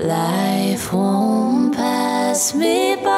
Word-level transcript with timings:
Life 0.00 0.92
won't 0.92 1.74
pass 1.74 2.54
me 2.54 2.94
by. 3.02 3.08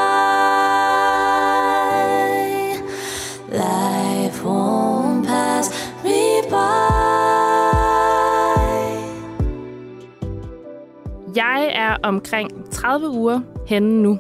Life 3.53 4.43
won't 4.43 5.27
pass 5.27 5.71
me 6.03 6.41
by. 6.49 6.55
Jeg 11.37 11.71
er 11.75 11.97
omkring 12.03 12.71
30 12.71 13.11
uger 13.11 13.41
henne 13.67 14.03
nu. 14.03 14.19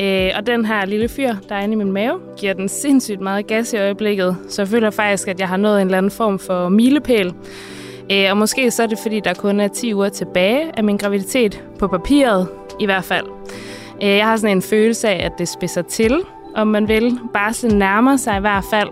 Øh, 0.00 0.30
og 0.36 0.46
den 0.46 0.64
her 0.64 0.86
lille 0.86 1.08
fyr, 1.08 1.34
der 1.48 1.54
er 1.54 1.60
inde 1.60 1.72
i 1.72 1.76
min 1.76 1.92
mave, 1.92 2.20
giver 2.36 2.52
den 2.52 2.68
sindssygt 2.68 3.20
meget 3.20 3.46
gas 3.46 3.72
i 3.72 3.76
øjeblikket. 3.76 4.36
Så 4.48 4.62
jeg 4.62 4.68
føler 4.68 4.90
faktisk, 4.90 5.28
at 5.28 5.40
jeg 5.40 5.48
har 5.48 5.56
nået 5.56 5.80
en 5.80 5.86
eller 5.86 5.98
anden 5.98 6.10
form 6.10 6.38
for 6.38 6.68
milepæl. 6.68 7.34
Øh, 8.12 8.30
og 8.30 8.36
måske 8.36 8.70
så 8.70 8.82
er 8.82 8.86
det, 8.86 8.98
fordi 8.98 9.20
der 9.20 9.34
kun 9.34 9.60
er 9.60 9.68
10 9.68 9.94
uger 9.94 10.08
tilbage 10.08 10.70
af 10.76 10.84
min 10.84 10.96
graviditet 10.96 11.64
på 11.78 11.88
papiret, 11.88 12.48
i 12.80 12.84
hvert 12.84 13.04
fald. 13.04 13.26
Øh, 14.02 14.08
jeg 14.08 14.26
har 14.26 14.36
sådan 14.36 14.56
en 14.56 14.62
følelse 14.62 15.08
af, 15.08 15.26
at 15.26 15.32
det 15.38 15.48
spidser 15.48 15.82
til, 15.82 16.22
om 16.54 16.66
man 16.66 16.88
vil. 16.88 17.18
Barslen 17.32 17.78
nærmer 17.78 18.16
sig 18.16 18.36
i 18.36 18.40
hvert 18.40 18.64
fald. 18.70 18.88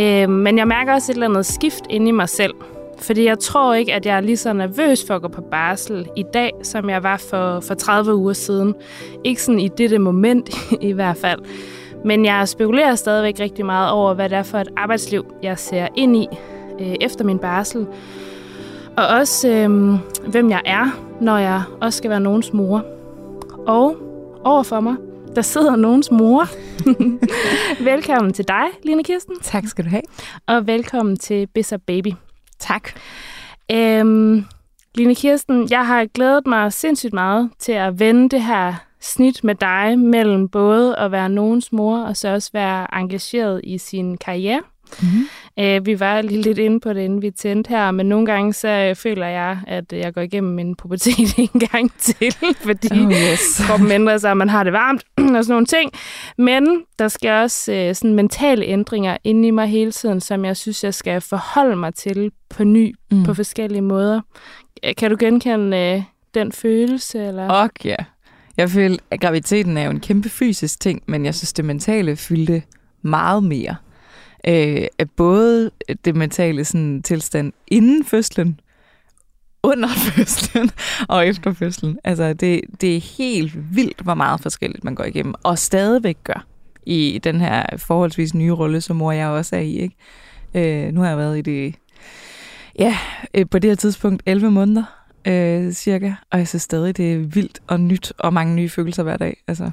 Øh, 0.00 0.30
men 0.30 0.58
jeg 0.58 0.68
mærker 0.68 0.92
også 0.92 1.12
et 1.12 1.14
eller 1.14 1.28
andet 1.28 1.46
skift 1.46 1.84
inde 1.90 2.08
i 2.08 2.12
mig 2.12 2.28
selv. 2.28 2.54
Fordi 2.98 3.24
jeg 3.24 3.38
tror 3.38 3.74
ikke, 3.74 3.94
at 3.94 4.06
jeg 4.06 4.16
er 4.16 4.20
lige 4.20 4.36
så 4.36 4.52
nervøs 4.52 5.04
for 5.06 5.14
at 5.14 5.22
gå 5.22 5.28
på 5.28 5.40
barsel 5.40 6.08
i 6.16 6.24
dag, 6.34 6.50
som 6.62 6.90
jeg 6.90 7.02
var 7.02 7.16
for, 7.16 7.60
for 7.60 7.74
30 7.74 8.14
uger 8.14 8.32
siden. 8.32 8.74
Ikke 9.24 9.42
sådan 9.42 9.60
i 9.60 9.68
dette 9.68 9.98
moment 9.98 10.50
i 10.80 10.92
hvert 10.92 11.16
fald. 11.16 11.40
Men 12.04 12.24
jeg 12.24 12.48
spekulerer 12.48 12.94
stadigvæk 12.94 13.40
rigtig 13.40 13.66
meget 13.66 13.90
over, 13.90 14.14
hvad 14.14 14.28
det 14.28 14.38
er 14.38 14.42
for 14.42 14.58
et 14.58 14.68
arbejdsliv, 14.76 15.34
jeg 15.42 15.58
ser 15.58 15.88
ind 15.96 16.16
i 16.16 16.28
øh, 16.80 16.94
efter 17.00 17.24
min 17.24 17.38
barsel. 17.38 17.86
Og 18.96 19.06
også, 19.06 19.48
øh, 19.48 19.70
hvem 20.30 20.50
jeg 20.50 20.62
er, 20.64 20.86
når 21.20 21.38
jeg 21.38 21.62
også 21.80 21.96
skal 21.96 22.10
være 22.10 22.20
nogens 22.20 22.52
mor. 22.52 22.84
Og 23.66 23.96
overfor 24.44 24.80
mig, 24.80 24.96
der 25.36 25.42
sidder 25.42 25.76
nogens 25.76 26.10
mor. 26.10 26.48
velkommen 27.90 28.32
til 28.32 28.48
dig, 28.48 28.64
Line 28.84 29.04
Kirsten. 29.04 29.34
Tak 29.42 29.66
skal 29.66 29.84
du 29.84 29.90
have. 29.90 30.02
Og 30.46 30.66
velkommen 30.66 31.16
til 31.16 31.46
Bisser 31.46 31.76
Baby. 31.76 32.08
Tak. 32.58 32.88
Øhm, 33.72 34.44
Line 34.94 35.14
Kirsten, 35.14 35.70
jeg 35.70 35.86
har 35.86 36.04
glædet 36.04 36.46
mig 36.46 36.72
sindssygt 36.72 37.12
meget 37.12 37.50
til 37.58 37.72
at 37.72 38.00
vende 38.00 38.28
det 38.28 38.42
her 38.42 38.74
snit 39.00 39.44
med 39.44 39.54
dig 39.54 39.98
mellem 39.98 40.48
både 40.48 40.96
at 40.96 41.12
være 41.12 41.28
nogens 41.28 41.72
mor 41.72 41.98
og 41.98 42.16
så 42.16 42.28
også 42.28 42.50
være 42.52 42.94
engageret 42.94 43.60
i 43.64 43.78
sin 43.78 44.16
karriere. 44.16 44.60
Mm-hmm. 45.02 45.28
Øh, 45.58 45.86
vi 45.86 46.00
var 46.00 46.22
lige 46.22 46.42
lidt 46.42 46.58
inde 46.58 46.80
på 46.80 46.92
det, 46.92 47.00
inden 47.00 47.22
vi 47.22 47.30
tændte 47.30 47.68
her, 47.68 47.90
men 47.90 48.06
nogle 48.06 48.26
gange 48.26 48.52
så 48.52 48.68
øh, 48.68 48.96
føler 48.96 49.26
jeg, 49.26 49.58
at 49.66 49.92
jeg 49.92 50.14
går 50.14 50.20
igennem 50.20 50.54
min 50.54 50.74
pubertet 50.74 51.38
en 51.38 51.60
gang 51.60 51.92
til, 51.98 52.32
fordi 52.60 52.88
oh, 52.92 53.12
yes. 53.12 53.40
kroppen 53.66 53.90
ændrer 53.90 54.18
sig, 54.18 54.30
og 54.30 54.36
man 54.36 54.48
har 54.48 54.64
det 54.64 54.72
varmt 54.72 55.02
og 55.36 55.44
sådan 55.44 55.44
nogle 55.48 55.66
ting. 55.66 55.92
Men 56.38 56.82
der 56.98 57.08
skal 57.08 57.30
også 57.30 57.72
øh, 57.72 57.94
sådan 57.94 58.14
mentale 58.14 58.64
ændringer 58.64 59.16
inde 59.24 59.48
i 59.48 59.50
mig 59.50 59.66
hele 59.66 59.92
tiden, 59.92 60.20
som 60.20 60.44
jeg 60.44 60.56
synes, 60.56 60.84
jeg 60.84 60.94
skal 60.94 61.20
forholde 61.20 61.76
mig 61.76 61.94
til 61.94 62.32
på 62.48 62.64
ny 62.64 62.94
mm. 63.10 63.24
på 63.24 63.34
forskellige 63.34 63.82
måder. 63.82 64.20
Kan 64.98 65.10
du 65.10 65.16
genkende 65.20 65.76
øh, 65.76 66.02
den 66.34 66.52
følelse? 66.52 67.26
Eller? 67.26 67.48
Og 67.48 67.70
ja. 67.84 67.96
Jeg 68.56 68.70
føler, 68.70 68.96
at 69.10 69.20
graviditeten 69.20 69.76
er 69.76 69.84
jo 69.84 69.90
en 69.90 70.00
kæmpe 70.00 70.28
fysisk 70.28 70.80
ting, 70.80 71.02
men 71.06 71.24
jeg 71.24 71.34
synes, 71.34 71.52
det 71.52 71.64
mentale 71.64 72.16
fyldte 72.16 72.62
meget 73.02 73.44
mere 73.44 73.76
øh, 74.48 74.86
af 74.98 75.10
både 75.16 75.70
det 76.04 76.16
mentale 76.16 76.64
sådan, 76.64 77.02
tilstand 77.02 77.52
inden 77.66 78.04
fødslen, 78.04 78.60
under 79.62 79.88
fødslen 80.14 80.70
og 81.08 81.26
efter 81.26 81.52
fødslen. 81.52 81.98
Altså, 82.04 82.32
det, 82.32 82.60
det 82.80 82.96
er 82.96 83.00
helt 83.18 83.76
vildt, 83.76 84.00
hvor 84.00 84.14
meget 84.14 84.40
forskelligt 84.40 84.84
man 84.84 84.94
går 84.94 85.04
igennem, 85.04 85.34
og 85.42 85.58
stadigvæk 85.58 86.16
gør 86.24 86.46
i 86.86 87.20
den 87.24 87.40
her 87.40 87.66
forholdsvis 87.76 88.34
nye 88.34 88.52
rolle, 88.52 88.80
som 88.80 88.96
mor 88.96 89.12
jeg 89.12 89.28
også 89.28 89.56
er 89.56 89.60
i. 89.60 89.78
Ikke? 89.78 89.96
Øh, 90.54 90.92
nu 90.92 91.00
har 91.00 91.08
jeg 91.08 91.18
været 91.18 91.38
i 91.38 91.40
det, 91.40 91.74
ja, 92.78 92.96
øh, 93.34 93.46
på 93.50 93.58
det 93.58 93.70
her 93.70 93.74
tidspunkt 93.74 94.22
11 94.26 94.50
måneder 94.50 94.84
øh, 95.26 95.72
cirka, 95.72 96.14
og 96.30 96.38
jeg 96.38 96.48
synes 96.48 96.62
stadig, 96.62 96.96
det 96.96 97.12
er 97.12 97.18
vildt 97.18 97.60
og 97.66 97.80
nyt, 97.80 98.12
og 98.18 98.32
mange 98.32 98.54
nye 98.54 98.68
følelser 98.68 99.02
hver 99.02 99.16
dag. 99.16 99.42
Altså. 99.48 99.70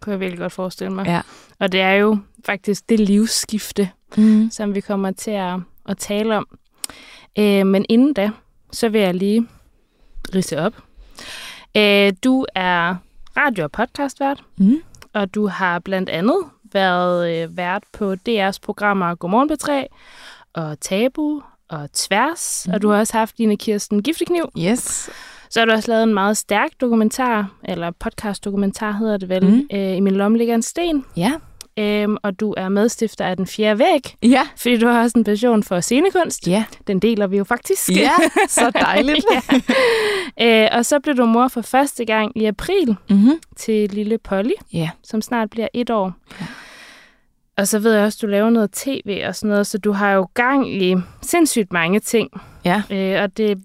Kunne 0.00 0.12
jeg 0.12 0.20
virkelig 0.20 0.38
godt 0.38 0.52
forestille 0.52 0.92
mig. 0.92 1.06
Ja. 1.06 1.20
Og 1.58 1.72
det 1.72 1.80
er 1.80 1.92
jo 1.92 2.18
faktisk 2.46 2.88
det 2.88 3.00
livsskifte, 3.00 3.90
mm. 4.16 4.50
som 4.50 4.74
vi 4.74 4.80
kommer 4.80 5.10
til 5.10 5.30
at, 5.30 5.58
at 5.88 5.98
tale 5.98 6.36
om. 6.36 6.46
Øh, 7.38 7.66
men 7.66 7.86
inden 7.88 8.12
da, 8.12 8.30
så 8.72 8.88
vil 8.88 9.00
jeg 9.00 9.14
lige 9.14 9.46
rise 10.34 10.58
op. 10.58 10.74
Øh, 11.76 12.12
du 12.24 12.46
er 12.54 12.94
radio- 13.36 13.64
og 13.64 13.72
podcastvært, 13.72 14.42
mm. 14.56 14.82
og 15.12 15.34
du 15.34 15.46
har 15.46 15.78
blandt 15.78 16.08
andet 16.08 16.36
været 16.72 17.42
øh, 17.42 17.56
vært 17.56 17.82
på 17.92 18.12
DR's 18.12 18.58
programmer 18.62 19.14
Godmorgen 19.14 19.50
P3 19.52 19.86
og 20.52 20.80
Tabu 20.80 21.42
og 21.68 21.92
Tværs, 21.92 22.64
mm. 22.66 22.74
og 22.74 22.82
du 22.82 22.88
har 22.88 22.98
også 22.98 23.18
haft 23.18 23.38
dine 23.38 23.56
Kirsten 23.56 24.02
Giftekniv. 24.02 24.50
Yes. 24.58 25.10
Så 25.50 25.60
har 25.60 25.66
du 25.66 25.72
også 25.72 25.90
lavet 25.90 26.02
en 26.02 26.14
meget 26.14 26.36
stærk 26.36 26.70
dokumentar, 26.80 27.48
eller 27.64 27.90
podcast-dokumentar 27.90 28.92
hedder 28.92 29.16
det 29.16 29.28
vel, 29.28 29.44
mm. 29.44 29.68
øh, 29.72 29.96
I 29.96 30.00
min 30.00 30.16
lomme 30.16 30.38
ligger 30.38 30.54
en 30.54 30.62
sten. 30.62 31.04
Ja. 31.16 31.32
Øhm, 31.80 32.16
og 32.22 32.40
du 32.40 32.54
er 32.56 32.68
medstifter 32.68 33.24
af 33.24 33.36
Den 33.36 33.46
Fjerde 33.46 33.78
Væg. 33.78 34.16
Ja. 34.22 34.48
Fordi 34.56 34.76
du 34.76 34.86
har 34.86 35.02
også 35.02 35.18
en 35.18 35.24
passion 35.24 35.62
for 35.62 35.80
scenekunst. 35.80 36.48
Ja. 36.48 36.64
Den 36.86 36.98
deler 36.98 37.26
vi 37.26 37.36
jo 37.36 37.44
faktisk. 37.44 37.90
Ja, 37.90 38.12
så 38.48 38.70
dejligt. 38.80 39.26
ja. 40.38 40.64
øh, 40.64 40.78
og 40.78 40.86
så 40.86 41.00
blev 41.00 41.16
du 41.16 41.24
mor 41.24 41.48
for 41.48 41.60
første 41.60 42.04
gang 42.04 42.32
i 42.36 42.44
april 42.44 42.96
mm-hmm. 43.10 43.40
til 43.56 43.90
lille 43.90 44.18
Polly, 44.18 44.50
ja. 44.72 44.90
som 45.02 45.22
snart 45.22 45.50
bliver 45.50 45.68
et 45.74 45.90
år. 45.90 46.12
Ja. 46.40 46.46
Og 47.56 47.68
så 47.68 47.78
ved 47.78 47.94
jeg 47.94 48.04
også, 48.04 48.16
at 48.16 48.22
du 48.22 48.26
laver 48.26 48.50
noget 48.50 48.70
tv 48.72 49.22
og 49.26 49.36
sådan 49.36 49.50
noget, 49.50 49.66
så 49.66 49.78
du 49.78 49.92
har 49.92 50.12
jo 50.12 50.28
gang 50.34 50.82
i 50.82 50.96
sindssygt 51.22 51.72
mange 51.72 52.00
ting. 52.00 52.30
Ja. 52.64 52.82
Øh, 52.90 53.22
og, 53.22 53.36
det, 53.36 53.58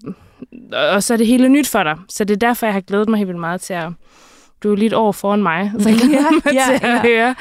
og 0.72 1.02
så 1.02 1.12
er 1.12 1.16
det 1.16 1.26
hele 1.26 1.48
nyt 1.48 1.68
for 1.68 1.82
dig. 1.82 1.96
Så 2.08 2.24
det 2.24 2.34
er 2.34 2.48
derfor, 2.48 2.66
jeg 2.66 2.74
har 2.74 2.80
glædet 2.80 3.08
mig 3.08 3.18
helt 3.18 3.28
vildt 3.28 3.40
meget 3.40 3.60
til 3.60 3.74
at 3.74 3.88
du 4.62 4.72
er 4.72 4.76
lidt 4.76 4.92
over 4.92 5.12
foran 5.12 5.42
mig, 5.42 5.72
så 5.78 5.88
jeg 5.88 5.98
glæder 5.98 6.30
mig 6.44 6.54
ja, 6.54 6.64
til 6.66 6.80
ja. 6.82 6.94
at 6.94 7.00
høre 7.00 7.34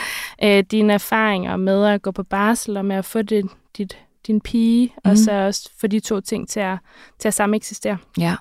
øh, 0.43 0.63
dine 0.71 0.93
erfaringer 0.93 1.57
med 1.57 1.85
at 1.85 2.01
gå 2.01 2.11
på 2.11 2.23
barsel 2.23 2.77
og 2.77 2.85
med 2.85 2.95
at 2.95 3.05
få 3.05 3.21
det, 3.21 3.45
dit, 3.77 3.97
din 4.27 4.41
pige, 4.41 4.93
mm. 5.05 5.11
og 5.11 5.17
så 5.17 5.31
også 5.31 5.69
få 5.81 5.87
de 5.87 5.99
to 5.99 6.19
ting 6.19 6.49
til 6.49 6.59
at, 6.59 6.77
til 7.19 7.27
at 7.27 7.33
samme 7.33 7.55
eksistere. 7.55 7.97
Ja. 8.17 8.35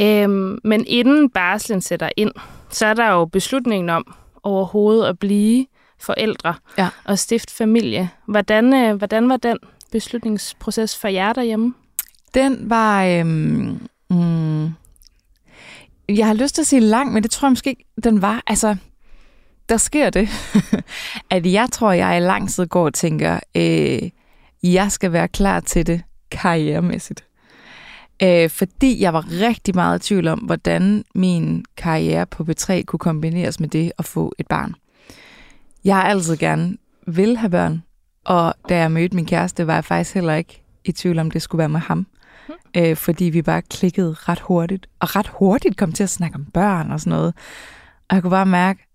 Øhm, 0.00 0.58
men 0.64 0.84
inden 0.86 1.30
barslen 1.30 1.80
sætter 1.80 2.08
ind, 2.16 2.32
så 2.70 2.86
er 2.86 2.94
der 2.94 3.10
jo 3.10 3.24
beslutningen 3.24 3.90
om 3.90 4.14
overhovedet 4.42 5.06
at 5.06 5.18
blive 5.18 5.66
forældre 6.00 6.54
ja. 6.78 6.88
og 7.04 7.18
stifte 7.18 7.54
familie. 7.54 8.10
Hvordan, 8.26 8.74
øh, 8.74 8.96
hvordan 8.96 9.28
var 9.28 9.36
den 9.36 9.58
beslutningsproces 9.92 10.98
for 10.98 11.08
jer 11.08 11.32
derhjemme? 11.32 11.74
Den 12.34 12.70
var... 12.70 13.04
Øhm, 13.04 13.88
mm, 14.10 14.70
jeg 16.16 16.26
har 16.26 16.34
lyst 16.34 16.54
til 16.54 16.62
at 16.62 16.66
sige 16.66 16.80
lang, 16.80 17.12
men 17.12 17.22
det 17.22 17.30
tror 17.30 17.46
jeg 17.46 17.50
måske 17.50 17.70
ikke, 17.70 17.84
den 18.04 18.22
var. 18.22 18.42
Altså, 18.46 18.76
der 19.68 19.76
sker 19.76 20.10
det, 20.10 20.28
at 21.30 21.52
jeg 21.52 21.68
tror, 21.72 21.92
jeg 21.92 22.16
i 22.16 22.20
lang 22.20 22.50
tid 22.50 22.66
går 22.66 22.84
og 22.84 22.94
tænker, 22.94 23.40
øh, 23.56 24.10
jeg 24.62 24.92
skal 24.92 25.12
være 25.12 25.28
klar 25.28 25.60
til 25.60 25.86
det 25.86 26.02
karrieremæssigt. 26.30 27.24
Øh, 28.22 28.50
fordi 28.50 29.02
jeg 29.02 29.12
var 29.12 29.24
rigtig 29.40 29.74
meget 29.74 30.04
i 30.04 30.08
tvivl 30.08 30.28
om, 30.28 30.38
hvordan 30.38 31.04
min 31.14 31.64
karriere 31.76 32.26
på 32.26 32.42
B3 32.42 32.82
kunne 32.82 32.98
kombineres 32.98 33.60
med 33.60 33.68
det 33.68 33.92
at 33.98 34.04
få 34.04 34.32
et 34.38 34.46
barn. 34.46 34.74
Jeg 35.84 35.96
har 35.96 36.02
altid 36.02 36.36
gerne 36.36 36.76
vil 37.06 37.36
have 37.36 37.50
børn, 37.50 37.82
og 38.24 38.54
da 38.68 38.78
jeg 38.78 38.92
mødte 38.92 39.16
min 39.16 39.26
kæreste, 39.26 39.66
var 39.66 39.74
jeg 39.74 39.84
faktisk 39.84 40.14
heller 40.14 40.34
ikke 40.34 40.62
i 40.84 40.92
tvivl 40.92 41.18
om, 41.18 41.30
det 41.30 41.42
skulle 41.42 41.58
være 41.58 41.68
med 41.68 41.80
ham 41.80 42.06
øh, 42.76 42.96
fordi 42.96 43.24
vi 43.24 43.42
bare 43.42 43.62
klikkede 43.62 44.16
ret 44.18 44.40
hurtigt, 44.40 44.86
og 45.00 45.16
ret 45.16 45.28
hurtigt 45.28 45.76
kom 45.76 45.92
til 45.92 46.02
at 46.02 46.10
snakke 46.10 46.34
om 46.34 46.44
børn 46.44 46.90
og 46.90 47.00
sådan 47.00 47.10
noget. 47.10 47.34
Og 48.08 48.14
jeg 48.14 48.22
kunne 48.22 48.30
bare 48.30 48.46
mærke, 48.46 48.86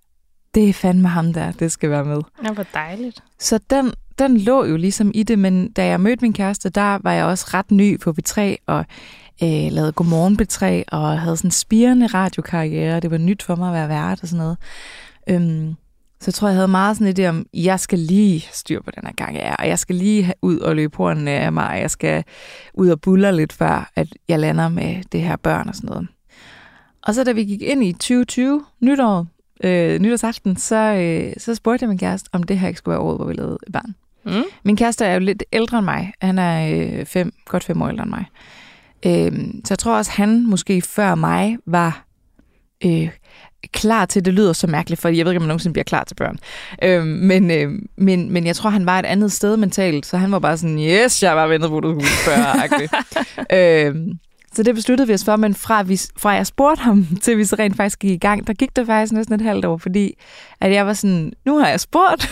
det 0.56 0.69
er 0.69 0.74
fandme 0.74 1.07
ham 1.07 1.34
der, 1.34 1.52
det 1.52 1.72
skal 1.72 1.90
være 1.90 2.06
med. 2.06 2.22
Ja, 2.44 2.52
hvor 2.52 2.66
dejligt. 2.74 3.24
Så 3.40 3.60
den, 3.69 3.94
den 4.19 4.38
lå 4.38 4.66
jo 4.66 4.78
ligesom 4.78 5.12
i 5.13 5.24
det, 5.24 5.40
men 5.40 5.72
da 5.72 5.86
jeg 5.86 6.02
mødte 6.02 6.22
min 6.22 6.34
kæreste, 6.34 6.69
der 6.69 6.98
var 7.04 7.12
jeg 7.12 7.25
også 7.25 7.46
ret 7.54 7.72
ny 7.72 8.00
på 8.00 8.13
B3, 8.19 8.42
og 8.66 8.86
øh, 9.44 9.72
lavede 9.72 9.92
Godmorgen 9.92 10.40
B3, 10.42 10.84
og 10.98 11.19
havde 11.19 11.38
sådan 11.38 11.48
en 11.48 11.51
spirende 11.51 12.08
radiokarriere, 12.08 13.00
det 13.00 13.12
var 13.12 13.18
nyt 13.18 13.44
for 13.44 13.56
mig 13.56 13.68
at 13.68 13.74
være 13.74 13.90
vært 13.90 14.22
og 14.22 14.28
sådan 14.28 14.44
noget. 14.44 14.58
Øhm, 15.30 15.75
så 16.19 16.25
jeg 16.27 16.33
tror, 16.33 16.47
jeg 16.47 16.56
havde 16.56 16.67
meget 16.67 16.97
sådan 16.97 17.19
idé 17.19 17.29
om, 17.29 17.45
jeg 17.53 17.79
skal 17.79 18.00
lige 18.00 18.47
styr 18.51 18.81
på 18.81 18.91
den 18.91 19.03
her 19.06 19.13
gang, 19.13 19.35
jeg 19.35 19.44
er, 19.44 19.56
og 19.56 19.67
jeg 19.67 19.79
skal 19.79 19.95
lige 19.95 20.33
ud 20.41 20.59
og 20.59 20.75
løbe 20.75 20.97
hornene 20.97 21.31
af 21.31 21.51
mig, 21.51 21.69
og 21.69 21.79
jeg 21.79 21.91
skal 21.91 22.23
ud 22.73 22.89
og 22.89 23.01
buller 23.01 23.31
lidt, 23.31 23.53
før 23.53 23.91
at 23.95 24.07
jeg 24.27 24.39
lander 24.39 24.69
med 24.69 25.03
det 25.12 25.21
her 25.21 25.35
børn 25.35 25.69
og 25.69 25.75
sådan 25.75 25.89
noget. 25.89 26.07
Og 27.01 27.15
så 27.15 27.23
da 27.23 27.31
vi 27.31 27.44
gik 27.44 27.62
ind 27.62 27.83
i 27.83 27.91
2020, 27.91 28.65
nytår, 28.79 29.27
øh, 29.63 30.00
nytårsaften, 30.00 30.57
så, 30.57 30.75
øh, 30.75 31.33
så 31.38 31.56
spurgte 31.56 31.83
jeg 31.83 31.89
min 31.89 31.97
kæreste, 31.97 32.29
om 32.31 32.44
det 32.44 32.59
her 32.59 32.67
ikke 32.67 32.77
skulle 32.77 32.94
være 32.94 33.01
året, 33.01 33.17
hvor 33.17 33.25
vi 33.25 33.33
lavede 33.33 33.57
et 33.67 33.73
barn. 33.73 33.95
Mm. 34.25 34.44
Min 34.63 34.77
kæreste 34.77 35.06
er 35.06 35.13
jo 35.13 35.19
lidt 35.19 35.44
ældre 35.53 35.77
end 35.77 35.85
mig. 35.85 36.13
Han 36.21 36.39
er 36.39 36.75
øh, 36.75 37.06
fem, 37.06 37.33
godt 37.45 37.63
fem 37.63 37.81
år 37.81 37.89
ældre 37.89 38.03
end 38.03 38.12
mig. 38.12 38.25
Øh, 39.06 39.47
så 39.65 39.67
jeg 39.69 39.79
tror 39.79 39.97
også, 39.97 40.12
han 40.12 40.47
måske 40.47 40.81
før 40.81 41.15
mig 41.15 41.57
var 41.65 42.06
øh, 42.85 43.09
klar 43.73 44.06
til, 44.06 44.25
det 44.25 44.33
lyder 44.33 44.53
så 44.53 44.67
mærkeligt, 44.67 45.01
for 45.01 45.09
jeg 45.09 45.25
ved 45.25 45.31
ikke, 45.31 45.38
om 45.38 45.41
man 45.41 45.47
nogensinde 45.47 45.73
bliver 45.73 45.83
klar 45.83 46.03
til 46.03 46.15
børn. 46.15 46.38
Øh, 46.83 47.06
men, 47.06 47.51
øh, 47.51 47.71
men, 47.97 48.31
men 48.31 48.45
jeg 48.45 48.56
tror, 48.56 48.69
han 48.69 48.85
var 48.85 49.00
et 49.00 49.06
andet 49.06 49.31
sted 49.31 49.57
mentalt, 49.57 50.06
så 50.06 50.17
han 50.17 50.31
var 50.31 50.39
bare 50.39 50.57
sådan, 50.57 50.79
yes, 50.79 51.23
jeg 51.23 51.35
var 51.35 51.47
ventet 51.47 51.69
på, 51.69 51.79
du 51.79 51.89
skulle 51.89 52.07
spørge. 52.07 52.89
øh, 53.89 53.95
så 54.56 54.63
det 54.63 54.75
besluttede 54.75 55.07
vi 55.07 55.13
os 55.13 55.25
for, 55.25 55.36
men 55.36 55.56
fra, 55.56 55.84
vi, 55.84 56.00
fra 56.18 56.30
jeg 56.30 56.48
spurgte 56.48 56.81
ham, 56.81 57.07
til 57.24 57.38
vi 57.38 57.44
så 57.46 57.56
rent 57.60 57.75
faktisk 57.75 58.00
gik 58.00 58.12
i 58.12 58.18
gang, 58.18 58.48
der 58.48 58.54
gik 58.54 58.75
det 58.75 58.86
faktisk 58.86 59.13
næsten 59.13 59.36
et 59.36 59.42
halvt 59.42 59.66
år, 59.66 59.78
fordi 59.78 60.13
at 60.62 60.72
jeg 60.72 60.86
var 60.88 60.94
sådan, 60.94 61.34
nu 61.46 61.57
har 61.57 61.68
jeg 61.68 61.80
spurgt, 61.80 62.30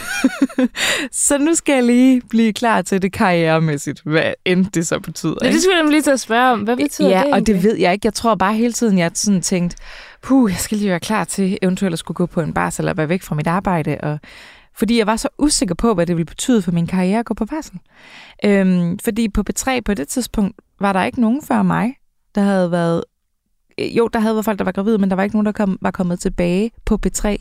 så 1.27 1.37
nu 1.37 1.55
skal 1.55 1.73
jeg 1.73 1.83
lige 1.83 2.21
blive 2.29 2.53
klar 2.53 2.81
til 2.81 3.01
det 3.01 3.11
karrieremæssigt, 3.11 4.01
hvad 4.05 4.33
end 4.45 4.65
det 4.65 4.87
så 4.87 4.99
betyder. 4.99 5.35
Ja, 5.41 5.51
det 5.51 5.61
skulle 5.61 5.77
jeg 5.77 5.89
lige 5.89 6.01
til 6.01 6.11
at 6.11 6.19
spørge 6.19 6.51
om. 6.51 6.59
Hvad 6.59 6.77
betyder 6.77 7.09
ja, 7.09 7.17
det 7.17 7.23
og 7.23 7.29
egentlig? 7.29 7.55
det 7.55 7.63
ved 7.63 7.75
jeg 7.75 7.93
ikke. 7.93 8.05
Jeg 8.05 8.13
tror 8.13 8.35
bare 8.35 8.53
hele 8.53 8.73
tiden, 8.73 8.97
jeg 8.97 9.11
sådan 9.13 9.41
tænkt, 9.41 9.75
puh, 10.21 10.51
jeg 10.51 10.59
skal 10.59 10.77
lige 10.77 10.89
være 10.89 10.99
klar 10.99 11.23
til 11.23 11.57
eventuelt 11.61 11.93
at 11.93 11.99
skulle 11.99 12.15
gå 12.15 12.25
på 12.25 12.41
en 12.41 12.53
barsel 12.53 12.81
eller 12.83 12.93
være 12.93 13.09
væk 13.09 13.21
fra 13.21 13.35
mit 13.35 13.47
arbejde. 13.47 13.97
Og, 14.03 14.19
fordi 14.75 14.97
jeg 14.97 15.07
var 15.07 15.15
så 15.15 15.29
usikker 15.37 15.75
på, 15.75 15.93
hvad 15.93 16.05
det 16.05 16.17
ville 16.17 16.25
betyde 16.25 16.61
for 16.61 16.71
min 16.71 16.87
karriere 16.87 17.19
at 17.19 17.25
gå 17.25 17.33
på 17.33 17.45
barsel. 17.45 17.79
Øhm, 18.45 18.99
fordi 18.99 19.29
på 19.29 19.43
B3 19.49 19.79
på 19.85 19.93
det 19.93 20.07
tidspunkt 20.07 20.57
var 20.79 20.93
der 20.93 21.03
ikke 21.03 21.21
nogen 21.21 21.41
før 21.43 21.63
mig, 21.63 21.95
der 22.35 22.41
havde 22.41 22.71
været... 22.71 23.03
Øh, 23.77 23.97
jo, 23.97 24.07
der 24.07 24.19
havde 24.19 24.35
været 24.35 24.45
folk, 24.45 24.59
der 24.59 24.65
var 24.65 24.71
gravide, 24.71 24.97
men 24.97 25.09
der 25.09 25.15
var 25.15 25.23
ikke 25.23 25.35
nogen, 25.35 25.45
der 25.45 25.51
kom, 25.51 25.77
var 25.81 25.91
kommet 25.91 26.19
tilbage 26.19 26.71
på 26.85 26.99
B3 27.05 27.35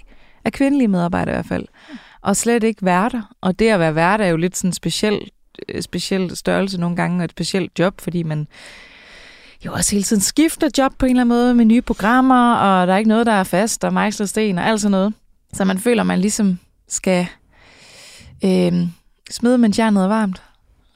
af 0.44 0.52
kvindelige 0.52 0.88
medarbejdere 0.88 1.34
i 1.34 1.36
hvert 1.36 1.46
fald. 1.46 1.66
Og 2.22 2.36
slet 2.36 2.64
ikke 2.64 2.84
værter. 2.84 3.34
Og 3.40 3.58
det 3.58 3.68
at 3.68 3.80
være 3.80 3.94
vært 3.94 4.20
er 4.20 4.26
jo 4.26 4.36
lidt 4.36 4.56
sådan 4.56 4.68
en 4.68 4.72
speciel, 4.72 5.30
øh, 5.68 5.82
speciel 5.82 6.36
størrelse 6.36 6.80
nogle 6.80 6.96
gange, 6.96 7.20
og 7.20 7.24
et 7.24 7.30
specielt 7.30 7.78
job, 7.78 8.00
fordi 8.00 8.22
man 8.22 8.46
jo 9.66 9.72
også 9.72 9.92
hele 9.92 10.04
tiden 10.04 10.22
skifter 10.22 10.68
job 10.78 10.92
på 10.98 11.06
en 11.06 11.10
eller 11.10 11.20
anden 11.20 11.36
måde 11.36 11.54
med 11.54 11.64
nye 11.64 11.82
programmer, 11.82 12.54
og 12.54 12.86
der 12.86 12.92
er 12.92 12.98
ikke 12.98 13.08
noget, 13.08 13.26
der 13.26 13.32
er 13.32 13.44
fast, 13.44 13.84
og 13.84 13.92
mejsler 13.92 14.26
sten 14.26 14.58
og 14.58 14.66
alt 14.66 14.80
sådan 14.80 14.90
noget. 14.90 15.14
Så 15.52 15.64
man 15.64 15.78
føler, 15.78 16.02
man 16.02 16.18
ligesom 16.18 16.58
skal 16.88 17.26
øh, 18.44 18.72
smide, 19.30 19.58
mens 19.58 19.78
jernet 19.78 20.04
er 20.04 20.08
varmt. 20.08 20.42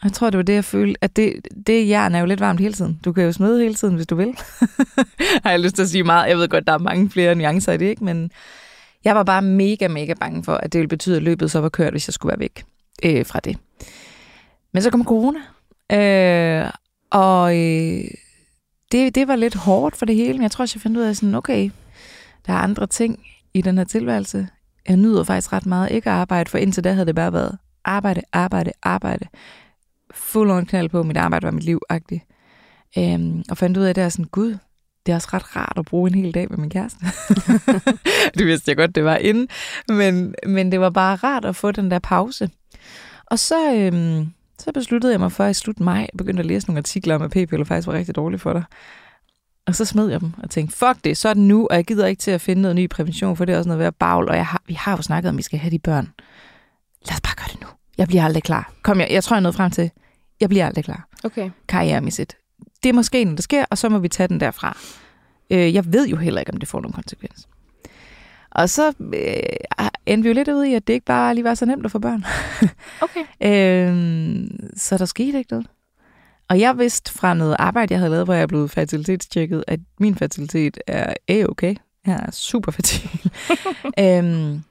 Jeg 0.04 0.12
tror, 0.12 0.30
det 0.30 0.36
var 0.36 0.42
det, 0.42 0.54
jeg 0.54 0.64
følte, 0.64 0.98
at 1.00 1.16
det, 1.16 1.48
det 1.66 1.88
jern 1.88 2.14
er 2.14 2.18
jo 2.18 2.26
lidt 2.26 2.40
varmt 2.40 2.60
hele 2.60 2.74
tiden. 2.74 3.00
Du 3.04 3.12
kan 3.12 3.24
jo 3.24 3.32
smide 3.32 3.62
hele 3.62 3.74
tiden, 3.74 3.94
hvis 3.94 4.06
du 4.06 4.14
vil. 4.16 4.34
har 5.44 5.50
jeg 5.50 5.60
lyst 5.60 5.74
til 5.74 5.82
at 5.82 5.88
sige 5.88 6.04
meget. 6.04 6.28
Jeg 6.28 6.38
ved 6.38 6.48
godt, 6.48 6.66
der 6.66 6.72
er 6.72 6.78
mange 6.78 7.10
flere 7.10 7.34
nuancer 7.34 7.72
i 7.72 7.76
det, 7.76 7.86
ikke? 7.86 8.04
Men 8.04 8.30
jeg 9.04 9.14
var 9.14 9.22
bare 9.22 9.42
mega, 9.42 9.88
mega 9.88 10.14
bange 10.14 10.44
for, 10.44 10.54
at 10.54 10.72
det 10.72 10.78
ville 10.78 10.88
betyde, 10.88 11.16
at 11.16 11.22
løbet 11.22 11.50
så 11.50 11.60
var 11.60 11.68
kørt, 11.68 11.92
hvis 11.92 12.08
jeg 12.08 12.14
skulle 12.14 12.30
være 12.30 12.40
væk 12.40 12.64
øh, 13.02 13.26
fra 13.26 13.40
det. 13.40 13.58
Men 14.72 14.82
så 14.82 14.90
kom 14.90 15.04
corona. 15.04 15.38
Øh, 15.92 16.70
og 17.10 17.56
øh, 17.58 18.04
det, 18.92 19.14
det 19.14 19.28
var 19.28 19.36
lidt 19.36 19.54
hårdt 19.54 19.96
for 19.96 20.06
det 20.06 20.16
hele, 20.16 20.32
men 20.32 20.42
jeg 20.42 20.50
tror 20.50 20.62
også, 20.62 20.76
jeg 20.76 20.82
fandt 20.82 20.96
ud 20.96 21.02
af 21.02 21.16
sådan, 21.16 21.34
okay, 21.34 21.70
der 22.46 22.52
er 22.52 22.56
andre 22.56 22.86
ting 22.86 23.18
i 23.54 23.62
den 23.62 23.78
her 23.78 23.84
tilværelse. 23.84 24.48
Jeg 24.88 24.96
nyder 24.96 25.24
faktisk 25.24 25.52
ret 25.52 25.66
meget 25.66 25.90
ikke 25.90 26.10
at 26.10 26.16
arbejde, 26.16 26.50
for 26.50 26.58
indtil 26.58 26.84
da 26.84 26.92
havde 26.92 27.06
det 27.06 27.14
bare 27.14 27.32
været 27.32 27.58
arbejde, 27.84 28.22
arbejde, 28.32 28.72
arbejde. 28.82 29.26
Fuld 30.16 30.50
on 30.50 30.66
knald 30.66 30.88
på, 30.88 31.02
mit 31.02 31.16
arbejde 31.16 31.44
var 31.44 31.50
mit 31.50 31.64
liv 31.64 31.80
-agtigt. 31.92 32.32
Øhm, 32.98 33.42
og 33.50 33.58
fandt 33.58 33.76
ud 33.76 33.82
af, 33.82 33.90
at 33.90 33.96
det 33.96 34.04
er 34.04 34.08
sådan, 34.08 34.24
gud, 34.24 34.56
det 35.06 35.12
er 35.12 35.16
også 35.16 35.28
ret 35.32 35.56
rart 35.56 35.78
at 35.78 35.84
bruge 35.84 36.10
en 36.10 36.14
hel 36.14 36.34
dag 36.34 36.46
med 36.50 36.58
min 36.58 36.70
kæreste. 36.70 36.98
det 38.38 38.46
vidste 38.46 38.68
jeg 38.68 38.76
godt, 38.76 38.94
det 38.94 39.04
var 39.04 39.16
inden. 39.16 39.48
Men, 39.88 40.34
men 40.46 40.72
det 40.72 40.80
var 40.80 40.90
bare 40.90 41.16
rart 41.16 41.44
at 41.44 41.56
få 41.56 41.72
den 41.72 41.90
der 41.90 41.98
pause. 41.98 42.50
Og 43.26 43.38
så, 43.38 43.74
øhm, 43.74 44.26
så 44.58 44.72
besluttede 44.72 45.12
jeg 45.12 45.20
mig 45.20 45.32
for, 45.32 45.44
at 45.44 45.50
i 45.50 45.54
slut 45.54 45.80
maj 45.80 46.06
begyndte 46.18 46.40
at 46.40 46.46
læse 46.46 46.66
nogle 46.66 46.78
artikler 46.78 47.14
om, 47.14 47.22
at 47.22 47.30
p-piller 47.30 47.64
faktisk 47.64 47.86
var 47.86 47.94
rigtig 47.94 48.16
dårligt 48.16 48.42
for 48.42 48.52
dig. 48.52 48.64
Og 49.66 49.74
så 49.74 49.84
smed 49.84 50.08
jeg 50.08 50.20
dem 50.20 50.32
og 50.42 50.50
tænkte, 50.50 50.76
fuck 50.76 51.04
det, 51.04 51.16
så 51.16 51.28
er 51.28 51.34
det 51.34 51.42
nu, 51.42 51.66
og 51.70 51.76
jeg 51.76 51.84
gider 51.84 52.06
ikke 52.06 52.20
til 52.20 52.30
at 52.30 52.40
finde 52.40 52.62
noget 52.62 52.76
ny 52.76 52.88
prævention, 52.88 53.36
for 53.36 53.44
det 53.44 53.52
er 53.52 53.58
også 53.58 53.68
noget 53.68 53.78
ved 53.78 53.86
at 53.86 53.94
bagl, 53.94 54.28
og 54.28 54.36
jeg 54.36 54.46
har, 54.46 54.62
vi 54.66 54.74
har 54.74 54.96
jo 54.96 55.02
snakket 55.02 55.28
om, 55.28 55.34
at 55.34 55.38
vi 55.38 55.42
skal 55.42 55.58
have 55.58 55.70
de 55.70 55.78
børn. 55.78 56.08
Lad 57.06 57.14
os 57.14 57.20
bare 57.20 57.34
gøre 57.36 57.48
det 57.52 57.60
nu. 57.60 57.66
Jeg 57.98 58.08
bliver 58.08 58.24
aldrig 58.24 58.42
klar. 58.42 58.72
Kom, 58.82 59.00
jeg, 59.00 59.08
jeg 59.10 59.24
tror, 59.24 59.36
jeg 59.36 59.40
er 59.40 59.42
nået 59.42 59.54
frem 59.54 59.70
til, 59.70 59.90
jeg 60.40 60.48
bliver 60.48 60.66
aldrig 60.66 60.84
klar 60.84 61.08
Okay. 61.24 61.50
karrieremæssigt. 61.68 62.36
Det 62.82 62.88
er 62.88 62.92
måske, 62.92 63.24
når 63.24 63.34
det 63.34 63.44
sker, 63.44 63.64
og 63.70 63.78
så 63.78 63.88
må 63.88 63.98
vi 63.98 64.08
tage 64.08 64.28
den 64.28 64.40
derfra. 64.40 64.78
Øh, 65.50 65.74
jeg 65.74 65.92
ved 65.92 66.08
jo 66.08 66.16
heller 66.16 66.40
ikke, 66.40 66.52
om 66.52 66.58
det 66.58 66.68
får 66.68 66.80
nogen 66.80 66.92
konsekvens. 66.92 67.48
Og 68.50 68.70
så 68.70 68.92
øh, 69.14 69.42
endte 70.06 70.22
vi 70.22 70.28
jo 70.28 70.34
lidt 70.34 70.48
ud 70.48 70.64
i, 70.64 70.74
at 70.74 70.86
det 70.86 70.92
ikke 70.94 71.06
bare 71.06 71.34
lige 71.34 71.44
var 71.44 71.54
så 71.54 71.66
nemt 71.66 71.84
at 71.84 71.90
få 71.92 71.98
børn. 71.98 72.24
Okay. 73.00 73.20
øh, 73.40 74.48
så 74.76 74.98
der 74.98 75.04
skete 75.04 75.38
ikke 75.38 75.52
noget. 75.52 75.66
Og 76.48 76.60
jeg 76.60 76.78
vidste 76.78 77.12
fra 77.12 77.34
noget 77.34 77.56
arbejde, 77.58 77.92
jeg 77.92 77.98
havde 78.00 78.10
lavet, 78.10 78.26
hvor 78.26 78.34
jeg 78.34 78.48
blev 78.48 78.68
fertilitetstjekket, 78.68 79.64
at 79.66 79.80
min 80.00 80.14
fertilitet 80.14 80.78
er 80.86 81.14
a-okay. 81.28 81.74
Jeg 82.06 82.24
er 82.26 82.30
super 82.30 82.72
fertil. 82.72 83.10
øhm, 84.00 84.62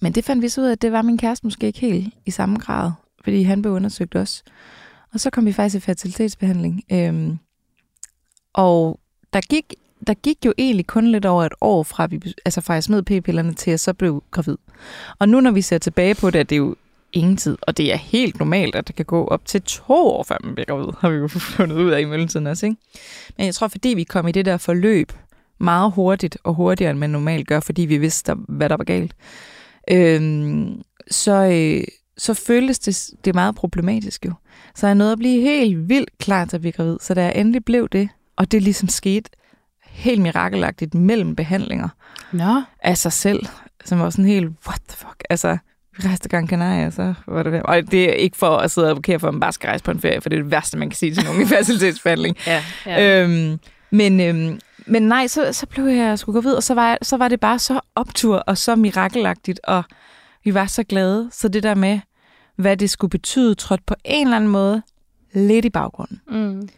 men 0.00 0.12
det 0.12 0.24
fandt 0.24 0.42
vi 0.42 0.48
så 0.48 0.60
ud 0.60 0.66
af, 0.66 0.72
at 0.72 0.82
det 0.82 0.92
var 0.92 1.02
min 1.02 1.18
kæreste 1.18 1.46
måske 1.46 1.66
ikke 1.66 1.80
helt 1.80 2.14
i 2.26 2.30
samme 2.30 2.56
grad, 2.58 2.90
fordi 3.24 3.42
han 3.42 3.62
blev 3.62 3.74
undersøgt 3.74 4.14
også. 4.14 4.42
Og 5.14 5.20
så 5.20 5.30
kom 5.30 5.46
vi 5.46 5.52
faktisk 5.52 5.76
i 5.76 5.80
fertilitetsbehandling. 5.86 6.82
Øhm, 6.92 7.38
og 8.52 9.00
der 9.32 9.40
gik, 9.40 9.74
der 10.06 10.14
gik 10.14 10.36
jo 10.46 10.52
egentlig 10.58 10.86
kun 10.86 11.06
lidt 11.06 11.24
over 11.24 11.44
et 11.44 11.52
år 11.60 11.82
fra, 11.82 12.06
vi, 12.06 12.34
altså 12.44 12.60
fra 12.60 12.74
jeg 12.74 12.84
smed 12.84 13.02
p-pillerne 13.02 13.54
til 13.54 13.70
jeg 13.70 13.80
så 13.80 13.92
blev 13.92 14.22
gravid. 14.30 14.56
Og 15.18 15.28
nu 15.28 15.40
når 15.40 15.50
vi 15.50 15.62
ser 15.62 15.78
tilbage 15.78 16.14
på 16.14 16.30
det, 16.30 16.38
er 16.38 16.42
det 16.42 16.56
jo 16.56 16.76
ingen 17.12 17.36
tid, 17.36 17.56
og 17.62 17.76
det 17.76 17.92
er 17.92 17.96
helt 17.96 18.38
normalt, 18.38 18.74
at 18.74 18.88
det 18.88 18.96
kan 18.96 19.04
gå 19.04 19.24
op 19.26 19.46
til 19.46 19.62
to 19.62 19.92
år, 19.94 20.22
før 20.22 20.36
man 20.44 20.54
bliver 20.54 20.66
gravid, 20.66 20.86
har 20.98 21.10
vi 21.10 21.16
jo 21.16 21.28
fundet 21.56 21.76
ud 21.76 21.90
af 21.90 22.00
i 22.00 22.04
mellemtiden 22.04 22.46
også, 22.46 22.66
ikke? 22.66 22.78
Men 23.36 23.46
jeg 23.46 23.54
tror, 23.54 23.68
fordi 23.68 23.88
vi 23.88 24.04
kom 24.04 24.28
i 24.28 24.32
det 24.32 24.44
der 24.44 24.56
forløb 24.56 25.12
meget 25.58 25.92
hurtigt, 25.92 26.38
og 26.44 26.54
hurtigere, 26.54 26.90
end 26.90 26.98
man 26.98 27.10
normalt 27.10 27.48
gør, 27.48 27.60
fordi 27.60 27.82
vi 27.82 27.98
vidste, 27.98 28.32
der- 28.32 28.38
hvad 28.48 28.68
der 28.68 28.76
var 28.76 28.84
galt, 28.84 29.14
øhm, 29.90 30.82
så, 31.10 31.32
øh, 31.32 31.84
så 32.20 32.34
føltes 32.34 32.78
det, 32.78 33.10
det 33.24 33.34
meget 33.34 33.54
problematisk 33.54 34.26
jo. 34.26 34.32
Så 34.74 34.86
jeg 34.86 34.94
nåede 34.94 35.12
at 35.12 35.18
blive 35.18 35.40
helt 35.40 35.88
vildt 35.88 36.18
klar 36.18 36.44
til 36.44 36.56
at 36.56 36.60
blive 36.60 36.72
gravid. 36.72 36.96
Så 37.00 37.14
da 37.14 37.24
jeg 37.24 37.32
endelig 37.36 37.64
blev 37.64 37.88
det, 37.88 38.08
og 38.36 38.52
det 38.52 38.62
ligesom 38.62 38.88
skete 38.88 39.30
helt 39.84 40.20
mirakelagtigt 40.20 40.94
mellem 40.94 41.36
behandlinger 41.36 41.88
Nå. 42.32 42.62
af 42.82 42.98
sig 42.98 43.12
selv, 43.12 43.46
som 43.84 43.98
var 43.98 44.10
sådan 44.10 44.24
helt, 44.24 44.52
what 44.66 44.80
the 44.88 44.96
fuck, 44.96 45.24
altså, 45.30 45.58
vi 45.96 46.08
rejste 46.08 46.28
gang 46.28 46.48
Canaria, 46.48 46.90
så 46.90 47.14
var 47.26 47.42
det 47.42 47.62
Og 47.62 47.90
det 47.90 48.08
er 48.08 48.12
ikke 48.12 48.36
for 48.36 48.56
at 48.56 48.70
sidde 48.70 48.86
og 48.86 48.90
advokere 48.90 49.20
for, 49.20 49.28
at 49.28 49.34
man 49.34 49.40
bare 49.40 49.52
skal 49.52 49.66
rejse 49.66 49.84
på 49.84 49.90
en 49.90 50.00
ferie, 50.00 50.20
for 50.20 50.28
det 50.28 50.38
er 50.38 50.42
det 50.42 50.50
værste, 50.50 50.78
man 50.78 50.90
kan 50.90 50.96
sige 50.96 51.14
til 51.14 51.24
nogen 51.24 51.42
i 51.42 51.46
facilitetsbehandling. 51.56 52.36
Ja. 52.46 52.62
ja. 52.86 53.22
Øhm, 53.22 53.60
men, 53.90 54.20
øhm, 54.20 54.60
men 54.86 55.02
nej, 55.02 55.26
så, 55.26 55.52
så 55.52 55.66
blev 55.66 55.84
jeg 55.84 56.18
gå 56.26 56.40
videre, 56.40 56.56
og 56.56 56.62
så 56.62 56.74
var, 56.74 56.88
jeg, 56.88 56.98
så 57.02 57.16
var 57.16 57.28
det 57.28 57.40
bare 57.40 57.58
så 57.58 57.80
optur 57.94 58.36
og 58.36 58.58
så 58.58 58.76
mirakelagtigt, 58.76 59.60
og 59.64 59.82
vi 60.44 60.54
var 60.54 60.66
så 60.66 60.82
glade. 60.82 61.28
Så 61.32 61.48
det 61.48 61.62
der 61.62 61.74
med, 61.74 62.00
hvad 62.60 62.76
det 62.76 62.90
skulle 62.90 63.10
betyde, 63.10 63.54
trådte 63.54 63.84
på 63.86 63.94
en 64.04 64.26
eller 64.26 64.36
anden 64.36 64.50
måde 64.50 64.82
lidt 65.32 65.64
i 65.64 65.70
baggrunden. 65.70 66.20
Mm. 66.30 66.68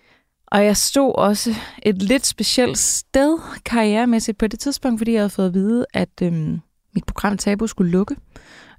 Og 0.46 0.64
jeg 0.64 0.76
stod 0.76 1.14
også 1.14 1.54
et 1.82 2.02
lidt 2.02 2.26
specielt 2.26 2.78
sted 2.78 3.38
karrieremæssigt 3.64 4.38
på 4.38 4.46
det 4.46 4.60
tidspunkt, 4.60 5.00
fordi 5.00 5.12
jeg 5.12 5.20
havde 5.20 5.30
fået 5.30 5.46
at 5.46 5.54
vide, 5.54 5.86
at 5.94 6.08
øhm, 6.22 6.60
mit 6.94 7.04
program 7.06 7.36
Tabu 7.36 7.66
skulle 7.66 7.90
lukke. 7.90 8.16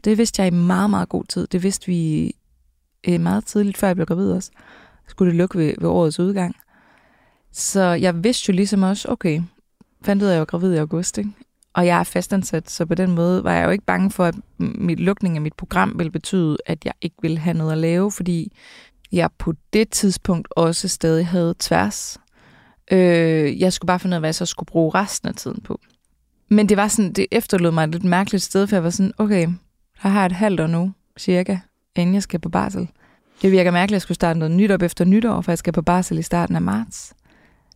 Det 0.03 0.17
vidste 0.17 0.41
jeg 0.41 0.47
i 0.47 0.55
meget, 0.55 0.89
meget 0.89 1.09
god 1.09 1.23
tid. 1.23 1.47
Det 1.47 1.63
vidste 1.63 1.87
vi 1.87 2.31
øh, 3.07 3.19
meget 3.19 3.45
tidligt, 3.45 3.77
før 3.77 3.87
jeg 3.87 3.95
blev 3.95 4.05
gravid 4.05 4.31
også. 4.31 4.51
Skulle 5.07 5.29
det 5.29 5.37
lukke 5.37 5.57
ved, 5.57 5.73
ved 5.77 5.89
årets 5.89 6.19
udgang. 6.19 6.55
Så 7.51 7.81
jeg 7.81 8.23
vidste 8.23 8.49
jo 8.49 8.55
ligesom 8.55 8.83
også, 8.83 9.07
okay, 9.11 9.41
fandt 10.01 10.23
ud 10.23 10.27
af, 10.27 10.31
at 10.31 10.33
jeg 10.33 10.39
var 10.39 10.45
gravid 10.45 10.73
i 10.73 10.77
august, 10.77 11.17
ikke? 11.17 11.31
Og 11.73 11.85
jeg 11.85 11.99
er 11.99 12.03
fastansat, 12.03 12.69
så 12.69 12.85
på 12.85 12.95
den 12.95 13.11
måde 13.11 13.43
var 13.43 13.53
jeg 13.53 13.65
jo 13.65 13.69
ikke 13.69 13.85
bange 13.85 14.11
for, 14.11 14.25
at 14.25 14.35
mit 14.57 14.99
lukning 14.99 15.35
af 15.35 15.41
mit 15.41 15.53
program 15.53 15.93
ville 15.97 16.11
betyde, 16.11 16.57
at 16.65 16.85
jeg 16.85 16.93
ikke 17.01 17.15
ville 17.21 17.37
have 17.37 17.57
noget 17.57 17.71
at 17.71 17.77
lave, 17.77 18.11
fordi 18.11 18.51
jeg 19.11 19.29
på 19.37 19.53
det 19.73 19.89
tidspunkt 19.89 20.47
også 20.51 20.87
stadig 20.87 21.27
havde 21.27 21.55
tværs. 21.59 22.19
Øh, 22.91 23.59
jeg 23.59 23.73
skulle 23.73 23.87
bare 23.87 23.99
finde 23.99 24.13
ud 24.13 24.15
af, 24.15 24.21
hvad 24.21 24.27
jeg 24.27 24.35
så 24.35 24.45
skulle 24.45 24.67
bruge 24.67 24.91
resten 24.95 25.29
af 25.29 25.35
tiden 25.35 25.61
på. 25.61 25.79
Men 26.49 26.69
det 26.69 26.77
var 26.77 26.87
sådan, 26.87 27.13
det 27.13 27.25
efterlod 27.31 27.71
mig 27.71 27.83
et 27.83 27.89
lidt 27.89 28.03
mærkeligt 28.03 28.43
sted, 28.43 28.67
for 28.67 28.75
jeg 28.75 28.83
var 28.83 28.89
sådan, 28.89 29.13
okay, 29.17 29.47
der 30.03 30.09
har 30.09 30.19
jeg 30.19 30.25
et 30.25 30.31
halvt 30.31 30.59
år 30.59 30.67
nu, 30.67 30.91
cirka, 31.19 31.57
inden 31.95 32.13
jeg 32.13 32.23
skal 32.23 32.39
på 32.39 32.49
barsel. 32.49 32.89
Det 33.41 33.51
virker 33.51 33.71
mærkeligt, 33.71 33.91
at 33.91 33.95
jeg 33.95 34.01
skulle 34.01 34.15
starte 34.15 34.39
noget 34.39 34.55
nyt 34.55 34.71
op 34.71 34.81
efter 34.81 35.05
nytår, 35.05 35.41
for 35.41 35.51
jeg 35.51 35.57
skal 35.57 35.73
på 35.73 35.81
barsel 35.81 36.19
i 36.19 36.21
starten 36.21 36.55
af 36.55 36.61
marts. 36.61 37.13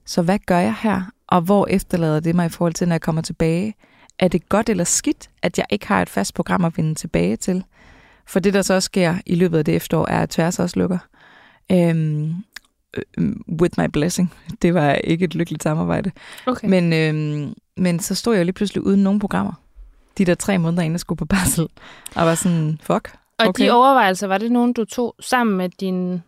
Så 0.06 0.22
hvad 0.22 0.40
gør 0.40 0.60
jeg 0.60 0.76
her? 0.82 1.12
Og 1.28 1.42
hvor 1.42 1.68
efterlader 1.70 2.20
det 2.20 2.36
mig 2.36 2.46
i 2.46 2.50
forhold 2.50 2.74
til, 2.74 2.88
når 2.88 2.94
jeg 2.94 3.02
kommer 3.02 3.22
tilbage? 3.22 3.76
Er 4.20 4.28
det 4.28 4.50
godt 4.50 4.70
eller 4.70 4.84
skidt, 4.84 5.30
at 5.42 5.58
jeg 5.58 5.66
ikke 5.70 5.88
har 5.88 6.02
et 6.02 6.10
fast 6.10 6.34
program 6.34 6.66
at 6.66 6.78
vende 6.78 6.96
tilbage 6.96 7.36
til? 7.36 7.64
For 8.26 8.40
det, 8.40 8.54
der 8.54 8.62
så 8.62 8.74
også 8.74 8.86
sker 8.86 9.16
i 9.26 9.36
løbet 9.36 9.58
af 9.58 9.66
det 9.66 9.76
efterår, 9.76 10.08
er, 10.08 10.22
at 10.22 10.30
tværs 10.30 10.60
også 10.60 10.80
lukker. 10.80 10.98
Øhm, 11.72 12.36
øh, 13.18 13.36
with 13.62 13.80
my 13.80 13.86
blessing. 13.94 14.34
Det 14.62 14.74
var 14.74 14.94
ikke 14.94 15.26
et 15.26 15.36
lykkeligt 15.36 15.64
samarbejde. 15.64 16.12
Okay. 16.46 16.68
Men, 16.70 16.94
øhm, 16.94 17.54
men 17.78 18.00
så 18.00 18.16
stod 18.16 18.34
jeg 18.34 18.40
jo 18.40 18.44
lige 18.44 18.54
pludselig 18.54 18.84
uden 18.84 19.04
nogen 19.04 19.20
programmer. 19.20 19.54
De 20.18 20.26
der 20.26 20.36
tre 20.36 20.58
måneder, 20.58 20.84
inden 20.84 20.94
jeg 20.94 21.00
skulle 21.00 21.18
på 21.18 21.26
barsel. 21.26 21.68
Og 22.16 22.26
var 22.26 22.36
sådan, 22.36 22.80
fuck. 22.82 23.12
Og 23.40 23.48
okay. 23.48 23.66
de 23.66 23.72
overvejelser, 23.72 24.28
var 24.28 24.38
det 24.38 24.52
nogen, 24.52 24.74
du 24.74 24.86
tog 24.86 25.16
sammen 25.20 25.58
med 25.58 25.70
din 25.70 26.22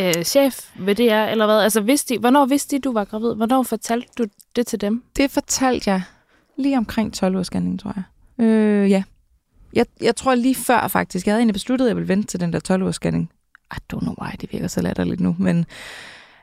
øh, 0.00 0.24
chef 0.24 0.70
ved 0.78 0.94
det 0.94 1.12
er, 1.12 1.26
eller 1.26 1.46
hvad? 1.46 1.60
Altså, 1.60 1.80
vidste 1.80 2.14
de, 2.14 2.18
hvornår 2.18 2.46
vidste 2.46 2.76
de, 2.76 2.80
du 2.80 2.92
var 2.92 3.04
gravid? 3.04 3.34
Hvornår 3.34 3.62
fortalte 3.62 4.08
du 4.18 4.26
det 4.56 4.66
til 4.66 4.80
dem? 4.80 5.02
Det 5.16 5.30
fortalte 5.30 5.90
jeg 5.90 6.02
lige 6.56 6.76
omkring 6.76 7.14
12 7.14 7.36
års 7.36 7.46
scanning, 7.46 7.80
tror 7.80 7.94
jeg. 7.96 8.44
Øh, 8.44 8.90
ja. 8.90 9.02
Jeg, 9.72 9.86
jeg 10.00 10.16
tror 10.16 10.34
lige 10.34 10.54
før 10.54 10.88
faktisk, 10.88 11.26
jeg 11.26 11.32
havde 11.32 11.40
egentlig 11.40 11.54
besluttet, 11.54 11.86
at 11.86 11.88
jeg 11.88 11.96
ville 11.96 12.08
vente 12.08 12.28
til 12.28 12.40
den 12.40 12.52
der 12.52 12.60
12 12.60 12.82
års 12.82 12.94
scanning. 12.94 13.30
I 13.74 13.78
don't 13.92 14.00
know 14.00 14.14
why, 14.22 14.30
det 14.40 14.52
virker 14.52 14.68
så 14.68 14.82
latterligt 14.82 15.20
nu, 15.20 15.36
men 15.38 15.66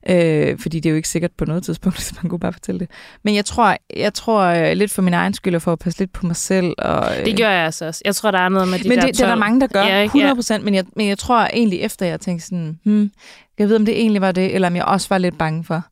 øh, 0.10 0.60
fordi 0.60 0.80
det 0.80 0.90
er 0.90 0.92
jo 0.92 0.96
ikke 0.96 1.10
sikkert 1.10 1.32
på 1.38 1.46
noget 1.46 1.64
tidspunkt, 1.64 1.98
hvis 1.98 2.14
man 2.24 2.30
kunne 2.30 2.40
bare 2.40 2.54
fortælle 2.54 2.80
det. 2.80 2.90
Men 3.24 3.36
jeg 3.36 3.46
tror, 3.46 3.78
jeg 3.96 4.14
tror 4.14 4.42
øh, 4.42 4.72
lidt 4.74 4.92
for 4.92 5.02
min 5.02 5.14
egen 5.14 5.34
skyld, 5.34 5.56
og 5.56 5.62
for 5.62 5.74
at 5.74 5.80
passe 5.80 6.00
lidt 6.00 6.14
på 6.14 6.26
mig 6.26 6.36
selv. 6.36 6.74
Og, 6.78 7.20
øh, 7.20 7.26
Det 7.26 7.38
gør 7.38 7.50
jeg 7.50 7.66
altså 7.66 7.86
også. 7.86 8.02
Jeg 8.06 8.16
tror, 8.16 8.32
der 8.32 8.40
er 8.40 8.50
noget 8.50 8.68
med 8.68 8.80
de 8.80 8.90
men 8.90 8.98
der 8.98 9.06
det, 9.06 9.16
det 9.16 9.22
er 9.24 9.26
der 9.26 9.34
12. 9.34 9.40
mange, 9.40 9.62
der 9.62 9.68
gør, 9.68 9.82
Ja, 9.82 9.88
ja, 9.96 10.02
ikke? 10.02 10.18
100 10.18 10.36
procent. 10.36 10.64
Men 10.64 10.74
jeg, 10.74 10.86
men 10.96 11.08
jeg 11.08 11.18
tror 11.18 11.40
egentlig 11.54 11.80
efter, 11.80 12.06
jeg 12.06 12.20
tænkte 12.20 12.46
sådan, 12.46 12.80
hmm, 12.84 13.12
jeg 13.60 13.70
ved, 13.70 13.76
om 13.76 13.86
det 13.86 14.00
egentlig 14.02 14.22
var 14.22 14.32
det, 14.32 14.56
eller 14.56 14.68
om 14.68 14.76
jeg 14.76 14.86
også 14.86 15.08
var 15.10 15.18
lidt 15.18 15.38
bange 15.38 15.64
for, 15.64 15.84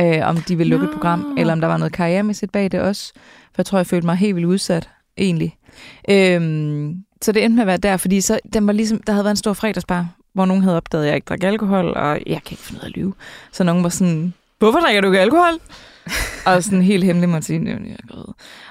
øh, 0.00 0.28
om 0.28 0.36
de 0.36 0.56
ville 0.56 0.70
lukke 0.70 0.84
et 0.84 0.90
Nå. 0.90 0.94
program, 0.96 1.34
eller 1.38 1.52
om 1.52 1.60
der 1.60 1.68
var 1.68 1.76
noget 1.76 1.92
karrieremæssigt 1.92 2.52
bag 2.52 2.72
det 2.72 2.80
også. 2.80 3.12
For 3.14 3.52
jeg 3.58 3.66
tror, 3.66 3.78
jeg 3.78 3.86
følte 3.86 4.06
mig 4.06 4.16
helt 4.16 4.34
vildt 4.36 4.46
udsat, 4.46 4.88
egentlig. 5.18 5.56
Øhm, 6.10 6.94
så 7.22 7.32
det 7.32 7.44
endte 7.44 7.54
med 7.54 7.62
at 7.62 7.66
være 7.66 7.76
der, 7.76 7.96
fordi 7.96 8.20
så, 8.20 8.38
den 8.52 8.66
var 8.66 8.72
ligesom, 8.72 9.02
der 9.06 9.12
havde 9.12 9.24
været 9.24 9.32
en 9.32 9.36
stor 9.36 9.52
fredagsbar, 9.52 10.06
hvor 10.38 10.46
nogen 10.46 10.62
havde 10.62 10.76
opdaget, 10.76 11.04
at 11.04 11.08
jeg 11.08 11.16
ikke 11.16 11.24
drak 11.24 11.44
alkohol, 11.44 11.86
og 11.96 12.20
jeg 12.26 12.42
kan 12.42 12.52
ikke 12.52 12.62
finde 12.62 12.78
ud 12.80 12.82
af 12.84 12.88
at 12.88 12.96
lyve. 12.96 13.14
Så 13.52 13.64
nogen 13.64 13.82
var 13.82 13.88
sådan, 13.88 14.34
hvorfor 14.58 14.78
drikker 14.78 15.00
du 15.00 15.08
ikke 15.08 15.20
alkohol? 15.20 15.54
og 16.46 16.64
sådan 16.64 16.82
helt 16.82 17.04
hemmelig 17.04 17.28
måtte 17.28 17.46
sige, 17.46 17.70
"Jamen, 17.70 17.88
jeg 17.88 17.96
gravid. 18.08 18.24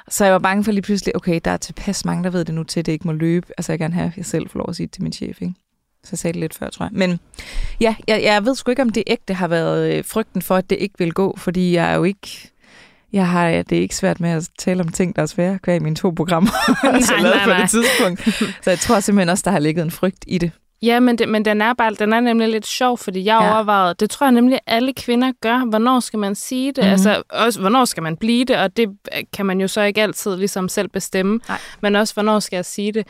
Så 0.10 0.24
jeg 0.26 0.34
var 0.34 0.40
bange 0.40 0.64
for 0.64 0.72
lige 0.72 0.82
pludselig, 0.82 1.16
okay, 1.16 1.40
der 1.46 1.52
er 1.52 1.58
tilpas 1.58 2.06
mange, 2.06 2.24
der 2.24 2.30
ved 2.30 2.46
det 2.46 2.56
nu 2.56 2.64
til, 2.64 2.80
at 2.80 2.86
det 2.86 2.92
ikke 2.92 3.08
må 3.08 3.14
løbe. 3.14 3.48
Altså 3.58 3.72
jeg 3.72 3.80
gerne 3.80 3.94
have, 3.94 4.08
at 4.08 4.18
jeg 4.18 4.26
selv 4.26 4.50
får 4.50 4.60
lov 4.60 4.66
at 4.70 4.76
sige 4.76 4.88
det 4.88 4.94
til 4.94 5.04
min 5.04 5.14
chef, 5.14 5.42
ikke? 5.42 5.54
Så 6.04 6.10
jeg 6.12 6.20
sagde 6.20 6.34
det 6.34 6.40
lidt 6.40 6.54
før, 6.54 6.70
tror 6.70 6.86
jeg. 6.86 6.92
Men 6.94 7.20
ja, 7.82 7.96
jeg, 8.08 8.24
jeg 8.24 8.46
ved 8.46 8.56
sgu 8.56 8.72
ikke, 8.72 8.82
om 8.82 8.90
det 8.90 9.04
ægte 9.08 9.34
har 9.34 9.48
været 9.48 9.94
øh, 9.98 10.06
frygten 10.06 10.42
for, 10.42 10.56
at 10.56 10.70
det 10.70 10.78
ikke 10.80 10.96
vil 10.98 11.14
gå, 11.14 11.36
fordi 11.38 11.74
jeg 11.74 11.92
er 11.92 11.96
jo 11.96 12.04
ikke... 12.04 12.52
Jeg 13.14 13.28
har 13.28 13.50
det 13.50 13.78
er 13.78 13.82
ikke 13.82 13.96
svært 13.96 14.20
med 14.20 14.30
at 14.30 14.50
tale 14.60 14.84
om 14.84 14.88
ting, 14.90 15.16
der 15.16 15.22
er 15.22 15.26
svære, 15.26 15.60
hver 15.64 15.74
i 15.74 15.80
mine 15.80 15.96
to 15.96 16.10
programmer, 16.10 16.50
Nej, 16.92 17.02
så 17.02 17.14
nej, 17.14 17.22
lavet 17.22 17.42
på 17.44 17.50
nej. 17.50 17.62
det 17.62 17.70
tidspunkt. 17.70 18.22
Så 18.64 18.70
jeg 18.70 18.80
tror 18.80 19.00
simpelthen 19.00 19.30
også, 19.30 19.42
der 19.46 19.52
har 19.52 19.60
ligget 19.60 19.82
en 19.84 19.92
frygt 19.92 20.26
i 20.28 20.38
det. 20.38 20.52
Ja, 20.82 21.00
men, 21.00 21.18
det, 21.18 21.30
men 21.30 21.46
den 21.46 21.62
er 21.62 21.74
bare, 21.74 21.94
den 22.00 22.14
er 22.14 22.20
nemlig 22.20 22.50
lidt 22.50 22.68
sjov, 22.68 22.98
fordi 22.98 23.26
jeg 23.26 23.40
Ja. 23.42 23.54
overvejede, 23.56 23.96
det 24.00 24.10
tror 24.10 24.26
jeg 24.28 24.32
nemlig, 24.32 24.60
alle 24.68 24.94
kvinder 24.94 25.32
gør. 25.42 25.66
Hvornår 25.70 26.00
skal 26.00 26.20
man 26.20 26.36
sige 26.36 26.68
det? 26.72 26.78
Mhm. 26.78 26.84
Mm-hmm. 26.84 26.92
Altså, 26.92 27.24
også, 27.30 27.60
hvornår 27.60 27.86
skal 27.86 28.04
man 28.04 28.18
blive 28.18 28.46
det? 28.46 28.58
Og 28.58 28.78
det 28.78 28.90
øh, 29.18 29.24
kan 29.34 29.46
man 29.46 29.62
jo 29.62 29.68
så 29.68 29.82
ikke 29.82 30.02
altid 30.02 30.36
ligesom 30.36 30.70
selv 30.70 30.88
bestemme. 30.90 31.40
Nej. 31.48 31.58
Men 31.82 31.96
også, 31.96 32.14
hvornår 32.14 32.40
skal 32.40 32.58
jeg 32.58 32.66
sige 32.66 32.92
det? 32.92 33.08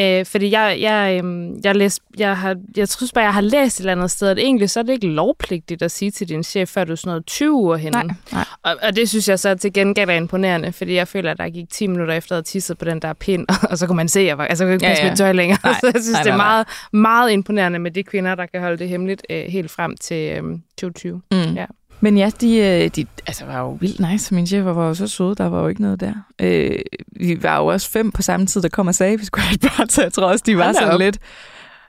Øh, 0.00 0.26
fordi 0.26 0.50
jeg, 0.50 0.76
jeg, 0.80 1.18
øhm, 1.18 1.60
jeg, 1.64 1.76
læs, 1.76 2.00
jeg, 2.18 2.36
har, 2.36 2.56
jeg 2.76 2.88
tror 2.88 3.06
bare, 3.14 3.24
jeg 3.24 3.34
har 3.34 3.40
læst 3.40 3.76
et 3.76 3.80
eller 3.80 3.92
andet 3.92 4.10
sted, 4.10 4.28
at 4.28 4.38
egentlig 4.38 4.70
så 4.70 4.80
er 4.80 4.84
det 4.84 4.92
ikke 4.92 5.06
lovpligtigt 5.06 5.82
at 5.82 5.90
sige 5.90 6.10
til 6.10 6.28
din 6.28 6.42
chef, 6.42 6.68
før 6.68 6.84
du 6.84 6.92
er 6.92 6.96
sådan 6.96 7.10
noget 7.10 7.26
20 7.26 7.52
uger 7.52 7.76
henne. 7.76 7.98
Nej, 7.98 8.14
nej. 8.32 8.44
Og, 8.62 8.76
og 8.82 8.96
det 8.96 9.08
synes 9.08 9.28
jeg 9.28 9.38
så 9.38 9.54
til 9.54 9.72
gengæld 9.72 10.10
er 10.10 10.14
imponerende, 10.14 10.72
fordi 10.72 10.94
jeg 10.94 11.08
føler, 11.08 11.30
at 11.30 11.38
der 11.38 11.48
gik 11.48 11.70
10 11.70 11.86
minutter 11.86 12.14
efter, 12.14 12.36
at 12.38 12.44
tisset 12.44 12.78
på 12.78 12.84
den 12.84 13.02
der 13.02 13.12
pind, 13.12 13.46
og 13.70 13.78
så 13.78 13.86
kunne 13.86 13.96
man 13.96 14.08
se, 14.08 14.20
at 14.20 14.26
jeg, 14.26 14.38
var, 14.38 14.44
altså, 14.46 14.64
jeg 14.64 14.68
kunne 14.68 14.74
ikke 14.74 14.86
Ja, 14.86 14.90
passe 14.90 15.04
ja. 15.04 15.10
mit 15.10 15.18
tøj 15.18 15.32
længere. 15.32 15.58
Nej, 15.64 15.74
så 15.80 15.86
jeg 15.94 16.02
synes, 16.02 16.12
nej, 16.12 16.22
det 16.22 16.30
er 16.32 16.36
nej, 16.36 16.46
nej. 16.46 16.54
meget, 16.54 16.66
meget 16.92 17.32
imponerende 17.32 17.78
med 17.78 17.90
de 17.90 18.02
kvinder, 18.02 18.34
der 18.34 18.46
kan 18.46 18.60
holde 18.60 18.78
det 18.78 18.88
hemmeligt 18.88 19.22
øh, 19.30 19.44
helt 19.48 19.70
frem 19.70 19.96
til 19.96 20.38
øh, 20.38 20.42
2020. 20.78 21.22
Mm. 21.32 21.38
Ja. 21.54 21.66
Men 22.02 22.18
ja, 22.18 22.30
de, 22.40 22.56
øh, 22.56 22.90
de 22.96 23.06
altså, 23.26 23.44
var 23.44 23.60
jo 23.60 23.70
vildt 23.80 24.10
nice. 24.10 24.34
Mine 24.34 24.46
chefer 24.46 24.72
var 24.72 24.88
jo 24.88 24.94
så 24.94 25.06
søde, 25.06 25.34
der 25.34 25.46
var 25.46 25.62
jo 25.62 25.68
ikke 25.68 25.82
noget 25.82 26.00
der. 26.00 26.12
Øh, 26.38 26.78
vi 27.16 27.42
var 27.42 27.58
jo 27.58 27.66
også 27.66 27.90
fem 27.90 28.12
på 28.12 28.22
samme 28.22 28.46
tid, 28.46 28.62
der 28.62 28.68
kom 28.68 28.86
og 28.86 28.94
sagde, 28.94 29.12
at 29.12 29.20
vi 29.20 29.24
skulle 29.24 29.44
have 29.44 29.54
et 29.54 29.60
barn, 29.60 29.88
så 29.88 30.02
jeg 30.02 30.12
tror 30.12 30.26
også, 30.26 30.42
de 30.46 30.56
var 30.56 30.64
Hold 30.64 30.74
da 30.74 30.80
sådan 30.80 30.94
op. 30.94 31.00
lidt, 31.00 31.18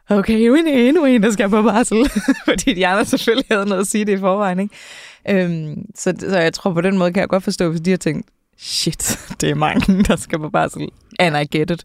okay, 0.09 0.47
nu 0.47 0.53
er 0.53 0.59
en, 0.59 0.67
endnu 0.67 1.05
en, 1.05 1.23
der 1.23 1.31
skal 1.31 1.49
på 1.49 1.61
barsel. 1.61 2.09
Fordi 2.49 2.73
de 2.73 2.87
andre 2.87 3.05
selvfølgelig 3.05 3.45
havde 3.51 3.65
noget 3.65 3.81
at 3.81 3.87
sige 3.87 4.05
det 4.05 4.11
i 4.11 4.19
forvejen, 4.19 4.59
ikke? 4.59 4.75
Øhm, 5.29 5.85
så, 5.95 6.13
så 6.19 6.39
jeg 6.39 6.53
tror, 6.53 6.73
på 6.73 6.81
den 6.81 6.97
måde 6.97 7.13
kan 7.13 7.21
jeg 7.21 7.29
godt 7.29 7.43
forstå, 7.43 7.69
hvis 7.69 7.81
de 7.81 7.89
har 7.89 7.97
tænkt, 7.97 8.27
shit, 8.57 9.19
det 9.41 9.49
er 9.49 9.55
mange, 9.55 10.03
der 10.03 10.15
skal 10.15 10.39
på 10.39 10.49
barsel. 10.49 10.87
And 11.19 11.37
I 11.37 11.57
get 11.57 11.71
it. 11.71 11.83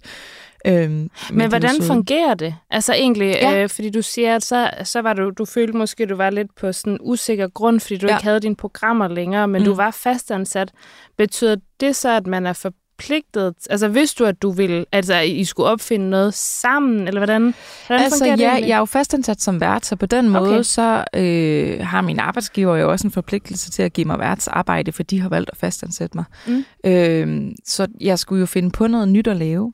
Øhm, 0.67 1.11
men, 1.33 1.49
hvordan 1.49 1.75
søde. 1.75 1.87
fungerer 1.87 2.35
det? 2.35 2.55
Altså 2.71 2.93
egentlig, 2.95 3.29
Ja. 3.29 3.63
øh, 3.63 3.69
fordi 3.69 3.91
du 3.91 4.03
siger, 4.03 4.37
at 4.37 4.45
så, 4.45 4.71
så 4.85 5.01
var 5.03 5.13
du, 5.13 5.31
du 5.31 5.45
følte 5.45 5.77
måske, 5.77 6.03
at 6.03 6.09
du 6.09 6.17
var 6.17 6.31
lidt 6.31 6.55
på 6.61 6.73
sådan 6.73 6.99
usikker 7.01 7.49
grund, 7.49 7.81
fordi 7.81 7.97
du 7.97 8.07
Ja. 8.07 8.17
ikke 8.17 8.25
havde 8.25 8.41
dine 8.41 8.57
programmer 8.57 9.09
længere, 9.09 9.49
men 9.49 9.63
mm. 9.63 9.67
du 9.67 9.75
var 9.75 9.91
fastansat. 9.91 10.73
Betyder 11.19 11.57
det 11.81 11.97
så, 11.97 12.11
at 12.17 12.27
man 12.27 12.47
er 12.47 12.53
forpligtet? 12.53 13.55
Altså 13.71 13.89
vidste 13.89 14.25
du, 14.25 14.29
at 14.29 14.43
du 14.43 14.51
ville, 14.51 14.85
altså 14.93 15.15
at 15.15 15.29
I 15.29 15.45
skulle 15.45 15.69
opfinde 15.69 16.11
noget 16.11 16.35
sammen, 16.35 17.09
eller 17.09 17.21
hvordan, 17.21 17.55
hvordan 17.87 18.05
Altså 18.05 18.19
fungerer 18.19 18.37
det 18.37 18.43
ja, 18.43 18.49
egentlig? 18.51 18.69
jeg 18.69 18.75
er 18.75 18.79
jo 18.79 18.85
fastansat 18.85 19.41
som 19.43 19.61
vært, 19.61 19.87
så 19.87 19.97
på 19.97 20.07
den 20.07 20.29
måde, 20.29 20.51
Okay. 20.51 20.63
så 20.63 21.05
øh, 21.17 21.81
har 21.87 22.01
min 22.01 22.19
arbejdsgiver 22.19 22.77
jo 22.77 22.91
også 22.91 23.07
en 23.07 23.11
forpligtelse 23.13 23.71
til 23.71 23.83
at 23.83 23.93
give 23.93 24.05
mig 24.05 24.19
værtsarbejde, 24.19 24.93
for 24.93 25.03
de 25.03 25.21
har 25.21 25.29
valgt 25.29 25.51
at 25.53 25.57
fastansætte 25.59 26.17
mig. 26.17 26.25
Mm. 26.47 26.65
Øh, 26.85 27.51
så 27.65 27.87
jeg 28.01 28.19
skulle 28.19 28.41
jo 28.41 28.47
finde 28.47 28.71
på 28.71 28.87
noget 28.87 29.09
nyt 29.09 29.27
at 29.27 29.37
lave, 29.37 29.73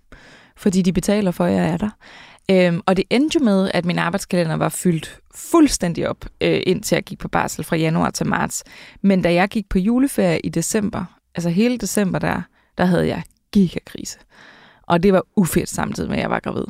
fordi 0.57 0.83
de 0.83 0.93
betaler 0.93 1.31
for, 1.31 1.45
at 1.45 1.53
jeg 1.53 1.69
er 1.69 1.77
der. 1.77 1.91
Øhm, 2.51 2.81
og 2.87 2.97
det 2.97 3.05
endte 3.11 3.39
jo 3.39 3.45
med, 3.45 3.71
at 3.75 3.85
min 3.85 3.99
arbejdskalender 3.99 4.57
var 4.57 4.69
fyldt 4.69 5.21
fuldstændig 5.35 6.09
op, 6.09 6.25
øh, 6.41 6.61
indtil 6.67 6.97
jeg 6.97 7.05
gik 7.05 7.19
på 7.19 7.29
barsel 7.29 7.65
fra 7.65 7.77
januar 7.77 8.11
til 8.11 8.27
marts. 8.27 8.65
Men 9.03 9.23
da 9.23 9.35
jeg 9.35 9.49
gik 9.49 9.69
på 9.69 9.79
juleferie 9.79 10.41
i 10.41 10.49
december, 10.49 11.05
altså 11.35 11.51
hele 11.51 11.79
december 11.79 12.19
der, 12.19 12.43
der 12.79 12.85
havde 12.85 13.09
jeg 13.09 13.23
gigakrise. 13.53 14.19
Og 14.83 15.03
det 15.03 15.13
var 15.13 15.23
ufedt 15.37 15.69
samtidig 15.69 16.11
med, 16.11 16.17
at 16.17 16.23
jeg 16.23 16.31
var 16.31 16.41
gravid. 16.41 16.65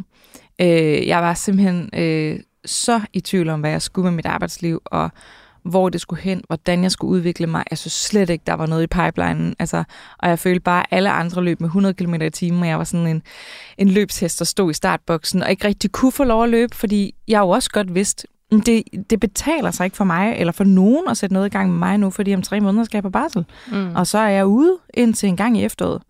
Øh, 0.60 1.06
jeg 1.06 1.22
var 1.22 1.34
simpelthen 1.34 1.90
øh, 1.94 2.40
så 2.64 3.00
i 3.12 3.20
tvivl 3.20 3.48
om, 3.48 3.60
hvad 3.60 3.70
jeg 3.70 3.82
skulle 3.82 4.04
med 4.04 4.16
mit 4.16 4.26
arbejdsliv, 4.26 4.82
og 4.84 5.10
hvor 5.64 5.88
det 5.88 6.00
skulle 6.00 6.22
hen, 6.22 6.42
hvordan 6.46 6.82
jeg 6.82 6.90
skulle 6.90 7.10
udvikle 7.10 7.46
mig. 7.46 7.64
Jeg 7.70 7.78
synes 7.78 7.92
slet 7.92 8.30
ikke, 8.30 8.42
der 8.46 8.54
var 8.54 8.66
noget 8.66 8.82
i 8.82 8.86
pipelinen. 8.86 9.54
Altså, 9.58 9.84
og 10.18 10.28
jeg 10.28 10.38
følte 10.38 10.60
bare, 10.60 10.80
at 10.80 10.86
alle 10.90 11.10
andre 11.10 11.44
løb 11.44 11.60
med 11.60 11.68
100 11.68 11.94
km 11.94 12.14
i 12.14 12.30
timen, 12.30 12.62
og 12.62 12.68
jeg 12.68 12.78
var 12.78 12.84
sådan 12.84 13.06
en, 13.06 13.22
en 13.78 13.88
løbshest, 13.88 14.38
der 14.38 14.44
stod 14.44 14.70
i 14.70 14.74
startboksen, 14.74 15.42
og 15.42 15.50
ikke 15.50 15.68
rigtig 15.68 15.92
kunne 15.92 16.12
få 16.12 16.24
lov 16.24 16.42
at 16.44 16.48
løbe, 16.48 16.76
fordi 16.76 17.14
jeg 17.28 17.40
jo 17.40 17.48
også 17.48 17.70
godt 17.70 17.94
vidste, 17.94 18.26
"Men 18.50 18.60
det, 18.60 18.82
det 19.10 19.20
betaler 19.20 19.70
sig 19.70 19.84
ikke 19.84 19.96
for 19.96 20.04
mig, 20.04 20.34
eller 20.36 20.52
for 20.52 20.64
nogen 20.64 21.08
at 21.10 21.16
sætte 21.16 21.32
noget 21.32 21.46
i 21.46 21.50
gang 21.50 21.70
med 21.70 21.78
mig 21.78 21.98
nu, 21.98 22.10
fordi 22.10 22.34
om 22.34 22.42
tre 22.42 22.60
måneder 22.60 22.84
skal 22.84 22.96
jeg 22.98 23.02
på 23.02 23.10
barsel. 23.10 23.44
Mm. 23.72 23.94
Og 23.96 24.06
så 24.06 24.18
er 24.18 24.28
jeg 24.28 24.46
ude 24.46 24.78
indtil 24.94 25.28
en 25.28 25.36
gang 25.36 25.58
i 25.58 25.64
efteråret. 25.64 26.02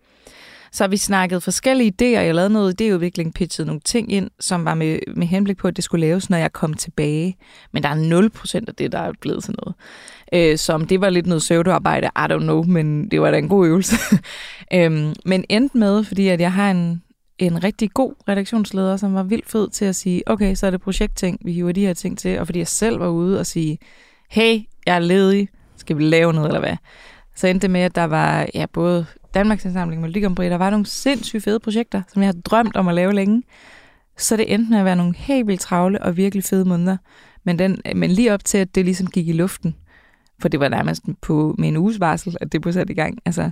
Så 0.75 0.87
vi 0.87 0.97
snakkede 0.97 1.41
forskellige 1.41 1.93
idéer. 2.01 2.19
Jeg 2.19 2.35
lavede 2.35 2.53
noget 2.53 2.81
idéudvikling, 2.81 3.31
pitchede 3.31 3.67
nogle 3.67 3.81
ting 3.85 4.11
ind, 4.11 4.29
som 4.39 4.65
var 4.65 4.73
med, 4.73 4.99
med 5.15 5.27
henblik 5.27 5.57
på, 5.57 5.67
at 5.67 5.75
det 5.75 5.83
skulle 5.83 6.07
laves, 6.07 6.29
når 6.29 6.37
jeg 6.37 6.53
kom 6.53 6.73
tilbage. 6.73 7.37
Men 7.71 7.83
der 7.83 7.89
er 7.89 8.29
0% 8.55 8.63
af 8.67 8.75
det, 8.75 8.91
der 8.91 8.99
er 8.99 9.11
blevet 9.21 9.43
til 9.43 9.55
noget. 9.63 9.75
Øh, 10.33 10.57
så 10.57 10.73
om 10.73 10.87
det 10.87 11.01
var 11.01 11.09
lidt 11.09 11.27
noget 11.27 11.41
søvdearbejde, 11.41 12.07
I 12.07 12.19
don't 12.19 12.39
know, 12.39 12.63
men 12.63 13.11
det 13.11 13.21
var 13.21 13.31
da 13.31 13.37
en 13.37 13.49
god 13.49 13.67
øvelse. 13.67 13.95
øhm, 14.73 15.13
men 15.25 15.45
endte 15.49 15.77
med, 15.77 16.03
fordi 16.03 16.27
at 16.27 16.41
jeg 16.41 16.53
har 16.53 16.71
en, 16.71 17.03
en 17.37 17.63
rigtig 17.63 17.91
god 17.93 18.13
redaktionsleder, 18.29 18.97
som 18.97 19.13
var 19.13 19.23
vildt 19.23 19.49
fed 19.49 19.69
til 19.69 19.85
at 19.85 19.95
sige, 19.95 20.23
okay, 20.25 20.55
så 20.55 20.67
er 20.67 20.71
det 20.71 20.81
projektting, 20.81 21.39
vi 21.45 21.51
hiver 21.51 21.71
de 21.71 21.85
her 21.85 21.93
ting 21.93 22.17
til, 22.17 22.39
og 22.39 22.45
fordi 22.45 22.59
jeg 22.59 22.67
selv 22.67 22.99
var 22.99 23.07
ude 23.07 23.39
og 23.39 23.45
sige, 23.45 23.77
hey, 24.29 24.59
jeg 24.85 24.95
er 24.95 24.99
ledig, 24.99 25.49
skal 25.77 25.97
vi 25.97 26.03
lave 26.03 26.33
noget, 26.33 26.47
eller 26.47 26.59
hvad? 26.59 26.77
Så 27.35 27.47
endte 27.47 27.61
det 27.61 27.71
med, 27.71 27.81
at 27.81 27.95
der 27.95 28.03
var 28.03 28.47
ja, 28.53 28.65
både 28.73 29.05
Danmarks 29.35 29.65
Indsamling, 29.65 30.01
Melodi 30.01 30.19
Grand 30.21 30.35
Prix, 30.35 30.49
der 30.49 30.57
var 30.57 30.69
nogle 30.69 30.85
sindssygt 30.85 31.43
fede 31.43 31.59
projekter, 31.59 32.01
som 32.13 32.21
jeg 32.21 32.27
har 32.27 32.41
drømt 32.45 32.75
om 32.75 32.87
at 32.87 32.95
lave 32.95 33.13
længe. 33.13 33.43
Så 34.17 34.37
det 34.37 34.53
endte 34.53 34.69
med 34.69 34.79
at 34.79 34.85
være 34.85 34.95
nogle 34.95 35.15
helt 35.15 35.47
vildt 35.47 35.61
travle 35.61 36.01
og 36.01 36.17
virkelig 36.17 36.43
fede 36.43 36.65
måneder. 36.65 36.97
Men, 37.43 37.59
den, 37.59 37.81
men 37.95 38.11
lige 38.11 38.33
op 38.33 38.45
til, 38.45 38.57
at 38.57 38.75
det 38.75 38.85
ligesom 38.85 39.07
gik 39.07 39.27
i 39.27 39.31
luften, 39.31 39.75
for 40.39 40.49
det 40.49 40.59
var 40.59 40.67
nærmest 40.67 41.03
på, 41.21 41.55
med 41.57 41.67
en 41.67 41.77
uges 41.77 41.99
varsel, 41.99 42.37
at 42.41 42.51
det 42.51 42.61
blev 42.61 42.73
sat 42.73 42.89
i 42.89 42.93
gang. 42.93 43.17
Altså, 43.25 43.51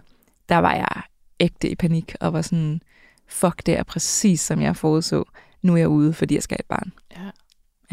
der 0.49 0.57
var 0.57 0.73
jeg 0.73 1.01
ægte 1.39 1.69
i 1.69 1.75
panik 1.75 2.15
og 2.19 2.33
var 2.33 2.41
sådan, 2.41 2.81
fuck, 3.27 3.65
det 3.65 3.77
er 3.77 3.83
præcis 3.83 4.41
som 4.41 4.61
jeg 4.61 4.75
forudså. 4.75 5.23
Nu 5.61 5.73
er 5.73 5.77
jeg 5.77 5.87
ude, 5.87 6.13
fordi 6.13 6.35
jeg 6.35 6.43
skal 6.43 6.55
have 6.55 6.59
et 6.59 6.65
barn. 6.65 6.91
Ja. 7.11 7.29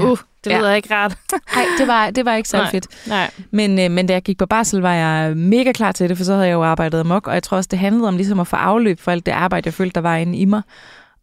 Uh, 0.05 0.19
det 0.45 0.51
Ja. 0.51 0.59
lyder 0.59 0.75
ikke 0.75 0.95
rart. 0.95 1.19
Nej, 1.57 1.65
det 1.79 1.87
var, 1.89 2.11
det 2.11 2.25
var 2.25 2.35
ikke 2.35 2.49
særlig 2.49 2.65
Nej. 2.65 2.71
fedt. 2.71 3.09
Nej. 3.09 3.31
Men, 3.51 3.79
øh, 3.79 3.91
men 3.91 4.07
da 4.07 4.13
jeg 4.13 4.23
gik 4.23 4.39
på 4.39 4.47
barsel, 4.47 4.81
var 4.81 4.95
jeg 4.95 5.37
mega 5.37 5.73
klar 5.73 5.93
til 5.93 6.09
det, 6.09 6.17
for 6.17 6.25
så 6.25 6.33
havde 6.35 6.47
jeg 6.47 6.55
jo 6.55 6.63
arbejdet 6.65 7.01
amok, 7.01 7.27
og 7.27 7.35
jeg 7.35 7.43
tror 7.43 7.57
også, 7.57 7.69
det 7.71 7.79
handlede 7.79 8.09
om 8.09 8.17
ligesom 8.17 8.41
at 8.41 8.47
få 8.47 8.57
afløb 8.57 9.01
for 9.01 9.11
alt 9.11 9.27
det 9.27 9.33
arbejde, 9.33 9.67
jeg 9.67 9.75
følte, 9.75 9.95
der 9.95 10.01
var 10.01 10.17
inde 10.17 10.39
i 10.39 10.45
mig. 10.45 10.63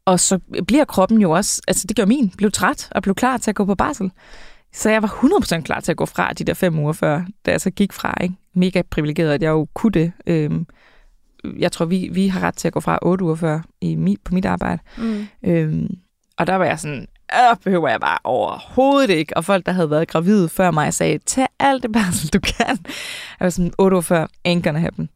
Og 0.06 0.20
så 0.20 0.40
bliver 0.68 0.86
kroppen 0.86 1.22
jo 1.22 1.32
også, 1.32 1.62
altså 1.68 1.88
det 1.88 1.96
gjorde 1.96 2.10
min, 2.10 2.30
blev 2.38 2.52
træt 2.52 2.88
og 2.92 3.02
blev 3.04 3.16
klar 3.16 3.38
til 3.38 3.52
at 3.52 3.56
gå 3.56 3.66
på 3.66 3.76
barsel. 3.76 4.12
Så 4.74 4.90
jeg 4.90 5.02
var 5.02 5.08
100% 5.08 5.62
klar 5.62 5.80
til 5.80 5.92
at 5.92 5.98
gå 5.98 6.06
fra 6.06 6.34
de 6.34 6.44
der 6.44 6.54
fem 6.54 6.80
uger 6.80 6.94
før, 6.94 7.22
da 7.46 7.52
jeg 7.52 7.62
så 7.62 7.70
gik 7.70 7.94
fra. 7.94 8.14
Ikke? 8.24 8.36
Mega 8.54 8.82
privilegeret, 8.92 9.34
at 9.34 9.42
jeg 9.44 9.50
jo 9.50 9.68
kunne 9.74 9.92
det. 9.92 10.12
Øhm, 10.28 10.66
jeg 11.60 11.72
tror, 11.72 11.86
vi, 11.86 12.10
vi 12.12 12.28
har 12.28 12.40
ret 12.40 12.56
til 12.58 12.68
at 12.68 12.74
gå 12.74 12.80
fra 12.80 13.00
otte 13.02 13.24
uger 13.26 13.36
før 13.36 13.60
i 13.82 13.96
mit, 13.96 14.20
på 14.26 14.34
mit 14.34 14.46
arbejde. 14.46 14.82
Mm. 14.98 15.28
Øhm, 15.46 15.88
og 16.38 16.48
der 16.48 16.56
var 16.56 16.66
jeg 16.66 16.80
sådan, 16.80 17.08
øh, 17.34 17.58
behøver 17.64 17.90
jeg 17.90 18.00
bare 18.00 18.18
overhovedet 18.24 19.10
ikke. 19.10 19.38
Og 19.38 19.46
folk, 19.46 19.66
der 19.66 19.72
havde 19.72 19.90
været 19.90 20.08
gravide 20.08 20.50
før 20.50 20.72
mig, 20.72 20.94
sagde, 20.94 21.18
tag 21.18 21.48
alt 21.60 21.84
det 21.84 21.92
barsel, 21.92 22.30
du 22.30 22.40
kan. 22.40 22.78
Jeg 23.40 23.46
var 23.46 23.50
sådan, 23.50 23.74
otte 23.78 23.98
år 23.98 24.02
før, 24.02 24.26
ain't 24.48 24.62
gonna 24.62 24.80
happen. 24.80 25.10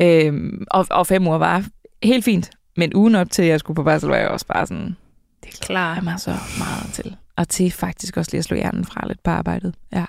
Øhm, 0.00 0.66
og, 0.70 0.86
og 0.90 1.06
fem 1.06 1.26
uger 1.26 1.38
var 1.38 1.64
helt 2.02 2.24
fint. 2.24 2.50
Men 2.76 2.94
ugen 2.94 3.14
op 3.14 3.30
til, 3.30 3.42
at 3.42 3.48
jeg 3.48 3.60
skulle 3.60 3.74
på 3.74 3.82
barsel, 3.82 4.08
var 4.08 4.16
jeg 4.16 4.28
også 4.28 4.46
bare 4.46 4.66
sådan, 4.66 4.96
det 5.44 5.60
klarer 5.60 5.94
jeg 5.94 6.04
mig 6.04 6.20
så 6.20 6.36
meget 6.58 6.92
til. 6.92 7.16
Og 7.36 7.48
til 7.48 7.70
faktisk 7.70 8.16
også 8.16 8.30
lige 8.32 8.38
at 8.38 8.44
slå 8.44 8.56
hjernen 8.56 8.84
fra 8.84 9.08
lidt 9.08 9.22
på 9.22 9.30
arbejdet. 9.30 9.74
Ja. 9.92 10.04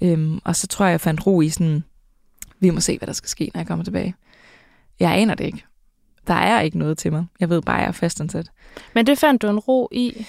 Øhm, 0.00 0.40
og 0.44 0.56
så 0.56 0.66
tror 0.66 0.84
jeg, 0.84 0.92
jeg 0.92 1.00
fandt 1.00 1.26
ro 1.26 1.40
i 1.40 1.48
sådan, 1.48 1.84
vi 2.60 2.70
må 2.70 2.80
se, 2.80 2.98
hvad 2.98 3.06
der 3.06 3.12
skal 3.12 3.28
ske, 3.28 3.50
når 3.54 3.60
jeg 3.60 3.66
kommer 3.66 3.84
tilbage. 3.84 4.14
Jeg 5.00 5.12
aner 5.12 5.34
det 5.34 5.44
ikke. 5.44 5.64
Der 6.26 6.34
er 6.34 6.60
ikke 6.60 6.78
noget 6.78 6.98
til 6.98 7.12
mig. 7.12 7.26
Jeg 7.40 7.48
ved 7.50 7.62
bare, 7.62 7.76
at 7.76 7.82
jeg 7.82 7.88
er 7.88 7.92
fastansat. 7.92 8.50
Men 8.94 9.06
det 9.06 9.18
fandt 9.18 9.42
du 9.42 9.48
en 9.48 9.58
ro 9.58 9.88
i, 9.92 10.26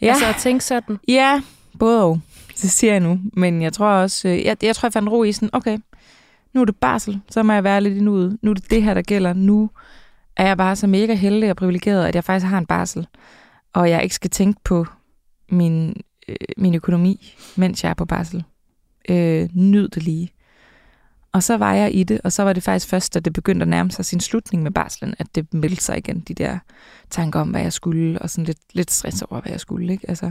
Ja, 0.00 0.06
altså 0.06 0.26
at 0.26 0.36
tænke 0.38 0.64
sådan. 0.64 0.98
ja 1.08 1.42
både 1.78 2.04
og. 2.04 2.20
Det 2.62 2.70
siger 2.70 2.92
jeg 2.92 3.00
nu. 3.00 3.20
Men 3.32 3.62
jeg 3.62 3.72
tror 3.72 3.86
også, 3.88 4.28
øh, 4.28 4.44
jeg, 4.44 4.56
jeg 4.62 4.76
tror, 4.76 4.86
jeg 4.86 4.92
fandt 4.92 5.08
ro 5.08 5.22
i 5.24 5.32
sådan, 5.32 5.50
okay, 5.52 5.78
nu 6.52 6.60
er 6.60 6.64
det 6.64 6.76
barsel, 6.76 7.20
så 7.30 7.42
må 7.42 7.52
jeg 7.52 7.64
være 7.64 7.80
lidt 7.80 7.96
i 7.96 8.00
nuet. 8.00 8.38
Nu 8.42 8.50
er 8.50 8.54
det 8.54 8.70
det 8.70 8.82
her, 8.82 8.94
der 8.94 9.02
gælder. 9.02 9.32
Nu 9.32 9.70
er 10.36 10.46
jeg 10.46 10.56
bare 10.56 10.76
så 10.76 10.86
mega 10.86 11.14
heldig 11.14 11.50
og 11.50 11.56
privilegeret, 11.56 12.06
at 12.06 12.14
jeg 12.14 12.24
faktisk 12.24 12.46
har 12.46 12.58
en 12.58 12.66
barsel. 12.66 13.06
Og 13.72 13.90
jeg 13.90 14.02
ikke 14.02 14.14
skal 14.14 14.30
tænke 14.30 14.60
på 14.64 14.86
min, 15.50 16.02
øh, 16.28 16.36
min 16.56 16.74
økonomi, 16.74 17.34
mens 17.56 17.84
jeg 17.84 17.90
er 17.90 17.94
på 17.94 18.04
barsel. 18.04 18.44
Øh, 19.08 19.48
nyd 19.54 19.88
det 19.88 20.02
lige. 20.02 20.30
Og 21.32 21.42
så 21.42 21.56
var 21.56 21.74
jeg 21.74 21.94
i 21.94 22.02
det, 22.04 22.20
og 22.24 22.32
så 22.32 22.42
var 22.42 22.52
det 22.52 22.62
faktisk 22.62 22.88
først, 22.88 23.14
da 23.14 23.20
det 23.20 23.32
begyndte 23.32 23.62
at 23.64 23.68
nærme 23.68 23.90
sig 23.90 24.04
sin 24.04 24.20
slutning 24.20 24.62
med 24.62 24.70
barslen, 24.70 25.14
at 25.18 25.26
det 25.34 25.54
meldte 25.54 25.82
sig 25.84 25.98
igen, 25.98 26.20
de 26.20 26.34
der 26.34 26.58
tanker 27.10 27.40
om, 27.40 27.48
hvad 27.50 27.62
jeg 27.62 27.72
skulle, 27.72 28.22
og 28.22 28.30
sådan 28.30 28.44
lidt, 28.44 28.58
lidt 28.72 28.90
stress 28.90 29.22
over, 29.22 29.40
hvad 29.40 29.52
jeg 29.52 29.60
skulle. 29.60 29.92
Ikke? 29.92 30.08
Altså, 30.08 30.30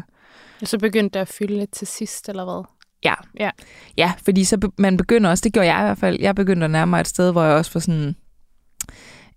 Så 0.63 0.77
begyndte 0.79 1.13
det 1.13 1.21
at 1.21 1.27
fylde 1.27 1.57
lidt 1.57 1.71
til 1.71 1.87
sidst, 1.87 2.29
eller 2.29 2.45
hvad? 2.45 2.63
Ja. 3.03 3.13
Ja. 3.39 3.49
Ja, 3.97 4.13
fordi 4.25 4.43
så 4.43 4.57
be- 4.57 4.71
man 4.77 4.97
begynder 4.97 5.29
også, 5.29 5.41
det 5.41 5.53
gjorde 5.53 5.73
jeg 5.73 5.79
i 5.81 5.85
hvert 5.85 5.97
fald, 5.97 6.17
jeg 6.19 6.35
begyndte 6.35 6.65
at 6.65 6.71
nærme 6.71 6.89
mig 6.89 6.99
et 7.01 7.07
sted, 7.07 7.31
hvor 7.31 7.43
jeg 7.43 7.53
også 7.55 7.71
var 7.73 7.79
sådan, 7.79 8.15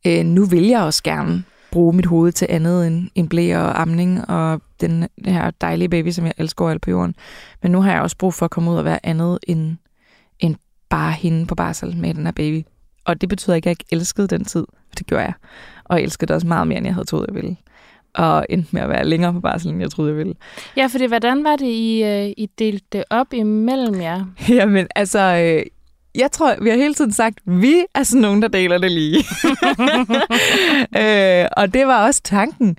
øh, 0.07 0.25
nu 0.25 0.45
vil 0.45 0.67
jeg 0.67 0.81
også 0.83 1.03
gerne 1.03 1.45
bruge 1.71 1.93
mit 1.97 2.07
hoved 2.07 2.33
til 2.33 2.47
andet 2.51 2.87
end, 2.87 3.09
end 3.15 3.29
blæ 3.29 3.57
og 3.57 3.81
amning 3.81 4.31
og 4.31 4.61
den, 4.81 5.09
her 5.25 5.51
dejlige 5.51 5.89
baby, 5.89 6.11
som 6.11 6.25
jeg 6.25 6.35
elsker 6.39 6.69
alt 6.69 6.83
på 6.83 6.91
jorden. 6.91 7.15
Men 7.63 7.73
nu 7.73 7.81
har 7.81 7.93
jeg 7.93 8.03
også 8.03 8.17
brug 8.17 8.35
for 8.35 8.45
at 8.45 8.51
komme 8.51 8.71
ud 8.71 8.77
og 8.77 8.85
være 8.85 9.07
andet 9.07 9.39
end 9.43 9.77
bare 10.93 11.13
hende 11.13 11.47
på 11.47 11.55
barsel 11.55 11.97
med 11.97 12.15
den 12.15 12.25
her 12.25 12.33
baby. 12.33 12.65
Og 13.05 13.21
det 13.21 13.29
betyder 13.29 13.57
ikke, 13.57 13.67
at 13.67 13.71
jeg 13.71 13.81
ikke 13.81 14.01
elskede 14.01 14.29
den 14.29 14.45
tid, 14.45 14.65
for 14.89 14.95
det 14.99 15.07
gjorde 15.07 15.25
jeg. 15.25 15.33
Og 15.85 15.97
jeg 15.97 16.05
elskede 16.05 16.29
det 16.29 16.35
også 16.35 16.47
meget 16.47 16.67
mere, 16.67 16.79
end 16.79 16.87
jeg 16.87 16.95
havde 16.95 17.07
troet, 17.07 17.27
jeg 17.29 17.35
ville. 17.35 17.57
Og 18.15 18.47
endte 18.49 18.69
med 18.73 18.83
at 18.83 18.89
være 18.89 19.05
længere 19.05 19.33
på 19.33 19.41
barsel, 19.41 19.71
end 19.71 19.81
jeg 19.81 19.91
troede, 19.91 20.11
jeg 20.11 20.19
ville. 20.19 20.35
Ja, 20.77 20.87
fordi 20.87 21.07
hvordan 21.07 21.45
var 21.45 21.57
det, 21.57 21.67
I, 21.67 22.03
øh, 22.05 22.33
I 22.37 22.49
delte 22.59 22.87
det 22.93 23.05
op 23.11 23.33
imellem 23.33 24.01
jer? 24.01 24.25
Jamen, 24.59 24.87
altså, 24.95 25.19
øh, 25.19 25.63
jeg 26.15 26.31
tror, 26.33 26.57
vi 26.63 26.69
har 26.69 26.77
hele 26.77 26.95
tiden 26.95 27.13
sagt, 27.13 27.39
vi 27.45 27.85
er 27.95 28.03
sådan 28.03 28.23
nogen, 28.23 28.43
der 28.43 28.49
deler 28.49 28.79
det 28.79 28.91
lige. 28.91 29.19
øh, 31.03 31.49
og 31.57 31.75
det 31.75 31.87
var 31.87 32.07
også 32.07 32.21
tanken. 32.25 32.77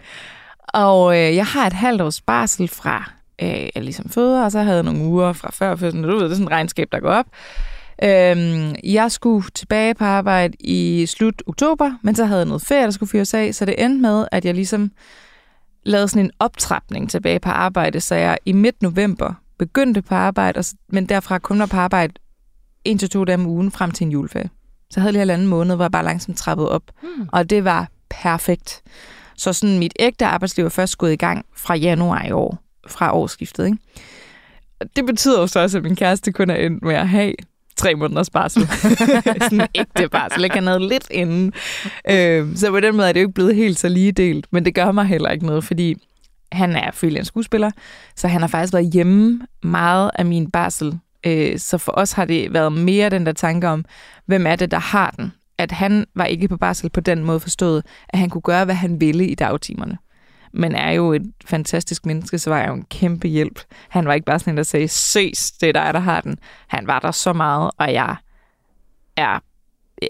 Og 0.74 1.18
øh, 1.18 1.36
jeg 1.36 1.46
har 1.46 1.68
et 1.68 1.74
halvt 1.74 2.02
års 2.02 2.22
barsel 2.22 2.68
fra, 2.68 3.12
øh, 3.42 3.70
jeg 3.76 3.84
ligesom 3.84 4.10
føder, 4.10 4.44
og 4.44 4.52
så 4.52 4.60
havde 4.60 4.76
jeg 4.76 4.84
nogle 4.84 5.04
uger 5.04 5.34
fra 5.34 5.52
før 5.52 5.76
fødslen. 5.76 6.04
Du 6.04 6.10
ved, 6.10 6.24
det 6.24 6.32
er 6.32 6.36
sådan 6.36 6.46
et 6.48 6.52
regnskab, 6.52 6.88
der 6.92 7.00
går 7.00 7.10
op. 7.10 7.26
Øhm, 8.04 8.76
jeg 8.84 9.12
skulle 9.12 9.50
tilbage 9.54 9.94
på 9.94 10.04
arbejde 10.04 10.54
i 10.60 11.06
slut 11.06 11.44
oktober, 11.48 11.92
men 12.02 12.16
så 12.16 12.26
havde 12.26 12.40
jeg 12.40 12.48
noget 12.48 12.62
ferie, 12.62 12.84
der 12.84 12.92
skulle 12.92 13.10
fyres 13.10 13.34
af, 13.34 13.56
så 13.56 13.66
det 13.66 13.84
endte 13.84 14.02
med, 14.02 14.28
at 14.32 14.46
jeg 14.46 14.54
ligesom 14.54 14.92
lavede 15.86 16.08
sådan 16.08 16.26
en 16.26 16.32
optrapning 16.40 17.10
tilbage 17.10 17.40
på 17.40 17.50
arbejde, 17.50 18.00
så 18.02 18.16
jeg 18.16 18.38
i 18.46 18.52
midt 18.52 18.82
november 18.82 19.34
begyndte 19.60 20.02
på 20.02 20.16
arbejde, 20.16 20.58
og, 20.58 20.66
men 20.90 21.06
derfra 21.06 21.40
kun 21.40 21.60
var 21.60 21.66
på 21.66 21.78
arbejde 21.78 22.14
en 22.86 22.98
til 22.98 23.10
to 23.10 23.24
dage 23.24 23.36
om 23.36 23.46
ugen 23.48 23.72
frem 23.72 23.92
til 23.92 24.06
en 24.06 24.12
juleferie. 24.12 24.50
Så 24.90 25.00
jeg 25.00 25.02
havde 25.02 25.12
lige 25.12 25.20
halvanden 25.20 25.48
måned, 25.48 25.76
hvor 25.76 25.84
jeg 25.84 25.92
bare 25.92 26.04
langsomt 26.04 26.38
trappede 26.38 26.70
op, 26.70 26.84
Hmm. 27.02 27.30
og 27.32 27.50
det 27.50 27.64
var 27.64 27.88
perfekt. 28.10 28.82
Så 29.38 29.54
sådan 29.54 29.80
mit 29.80 29.94
ægte 30.00 30.26
arbejdsliv 30.26 30.66
er 30.66 30.70
først 30.70 30.98
gået 30.98 31.14
i 31.14 31.16
gang 31.16 31.46
fra 31.56 31.76
januar 31.76 32.26
i 32.26 32.32
år, 32.32 32.58
fra 32.88 33.16
årsskiftet. 33.16 33.66
Ikke? 33.66 33.78
Det 34.96 35.06
betyder 35.06 35.40
jo 35.40 35.48
så 35.48 35.60
også, 35.60 35.78
at 35.78 35.84
min 35.84 35.96
kæreste 35.96 36.32
kun 36.32 36.50
er 36.50 36.56
endt 36.56 36.84
med 36.84 36.96
at 36.96 37.10
have 37.10 37.34
tre 37.84 37.96
måneders 37.96 38.30
barsel. 38.30 38.68
sådan 39.50 39.68
ægte 39.76 40.10
barsel. 40.10 40.44
Ikke? 40.44 40.56
Han 40.56 40.68
havde 40.68 40.88
lidt 40.88 41.08
inden. 41.12 41.54
Øh, 42.10 42.56
så 42.56 42.72
på 42.72 42.80
den 42.80 42.96
måde 42.96 43.10
er 43.10 43.14
det 43.14 43.20
jo 43.20 43.28
ikke 43.28 43.34
blevet 43.34 43.56
helt 43.56 43.80
så 43.80 43.90
lige 43.90 44.12
delt. 44.12 44.46
Men 44.52 44.66
det 44.66 44.76
gør 44.76 44.92
mig 44.92 45.06
heller 45.06 45.30
ikke 45.30 45.46
noget, 45.46 45.64
fordi 45.64 45.96
han 46.52 46.76
er 46.76 46.92
freelance 46.92 47.28
skuespiller, 47.28 47.72
så 48.16 48.28
han 48.28 48.42
har 48.42 48.48
faktisk 48.48 48.74
været 48.74 48.94
hjemme 48.94 49.42
meget 49.64 50.12
af 50.16 50.26
min 50.26 50.52
barsel. 50.52 51.00
Øh, 51.26 51.60
så 51.60 51.78
for 51.78 51.92
os 51.96 52.12
har 52.12 52.26
det 52.26 52.54
været 52.54 52.72
mere 52.72 53.10
den 53.10 53.26
der 53.26 53.32
tanke 53.32 53.68
om, 53.70 53.86
hvem 54.26 54.48
er 54.48 54.56
det, 54.56 54.72
der 54.72 54.80
har 54.80 55.14
den? 55.18 55.32
At 55.58 55.72
han 55.72 56.06
var 56.16 56.26
ikke 56.26 56.48
på 56.48 56.58
barsel 56.58 56.90
på 56.90 57.00
den 57.00 57.24
måde 57.24 57.40
forstået, 57.40 57.84
at 58.10 58.20
han 58.20 58.30
kunne 58.30 58.42
gøre, 58.42 58.66
hvad 58.66 58.76
han 58.76 59.02
ville 59.02 59.28
i 59.28 59.36
dagtimerne. 59.36 59.98
Men 60.54 60.76
er 60.76 60.92
jo 60.92 61.14
et 61.14 61.32
fantastisk 61.46 62.06
menneske, 62.06 62.40
så 62.40 62.50
var 62.50 62.60
jeg 62.60 62.68
jo 62.68 62.74
en 62.74 62.86
kæmpe 62.90 63.28
hjælp. 63.28 63.60
Han 63.90 64.06
var 64.06 64.14
ikke 64.14 64.26
bare 64.26 64.40
sådan 64.40 64.54
en, 64.54 64.58
der 64.58 64.64
sagde, 64.64 64.88
ses, 64.88 65.52
det 65.52 65.70
er 65.70 65.74
dig, 65.74 65.94
der 65.94 66.00
har 66.00 66.22
den. 66.22 66.38
Han 66.68 66.88
var 66.88 67.00
der 67.00 67.12
så 67.12 67.34
meget, 67.34 67.72
og 67.78 67.94
jeg 67.94 68.16
er 69.18 69.40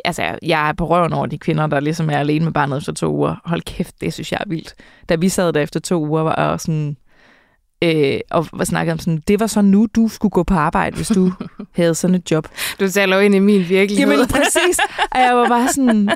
altså, 0.05 0.37
jeg 0.41 0.69
er 0.69 0.73
på 0.73 0.87
røven 0.87 1.13
over 1.13 1.25
de 1.25 1.37
kvinder, 1.37 1.67
der 1.67 1.79
ligesom 1.79 2.09
er 2.09 2.17
alene 2.17 2.45
med 2.45 2.53
barnet 2.53 2.77
efter 2.77 2.93
to 2.93 3.13
uger. 3.13 3.35
Hold 3.45 3.61
kæft, 3.61 4.01
det 4.01 4.13
synes 4.13 4.31
jeg 4.31 4.37
er 4.41 4.49
vildt. 4.49 4.73
Da 5.09 5.15
vi 5.15 5.29
sad 5.29 5.53
der 5.53 5.61
efter 5.61 5.79
to 5.79 6.05
uger, 6.05 6.21
var 6.21 6.49
jeg 6.49 6.59
sådan, 6.59 6.97
øh, 7.81 8.19
og 8.31 8.47
var 8.53 8.65
snakket 8.65 8.93
om 8.93 8.99
sådan, 8.99 9.23
det 9.27 9.39
var 9.39 9.47
så 9.47 9.61
nu, 9.61 9.87
du 9.95 10.07
skulle 10.07 10.31
gå 10.31 10.43
på 10.43 10.53
arbejde, 10.53 10.95
hvis 10.95 11.07
du 11.07 11.31
havde 11.75 11.95
sådan 11.95 12.15
et 12.15 12.31
job. 12.31 12.47
Du 12.79 12.89
taler 12.89 13.15
jo 13.15 13.21
ind 13.21 13.35
i 13.35 13.39
min 13.39 13.69
virkelighed. 13.69 14.11
Jamen 14.11 14.27
præcis. 14.27 14.79
Og 15.11 15.19
jeg 15.19 15.35
var 15.35 15.47
bare 15.47 15.67
sådan, 15.67 16.09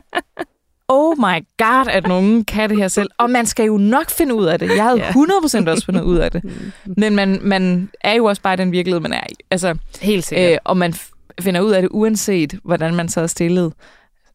oh 0.87 1.17
my 1.17 1.45
god, 1.57 1.87
at 1.89 2.07
nogen 2.07 2.45
kan 2.45 2.69
det 2.69 2.77
her 2.77 2.87
selv. 2.87 3.09
Og 3.17 3.29
man 3.29 3.45
skal 3.45 3.65
jo 3.65 3.77
nok 3.77 4.09
finde 4.09 4.35
ud 4.35 4.45
af 4.45 4.59
det. 4.59 4.75
Jeg 4.75 4.83
havde 4.83 4.97
Ja. 4.97 5.09
100% 5.11 5.69
også 5.69 5.85
fundet 5.85 6.01
ud 6.01 6.17
af 6.17 6.31
det. 6.31 6.43
Men 6.97 7.15
man, 7.15 7.39
man 7.41 7.89
er 8.01 8.13
jo 8.13 8.25
også 8.25 8.41
bare 8.41 8.55
den 8.55 8.71
virkelighed, 8.71 8.99
man 8.99 9.13
er 9.13 9.23
i. 9.29 9.33
Altså, 9.51 9.75
Helt 10.01 10.25
sikkert. 10.25 10.51
øh, 10.51 10.57
og 10.63 10.77
man 10.77 10.93
finder 11.41 11.61
ud 11.61 11.71
af 11.71 11.81
det, 11.81 11.89
uanset 11.91 12.59
hvordan 12.63 12.95
man 12.95 13.09
så 13.09 13.21
er 13.21 13.27
stillet. 13.27 13.73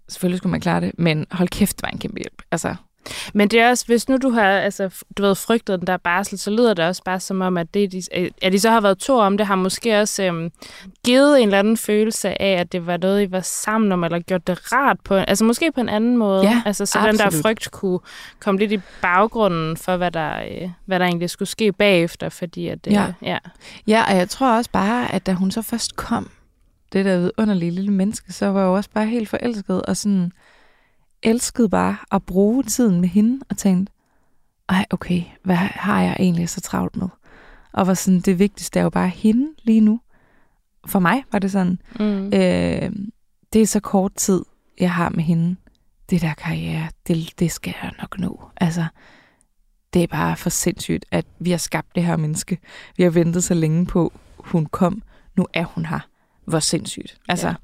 Selvfølgelig 0.09 0.38
skulle 0.38 0.51
man 0.51 0.61
klare 0.61 0.81
det, 0.81 0.93
men 0.99 1.27
hold 1.31 1.49
kæft, 1.49 1.77
det 1.77 1.83
var 1.83 1.88
en 1.88 1.99
kæmpe 1.99 2.19
hjælp. 2.19 2.43
Altså, 2.53 2.75
Men 3.35 3.49
det 3.49 3.61
er 3.61 3.69
også, 3.69 3.87
hvis 3.87 4.09
nu 4.09 4.17
du 4.17 4.31
har 4.31 4.43
altså, 4.43 5.05
du 5.17 5.23
ved, 5.23 5.35
frygtet 5.35 5.81
den 5.81 5.87
der 5.87 5.97
barsel, 5.97 6.38
så 6.38 6.51
lyder 6.51 6.75
det 6.75 6.85
også 6.85 7.03
bare 7.05 7.21
som 7.21 7.41
om, 7.41 7.57
at, 7.57 7.75
det, 7.75 7.93
de, 7.93 8.03
øh, 8.17 8.31
at 8.43 8.53
de 8.53 8.61
så 8.61 8.71
har 8.71 8.81
været 8.81 8.99
to 8.99 9.19
om 9.19 9.37
det, 9.38 9.47
har 9.47 9.55
måske 9.55 10.01
også 10.01 10.23
øhm, 10.23 10.51
givet 11.05 11.41
en 11.41 11.49
eller 11.49 11.59
anden 11.59 11.77
følelse 11.77 12.43
af, 12.43 12.61
at 12.61 12.73
det 12.73 12.87
var 12.87 12.97
noget, 12.97 13.23
I 13.23 13.33
var 13.33 13.41
sammen 13.41 13.93
om, 13.93 14.05
eller 14.05 14.19
gjort 14.19 14.47
det 14.47 14.73
rart 14.73 14.97
på, 15.05 15.15
altså 15.15 15.45
måske 15.45 15.73
på 15.73 15.81
en 15.81 15.88
anden 15.88 16.17
måde. 16.17 16.43
Ja, 16.43 16.62
altså, 16.67 16.87
så 16.87 16.99
den 17.07 17.19
der 17.19 17.27
absolut. 17.27 17.43
frygt 17.43 17.71
kunne 17.71 17.99
komme 18.41 18.61
lidt 18.61 18.73
i 18.73 18.81
baggrunden 19.03 19.77
for, 19.77 19.97
hvad 19.97 20.11
der, 20.11 20.37
øh, 20.43 20.71
hvad 20.87 20.99
der 20.99 21.07
egentlig 21.07 21.31
skulle 21.31 21.49
ske 21.49 21.73
bagefter, 21.73 22.29
fordi 22.29 22.69
at, 22.69 22.79
øh, 22.87 22.93
Ja. 22.93 23.07
ja. 23.23 23.38
Ja, 23.87 24.05
og 24.11 24.17
jeg 24.17 24.29
tror 24.29 24.57
også 24.57 24.71
bare, 24.71 25.12
at 25.15 25.27
da 25.27 25.33
hun 25.33 25.51
så 25.51 25.62
først 25.62 25.97
kom, 25.97 26.31
det 26.93 27.05
der 27.05 27.31
underlige 27.38 27.71
lille 27.71 27.93
menneske, 27.93 28.33
så 28.33 28.47
var 28.47 28.61
jeg 28.61 28.67
jo 28.67 28.75
også 28.75 28.91
bare 28.95 29.07
helt 29.07 29.29
forelsket, 29.29 29.83
og 29.83 29.97
sådan 29.97 30.33
elskede 31.23 31.69
bare 31.69 31.97
at 32.13 32.23
bruge 32.23 32.63
tiden 32.63 33.01
med 33.01 33.09
hende, 33.09 33.41
og 33.51 33.57
tænkte, 33.57 33.93
ej, 34.69 34.87
okay, 34.91 35.23
hvad 35.45 35.57
har 35.57 36.03
jeg 36.03 36.17
egentlig 36.19 36.49
så 36.49 36.61
travlt 36.61 36.97
med? 36.97 37.09
Og 37.73 37.87
var 37.87 37.95
sådan, 37.95 38.21
det 38.21 38.39
vigtigste 38.39 38.79
er 38.79 38.83
jo 38.83 38.91
bare 38.91 39.09
hende 39.09 39.49
lige 39.63 39.81
nu. 39.81 40.01
For 40.87 40.99
mig 40.99 41.25
var 41.33 41.39
det 41.39 41.53
sådan, 41.53 41.79
Mm. 42.01 42.25
øh, 42.27 42.93
det 43.53 43.63
er 43.63 43.67
så 43.67 43.81
kort 43.81 44.15
tid, 44.15 44.45
jeg 44.81 44.93
har 44.93 45.09
med 45.09 45.25
hende. 45.25 45.57
Det 46.11 46.21
der 46.21 46.35
karriere, 46.35 46.89
det, 47.07 47.33
det 47.39 47.53
skal 47.53 47.75
jeg 47.83 47.93
nok 48.01 48.19
nå. 48.19 48.43
Altså, 48.57 48.87
det 49.95 50.03
er 50.03 50.07
bare 50.07 50.37
for 50.37 50.51
sindssygt, 50.51 51.05
at 51.11 51.27
vi 51.39 51.51
har 51.51 51.59
skabt 51.59 51.95
det 51.95 52.05
her 52.05 52.17
menneske. 52.17 52.59
Vi 52.97 53.03
har 53.03 53.11
ventet 53.11 53.45
så 53.45 53.55
længe 53.55 53.87
på, 53.87 54.13
hun 54.39 54.67
kom. 54.67 55.03
Nu 55.37 55.47
er 55.55 55.65
hun 55.65 55.87
her. 55.87 56.01
Hvor 56.45 56.59
sindssygt. 56.59 57.19
Altså, 57.29 57.49
Ja. 57.49 57.55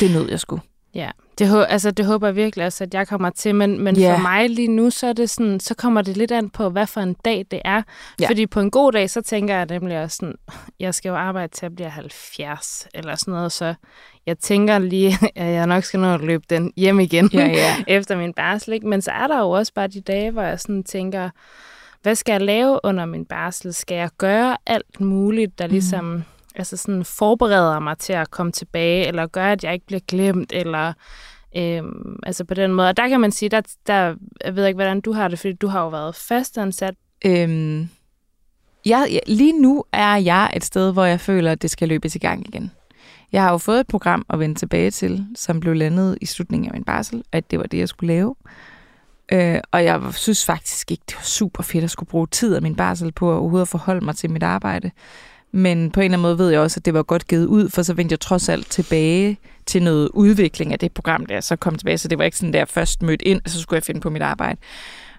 det 0.00 0.10
nød 0.12 0.30
jeg 0.30 0.40
sgu. 0.40 0.60
Ja, 0.94 1.10
det, 1.40 1.66
altså, 1.68 1.90
det 1.90 2.06
håber 2.06 2.26
jeg 2.26 2.36
virkelig 2.36 2.66
også, 2.66 2.84
at 2.84 2.94
jeg 2.94 3.08
kommer 3.08 3.30
til. 3.30 3.54
Men, 3.54 3.80
men 3.84 3.96
Ja. 3.96 4.14
for 4.14 4.18
mig 4.22 4.50
lige 4.50 4.68
nu, 4.68 4.90
så, 4.90 5.06
er 5.06 5.12
det 5.12 5.30
sådan, 5.30 5.60
så 5.60 5.74
kommer 5.74 6.02
det 6.02 6.16
lidt 6.16 6.32
an 6.32 6.50
på, 6.50 6.68
hvad 6.68 6.86
for 6.86 7.00
en 7.00 7.16
dag 7.24 7.46
det 7.50 7.60
er. 7.64 7.82
Ja. 8.20 8.28
Fordi 8.28 8.46
på 8.46 8.60
en 8.60 8.70
god 8.70 8.92
dag, 8.92 9.10
så 9.10 9.20
tænker 9.20 9.54
jeg 9.56 9.66
nemlig 9.66 10.02
også 10.02 10.16
sådan, 10.16 10.34
jeg 10.80 10.94
skal 10.94 11.08
jo 11.08 11.14
arbejde 11.16 11.52
til 11.52 11.66
at 11.66 11.74
blive 11.74 11.88
70 11.88 12.88
eller 12.94 13.14
sådan 13.14 13.32
noget. 13.34 13.52
Så 13.52 13.74
jeg 14.26 14.38
tænker 14.38 14.78
lige, 14.78 15.18
at 15.36 15.52
jeg 15.52 15.66
nok 15.66 15.84
skal 15.84 16.00
nå 16.00 16.14
at 16.14 16.20
løbe 16.20 16.44
den 16.50 16.72
hjem 16.76 17.00
igen 17.00 17.30
Ja, 17.32 17.46
ja. 17.46 17.74
efter 17.98 18.16
min 18.16 18.32
barsel. 18.32 18.72
Ikke? 18.72 18.88
Men 18.88 19.02
så 19.02 19.10
er 19.10 19.26
der 19.26 19.38
jo 19.38 19.50
også 19.50 19.72
bare 19.74 19.86
de 19.88 20.00
dage, 20.00 20.30
hvor 20.30 20.42
jeg 20.42 20.60
sådan 20.60 20.84
tænker, 20.84 21.30
hvad 22.02 22.14
skal 22.14 22.32
jeg 22.32 22.40
lave 22.40 22.80
under 22.84 23.04
min 23.04 23.24
barsel? 23.24 23.74
Skal 23.74 23.94
jeg 23.96 24.10
gøre 24.18 24.56
alt 24.66 25.00
muligt, 25.00 25.58
der 25.58 25.66
ligesom 25.66 26.04
mm 26.04 26.22
altså 26.60 26.76
sådan 26.76 27.04
forbereder 27.04 27.78
mig 27.78 27.98
til 27.98 28.12
at 28.12 28.30
komme 28.30 28.52
tilbage, 28.52 29.06
eller 29.06 29.26
gøre, 29.26 29.52
at 29.52 29.64
jeg 29.64 29.72
ikke 29.72 29.86
bliver 29.86 30.00
glemt, 30.08 30.52
eller 30.52 30.92
øhm, 31.56 32.18
altså 32.22 32.44
på 32.44 32.54
den 32.54 32.72
måde. 32.72 32.88
Og 32.88 32.96
der 32.96 33.08
kan 33.08 33.20
man 33.20 33.32
sige, 33.32 33.48
der, 33.48 33.60
der 33.86 34.14
jeg 34.44 34.56
ved 34.56 34.66
ikke, 34.66 34.76
hvordan 34.76 35.00
du 35.00 35.12
har 35.12 35.28
det, 35.28 35.38
fordi 35.38 35.52
du 35.52 35.68
har 35.68 35.82
jo 35.82 35.88
været 35.88 36.14
fastansat. 36.14 36.94
Øhm, 37.24 37.88
jeg, 38.84 39.08
jeg, 39.10 39.20
lige 39.26 39.62
nu 39.62 39.84
er 39.92 40.16
jeg 40.16 40.52
et 40.56 40.64
sted, 40.64 40.92
hvor 40.92 41.04
jeg 41.04 41.20
føler, 41.20 41.52
at 41.52 41.62
det 41.62 41.70
skal 41.70 41.88
løbes 41.88 42.16
i 42.16 42.18
gang 42.18 42.48
igen. 42.48 42.70
Jeg 43.32 43.42
har 43.42 43.50
jo 43.50 43.58
fået 43.58 43.80
et 43.80 43.86
program 43.86 44.26
at 44.28 44.38
vende 44.38 44.54
tilbage 44.54 44.90
til, 44.90 45.26
som 45.34 45.60
blev 45.60 45.74
landet 45.74 46.18
i 46.20 46.26
slutningen 46.26 46.68
af 46.68 46.72
min 46.72 46.84
barsel, 46.84 47.22
at 47.32 47.50
det 47.50 47.58
var 47.58 47.66
det, 47.66 47.78
jeg 47.78 47.88
skulle 47.88 48.14
lave. 48.14 48.34
Øh, 49.32 49.60
og 49.72 49.84
jeg 49.84 50.00
synes 50.12 50.44
faktisk 50.44 50.90
ikke, 50.90 51.02
det 51.06 51.16
var 51.16 51.22
super 51.22 51.62
fedt 51.62 51.84
at 51.84 51.90
skulle 51.90 52.10
bruge 52.10 52.26
tid 52.26 52.54
af 52.54 52.62
min 52.62 52.76
barsel 52.76 53.12
på 53.12 53.30
at 53.32 53.36
overhovedet 53.36 53.68
forholde 53.68 54.04
mig 54.04 54.16
til 54.16 54.30
mit 54.30 54.42
arbejde. 54.42 54.90
Men 55.52 55.90
på 55.90 56.00
en 56.00 56.04
eller 56.04 56.18
anden 56.18 56.22
måde 56.22 56.38
ved 56.38 56.50
jeg 56.50 56.60
også, 56.60 56.80
at 56.80 56.84
det 56.84 56.94
var 56.94 57.02
godt 57.02 57.28
givet 57.28 57.46
ud, 57.46 57.68
for 57.68 57.82
så 57.82 57.94
vendte 57.94 58.12
jeg 58.12 58.20
trods 58.20 58.48
alt 58.48 58.70
tilbage 58.70 59.38
til 59.66 59.82
noget 59.82 60.08
udvikling 60.14 60.72
af 60.72 60.78
det 60.78 60.92
program, 60.92 61.26
der 61.26 61.40
så 61.40 61.56
kom 61.56 61.74
tilbage. 61.74 61.98
Så 61.98 62.08
det 62.08 62.18
var 62.18 62.24
ikke 62.24 62.36
sådan, 62.36 62.52
der 62.52 62.64
først 62.64 63.02
mødt 63.02 63.22
ind, 63.22 63.40
og 63.44 63.50
så 63.50 63.60
skulle 63.60 63.78
jeg 63.78 63.84
finde 63.84 64.00
på 64.00 64.10
mit 64.10 64.22
arbejde. 64.22 64.60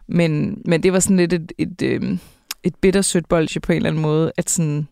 Men, 0.07 0.61
men 0.65 0.83
det 0.83 0.93
var 0.93 0.99
sådan 0.99 1.17
lidt 1.17 1.33
et, 1.33 1.51
et, 1.57 1.81
et, 1.81 2.19
et 2.63 2.75
bittersødt 2.75 3.29
bolsje 3.29 3.61
på 3.61 3.71
en 3.71 3.75
eller 3.75 3.89
anden 3.89 4.01
måde, 4.01 4.31
at 4.37 4.49
sådan 4.49 4.87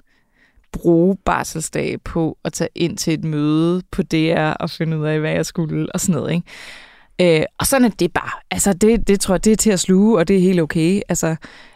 bruge 0.72 1.18
barselsdag 1.26 2.02
på 2.02 2.38
at 2.44 2.54
tage 2.54 2.70
ind 2.76 2.98
til 2.98 3.14
et 3.14 3.24
møde 3.24 3.82
på 3.92 4.04
DR 4.04 4.50
og 4.50 4.70
finde 4.70 5.00
ud 5.00 5.06
af, 5.06 5.20
hvad 5.20 5.32
jeg 5.32 5.46
skulle 5.46 5.92
og 5.94 6.00
sådan 6.00 6.22
noget. 6.22 6.34
Ikke? 6.34 7.40
Øh, 7.40 7.46
og 7.58 7.68
sådan 7.68 7.86
er 7.86 7.90
det 7.90 8.14
bare. 8.14 8.32
Altså, 8.52 8.74
det, 8.74 9.08
det 9.08 9.20
tror 9.20 9.34
jeg, 9.34 9.46
det 9.46 9.52
er 9.54 9.58
til 9.58 9.72
at 9.72 9.80
sluge, 9.80 10.18
og 10.20 10.28
det 10.28 10.36
er 10.36 10.42
helt 10.42 10.62
okay. 10.62 11.02
Altså, 11.10 11.36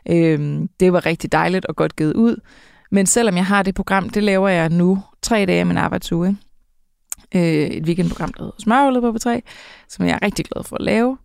øh, 0.10 0.60
det 0.80 0.94
var 0.94 1.06
rigtig 1.06 1.32
dejligt 1.32 1.66
og 1.66 1.76
godt 1.76 1.96
givet 1.96 2.14
ud. 2.14 2.36
Men 2.94 3.06
selvom 3.06 3.36
jeg 3.36 3.46
har 3.46 3.64
det 3.64 3.76
program, 3.76 4.10
det 4.10 4.24
laver 4.24 4.50
jeg 4.50 4.70
nu 4.70 5.04
tre 5.22 5.46
dage 5.46 5.60
af 5.60 5.66
min 5.66 5.78
arbejdsuge. 5.78 6.38
Øh, 7.36 7.42
et 7.42 7.84
weekendprogram, 7.86 8.34
der 8.34 8.44
hedder 8.44 8.56
Smørhullet 8.60 9.02
på 9.02 9.10
P3, 9.10 9.40
som 9.90 10.06
jeg 10.06 10.14
er 10.22 10.26
rigtig 10.26 10.46
glad 10.46 10.64
for 10.64 10.76
at 10.76 10.82
lave. 10.82 11.18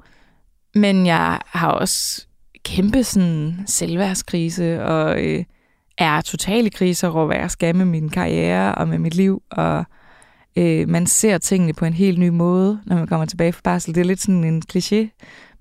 Men 0.75 1.07
jeg 1.07 1.41
har 1.47 1.71
også 1.71 2.27
kæmpe 2.65 3.05
sådan 3.05 3.65
selvværdskrise, 3.67 4.85
og 4.85 5.25
øh, 5.25 5.45
er 5.99 6.21
totalt 6.21 6.67
i 6.67 6.71
krise 6.71 7.09
over, 7.09 7.27
hvad 7.27 7.37
jeg 7.37 7.51
skal 7.51 7.77
med 7.77 7.85
min 7.85 8.09
karriere 8.09 8.75
og 8.75 8.89
med 8.89 8.99
mit 8.99 9.15
liv, 9.15 9.43
og 9.51 9.85
øh, 10.57 10.89
man 10.89 11.07
ser 11.07 11.39
tingene 11.39 11.73
på 11.73 11.85
en 11.85 11.93
helt 11.93 12.19
ny 12.19 12.29
måde, 12.29 12.81
når 12.87 12.97
man 12.97 13.07
kommer 13.07 13.27
tilbage 13.27 13.53
fra 13.53 13.61
barsel. 13.65 13.95
Det 13.95 14.01
er 14.01 14.05
lidt 14.05 14.21
sådan 14.21 14.45
en 14.45 14.63
kliché, 14.73 15.09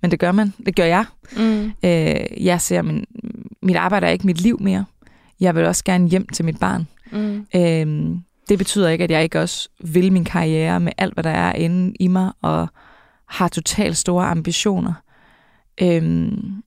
men 0.01 0.11
det 0.11 0.19
gør 0.19 0.31
man. 0.31 0.53
Det 0.65 0.75
gør 0.75 0.85
jeg. 0.85 1.05
Mm. 1.37 1.71
Øh, 1.83 2.45
jeg 2.45 2.61
ser, 2.61 2.81
min, 2.81 3.05
mit 3.61 3.75
arbejde 3.75 4.07
er 4.07 4.11
ikke 4.11 4.25
mit 4.25 4.41
liv 4.41 4.61
mere. 4.61 4.85
Jeg 5.39 5.55
vil 5.55 5.65
også 5.65 5.83
gerne 5.83 6.09
hjem 6.09 6.27
til 6.27 6.45
mit 6.45 6.59
barn. 6.59 6.87
Mm. 7.11 7.47
Øh, 7.55 8.17
det 8.49 8.57
betyder 8.57 8.89
ikke, 8.89 9.03
at 9.03 9.11
jeg 9.11 9.23
ikke 9.23 9.41
også 9.41 9.69
vil 9.79 10.11
min 10.11 10.25
karriere 10.25 10.79
med 10.79 10.91
alt, 10.97 11.13
hvad 11.13 11.23
der 11.23 11.29
er 11.29 11.53
inde 11.53 11.93
i 11.99 12.07
mig, 12.07 12.31
og 12.41 12.67
har 13.25 13.47
totalt 13.47 13.97
store 13.97 14.25
ambitioner. 14.25 14.93
Øhm, 15.81 16.63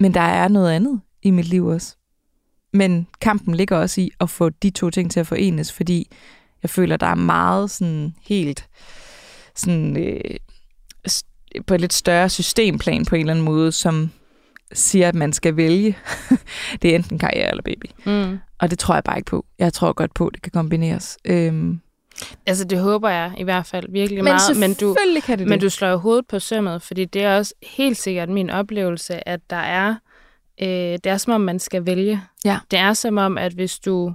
men 0.00 0.14
der 0.14 0.20
er 0.20 0.48
noget 0.48 0.72
andet 0.72 1.00
i 1.22 1.30
mit 1.30 1.48
liv 1.48 1.66
også. 1.66 1.96
Men 2.72 3.06
kampen 3.20 3.54
ligger 3.54 3.76
også 3.76 4.00
i 4.00 4.10
at 4.20 4.30
få 4.30 4.48
de 4.48 4.70
to 4.70 4.90
ting 4.90 5.10
til 5.10 5.20
at 5.20 5.26
forenes, 5.26 5.72
fordi 5.72 6.10
jeg 6.62 6.70
føler, 6.70 6.96
der 6.96 7.06
er 7.06 7.14
meget 7.14 7.70
sådan 7.70 8.14
helt 8.22 8.68
sådan, 9.54 9.96
øh, 9.96 10.20
på 11.66 11.74
et 11.74 11.80
lidt 11.80 11.92
større 11.92 12.28
systemplan 12.28 13.04
på 13.04 13.14
en 13.14 13.20
eller 13.20 13.32
anden 13.32 13.44
måde, 13.44 13.72
som 13.72 14.10
siger, 14.72 15.08
at 15.08 15.14
man 15.14 15.32
skal 15.32 15.56
vælge. 15.56 15.98
det 16.82 16.90
er 16.90 16.94
enten 16.94 17.18
karriere 17.18 17.50
eller 17.50 17.62
baby. 17.62 17.86
Mm. 18.04 18.38
Og 18.58 18.70
det 18.70 18.78
tror 18.78 18.94
jeg 18.94 19.04
bare 19.04 19.16
ikke 19.16 19.30
på. 19.30 19.46
Jeg 19.58 19.72
tror 19.72 19.92
godt 19.92 20.14
på, 20.14 20.26
at 20.26 20.34
det 20.34 20.42
kan 20.42 20.52
kombineres. 20.52 21.18
Øhm. 21.24 21.80
Altså, 22.46 22.64
det 22.64 22.78
håber 22.78 23.08
jeg 23.08 23.32
i 23.38 23.42
hvert 23.42 23.66
fald 23.66 23.86
virkelig 23.88 24.24
men 24.24 24.32
meget. 24.32 24.56
Men 24.56 24.74
du, 24.74 24.96
kan 25.26 25.38
det 25.38 25.48
men 25.48 25.60
du 25.60 25.70
slår 25.70 25.96
hovedet 25.96 26.26
på 26.26 26.38
sømmet, 26.38 26.82
fordi 26.82 27.04
det 27.04 27.22
er 27.22 27.36
også 27.36 27.54
helt 27.62 27.96
sikkert 27.96 28.28
min 28.28 28.50
oplevelse, 28.50 29.28
at 29.28 29.40
der 29.50 29.56
er, 29.56 29.94
øh, 30.62 30.68
det 30.68 31.06
er 31.06 31.16
som 31.16 31.32
om, 31.32 31.40
man 31.40 31.58
skal 31.58 31.86
vælge. 31.86 32.22
Ja. 32.44 32.58
Det 32.70 32.78
er 32.78 32.92
som 32.92 33.16
om, 33.16 33.38
at 33.38 33.52
hvis 33.52 33.78
du 33.78 34.14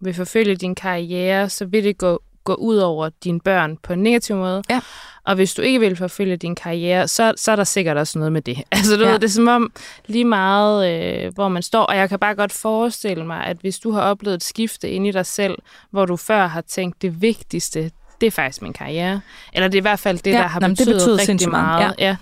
vil 0.00 0.14
forfølge 0.14 0.56
din 0.56 0.74
karriere, 0.74 1.48
så 1.48 1.64
vil 1.64 1.84
det 1.84 1.98
gå 1.98 2.22
gå 2.46 2.54
ud 2.54 2.76
over 2.76 3.08
dine 3.24 3.40
børn 3.40 3.76
på 3.76 3.92
en 3.92 4.02
negativ 4.02 4.36
måde. 4.36 4.62
Ja. 4.70 4.80
Og 5.26 5.34
hvis 5.34 5.54
du 5.54 5.62
ikke 5.62 5.80
vil 5.80 5.96
forfølge 5.96 6.36
din 6.36 6.54
karriere, 6.54 7.08
så, 7.08 7.32
så 7.36 7.52
er 7.52 7.56
der 7.56 7.64
sikkert 7.64 7.96
også 7.96 8.18
noget 8.18 8.32
med 8.32 8.42
det. 8.42 8.56
Altså, 8.72 8.96
du 8.96 9.04
ja. 9.04 9.10
ved, 9.10 9.18
det 9.18 9.24
er 9.24 9.32
som 9.32 9.48
om 9.48 9.72
lige 10.06 10.24
meget, 10.24 10.90
øh, 10.90 11.34
hvor 11.34 11.48
man 11.48 11.62
står. 11.62 11.82
Og 11.82 11.96
jeg 11.96 12.08
kan 12.08 12.18
bare 12.18 12.34
godt 12.34 12.52
forestille 12.52 13.26
mig, 13.26 13.44
at 13.44 13.56
hvis 13.60 13.78
du 13.78 13.90
har 13.90 14.00
oplevet 14.00 14.34
et 14.34 14.44
skifte 14.44 14.90
ind 14.90 15.06
i 15.06 15.10
dig 15.10 15.26
selv, 15.26 15.58
hvor 15.90 16.06
du 16.06 16.16
før 16.16 16.46
har 16.46 16.60
tænkt, 16.60 17.02
det 17.02 17.22
vigtigste, 17.22 17.90
det 18.20 18.26
er 18.26 18.30
faktisk 18.30 18.62
min 18.62 18.72
karriere. 18.72 19.20
Eller 19.52 19.68
det 19.68 19.74
er 19.74 19.80
i 19.80 19.82
hvert 19.82 19.98
fald 19.98 20.18
det, 20.18 20.32
ja, 20.32 20.36
der 20.36 20.46
har 20.46 20.60
betydet, 20.60 20.78
det 20.78 20.94
betyder 20.94 21.28
rigtig 21.28 21.50
meget. 21.50 21.94
Ja. 21.98 22.16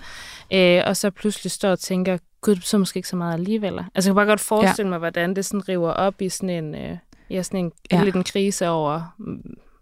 Ja. 0.51 0.79
Øh, 0.79 0.83
og 0.87 0.97
så 0.97 1.09
pludselig 1.09 1.51
står 1.51 1.69
og 1.69 1.79
tænker, 1.79 2.17
gud, 2.41 2.55
så 2.55 2.77
måske 2.77 2.97
ikke 2.97 3.09
så 3.09 3.15
meget 3.15 3.33
alligevel. 3.33 3.73
Altså, 3.73 3.89
jeg 3.95 4.03
kan 4.03 4.15
bare 4.15 4.25
godt 4.25 4.39
forestille 4.39 4.87
ja. 4.87 4.89
mig, 4.89 4.99
hvordan 4.99 5.35
det 5.35 5.45
sådan 5.45 5.69
river 5.69 5.91
op 5.91 6.21
i 6.21 6.29
sådan 6.29 6.49
en, 6.49 6.75
øh, 6.75 6.97
ja, 7.29 7.43
sådan 7.43 7.59
en, 7.59 7.71
ja. 7.91 8.03
lidt 8.03 8.15
en 8.15 8.23
krise 8.23 8.69
over, 8.69 9.15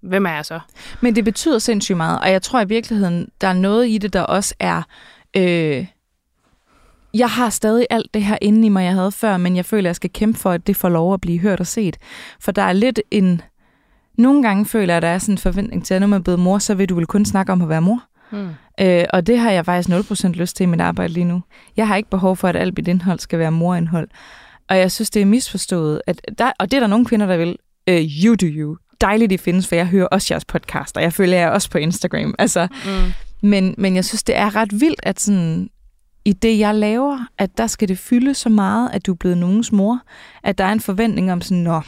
hvem 0.04 0.26
er 0.26 0.34
jeg 0.34 0.46
så? 0.46 0.60
Men 1.02 1.16
det 1.16 1.26
betyder 1.26 1.60
sindssygt 1.60 1.98
meget, 1.98 2.20
og 2.20 2.32
jeg 2.32 2.42
tror 2.42 2.62
i 2.62 2.68
virkeligheden, 2.68 3.28
der 3.42 3.48
er 3.48 3.54
noget 3.54 3.90
i 3.90 3.98
det, 3.98 4.14
der 4.14 4.22
også 4.22 4.56
er... 4.60 4.82
Øh, 5.38 5.86
jeg 7.14 7.30
har 7.30 7.50
stadig 7.50 7.88
alt 7.90 8.14
det 8.14 8.24
her 8.24 8.38
inde 8.42 8.66
i 8.66 8.70
mig, 8.70 8.84
jeg 8.84 8.94
havde 8.94 9.12
før, 9.12 9.38
men 9.38 9.56
jeg 9.56 9.66
føler, 9.66 9.82
at 9.82 9.88
jeg 9.88 9.96
skal 9.96 10.10
kæmpe 10.10 10.40
for, 10.40 10.52
at 10.52 10.68
det 10.68 10.76
får 10.76 10.90
lov 10.90 11.14
at 11.14 11.22
blive 11.22 11.40
hørt 11.40 11.60
og 11.60 11.68
set. 11.68 11.98
For 12.40 12.52
der 12.52 12.62
er 12.62 12.74
lidt 12.74 13.02
en... 13.12 13.42
Nogle 14.18 14.44
gange 14.44 14.66
føler 14.66 14.94
jeg, 14.94 14.98
at 14.98 15.02
der 15.02 15.08
er 15.08 15.18
sådan 15.18 15.34
en 15.34 15.38
forventning 15.38 15.86
til, 15.86 15.94
at 15.94 16.02
når 16.02 16.08
man 16.08 16.20
er 16.20 16.24
blevet 16.24 16.40
mor, 16.40 16.58
så 16.58 16.76
vil 16.76 16.90
du 16.90 16.96
vel 16.96 17.06
kun 17.06 17.26
snakke 17.26 17.52
om 17.52 17.62
at 17.62 17.70
være 17.70 17.82
mor. 17.82 18.04
Hmm. 18.32 18.50
Øh, 18.80 19.06
og 19.14 19.28
det 19.28 19.40
har 19.40 19.52
jeg 19.52 19.66
faktisk 19.66 19.90
0% 20.12 20.28
lyst 20.28 20.56
til 20.56 20.64
i 20.64 20.68
mit 20.68 20.82
arbejde 20.82 21.14
lige 21.14 21.24
nu. 21.24 21.42
Jeg 21.78 21.88
har 21.88 21.96
ikke 21.96 22.10
behov 22.10 22.36
for, 22.36 22.48
at 22.48 22.56
alt 22.56 22.78
mit 22.78 22.88
indhold 22.88 23.20
skal 23.20 23.40
være 23.40 23.52
morindhold. 23.52 24.08
Og 24.70 24.78
jeg 24.78 24.92
synes, 24.92 25.10
det 25.10 25.22
er 25.22 25.26
misforstået. 25.26 26.02
At 26.08 26.22
der, 26.38 26.52
og 26.60 26.72
det 26.72 26.78
er 26.78 26.82
der 26.82 26.88
nogle 26.88 27.06
kvinder, 27.06 27.26
der 27.26 27.38
vil. 27.38 27.58
Uh, 27.92 27.96
you 27.96 28.36
do 28.36 28.46
you 28.46 28.78
dejligt, 29.04 29.30
det 29.30 29.40
findes, 29.40 29.68
for 29.68 29.76
jeg 29.76 29.88
hører 29.88 30.08
også 30.08 30.28
jeres 30.34 30.46
podcast, 30.46 30.98
og 30.98 31.04
jeg 31.04 31.14
følger 31.14 31.38
jer 31.38 31.50
også 31.50 31.70
på 31.70 31.78
Instagram. 31.78 32.36
Altså, 32.40 32.68
mm. 32.86 33.14
men, 33.50 33.76
men 33.78 33.96
jeg 33.96 34.06
synes, 34.06 34.24
det 34.24 34.38
er 34.38 34.56
ret 34.56 34.82
vildt, 34.82 35.00
at 35.04 35.20
sådan, 35.20 35.70
i 36.26 36.34
det, 36.34 36.60
jeg 36.60 36.76
laver, 36.76 37.20
at 37.38 37.58
der 37.58 37.68
skal 37.68 37.88
det 37.88 38.00
fylde 38.00 38.34
så 38.34 38.50
meget, 38.50 38.90
at 38.94 39.06
du 39.06 39.12
er 39.12 39.16
blevet 39.16 39.38
nogens 39.38 39.72
mor, 39.72 40.00
at 40.44 40.58
der 40.58 40.64
er 40.64 40.72
en 40.72 40.80
forventning 40.80 41.32
om 41.32 41.42
sådan, 41.42 41.64
nå, 41.64 41.82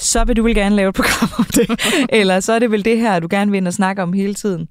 så 0.00 0.24
vil 0.24 0.36
du 0.36 0.42
vel 0.42 0.54
gerne 0.54 0.76
lave 0.76 0.88
et 0.88 0.94
program 0.94 1.28
om 1.38 1.44
det. 1.44 1.80
Eller 2.20 2.40
så 2.40 2.52
er 2.52 2.58
det 2.58 2.70
vel 2.70 2.84
det 2.84 2.98
her, 2.98 3.20
du 3.20 3.28
gerne 3.30 3.50
vil 3.50 3.58
ind 3.58 3.66
og 3.66 3.74
snakke 3.74 4.02
om 4.02 4.12
hele 4.12 4.34
tiden. 4.34 4.68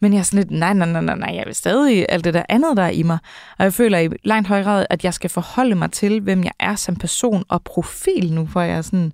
Men 0.00 0.12
jeg 0.12 0.18
er 0.18 0.22
sådan 0.22 0.38
lidt, 0.38 0.50
nej, 0.50 0.72
nej, 0.72 0.92
nej, 0.92 1.00
nej, 1.00 1.16
nej, 1.16 1.34
jeg 1.34 1.42
vil 1.46 1.54
stadig 1.54 2.06
alt 2.08 2.24
det 2.24 2.34
der 2.34 2.42
andet, 2.48 2.76
der 2.76 2.82
er 2.82 2.90
i 2.90 3.02
mig. 3.02 3.18
Og 3.58 3.64
jeg 3.64 3.74
føler 3.74 3.98
i 3.98 4.08
langt 4.24 4.48
højere 4.48 4.64
grad, 4.64 4.86
at 4.90 5.04
jeg 5.04 5.14
skal 5.14 5.30
forholde 5.30 5.74
mig 5.74 5.92
til, 5.92 6.20
hvem 6.20 6.44
jeg 6.44 6.52
er 6.60 6.76
som 6.76 6.96
person 6.96 7.44
og 7.48 7.62
profil 7.62 8.32
nu, 8.32 8.46
for 8.46 8.60
jeg 8.60 8.76
er 8.76 8.82
sådan, 8.82 9.12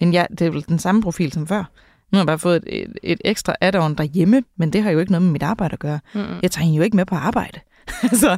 men 0.00 0.12
ja, 0.12 0.24
det 0.30 0.40
er 0.40 0.50
vel 0.50 0.64
den 0.68 0.78
samme 0.78 1.02
profil 1.02 1.32
som 1.32 1.46
før. 1.46 1.64
Nu 2.12 2.16
har 2.16 2.20
jeg 2.20 2.26
bare 2.26 2.38
fået 2.38 2.56
et, 2.56 2.82
et, 2.82 2.98
et 3.02 3.20
ekstra 3.24 3.54
add-on 3.60 3.94
derhjemme, 3.94 4.42
men 4.56 4.72
det 4.72 4.82
har 4.82 4.90
jo 4.90 4.98
ikke 4.98 5.12
noget 5.12 5.22
med 5.22 5.32
mit 5.32 5.42
arbejde 5.42 5.72
at 5.72 5.78
gøre. 5.78 6.00
Mm. 6.14 6.20
Jeg 6.42 6.50
tager 6.50 6.64
hende 6.64 6.76
jo 6.76 6.82
ikke 6.82 6.96
med 6.96 7.06
på 7.06 7.14
arbejde. 7.14 7.60
så, 8.22 8.36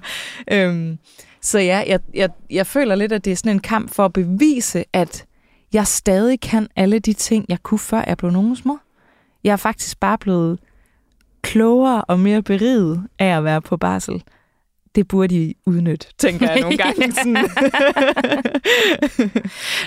øhm, 0.52 0.98
så 1.40 1.58
ja, 1.58 1.84
jeg, 1.86 2.00
jeg, 2.14 2.30
jeg 2.50 2.66
føler 2.66 2.94
lidt, 2.94 3.12
at 3.12 3.24
det 3.24 3.30
er 3.30 3.36
sådan 3.36 3.52
en 3.52 3.60
kamp 3.60 3.90
for 3.90 4.04
at 4.04 4.12
bevise, 4.12 4.84
at 4.92 5.24
jeg 5.72 5.86
stadig 5.86 6.40
kan 6.40 6.68
alle 6.76 6.98
de 6.98 7.12
ting, 7.12 7.44
jeg 7.48 7.62
kunne 7.62 7.78
før 7.78 8.04
jeg 8.06 8.16
blev 8.16 8.30
nogens 8.30 8.64
mor. 8.64 8.80
Jeg 9.44 9.52
er 9.52 9.56
faktisk 9.56 10.00
bare 10.00 10.18
blevet 10.18 10.58
klogere 11.42 12.04
og 12.04 12.20
mere 12.20 12.42
beriget 12.42 13.06
af 13.18 13.36
at 13.36 13.44
være 13.44 13.60
på 13.60 13.76
barsel 13.76 14.22
det 14.94 15.08
burde 15.08 15.34
de 15.34 15.54
udnytte, 15.66 16.06
tænker 16.18 16.50
jeg 16.50 16.60
nogle 16.60 16.76
gange. 16.76 17.12
Sådan. 17.12 17.36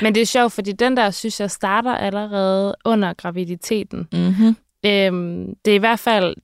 Men 0.01 0.15
det 0.15 0.21
er 0.21 0.25
sjovt, 0.25 0.53
fordi 0.53 0.71
den 0.71 0.97
der, 0.97 1.11
synes 1.11 1.39
jeg, 1.39 1.51
starter 1.51 1.95
allerede 1.95 2.75
under 2.85 3.13
graviditeten. 3.13 4.07
Mm-hmm. 4.13 4.55
Øhm, 4.85 5.55
det 5.65 5.71
er 5.71 5.75
i 5.75 5.77
hvert 5.77 5.99
fald, 5.99 6.35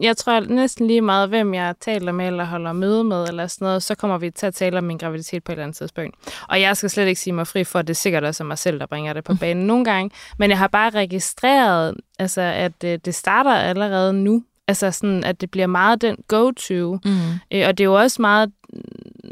jeg 0.00 0.16
tror 0.16 0.40
næsten 0.40 0.86
lige 0.86 1.00
meget, 1.00 1.28
hvem 1.28 1.54
jeg 1.54 1.74
taler 1.80 2.12
med 2.12 2.26
eller 2.26 2.44
holder 2.44 2.72
møde 2.72 3.04
med, 3.04 3.28
eller 3.28 3.46
sådan 3.46 3.64
noget, 3.64 3.82
så 3.82 3.94
kommer 3.94 4.18
vi 4.18 4.30
til 4.30 4.46
at 4.46 4.54
tale 4.54 4.78
om 4.78 4.84
min 4.84 4.98
graviditet 4.98 5.44
på 5.44 5.52
et 5.52 5.54
eller 5.54 5.64
andet 5.64 5.76
tidspunkt. 5.76 6.16
Og 6.48 6.60
jeg 6.60 6.76
skal 6.76 6.90
slet 6.90 7.06
ikke 7.06 7.20
sige 7.20 7.34
mig 7.34 7.46
fri 7.46 7.64
for, 7.64 7.78
at 7.78 7.86
det 7.86 7.94
er 7.94 7.98
sikkert 7.98 8.24
også 8.24 8.44
mig 8.44 8.58
selv, 8.58 8.80
der 8.80 8.86
bringer 8.86 9.12
det 9.12 9.24
på 9.24 9.34
banen 9.40 9.66
nogle 9.66 9.84
gange. 9.84 10.10
Men 10.38 10.50
jeg 10.50 10.58
har 10.58 10.68
bare 10.68 10.90
registreret, 10.90 11.94
altså, 12.18 12.40
at 12.40 12.84
øh, 12.84 12.98
det 13.04 13.14
starter 13.14 13.50
allerede 13.52 14.12
nu. 14.12 14.42
Altså 14.68 14.90
sådan, 14.90 15.24
at 15.24 15.40
det 15.40 15.50
bliver 15.50 15.66
meget 15.66 16.02
den 16.02 16.16
go-to. 16.28 16.98
Mm. 17.04 17.10
Øh, 17.52 17.68
og 17.68 17.78
det 17.78 17.80
er 17.80 17.88
jo 17.88 18.00
også 18.00 18.22
meget, 18.22 18.52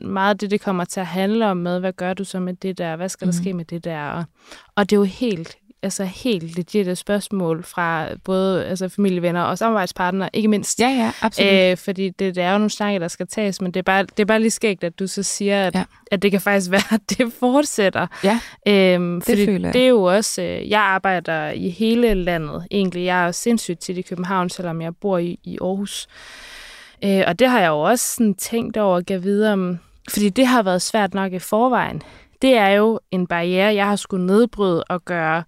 meget 0.02 0.40
det, 0.40 0.50
det 0.50 0.60
kommer 0.60 0.84
til 0.84 1.00
at 1.00 1.06
handle 1.06 1.46
om 1.46 1.56
med, 1.56 1.80
hvad 1.80 1.92
gør 1.92 2.14
du 2.14 2.24
så 2.24 2.40
med 2.40 2.54
det 2.54 2.78
der? 2.78 2.96
Hvad 2.96 3.08
skal 3.08 3.26
mm. 3.26 3.32
der 3.32 3.38
ske 3.38 3.52
med 3.54 3.64
det 3.64 3.84
der? 3.84 4.10
Og, 4.10 4.24
og 4.76 4.90
det 4.90 4.96
er 4.96 5.00
jo 5.00 5.04
helt 5.04 5.56
altså 5.82 6.04
helt 6.04 6.56
legit 6.56 6.98
spørgsmål 6.98 7.64
fra 7.64 8.08
både 8.24 8.66
altså 8.66 8.88
familievenner 8.88 9.42
og 9.42 9.58
samarbejdspartnere, 9.58 10.30
ikke 10.32 10.48
mindst. 10.48 10.80
Ja, 10.80 10.88
ja, 10.88 11.12
absolut. 11.20 11.52
Æ, 11.52 11.70
øh, 11.70 11.76
fordi 11.76 12.08
det, 12.08 12.34
det 12.34 12.42
er 12.42 12.52
jo 12.52 12.58
nogle 12.58 12.70
snakke, 12.70 13.00
der 13.00 13.08
skal 13.08 13.26
tages, 13.26 13.60
men 13.60 13.74
det 13.74 13.80
er 13.80 13.82
bare, 13.82 14.02
det 14.02 14.20
er 14.20 14.24
bare 14.24 14.40
lige 14.40 14.50
skægt, 14.50 14.84
at 14.84 14.98
du 14.98 15.06
så 15.06 15.22
siger, 15.22 15.66
at, 15.66 15.74
ja. 15.74 15.84
at 16.10 16.22
det 16.22 16.30
kan 16.30 16.40
faktisk 16.40 16.70
være, 16.76 16.94
at 16.94 17.00
det 17.10 17.32
fortsætter. 17.38 18.06
Ja, 18.24 18.40
øhm, 18.66 19.14
det 19.14 19.24
fordi 19.24 19.46
føler 19.46 19.68
jeg. 19.68 19.74
det 19.74 19.82
er 19.82 19.88
jo 19.88 20.02
også, 20.02 20.42
øh, 20.42 20.70
jeg 20.70 20.80
arbejder 20.80 21.50
i 21.50 21.68
hele 21.68 22.14
landet 22.14 22.66
egentlig. 22.70 23.04
Jeg 23.04 23.26
er 23.26 23.32
sindssygt 23.32 23.80
tit 23.80 23.98
i 23.98 24.02
København, 24.02 24.50
selvom 24.50 24.82
jeg 24.82 24.96
bor 24.96 25.18
i, 25.18 25.38
i 25.44 25.58
Aarhus. 25.60 26.08
Øh, 27.04 27.22
og 27.26 27.38
det 27.38 27.48
har 27.48 27.60
jeg 27.60 27.68
jo 27.68 27.80
også 27.80 28.14
sådan 28.14 28.34
tænkt 28.34 28.76
over 28.76 28.96
at 28.96 29.06
give 29.06 29.22
videre 29.22 29.52
om, 29.52 29.78
fordi 30.10 30.28
det 30.28 30.46
har 30.46 30.62
været 30.62 30.82
svært 30.82 31.14
nok 31.14 31.32
i 31.32 31.38
forvejen 31.38 32.02
det 32.42 32.56
er 32.56 32.68
jo 32.68 33.00
en 33.10 33.26
barriere, 33.26 33.74
jeg 33.74 33.86
har 33.86 33.96
skulle 33.96 34.26
nedbryde 34.26 34.84
og 34.84 35.04
gøre 35.04 35.42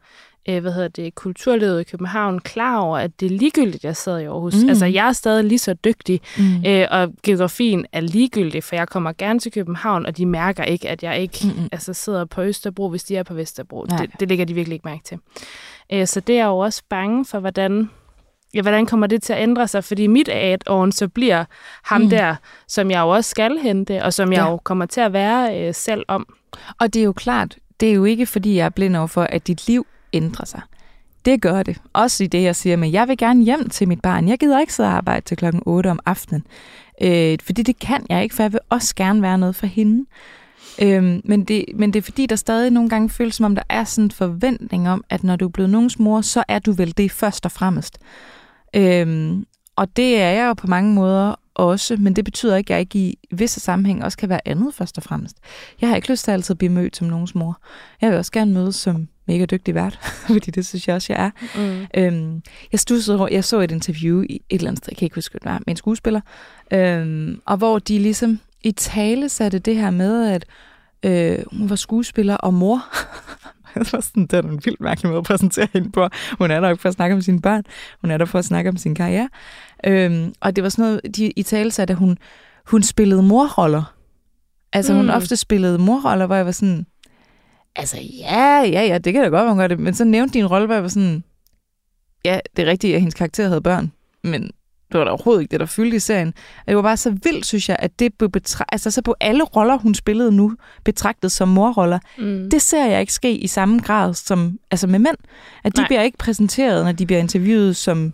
øh, 0.49 0.61
hvad 0.61 0.73
hedder 0.73 0.89
det, 0.89 1.15
kulturlivet 1.15 1.81
i 1.81 1.85
København 1.85 2.39
klar 2.39 2.79
over, 2.79 2.99
at 2.99 3.21
det 3.21 3.27
er 3.27 3.39
ligegyldigt, 3.39 3.85
jeg 3.85 3.97
sidder 3.97 4.19
i 4.19 4.25
Aarhus. 4.25 4.55
Mm. 4.55 4.63
Mm. 4.63 4.69
Altså, 4.69 4.87
jeg 4.87 5.09
er 5.09 5.13
stadig 5.13 5.45
lige 5.45 5.59
så 5.59 5.75
dygtig, 5.75 6.21
Mm. 6.39 6.65
øh, 6.67 6.87
og 6.91 7.09
geografien 7.23 7.87
er 7.93 8.01
ligegyldig, 8.01 8.65
for 8.65 8.77
jeg 8.77 8.89
kommer 8.89 9.13
gerne 9.19 9.39
til 9.39 9.53
København, 9.53 10.07
og 10.07 10.17
de 10.17 10.27
mærker 10.27 10.65
ikke, 10.65 10.89
at 10.89 11.03
jeg 11.03 11.19
ikke 11.21 11.39
Mm-mm. 11.45 11.69
altså, 11.73 11.93
sidder 11.93 12.25
på 12.25 12.43
Østerbro, 12.43 12.89
hvis 12.89 13.05
de 13.05 13.17
er 13.17 13.23
på 13.23 13.35
Vesterbro. 13.35 13.85
Nej. 13.89 13.99
Det, 13.99 14.21
det 14.21 14.29
lægger 14.29 14.45
de 14.45 14.55
virkelig 14.55 14.75
ikke 14.75 14.89
mærke 14.89 15.05
til. 15.05 15.19
Øh, 15.93 16.07
så 16.07 16.21
det 16.21 16.39
er 16.39 16.47
jo 16.47 16.59
også 16.59 16.83
bange 16.89 17.25
for, 17.25 17.39
hvordan, 17.41 17.91
ja, 18.55 18.63
hvordan 18.63 18.87
kommer 18.87 19.07
det 19.07 19.23
til 19.23 19.33
at 19.33 19.43
ændre 19.43 19.69
sig, 19.69 19.85
fordi 19.85 20.07
mit 20.07 20.29
ad 20.33 20.93
så 20.93 21.09
bliver 21.09 21.45
ham 21.85 22.01
Mm. 22.01 22.05
mm. 22.05 22.11
der, 22.11 22.37
som 22.69 22.91
jeg 22.91 23.01
jo 23.01 23.09
også 23.09 23.31
skal 23.31 23.59
hente, 23.59 24.03
og 24.05 24.13
som 24.13 24.33
jeg 24.33 24.39
Ja. 24.45 24.51
jo 24.51 24.57
kommer 24.57 24.87
til 24.87 25.01
at 25.01 25.13
være 25.13 25.61
øh, 25.69 25.75
selv 25.75 26.05
om. 26.09 26.27
Og 26.79 26.95
det 26.95 27.01
er 27.01 27.05
jo 27.05 27.13
klart, 27.13 27.57
det 27.81 27.89
er 27.91 27.95
jo 27.95 28.05
ikke, 28.05 28.27
fordi 28.27 28.57
jeg 28.57 28.65
er 28.65 28.71
blind 28.71 28.97
over 28.97 29.07
for, 29.07 29.23
at 29.23 29.47
dit 29.47 29.67
liv 29.67 29.87
ændrer 30.13 30.45
sig. 30.45 30.61
Det 31.25 31.41
gør 31.43 31.63
det. 31.63 31.81
Også 31.93 32.25
i 32.25 32.27
det, 32.27 32.43
jeg 32.43 32.57
siger 32.57 32.77
med, 32.77 32.91
jeg 32.91 33.09
vil 33.09 33.19
gerne 33.19 33.45
hjem 33.45 33.69
til 33.69 33.89
mit 33.89 34.01
barn. 34.01 34.29
Jeg 34.29 34.39
gider 34.39 34.61
ikke 34.61 34.75
sidde 34.75 34.89
og 34.89 34.97
arbejde 34.97 35.25
til 35.25 35.37
klokken 35.37 35.63
8 35.67 35.91
om 35.91 35.99
aftenen. 36.07 36.45
Øh, 37.03 37.39
fordi 37.45 37.63
det 37.63 37.79
kan 37.79 38.07
jeg 38.09 38.23
ikke, 38.23 38.35
for 38.35 38.43
jeg 38.43 38.53
vil 38.53 38.61
også 38.69 38.95
gerne 38.95 39.23
være 39.23 39.39
noget 39.39 39.57
for 39.57 39.67
hende. 39.67 40.07
Øhm, 40.83 41.21
men, 41.25 41.45
det, 41.45 41.65
men 41.75 41.93
det 41.93 41.99
er 41.99 42.03
fordi, 42.03 42.27
der 42.27 42.37
stadig 42.37 42.71
nogle 42.71 42.89
gange 42.91 43.11
føles 43.11 43.35
som 43.35 43.45
om, 43.45 43.55
der 43.55 43.63
er 43.69 43.85
sådan 43.85 44.05
en 44.05 44.11
forventning 44.11 44.89
om, 44.89 45.05
at 45.11 45.25
når 45.25 45.37
du 45.37 45.45
er 45.45 45.51
blevet 45.51 45.71
nogens 45.71 45.99
mor, 45.99 46.21
så 46.21 46.45
er 46.49 46.59
du 46.59 46.73
vel 46.73 46.97
det 46.97 47.13
først 47.13 47.45
og 47.45 47.53
fremmest. 47.53 47.99
Øhm, 48.77 49.47
og 49.77 49.97
det 49.97 50.21
er 50.21 50.31
jeg 50.31 50.47
jo 50.47 50.55
på 50.55 50.67
mange 50.67 50.95
måder 50.95 51.35
også, 51.55 51.97
men 51.97 52.17
det 52.17 52.25
betyder 52.25 52.57
ikke, 52.57 52.69
at 52.69 52.75
jeg 52.75 52.81
ikke 52.81 52.99
i 52.99 53.19
visse 53.31 53.61
sammenhæng 53.61 54.05
også 54.05 54.19
kan 54.19 54.29
være 54.29 54.49
andet 54.49 54.75
først 54.75 54.99
og 54.99 55.03
fremmest. 55.03 55.37
Jeg 55.81 55.89
har 55.89 55.97
ikke 55.97 56.11
lyst 56.11 56.25
til 56.25 56.31
altid 56.31 56.55
at 56.55 56.59
blive 56.59 56.73
mødt 56.73 56.97
som 56.97 57.07
nogens 57.07 57.35
mor. 57.35 57.61
Jeg 58.01 58.11
vil 58.11 58.19
også 58.19 58.33
gerne 58.33 58.53
mødes 58.53 58.77
som 58.77 59.09
mega 59.27 59.45
dygtig 59.45 59.75
vært, 59.75 59.99
fordi 60.27 60.51
det 60.51 60.67
synes 60.67 60.89
jeg 60.89 60.97
også, 60.97 61.13
jeg 61.13 61.25
er. 61.25 61.31
Mm. 61.57 61.87
Øhm, 61.97 62.43
jeg 62.73 62.81
stussede 62.81 63.29
jeg 63.31 63.45
så 63.45 63.61
et 63.61 63.71
interview 63.71 64.23
i 64.23 64.35
et 64.35 64.59
eller 64.59 64.71
andet 64.71 64.85
sted, 64.85 64.93
jeg 64.93 64.97
kan 64.97 65.07
ikke 65.07 65.15
huske, 65.15 65.33
hvad 65.33 65.41
det 65.41 65.51
var, 65.51 65.59
med 65.59 65.69
en 65.69 65.77
skuespiller, 65.77 66.21
øhm, 66.71 67.41
og 67.47 67.57
hvor 67.57 67.79
de 67.79 67.99
ligesom 67.99 68.41
i 68.63 68.73
tale 68.73 69.29
satte 69.29 69.59
det 69.59 69.77
her 69.77 69.91
med, 69.91 70.31
at 70.31 70.47
øh, 71.03 71.39
hun 71.53 71.71
var 71.71 71.77
skuespiller 71.77 72.37
og 72.37 72.55
mor. 72.55 72.85
det 73.75 73.93
var 73.93 74.01
sådan, 74.01 74.27
det 74.27 74.33
er 74.33 74.43
en 74.43 74.61
vildt 74.65 74.81
mærkelig 74.81 75.09
måde 75.09 75.19
at 75.19 75.25
præsentere 75.25 75.69
hende 75.73 75.91
på. 75.91 76.09
Hun 76.39 76.51
er 76.51 76.61
der 76.61 76.69
ikke 76.69 76.83
for 76.83 76.89
at 76.89 76.95
snakke 76.95 77.15
om 77.17 77.23
sine 77.23 77.41
børn, 77.41 77.63
hun 78.01 78.11
er 78.11 78.19
der 78.19 78.25
for 78.25 78.39
at 78.39 78.45
snakke 78.45 78.71
om 78.71 78.77
sin 78.77 78.95
karriere. 78.95 79.29
Øhm, 79.87 80.35
og 80.41 80.57
det 80.57 80.65
var 80.65 80.71
sådan 80.71 80.83
noget, 80.85 81.17
de 81.17 81.31
i 81.31 81.43
tale 81.43 81.71
satte, 81.71 81.93
at 81.93 81.99
hun, 81.99 82.19
hun 82.67 82.83
spillede 82.83 83.23
morroller. 83.23 83.95
Altså 84.73 84.93
mm. 84.93 84.99
hun 84.99 85.11
ofte 85.11 85.37
spillede 85.37 85.79
morroller, 85.79 86.27
hvor 86.27 86.37
jeg 86.37 86.47
var 86.47 86.53
sådan, 86.53 86.87
altså 87.77 87.97
ja, 88.21 88.59
ja, 88.59 88.83
ja, 88.87 88.99
det 88.99 89.13
kan 89.13 89.23
da 89.23 89.29
godt 89.29 89.33
være, 89.33 89.49
hun 89.49 89.59
gør 89.59 89.67
det. 89.67 89.79
Men 89.79 89.95
så 89.95 90.05
nævnte 90.05 90.35
de 90.35 90.39
en 90.39 90.47
rolle, 90.47 90.67
hvor 90.67 90.75
jeg 90.75 90.83
var 90.83 90.89
sådan, 90.89 91.25
ja, 92.25 92.39
det 92.57 92.67
er 92.67 92.71
rigtigt, 92.71 92.95
at 92.95 93.01
hendes 93.01 93.15
karakter 93.15 93.49
havde 93.49 93.61
børn, 93.61 93.93
men 94.25 94.43
det 94.93 94.99
var 94.99 95.05
da 95.05 95.11
overhovedet 95.11 95.43
ikke 95.43 95.51
det, 95.51 95.61
der 95.61 95.67
fyldte 95.67 95.97
i 95.97 96.01
serien. 96.01 96.29
Og 96.59 96.67
det 96.67 96.77
var 96.77 96.83
bare 96.83 96.97
så 96.97 97.11
vildt, 97.11 97.47
synes 97.47 97.69
jeg, 97.69 97.77
at 97.81 97.99
det 97.99 98.15
blev 98.19 98.31
betra- 98.37 98.65
altså 98.73 98.91
så 98.91 99.03
på 99.03 99.15
alle 99.21 99.45
roller, 99.45 99.79
hun 99.79 99.95
spillede 99.95 100.33
nu, 100.33 100.53
betragtet 100.85 101.33
som 101.33 101.49
morroller. 101.49 101.99
Mm. 102.19 102.51
Det 102.51 102.63
ser 102.63 102.87
jeg 102.87 103.01
ikke 103.01 103.13
ske 103.13 103.37
i 103.37 103.47
samme 103.47 103.79
grad 103.79 104.15
som 104.15 104.59
altså 104.71 104.87
med 104.87 104.99
mænd. 104.99 105.17
At 105.65 105.77
de 105.77 105.81
Nej. 105.81 105.89
bliver 105.89 106.03
ikke 106.03 106.19
præsenteret, 106.19 106.85
når 106.85 106.93
de 106.93 107.07
bliver 107.07 107.21
interviewet 107.21 107.77
som, 107.77 108.13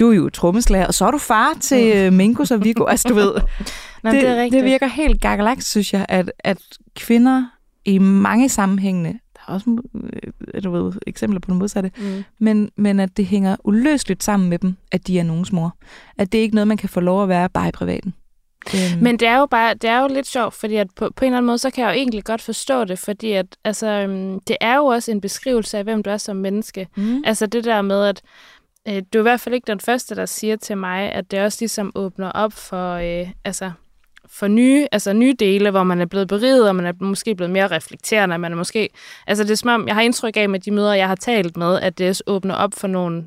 du 0.00 0.10
er 0.10 0.14
jo 0.14 0.28
trommeslager, 0.30 0.86
og 0.86 0.94
så 0.94 1.06
er 1.06 1.10
du 1.10 1.18
far 1.18 1.54
til 1.60 2.10
mm. 2.10 2.16
Minkus 2.16 2.50
og 2.50 2.64
Viggo. 2.64 2.84
Altså, 2.84 3.08
du 3.08 3.14
ved, 3.14 3.32
Nå, 4.02 4.10
det, 4.10 4.22
det, 4.22 4.28
er 4.30 4.50
det 4.50 4.64
virker 4.64 4.86
helt 4.86 5.20
gakkelagt, 5.20 5.64
synes 5.64 5.92
jeg, 5.92 6.06
at, 6.08 6.32
at 6.38 6.58
kvinder 6.96 7.44
i 7.84 7.98
mange 7.98 8.48
sammenhængne, 8.48 9.08
der 9.08 9.40
er 9.48 9.52
også 9.52 9.78
øh, 10.54 10.62
du 10.64 10.70
ved, 10.70 10.92
eksempler 11.06 11.40
på 11.40 11.50
det 11.50 11.56
modsatte, 11.56 11.90
Mm. 11.98 12.24
men, 12.38 12.70
men 12.76 13.00
at 13.00 13.16
det 13.16 13.26
hænger 13.26 13.56
uløseligt 13.64 14.24
sammen 14.24 14.48
med 14.48 14.58
dem, 14.58 14.76
at 14.92 15.06
de 15.06 15.18
er 15.18 15.22
nogens 15.22 15.52
mor. 15.52 15.76
At 16.18 16.32
det 16.32 16.38
er 16.38 16.42
ikke 16.42 16.54
noget, 16.54 16.68
man 16.68 16.76
kan 16.76 16.88
få 16.88 17.00
lov 17.00 17.22
at 17.22 17.28
være 17.28 17.48
bare 17.48 17.68
i 17.68 17.72
privaten. 17.72 18.14
Øhm, 18.74 19.02
Men 19.02 19.16
det 19.18 19.28
er 19.28 19.38
jo 19.38 19.46
bare, 19.46 19.74
det 19.74 19.90
er 19.90 20.00
jo 20.02 20.08
lidt 20.08 20.26
sjovt, 20.26 20.54
fordi 20.54 20.76
at 20.76 20.86
på, 20.96 21.10
på 21.16 21.24
en 21.24 21.26
eller 21.28 21.36
anden 21.38 21.46
måde, 21.46 21.58
så 21.58 21.70
kan 21.70 21.84
jeg 21.84 21.90
jo 21.90 21.98
egentlig 21.98 22.24
godt 22.24 22.42
forstå 22.42 22.84
det, 22.84 22.98
fordi 22.98 23.32
at, 23.32 23.46
altså, 23.64 23.86
øhm, 23.86 24.40
det 24.40 24.56
er 24.60 24.76
jo 24.76 24.84
også 24.86 25.10
en 25.10 25.20
beskrivelse 25.20 25.78
af, 25.78 25.84
hvem 25.84 26.02
du 26.02 26.10
er 26.10 26.16
som 26.16 26.36
menneske. 26.36 26.86
mm. 26.96 27.22
Altså 27.26 27.46
det 27.46 27.64
der 27.64 27.82
med, 27.82 28.04
at 28.04 28.22
øh, 28.24 28.59
du 28.90 29.18
er 29.18 29.18
i 29.18 29.22
hvert 29.22 29.40
fald 29.40 29.54
ikke 29.54 29.66
den 29.66 29.80
første, 29.80 30.14
der 30.14 30.26
siger 30.26 30.56
til 30.56 30.78
mig, 30.78 31.12
at 31.12 31.30
det 31.30 31.40
også 31.40 31.58
ligesom 31.60 31.92
åbner 31.94 32.30
op 32.30 32.52
for, 32.52 32.94
øh, 32.94 33.28
altså, 33.44 33.72
for 34.26 34.48
nye, 34.48 34.86
altså 34.92 35.12
nye 35.12 35.34
dele, 35.38 35.70
hvor 35.70 35.82
man 35.82 36.00
er 36.00 36.06
blevet 36.06 36.28
beriget, 36.28 36.68
og 36.68 36.76
man 36.76 36.86
er 36.86 36.92
måske 37.00 37.34
blevet 37.34 37.50
mere 37.50 37.68
reflekterende, 37.68 38.38
man 38.38 38.52
er 38.52 38.56
måske, 38.56 38.88
altså 39.26 39.44
det 39.44 39.50
er 39.50 39.54
som 39.54 39.70
om, 39.70 39.86
jeg 39.88 39.94
har 39.94 40.02
indtryk 40.02 40.36
af 40.36 40.48
med 40.48 40.60
de 40.60 40.70
møder, 40.70 40.94
jeg 40.94 41.08
har 41.08 41.14
talt 41.14 41.56
med, 41.56 41.80
at 41.80 41.98
det 41.98 42.08
også 42.08 42.22
åbner 42.26 42.54
op 42.54 42.74
for 42.74 42.86
nogle 42.86 43.24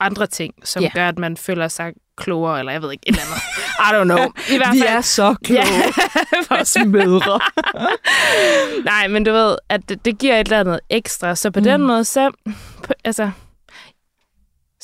andre 0.00 0.26
ting, 0.26 0.54
som 0.64 0.82
yeah. 0.82 0.92
gør, 0.94 1.08
at 1.08 1.18
man 1.18 1.36
føler 1.36 1.68
sig 1.68 1.92
klogere, 2.16 2.58
eller 2.58 2.72
jeg 2.72 2.82
ved 2.82 2.92
ikke, 2.92 3.02
et 3.08 3.12
eller 3.12 3.22
andet. 3.22 3.42
I 3.78 3.88
don't 3.94 4.04
know. 4.04 4.32
I 4.54 4.56
hvert 4.56 4.74
Vi 4.74 4.80
fald, 4.80 4.96
er 4.96 5.00
så 5.00 5.34
kloge, 5.44 5.60
Ja. 6.50 6.56
os 6.60 6.76
mødre. 6.86 7.40
Nej, 8.92 9.08
men 9.08 9.24
du 9.24 9.32
ved, 9.32 9.56
at 9.68 9.88
det, 9.88 10.04
det 10.04 10.18
giver 10.18 10.40
et 10.40 10.46
eller 10.46 10.60
andet 10.60 10.80
ekstra. 10.90 11.34
Så 11.34 11.50
på 11.50 11.60
mm. 11.60 11.64
den 11.64 11.82
måde, 11.82 12.04
så, 12.04 12.30
altså, 13.04 13.30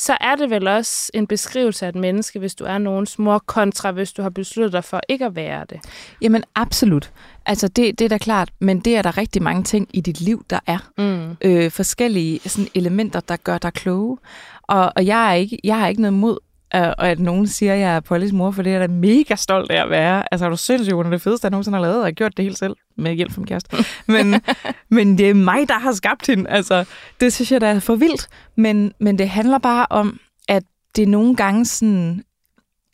så 0.02 0.16
er 0.20 0.34
det 0.34 0.50
vel 0.50 0.68
også 0.68 1.10
en 1.14 1.26
beskrivelse 1.26 1.84
af 1.84 1.88
et 1.88 1.94
menneske, 1.94 2.38
hvis 2.38 2.54
du 2.54 2.64
er 2.64 2.78
nogens 2.78 3.18
mor, 3.18 3.38
kontra 3.38 3.90
hvis 3.90 4.12
du 4.12 4.22
har 4.22 4.30
besluttet 4.30 4.72
dig 4.72 4.84
for 4.84 5.00
ikke 5.08 5.24
at 5.24 5.36
være 5.36 5.64
det. 5.70 5.80
Jamen 6.20 6.44
absolut. 6.54 7.12
Altså 7.46 7.68
det, 7.68 7.98
det 7.98 8.04
er 8.04 8.08
da 8.08 8.18
klart, 8.18 8.50
men 8.58 8.80
det 8.80 8.96
er 8.96 9.02
der 9.02 9.18
rigtig 9.18 9.42
mange 9.42 9.62
ting 9.62 9.88
i 9.92 10.00
dit 10.00 10.20
liv, 10.20 10.44
der 10.50 10.58
er. 10.66 10.78
Mm. 10.98 11.36
øh, 11.40 11.70
forskellige 11.70 12.40
sådan, 12.46 12.68
elementer, 12.74 13.20
der 13.20 13.36
gør 13.36 13.58
dig 13.58 13.72
kloge. 13.72 14.18
Og, 14.62 14.92
og 14.96 15.06
jeg, 15.06 15.30
er 15.30 15.34
ikke, 15.34 15.58
jeg 15.64 15.78
har 15.78 15.88
ikke 15.88 16.02
noget 16.02 16.14
mod, 16.14 16.38
øh, 16.74 16.92
at 16.98 17.18
nogen 17.18 17.46
siger, 17.46 17.74
at 17.74 17.80
jeg 17.80 17.96
er 17.96 18.00
Pollys 18.00 18.32
mor, 18.32 18.50
for 18.50 18.62
det 18.62 18.72
er 18.72 18.78
jeg 18.78 18.88
da 18.88 18.94
mega 18.94 19.34
stolt 19.34 19.70
af 19.70 19.82
at 19.82 19.90
være. 19.90 20.32
Altså, 20.32 20.44
er 20.44 20.50
du 20.50 20.56
sindssygt, 20.56 20.94
hun 20.94 21.06
er 21.06 21.10
det 21.10 21.22
fedeste, 21.22 21.44
jeg 21.44 21.50
nogensinde 21.50 21.76
har 21.78 21.82
lavet, 21.82 21.96
og 21.96 22.02
jeg 22.02 22.06
har 22.06 22.12
gjort 22.12 22.36
det 22.36 22.44
helt 22.44 22.58
selv, 22.58 22.76
med 22.96 23.14
hjælp 23.14 23.32
fra 23.32 23.40
min 23.40 23.46
kæreste. 23.46 23.76
Men, 24.06 24.40
men 24.96 25.18
det 25.18 25.30
er 25.30 25.34
mig, 25.34 25.68
der 25.68 25.78
har 25.78 25.92
skabt 25.92 26.26
hende. 26.26 26.50
Altså, 26.50 26.84
det 27.20 27.32
synes 27.32 27.52
jeg, 27.52 27.60
der 27.60 27.66
er 27.66 27.80
for 27.80 27.94
vildt. 27.94 28.28
Men, 28.56 28.92
men 29.00 29.18
det 29.18 29.28
handler 29.28 29.58
bare 29.58 29.86
om, 29.90 30.20
at 30.48 30.62
det 30.96 31.08
nogle 31.08 31.36
gange 31.36 31.64
sådan... 31.64 32.24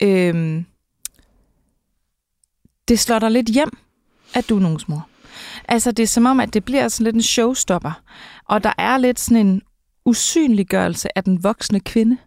Øh, 0.03 0.63
det 2.87 2.99
slår 2.99 3.19
dig 3.19 3.31
lidt 3.31 3.47
hjem, 3.47 3.77
at 4.33 4.49
du 4.49 4.55
er 4.55 4.59
nogens 4.59 4.87
mor. 4.87 5.07
Altså, 5.67 5.91
det 5.91 6.03
er 6.03 6.07
som 6.07 6.25
om, 6.25 6.39
at 6.39 6.53
det 6.53 6.65
bliver 6.65 6.87
sådan 6.87 7.03
lidt 7.03 7.15
en 7.15 7.21
showstopper. 7.21 8.01
Og 8.45 8.63
der 8.63 8.73
er 8.77 8.97
lidt 8.97 9.19
sådan 9.19 9.47
en 9.47 9.61
usynliggørelse 10.05 11.17
af 11.17 11.23
den 11.23 11.43
voksne 11.43 11.79
kvinde. 11.79 12.17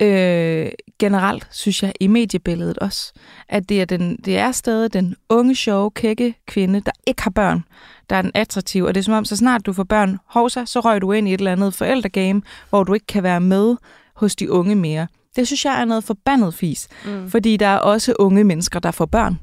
Øh, 0.00 0.68
generelt, 0.98 1.48
synes 1.50 1.82
jeg, 1.82 1.92
i 2.00 2.06
mediebilledet 2.06 2.78
også. 2.78 3.12
At 3.48 3.68
det 3.68 3.80
er, 3.80 3.84
den, 3.84 4.16
det 4.24 4.38
er 4.38 4.52
stadig 4.52 4.92
den 4.92 5.16
unge, 5.28 5.54
sjove, 5.54 5.90
kække 5.90 6.34
kvinde, 6.46 6.80
der 6.80 6.92
ikke 7.06 7.22
har 7.22 7.30
børn, 7.30 7.64
der 8.10 8.16
er 8.16 8.22
den 8.22 8.30
attraktive. 8.34 8.86
Og 8.88 8.94
det 8.94 9.00
er 9.00 9.04
som 9.04 9.14
om, 9.14 9.24
så 9.24 9.36
snart 9.36 9.66
du 9.66 9.72
får 9.72 9.84
børn, 9.84 10.18
hovsa, 10.26 10.64
så 10.64 10.80
røg 10.80 11.00
du 11.00 11.12
ind 11.12 11.28
i 11.28 11.34
et 11.34 11.38
eller 11.38 11.52
andet 11.52 11.74
forældregame, 11.74 12.42
hvor 12.70 12.84
du 12.84 12.94
ikke 12.94 13.06
kan 13.06 13.22
være 13.22 13.40
med 13.40 13.76
hos 14.14 14.36
de 14.36 14.50
unge 14.50 14.74
mere. 14.74 15.06
Det 15.36 15.46
synes 15.46 15.64
jeg 15.64 15.80
er 15.80 15.84
noget 15.84 16.04
forbandet 16.04 16.54
fis. 16.54 16.88
Mm. 17.04 17.30
Fordi 17.30 17.56
der 17.56 17.66
er 17.66 17.78
også 17.78 18.14
unge 18.18 18.44
mennesker, 18.44 18.80
der 18.80 18.90
får 18.90 19.06
børn. 19.06 19.38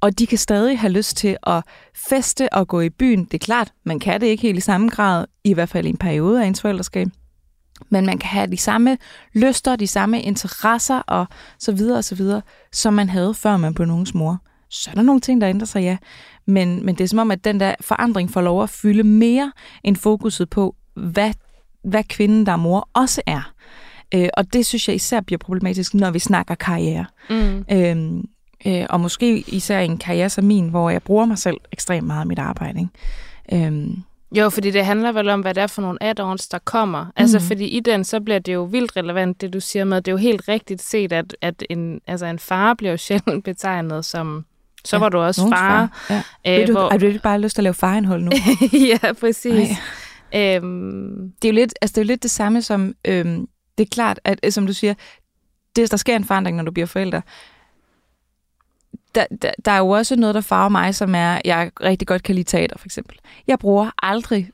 Og 0.00 0.18
de 0.18 0.26
kan 0.26 0.38
stadig 0.38 0.78
have 0.78 0.92
lyst 0.92 1.16
til 1.16 1.36
at 1.46 1.62
feste 2.08 2.52
og 2.52 2.68
gå 2.68 2.80
i 2.80 2.90
byen. 2.90 3.24
Det 3.24 3.34
er 3.34 3.44
klart, 3.44 3.72
man 3.84 3.98
kan 3.98 4.20
det 4.20 4.26
ikke 4.26 4.42
helt 4.42 4.58
i 4.58 4.60
samme 4.60 4.88
grad, 4.88 5.26
i 5.44 5.54
hvert 5.54 5.68
fald 5.68 5.86
i 5.86 5.88
en 5.88 5.96
periode 5.96 6.42
af 6.42 6.46
ens 6.46 6.60
forældreskab. 6.60 7.08
Men 7.88 8.06
man 8.06 8.18
kan 8.18 8.28
have 8.28 8.46
de 8.46 8.56
samme 8.56 8.98
lyster, 9.34 9.76
de 9.76 9.86
samme 9.86 10.22
interesser 10.22 10.98
og 10.98 11.26
så 11.58 11.72
videre 11.72 11.98
og 11.98 12.04
så 12.04 12.14
videre, 12.14 12.42
som 12.72 12.94
man 12.94 13.08
havde 13.08 13.34
før 13.34 13.56
man 13.56 13.74
blev 13.74 13.86
nogens 13.86 14.14
mor. 14.14 14.38
Så 14.70 14.90
er 14.90 14.94
der 14.94 15.02
nogle 15.02 15.20
ting, 15.20 15.40
der 15.40 15.48
ændrer 15.48 15.66
sig, 15.66 15.82
ja. 15.82 15.96
Men, 16.46 16.86
men 16.86 16.94
det 16.94 17.04
er 17.04 17.08
som 17.08 17.18
om, 17.18 17.30
at 17.30 17.44
den 17.44 17.60
der 17.60 17.74
forandring 17.80 18.30
får 18.30 18.40
lov 18.40 18.62
at 18.62 18.70
fylde 18.70 19.02
mere 19.02 19.52
end 19.84 19.96
fokuset 19.96 20.50
på, 20.50 20.74
hvad, 20.94 21.32
hvad 21.84 22.04
kvinden, 22.04 22.46
der 22.46 22.52
er 22.52 22.56
mor, 22.56 22.88
også 22.94 23.22
er. 23.26 23.52
Øh, 24.14 24.28
og 24.36 24.52
det 24.52 24.66
synes 24.66 24.88
jeg 24.88 24.96
især 24.96 25.20
bliver 25.20 25.38
problematisk, 25.38 25.94
når 25.94 26.10
vi 26.10 26.18
snakker 26.18 26.54
karriere. 26.54 27.04
Mm. 27.30 27.64
Øhm, 27.72 28.24
øh, 28.66 28.86
og 28.90 29.00
måske 29.00 29.38
især 29.38 29.80
en 29.80 29.98
karriere 29.98 30.30
som 30.30 30.44
min, 30.44 30.68
hvor 30.68 30.90
jeg 30.90 31.02
bruger 31.02 31.24
mig 31.24 31.38
selv 31.38 31.56
ekstremt 31.72 32.06
meget 32.06 32.24
i 32.24 32.28
mit 32.28 32.38
arbejde. 32.38 32.80
Ikke? 32.80 33.66
Øhm, 33.66 34.02
Jo, 34.32 34.50
fordi 34.50 34.70
det 34.70 34.84
handler 34.84 35.12
vel 35.12 35.28
om, 35.28 35.40
hvad 35.40 35.54
det 35.54 35.62
er 35.62 35.66
for 35.66 35.82
nogle 35.82 35.98
add-ons, 36.02 36.48
der 36.50 36.58
kommer. 36.64 37.06
Altså, 37.16 37.38
Mhm. 37.38 37.46
fordi 37.46 37.64
i 37.64 37.80
den, 37.80 38.04
så 38.04 38.20
bliver 38.20 38.38
det 38.38 38.54
jo 38.54 38.62
vildt 38.64 38.96
relevant, 38.96 39.40
det 39.40 39.52
du 39.52 39.60
siger 39.60 39.84
med, 39.84 39.96
det 40.02 40.08
er 40.08 40.12
jo 40.12 40.16
helt 40.16 40.48
rigtigt 40.48 40.82
set, 40.82 41.12
at, 41.12 41.36
at 41.42 41.62
en, 41.70 42.00
altså 42.06 42.26
en 42.26 42.38
far 42.38 42.74
bliver 42.74 42.90
jo 42.90 42.96
sjældent 42.96 43.44
betegnet 43.44 44.04
som, 44.04 44.44
så 44.84 44.96
Ja, 44.96 45.00
var 45.00 45.08
du 45.08 45.18
også 45.18 45.40
nogens 45.40 45.58
far. 45.58 46.06
Ja. 46.46 46.60
Øh, 46.62 46.66
du, 46.66 46.72
hvor, 46.72 46.90
Har 46.90 46.98
du 46.98 47.06
ikke 47.06 47.18
bare 47.18 47.40
lyst 47.40 47.54
til 47.54 47.60
at 47.60 47.64
lave 47.64 47.74
farindhold 47.74 48.22
nu? 48.22 48.30
ja, 49.02 49.12
præcis. 49.20 49.70
Ej. 50.32 50.56
Øhm, 50.56 51.32
det 51.42 51.48
er 51.48 51.52
jo 51.52 51.54
lidt, 51.54 51.74
altså 51.82 51.92
det 51.94 51.98
er 52.00 52.04
jo 52.04 52.06
lidt 52.06 52.22
det 52.22 52.30
samme 52.30 52.62
som, 52.62 52.94
øhm, 53.04 53.46
det 53.78 53.84
er 53.84 53.88
klart, 53.90 54.20
at 54.24 54.52
som 54.54 54.66
du 54.66 54.72
siger, 54.72 54.94
det, 55.76 55.90
der 55.90 55.96
sker 55.96 56.16
en 56.16 56.24
forandring, 56.24 56.56
når 56.56 56.64
du 56.64 56.70
bliver 56.72 56.86
forælder. 56.86 57.20
Der, 59.16 59.26
der, 59.42 59.50
der 59.64 59.72
er 59.72 59.78
jo 59.78 59.88
også 59.88 60.16
noget, 60.16 60.34
der 60.34 60.40
farver 60.40 60.68
mig, 60.68 60.94
som 60.94 61.14
er, 61.14 61.40
jeg 61.44 61.70
rigtig 61.82 62.08
godt 62.08 62.22
kan 62.22 62.34
lide 62.34 62.44
teater, 62.44 62.78
for 62.78 62.86
eksempel. 62.86 63.18
Jeg 63.46 63.58
bruger 63.58 63.90
aldrig 64.02 64.50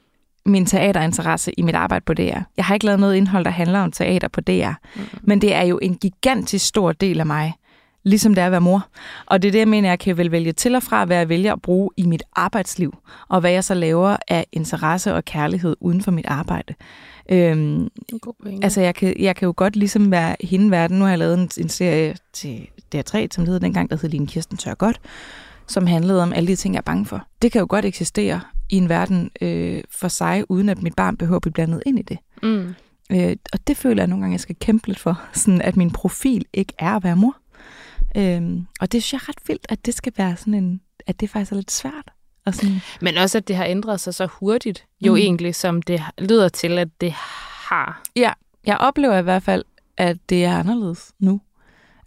min 0.46 0.66
teaterinteresse 0.66 1.52
i 1.58 1.62
mit 1.62 1.74
arbejde 1.74 2.04
på 2.04 2.14
DR. 2.14 2.40
Jeg 2.56 2.64
har 2.64 2.74
ikke 2.74 2.86
lavet 2.86 3.00
noget 3.00 3.14
indhold, 3.14 3.44
der 3.44 3.50
handler 3.50 3.80
om 3.80 3.92
teater 3.92 4.28
på 4.28 4.40
DR. 4.40 4.70
Mm. 4.96 5.02
Men 5.22 5.40
det 5.40 5.54
er 5.54 5.62
jo 5.62 5.78
en 5.82 5.94
gigantisk 5.94 6.66
stor 6.66 6.92
del 6.92 7.20
af 7.20 7.26
mig, 7.26 7.54
ligesom 8.02 8.34
det 8.34 8.42
er 8.42 8.46
at 8.46 8.52
være 8.52 8.60
mor. 8.60 8.86
Og 9.26 9.42
det 9.42 9.48
er 9.48 9.52
det, 9.52 9.58
jeg 9.58 9.68
mener, 9.68 9.88
jeg 9.88 9.98
kan 9.98 10.16
vel 10.16 10.32
vælge 10.32 10.52
til 10.52 10.74
og 10.74 10.82
fra, 10.82 11.04
hvad 11.04 11.16
jeg 11.16 11.28
vælger 11.28 11.52
at 11.52 11.62
bruge 11.62 11.90
i 11.96 12.06
mit 12.06 12.22
arbejdsliv, 12.36 12.94
og 13.28 13.40
hvad 13.40 13.50
jeg 13.50 13.64
så 13.64 13.74
laver 13.74 14.16
af 14.28 14.46
interesse 14.52 15.14
og 15.14 15.24
kærlighed 15.24 15.76
uden 15.80 16.02
for 16.02 16.10
mit 16.10 16.26
arbejde. 16.26 16.74
Øhm, 17.30 17.88
altså, 18.62 18.80
jeg 18.80 18.94
kan, 18.94 19.14
jeg 19.18 19.36
kan 19.36 19.46
jo 19.46 19.54
godt 19.56 19.76
ligesom 19.76 20.10
være 20.10 20.36
hende 20.40 20.70
verden. 20.70 20.98
Nu 20.98 21.04
har 21.04 21.10
jeg 21.10 21.18
lavet 21.18 21.38
en, 21.38 21.50
en 21.58 21.68
serie 21.68 22.16
til 22.32 22.68
DR3, 22.94 23.26
som 23.30 23.46
hed 23.46 23.60
dengang, 23.60 23.90
der 23.90 23.96
hed 24.02 24.08
Line 24.08 24.26
Kirsten 24.26 24.56
Tør 24.56 24.74
Godt, 24.74 25.00
som 25.66 25.86
handlede 25.86 26.22
om 26.22 26.32
alle 26.32 26.46
de 26.46 26.56
ting, 26.56 26.74
jeg 26.74 26.78
er 26.78 26.82
bange 26.82 27.06
for. 27.06 27.26
Det 27.42 27.52
kan 27.52 27.58
jo 27.60 27.66
godt 27.70 27.84
eksistere 27.84 28.40
i 28.70 28.76
en 28.76 28.88
verden 28.88 29.30
øh, 29.40 29.82
for 29.90 30.08
sig, 30.08 30.50
uden 30.50 30.68
at 30.68 30.82
mit 30.82 30.94
barn 30.94 31.16
behøver 31.16 31.36
at 31.36 31.42
blive 31.42 31.52
blandet 31.52 31.82
ind 31.86 31.98
i 31.98 32.02
det. 32.02 32.18
Mm. 32.42 32.74
Øh, 33.12 33.36
og 33.52 33.66
det 33.66 33.76
føler 33.76 34.02
jeg 34.02 34.06
nogle 34.08 34.22
gange, 34.22 34.34
jeg 34.34 34.40
skal 34.40 34.56
kæmpe 34.60 34.86
lidt 34.86 34.98
for, 34.98 35.20
sådan 35.32 35.62
at 35.62 35.76
min 35.76 35.90
profil 35.90 36.44
ikke 36.52 36.72
er 36.78 36.96
at 36.96 37.04
være 37.04 37.16
mor. 37.16 37.36
Øhm, 38.16 38.66
og 38.80 38.92
det 38.92 39.02
synes 39.02 39.12
jeg 39.12 39.18
er 39.18 39.28
ret 39.28 39.48
vildt, 39.48 39.66
at 39.68 39.86
det 39.86 39.94
skal 39.94 40.12
være 40.16 40.36
sådan 40.36 40.54
en, 40.54 40.80
at 41.06 41.20
det 41.20 41.30
faktisk 41.30 41.52
er 41.52 41.56
lidt 41.56 41.70
svært. 41.70 42.10
Og 42.46 42.54
sådan, 42.54 42.80
Men 43.00 43.16
også, 43.16 43.38
at 43.38 43.48
det 43.48 43.56
har 43.56 43.64
ændret 43.64 44.00
sig 44.00 44.14
så 44.14 44.26
hurtigt, 44.26 44.84
jo 45.06 45.12
Mm. 45.12 45.16
egentlig, 45.18 45.54
som 45.54 45.82
det 45.82 46.02
lyder 46.18 46.48
til, 46.48 46.78
at 46.78 46.88
det 47.00 47.12
har. 47.68 48.02
ja, 48.16 48.32
jeg 48.66 48.76
oplever 48.76 49.18
i 49.18 49.22
hvert 49.22 49.42
fald, 49.42 49.64
at 49.96 50.16
det 50.28 50.44
er 50.44 50.58
anderledes 50.58 51.12
nu. 51.18 51.40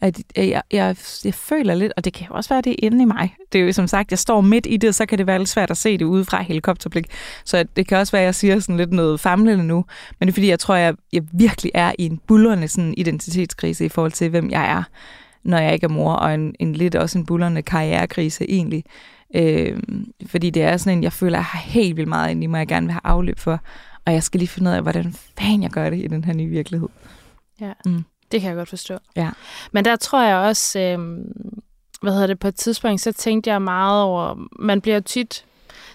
At 0.05 0.21
jeg, 0.35 0.61
jeg, 0.71 0.95
jeg, 1.25 1.33
føler 1.33 1.75
lidt, 1.75 1.93
og 1.97 2.05
det 2.05 2.13
kan 2.13 2.27
jo 2.29 2.35
også 2.35 2.49
være, 2.49 2.61
det 2.61 2.71
er 2.71 2.75
inde 2.79 3.01
i 3.01 3.05
mig. 3.05 3.35
Det 3.51 3.61
er 3.61 3.65
jo 3.65 3.71
som 3.71 3.87
sagt, 3.87 4.11
jeg 4.11 4.19
står 4.19 4.41
midt 4.41 4.67
i 4.69 4.77
det, 4.77 4.95
så 4.95 5.05
kan 5.05 5.17
det 5.17 5.27
være 5.27 5.37
lidt 5.37 5.49
svært 5.49 5.71
at 5.71 5.77
se 5.77 5.97
det 5.97 6.05
ude 6.05 6.25
fra 6.25 6.41
helikopterblik. 6.41 7.05
Så 7.45 7.65
det 7.75 7.87
kan 7.87 7.97
også 7.97 8.11
være, 8.11 8.21
at 8.21 8.25
jeg 8.25 8.35
siger 8.35 8.59
sådan 8.59 8.77
lidt 8.77 8.93
noget 8.93 9.19
famlende 9.19 9.63
nu. 9.63 9.85
Men 10.19 10.27
det 10.27 10.31
er 10.31 10.33
fordi, 10.33 10.49
jeg 10.49 10.59
tror, 10.59 10.75
jeg, 10.75 10.95
jeg 11.13 11.23
virkelig 11.33 11.71
er 11.73 11.91
i 11.99 12.05
en 12.05 12.17
bullerne 12.27 12.67
sådan 12.67 12.93
identitetskrise 12.97 13.85
i 13.85 13.89
forhold 13.89 14.11
til, 14.11 14.29
hvem 14.29 14.49
jeg 14.49 14.71
er, 14.71 14.83
når 15.43 15.57
jeg 15.57 15.73
ikke 15.73 15.83
er 15.83 15.89
mor, 15.89 16.13
og 16.13 16.33
en, 16.33 16.55
en 16.59 16.73
lidt 16.73 16.95
også 16.95 17.17
en 17.17 17.25
bullerne 17.25 17.61
karrierekrise 17.61 18.51
egentlig. 18.51 18.83
Øh, 19.35 19.79
fordi 20.25 20.49
det 20.49 20.63
er 20.63 20.77
sådan 20.77 20.97
en, 20.97 21.03
jeg 21.03 21.13
føler, 21.13 21.37
jeg 21.37 21.45
har 21.45 21.59
helt 21.59 21.95
vildt 21.95 22.09
meget 22.09 22.31
ind 22.31 22.43
i 22.43 22.47
mig, 22.47 22.59
jeg 22.59 22.67
gerne 22.67 22.85
vil 22.85 22.93
have 22.93 23.01
afløb 23.03 23.39
for. 23.39 23.59
Og 24.05 24.13
jeg 24.13 24.23
skal 24.23 24.39
lige 24.39 24.47
finde 24.47 24.71
ud 24.71 24.75
af, 24.75 24.81
hvordan 24.81 25.15
fanden 25.39 25.63
jeg 25.63 25.71
gør 25.71 25.89
det 25.89 26.03
i 26.03 26.07
den 26.07 26.23
her 26.23 26.33
nye 26.33 26.49
virkelighed. 26.49 26.89
Ja. 27.61 27.71
Mm. 27.85 28.03
Det 28.35 28.41
kan 28.41 28.49
jeg 28.49 28.57
godt 28.57 28.69
forstå. 28.69 28.97
Ja. 29.15 29.29
Men 29.71 29.85
der 29.85 29.95
tror 29.95 30.23
jeg 30.23 30.37
også, 30.37 30.79
øh, 30.79 30.99
hvad 32.01 32.13
hedder 32.13 32.27
det, 32.27 32.39
på 32.39 32.47
et 32.47 32.55
tidspunkt, 32.55 33.01
så 33.01 33.11
tænkte 33.11 33.49
jeg 33.49 33.61
meget 33.61 34.03
over, 34.03 34.47
man 34.59 34.81
bliver 34.81 34.99
tit, 34.99 35.45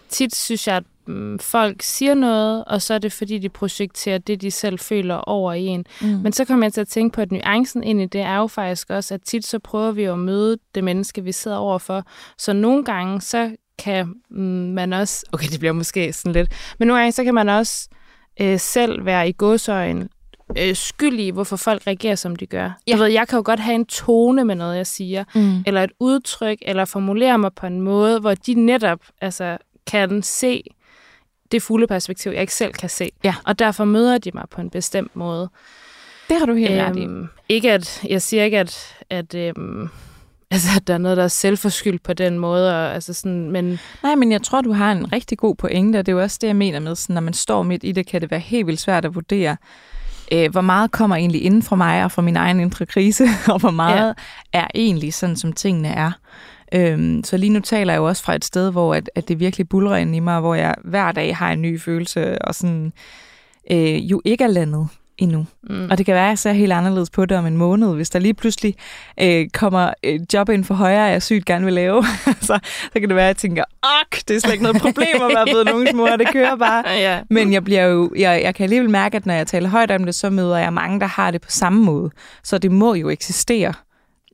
tit 0.08 0.34
synes 0.36 0.66
jeg, 0.66 0.76
at 0.76 0.84
mm, 1.06 1.38
folk 1.38 1.82
siger 1.82 2.14
noget, 2.14 2.64
og 2.64 2.82
så 2.82 2.94
er 2.94 2.98
det 2.98 3.12
fordi, 3.12 3.38
de 3.38 3.48
projekterer 3.48 4.18
det, 4.18 4.40
de 4.40 4.50
selv 4.50 4.78
føler 4.78 5.14
over 5.14 5.52
i 5.52 5.66
en. 5.66 5.86
Mm. 6.00 6.08
Men 6.08 6.32
så 6.32 6.44
kommer 6.44 6.66
jeg 6.66 6.72
til 6.72 6.80
at 6.80 6.88
tænke 6.88 7.14
på, 7.14 7.20
at 7.20 7.32
nuancen 7.32 7.82
ind 7.82 8.00
i 8.00 8.06
det 8.06 8.20
er 8.20 8.36
jo 8.36 8.46
faktisk 8.46 8.90
også, 8.90 9.14
at 9.14 9.20
tit 9.22 9.46
så 9.46 9.58
prøver 9.58 9.92
vi 9.92 10.04
at 10.04 10.18
møde 10.18 10.58
det 10.74 10.84
menneske, 10.84 11.24
vi 11.24 11.32
sidder 11.32 11.56
overfor. 11.56 12.04
Så 12.38 12.52
nogle 12.52 12.84
gange, 12.84 13.20
så 13.20 13.56
kan 13.78 14.14
mm, 14.30 14.42
man 14.74 14.92
også, 14.92 15.26
okay, 15.32 15.48
det 15.48 15.58
bliver 15.58 15.72
måske 15.72 16.12
sådan 16.12 16.32
lidt, 16.32 16.52
men 16.78 16.88
nogle 16.88 17.00
gange, 17.00 17.12
så 17.12 17.24
kan 17.24 17.34
man 17.34 17.48
også 17.48 17.88
øh, 18.40 18.60
selv 18.60 19.04
være 19.04 19.28
i 19.28 19.34
godsøjen 19.38 20.08
øh, 20.58 20.74
skyld 20.76 21.18
i, 21.18 21.30
hvorfor 21.30 21.56
folk 21.56 21.86
reagerer, 21.86 22.14
som 22.14 22.36
de 22.36 22.46
gør. 22.46 22.70
Ja. 22.86 22.92
Du 22.92 22.98
ved, 22.98 23.06
jeg 23.06 23.28
kan 23.28 23.36
jo 23.36 23.42
godt 23.44 23.60
have 23.60 23.74
en 23.74 23.84
tone 23.86 24.44
med 24.44 24.54
noget, 24.54 24.76
jeg 24.76 24.86
siger, 24.86 25.24
Mm. 25.34 25.62
eller 25.66 25.82
et 25.82 25.92
udtryk, 26.00 26.58
eller 26.62 26.84
formulere 26.84 27.38
mig 27.38 27.50
på 27.56 27.66
en 27.66 27.80
måde, 27.80 28.20
hvor 28.20 28.34
de 28.34 28.54
netop 28.54 28.98
altså, 29.20 29.58
kan 29.86 30.22
se 30.22 30.62
det 31.52 31.62
fulde 31.62 31.86
perspektiv, 31.86 32.32
jeg 32.32 32.40
ikke 32.40 32.54
selv 32.54 32.72
kan 32.72 32.88
se. 32.88 33.10
Ja. 33.24 33.34
Og 33.44 33.58
derfor 33.58 33.84
møder 33.84 34.18
de 34.18 34.30
mig 34.34 34.44
på 34.50 34.60
en 34.60 34.70
bestemt 34.70 35.16
måde. 35.16 35.50
Det 36.28 36.38
har 36.38 36.46
du 36.46 36.54
helt 36.54 36.72
ret 36.82 36.96
i. 36.96 37.02
Øhm, 37.02 37.28
ikke 37.48 37.72
at, 37.72 38.02
jeg 38.08 38.22
siger 38.22 38.44
ikke, 38.44 38.58
at, 38.58 38.96
at, 39.10 39.34
øhm, 39.34 39.88
altså, 40.50 40.68
at 40.76 40.86
der 40.86 40.94
er 40.94 40.98
noget, 40.98 41.16
der 41.16 41.24
er 41.24 41.28
selvforskyldt 41.28 42.02
på 42.02 42.12
den 42.12 42.38
måde, 42.38 42.70
og, 42.70 42.94
altså 42.94 43.12
sådan, 43.12 43.50
men 43.50 43.80
Nej, 44.02 44.14
men 44.14 44.32
jeg 44.32 44.42
tror, 44.42 44.60
du 44.60 44.72
har 44.72 44.92
en 44.92 45.12
rigtig 45.12 45.38
god 45.38 45.54
pointe, 45.54 45.96
og 45.96 46.06
det 46.06 46.12
er 46.12 46.16
jo 46.16 46.22
også 46.22 46.38
det, 46.40 46.46
jeg 46.46 46.56
mener 46.56 46.80
med, 46.80 46.94
sådan, 46.96 47.14
når 47.14 47.20
man 47.20 47.34
står 47.34 47.62
midt 47.62 47.84
i 47.84 47.92
det, 47.92 48.06
kan 48.06 48.20
det 48.20 48.30
være 48.30 48.40
helt 48.40 48.66
vildt 48.66 48.80
svært 48.80 49.04
at 49.04 49.14
vurdere, 49.14 49.56
øh, 50.32 50.50
hvor 50.50 50.60
meget 50.60 50.90
kommer 50.90 51.16
egentlig 51.16 51.42
inden 51.42 51.62
fra 51.62 51.76
mig 51.76 52.04
og 52.04 52.12
fra 52.12 52.22
min 52.22 52.36
egen 52.36 52.60
indre 52.60 52.86
krise, 52.86 53.24
og 53.52 53.58
hvor 53.58 53.70
meget 53.70 54.14
ja. 54.54 54.60
er 54.60 54.66
egentlig 54.74 55.14
sådan, 55.14 55.36
som 55.36 55.52
tingene 55.52 55.88
er. 55.88 56.12
Øhm, 56.74 57.24
så 57.24 57.36
lige 57.36 57.50
nu 57.50 57.60
taler 57.60 57.92
jeg 57.92 57.98
jo 57.98 58.08
også 58.08 58.22
fra 58.22 58.34
et 58.34 58.44
sted, 58.44 58.70
hvor 58.70 58.94
at, 58.94 59.10
at 59.14 59.28
det 59.28 59.40
virkelig 59.40 59.68
bulrer 59.68 59.96
ind 59.96 60.16
i 60.16 60.18
mig, 60.18 60.40
hvor 60.40 60.54
jeg 60.54 60.74
hver 60.84 61.12
dag 61.12 61.36
har 61.36 61.52
en 61.52 61.62
ny 61.62 61.80
følelse, 61.80 62.42
og 62.42 62.54
sådan 62.54 62.92
øh, 63.70 64.10
jo 64.10 64.22
ikke 64.24 64.44
er 64.44 64.48
landet 64.48 64.88
endnu. 65.20 65.46
mm, 65.62 65.88
Og 65.90 65.98
det 65.98 66.06
kan 66.06 66.14
være, 66.14 66.24
at 66.24 66.28
jeg 66.28 66.38
ser 66.38 66.52
helt 66.52 66.72
anderledes 66.72 67.10
på 67.10 67.26
det 67.26 67.36
om 67.38 67.46
en 67.46 67.56
måned, 67.56 67.94
hvis 67.94 68.10
der 68.10 68.18
lige 68.18 68.34
pludselig 68.34 68.74
øh, 69.22 69.48
kommer 69.54 69.92
et 70.02 70.34
job 70.34 70.48
ind 70.48 70.64
for 70.64 70.74
højre, 70.74 71.02
jeg 71.02 71.22
sygt 71.22 71.44
gerne 71.46 71.64
vil 71.64 71.74
lave. 71.74 72.04
så, 72.40 72.58
så 72.92 73.00
kan 73.00 73.02
det 73.08 73.14
være, 73.16 73.24
at 73.24 73.28
jeg 73.28 73.36
tænker, 73.36 73.64
ok, 73.82 74.28
det 74.28 74.36
er 74.36 74.40
slet 74.40 74.52
ikke 74.52 74.64
noget 74.64 74.82
problem 74.82 75.22
at 75.22 75.30
være 75.34 75.44
blevet 75.46 75.66
nogens 75.66 75.92
mor, 75.94 76.16
det 76.16 76.28
kører 76.32 76.56
bare. 76.56 76.84
ja. 77.08 77.20
Men 77.30 77.52
jeg, 77.52 77.64
bliver 77.64 77.82
jo, 77.84 78.12
jeg, 78.18 78.40
jeg 78.44 78.54
kan 78.54 78.64
alligevel 78.64 78.90
mærke, 78.90 79.16
at 79.16 79.26
når 79.26 79.34
jeg 79.34 79.46
taler 79.46 79.68
højt 79.68 79.90
om 79.90 80.04
det, 80.04 80.14
så 80.14 80.30
møder 80.30 80.56
jeg 80.58 80.72
mange, 80.72 81.00
der 81.00 81.06
har 81.06 81.30
det 81.30 81.40
på 81.40 81.50
samme 81.50 81.84
måde. 81.84 82.10
Så 82.44 82.58
det 82.58 82.72
må 82.72 82.94
jo 82.94 83.08
eksistere. 83.08 83.74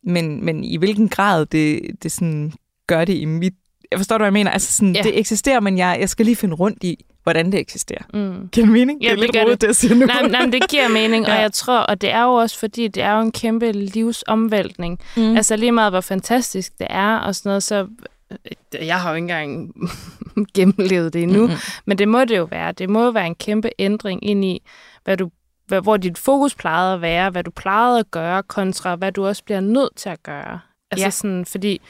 Men, 0.05 0.45
men 0.45 0.65
i 0.65 0.77
hvilken 0.77 1.09
grad 1.09 1.47
det, 1.47 1.81
det 2.03 2.13
sådan 2.13 2.53
gør 2.87 3.05
det 3.05 3.15
i 3.15 3.25
mit... 3.25 3.55
Jeg 3.91 3.99
forstår 3.99 4.19
du, 4.19 4.23
hvad 4.23 4.27
jeg 4.27 4.33
mener? 4.33 4.51
Altså 4.51 4.73
sådan, 4.73 4.97
Ja. 4.97 5.03
det 5.03 5.19
eksisterer, 5.19 5.61
men 5.61 5.79
jeg, 5.79 5.97
jeg 6.01 6.09
skal 6.09 6.27
lige 6.27 6.37
finde 6.37 6.55
rundt 6.55 6.85
i, 6.85 7.05
hvordan 7.27 7.53
det 7.53 7.61
eksisterer. 7.61 8.03
Mm. 8.15 8.49
Giver 8.53 8.67
det 8.67 8.73
mening? 8.73 9.03
Ja, 9.03 9.07
det 9.07 9.13
er 9.13 9.17
det 9.17 9.21
lidt 9.21 9.33
gør 9.33 9.43
rodet, 9.45 9.61
det. 9.61 9.69
det 9.69 9.77
siger 9.77 9.95
nu. 9.95 10.07
Nej, 10.07 10.29
nej, 10.29 10.41
men 10.41 10.53
det 10.53 10.69
giver 10.69 10.89
mening, 10.89 11.25
ja. 11.29 11.35
Og 11.37 11.41
jeg 11.43 11.53
tror, 11.53 11.79
og 11.79 12.01
det 12.01 12.11
er 12.11 12.23
jo 12.23 12.33
også 12.35 12.59
fordi, 12.59 12.89
det 12.89 13.03
er 13.03 13.13
jo 13.17 13.21
en 13.21 13.33
kæmpe 13.33 13.73
livsomvæltning. 13.73 15.01
Mm. 15.17 15.37
Altså 15.37 15.57
lige 15.57 15.73
meget, 15.73 15.93
hvor 15.93 16.01
fantastisk 16.01 16.79
det 16.79 16.87
er 16.91 17.17
og 17.17 17.35
sådan 17.35 17.51
noget, 17.51 17.63
så 17.63 17.87
øh, 18.31 18.87
jeg 18.87 19.01
har 19.01 19.11
jo 19.11 19.15
ikke 19.15 19.23
engang 19.25 19.75
gennemlevet 20.57 21.13
det 21.13 21.23
endnu, 21.23 21.47
Mm-mm. 21.47 21.59
men 21.87 21.99
det 21.99 22.09
må 22.09 22.25
det 22.25 22.37
jo 22.37 22.45
være. 22.45 22.73
Det 22.73 22.91
må 22.91 23.05
jo 23.05 23.11
være 23.11 23.27
en 23.27 23.35
kæmpe 23.35 23.71
ændring 23.79 24.25
ind 24.25 24.45
i, 24.45 24.63
hvad 25.05 25.17
du, 25.17 25.31
hvad, 25.67 25.81
hvor 25.81 25.97
dit 25.97 26.19
fokus 26.19 26.55
plejede 26.55 26.95
at 26.95 27.01
være, 27.01 27.31
hvad 27.31 27.45
du 27.45 27.51
plejede 27.51 27.99
at 27.99 28.11
gøre, 28.11 28.43
kontra 28.43 28.95
hvad 28.97 29.13
du 29.13 29.27
også 29.27 29.45
bliver 29.45 29.61
nødt 29.61 29.97
til 29.97 30.09
at 30.09 30.23
gøre. 30.23 30.61
Altså 30.91 31.07
Ja. 31.07 31.11
sådan, 31.11 31.45
fordi, 31.45 31.81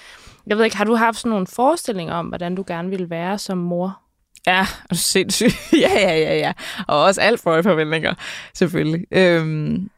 jeg 0.47 0.57
ved 0.57 0.65
ikke, 0.65 0.77
har 0.77 0.85
du 0.85 0.95
haft 0.95 1.17
sådan 1.19 1.31
nogle 1.31 1.47
forestillinger 1.47 2.15
om, 2.15 2.27
hvordan 2.27 2.55
du 2.55 2.65
gerne 2.67 2.91
ville 2.91 3.11
være 3.11 3.39
som 3.39 3.59
mor? 3.59 3.99
Ja, 4.47 4.67
sindssygt. 4.93 5.57
ja, 5.85 5.93
ja, 6.01 6.19
ja, 6.19 6.37
ja. 6.37 6.53
Og 6.89 7.03
også 7.03 7.21
alt 7.21 7.41
for 7.41 7.51
høje 7.51 7.63
forventninger, 7.63 8.15
selvfølgelig. 8.55 9.07
Øhm, 9.11 9.91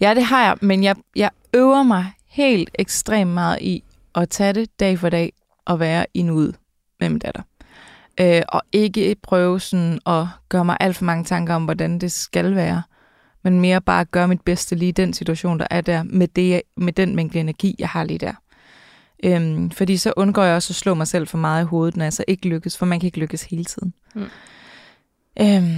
ja, 0.00 0.14
det 0.14 0.24
har 0.24 0.44
jeg, 0.44 0.56
men 0.60 0.84
jeg, 0.84 0.96
jeg 1.16 1.30
øver 1.54 1.82
mig 1.82 2.12
helt 2.28 2.70
ekstremt 2.74 3.30
meget 3.30 3.58
i 3.60 3.84
at 4.14 4.28
tage 4.28 4.52
det 4.52 4.80
dag 4.80 4.98
for 4.98 5.08
dag 5.08 5.32
og 5.64 5.80
være 5.80 6.06
i 6.14 6.22
nuet 6.22 6.56
med 7.00 7.08
min 7.08 7.18
datter. 7.18 7.42
Øh, 8.20 8.42
og 8.48 8.62
ikke 8.72 9.16
prøve 9.22 9.60
sådan 9.60 10.00
at 10.06 10.26
gøre 10.48 10.64
mig 10.64 10.76
alt 10.80 10.96
for 10.96 11.04
mange 11.04 11.24
tanker 11.24 11.54
om, 11.54 11.64
hvordan 11.64 11.98
det 11.98 12.12
skal 12.12 12.54
være, 12.54 12.82
men 13.44 13.60
mere 13.60 13.80
bare 13.80 14.04
gøre 14.04 14.28
mit 14.28 14.40
bedste 14.40 14.74
lige 14.74 14.88
i 14.88 14.92
den 14.92 15.12
situation, 15.12 15.58
der 15.58 15.66
er 15.70 15.80
der, 15.80 16.02
med, 16.02 16.28
det, 16.28 16.62
med 16.76 16.92
den 16.92 17.16
mængde 17.16 17.40
energi, 17.40 17.74
jeg 17.78 17.88
har 17.88 18.04
lige 18.04 18.18
der. 18.18 18.32
Øhm, 19.24 19.70
fordi 19.70 19.96
så 19.96 20.12
undgår 20.16 20.42
jeg 20.42 20.54
også 20.54 20.72
at 20.72 20.76
slå 20.76 20.94
mig 20.94 21.08
selv 21.08 21.26
for 21.26 21.38
meget 21.38 21.64
i 21.64 21.66
hovedet, 21.66 21.96
når 21.96 22.04
jeg 22.04 22.12
så 22.12 22.24
ikke 22.28 22.48
lykkes, 22.48 22.78
for 22.78 22.86
man 22.86 23.00
kan 23.00 23.06
ikke 23.06 23.18
lykkes 23.18 23.42
hele 23.42 23.64
tiden. 23.64 23.94
Mm. 24.14 24.28
Øhm, 25.40 25.76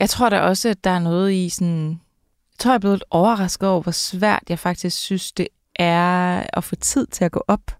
jeg 0.00 0.10
tror 0.10 0.28
da 0.28 0.40
også, 0.40 0.68
at 0.68 0.84
der 0.84 0.90
er 0.90 0.98
noget 0.98 1.32
i 1.32 1.48
sådan... 1.48 1.88
Jeg 1.88 2.58
tror, 2.58 2.70
jeg 2.70 2.74
er 2.74 2.80
blevet 2.80 2.94
lidt 2.94 3.04
overrasket 3.10 3.68
over, 3.68 3.80
hvor 3.82 3.92
svært 3.92 4.42
jeg 4.48 4.58
faktisk 4.58 4.96
synes, 4.96 5.32
det 5.32 5.48
er 5.76 6.42
at 6.52 6.64
få 6.64 6.76
tid 6.76 7.06
til 7.06 7.24
at 7.24 7.32
gå 7.32 7.44
op. 7.48 7.70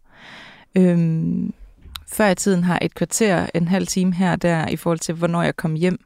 Øhm, 0.75 1.55
før 2.13 2.29
i 2.29 2.35
tiden 2.35 2.65
har 2.65 2.79
et 2.83 2.95
kvarter, 2.95 3.47
en 3.55 3.69
halv 3.69 3.87
time 3.87 4.15
her 4.15 4.37
der, 4.37 4.69
i 4.69 4.77
forhold 4.77 4.99
til, 4.99 5.15
hvornår 5.15 5.43
jeg 5.43 5.57
kom 5.57 5.75
hjem, 5.75 5.99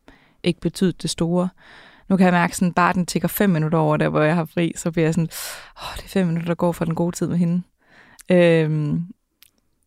ikke 0.42 0.60
betydet 0.60 1.02
det 1.02 1.10
store. 1.10 1.48
Nu 2.08 2.16
kan 2.16 2.24
jeg 2.24 2.32
mærke, 2.32 2.56
sådan, 2.56 2.72
bare 2.72 2.92
den 2.92 3.06
tigger 3.06 3.28
fem 3.28 3.50
minutter 3.50 3.78
over 3.78 3.96
der, 3.96 4.08
hvor 4.08 4.22
jeg 4.22 4.34
har 4.34 4.44
fri, 4.44 4.72
så 4.76 4.90
bliver 4.90 5.06
jeg 5.06 5.14
sådan, 5.14 5.28
åh, 5.82 5.96
det 5.96 6.04
er 6.04 6.08
fem 6.08 6.26
minutter, 6.26 6.46
der 6.46 6.54
går 6.54 6.72
for 6.72 6.84
den 6.84 6.94
gode 6.94 7.16
tid 7.16 7.26
med 7.26 7.36
hende. 7.36 7.62
Øhm, 8.30 9.00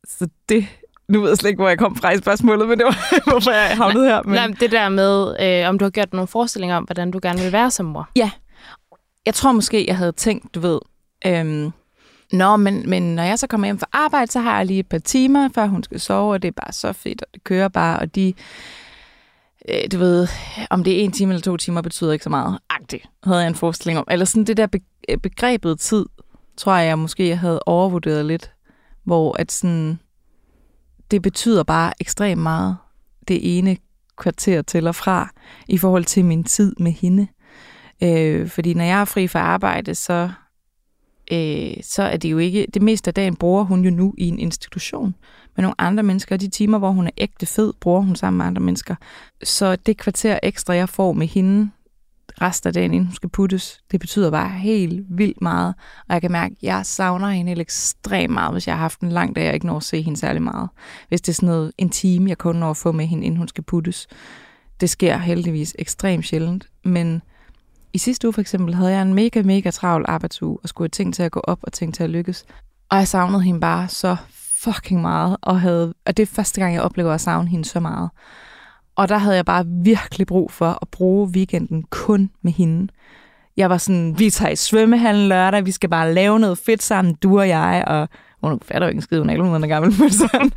så 0.07 0.27
det, 0.49 0.67
nu 1.07 1.21
ved 1.21 1.29
jeg 1.29 1.37
slet 1.37 1.49
ikke, 1.49 1.61
hvor 1.61 1.69
jeg 1.69 1.77
kom 1.77 1.95
fra 1.95 2.11
i 2.11 2.17
spørgsmålet, 2.17 2.69
men 2.69 2.77
det 2.77 2.85
var, 2.85 3.19
hvorfor 3.31 3.51
jeg 3.51 3.77
havnede 3.77 4.05
her. 4.05 4.21
Men... 4.23 4.33
Nej, 4.33 4.47
men 4.47 4.57
det 4.59 4.71
der 4.71 4.89
med, 4.89 5.35
øh, 5.41 5.69
om 5.69 5.79
du 5.79 5.85
har 5.85 5.89
gjort 5.89 6.13
nogle 6.13 6.27
forestillinger 6.27 6.75
om, 6.77 6.83
hvordan 6.83 7.11
du 7.11 7.19
gerne 7.21 7.39
vil 7.41 7.51
være 7.51 7.71
som 7.71 7.85
mor. 7.85 8.09
Jeg 9.25 9.33
tror 9.33 9.51
måske, 9.51 9.87
jeg 9.87 9.97
havde 9.97 10.11
tænkt, 10.11 10.55
du 10.55 10.59
ved, 10.59 10.79
øhm, 11.25 11.71
Nå, 12.31 12.57
men, 12.57 12.89
men 12.89 13.15
når 13.15 13.23
jeg 13.23 13.39
så 13.39 13.47
kommer 13.47 13.67
hjem 13.67 13.79
fra 13.79 13.87
arbejde, 13.91 14.31
så 14.31 14.39
har 14.39 14.57
jeg 14.57 14.65
lige 14.65 14.79
et 14.79 14.87
par 14.87 14.97
timer, 14.97 15.49
før 15.55 15.65
hun 15.65 15.83
skal 15.83 15.99
sove, 15.99 16.33
og 16.33 16.41
det 16.41 16.47
er 16.47 16.51
bare 16.51 16.73
så 16.73 16.93
fedt, 16.93 17.21
og 17.21 17.27
det 17.33 17.43
kører 17.43 17.67
bare, 17.67 17.99
og 17.99 18.15
de, 18.15 18.33
øh, 19.69 19.75
du 19.91 19.97
ved, 19.97 20.27
om 20.69 20.83
det 20.83 20.99
er 20.99 21.03
en 21.03 21.11
time 21.11 21.33
eller 21.33 21.41
to 21.41 21.57
timer, 21.57 21.81
betyder 21.81 22.11
ikke 22.11 22.23
så 22.23 22.29
meget. 22.29 22.59
Agtigt, 22.69 23.05
havde 23.23 23.39
jeg 23.39 23.47
en 23.47 23.55
forestilling 23.55 23.99
om. 23.99 24.05
Eller 24.11 24.25
sådan 24.25 24.43
det 24.43 24.57
der 24.57 24.67
be- 24.67 25.17
begrebet 25.17 25.79
tid, 25.79 26.05
tror 26.57 26.75
jeg, 26.75 26.87
jeg 26.87 26.99
måske 26.99 27.27
jeg 27.27 27.39
havde 27.39 27.59
overvurderet 27.65 28.25
lidt, 28.25 28.51
hvor 29.03 29.35
at 29.39 29.51
sådan, 29.51 29.99
det 31.11 31.21
betyder 31.21 31.63
bare 31.63 31.93
ekstremt 31.99 32.41
meget, 32.41 32.77
det 33.27 33.57
ene 33.57 33.77
kvarter 34.17 34.61
til 34.61 34.87
og 34.87 34.95
fra 34.95 35.29
i 35.67 35.77
forhold 35.77 36.05
til 36.05 36.25
min 36.25 36.43
tid 36.43 36.75
med 36.79 36.91
hende. 36.91 37.27
Øh, 38.03 38.49
fordi 38.49 38.73
når 38.73 38.83
jeg 38.83 39.01
er 39.01 39.05
fri 39.05 39.27
fra 39.27 39.39
arbejde, 39.39 39.95
så, 39.95 40.29
øh, 41.31 41.73
så 41.81 42.03
er 42.03 42.17
det 42.17 42.31
jo 42.31 42.37
ikke... 42.37 42.67
Det 42.73 42.81
meste 42.81 43.07
af 43.07 43.13
dagen 43.13 43.35
bruger 43.35 43.63
hun 43.63 43.85
jo 43.85 43.91
nu 43.91 44.13
i 44.17 44.27
en 44.27 44.39
institution 44.39 45.15
med 45.55 45.61
nogle 45.61 45.81
andre 45.81 46.03
mennesker. 46.03 46.37
De 46.37 46.49
timer, 46.49 46.77
hvor 46.77 46.91
hun 46.91 47.07
er 47.07 47.11
ægte 47.17 47.45
fed, 47.45 47.73
bruger 47.79 48.01
hun 48.01 48.15
sammen 48.15 48.37
med 48.37 48.45
andre 48.45 48.61
mennesker. 48.61 48.95
Så 49.43 49.75
det 49.75 49.97
kvarter 49.97 50.39
ekstra, 50.43 50.73
jeg 50.73 50.89
får 50.89 51.13
med 51.13 51.27
hende 51.27 51.71
resten 52.41 52.67
af 52.67 52.73
dagen, 52.73 52.93
inden 52.93 53.07
hun 53.07 53.15
skal 53.15 53.29
puttes, 53.29 53.81
det 53.91 53.99
betyder 53.99 54.31
bare 54.31 54.49
helt 54.49 55.05
vildt 55.09 55.41
meget. 55.41 55.73
Og 56.07 56.13
jeg 56.13 56.21
kan 56.21 56.31
mærke, 56.31 56.55
at 56.57 56.63
jeg 56.63 56.85
savner 56.85 57.29
hende 57.29 57.49
helt 57.49 57.61
ekstremt 57.61 58.33
meget, 58.33 58.53
hvis 58.53 58.67
jeg 58.67 58.75
har 58.75 58.81
haft 58.81 58.99
en 58.99 59.09
lang 59.09 59.35
dag, 59.35 59.47
og 59.47 59.53
ikke 59.53 59.65
når 59.65 59.77
at 59.77 59.83
se 59.83 60.01
hende 60.01 60.19
særlig 60.19 60.41
meget. 60.41 60.69
Hvis 61.07 61.21
det 61.21 61.31
er 61.31 61.35
sådan 61.35 61.49
noget 61.49 61.71
en 61.77 61.89
time, 61.89 62.29
jeg 62.29 62.37
kun 62.37 62.55
når 62.55 62.69
at 62.69 62.77
få 62.77 62.91
med 62.91 63.05
hende, 63.05 63.25
inden 63.25 63.37
hun 63.37 63.47
skal 63.47 63.63
puttes. 63.63 64.07
Det 64.81 64.89
sker 64.89 65.17
heldigvis 65.17 65.75
ekstremt 65.79 66.25
sjældent, 66.25 66.67
men 66.83 67.21
i 67.93 67.97
sidste 67.97 68.27
uge 68.27 68.33
for 68.33 68.41
eksempel 68.41 68.75
havde 68.75 68.91
jeg 68.91 69.01
en 69.01 69.13
mega, 69.13 69.41
mega 69.41 69.71
travl 69.71 70.05
arbejdsuge, 70.07 70.57
og 70.63 70.69
skulle 70.69 70.85
have 70.85 70.89
ting 70.89 71.13
til 71.13 71.23
at 71.23 71.31
gå 71.31 71.39
op 71.39 71.59
og 71.63 71.73
ting 71.73 71.93
til 71.93 72.03
at 72.03 72.09
lykkes. 72.09 72.45
Og 72.89 72.97
jeg 72.97 73.07
savnede 73.07 73.41
hende 73.41 73.59
bare 73.59 73.87
så 73.87 74.15
fucking 74.63 75.01
meget, 75.01 75.37
og, 75.41 75.61
havde, 75.61 75.93
og 76.05 76.17
det 76.17 76.23
er 76.23 76.27
første 76.27 76.61
gang, 76.61 76.73
jeg 76.73 76.81
oplever 76.81 77.13
at 77.13 77.21
savne 77.21 77.49
hende 77.49 77.65
så 77.65 77.79
meget. 77.79 78.09
Og 79.01 79.09
der 79.09 79.17
havde 79.17 79.35
jeg 79.35 79.45
bare 79.45 79.65
virkelig 79.67 80.27
brug 80.27 80.51
for 80.51 80.79
at 80.81 80.87
bruge 80.91 81.29
weekenden 81.29 81.83
kun 81.89 82.29
med 82.41 82.51
hende. 82.51 82.87
Jeg 83.57 83.69
var 83.69 83.77
sådan, 83.77 84.19
vi 84.19 84.29
tager 84.29 84.51
i 84.51 84.55
svømmehallen 84.55 85.27
lørdag, 85.27 85.65
vi 85.65 85.71
skal 85.71 85.89
bare 85.89 86.13
lave 86.13 86.39
noget 86.39 86.57
fedt 86.57 86.83
sammen, 86.83 87.13
du 87.13 87.39
og 87.39 87.47
jeg, 87.47 87.83
og 87.87 88.09
hun 88.43 88.59
fatter 88.65 88.87
jo 88.87 88.89
ikke 88.89 88.97
en 88.97 89.01
skid, 89.01 89.19
hun 89.19 89.29
er 89.29 89.33
11 89.33 89.67
gammel, 89.67 89.93
men, 89.99 90.11
sådan. 90.11 90.51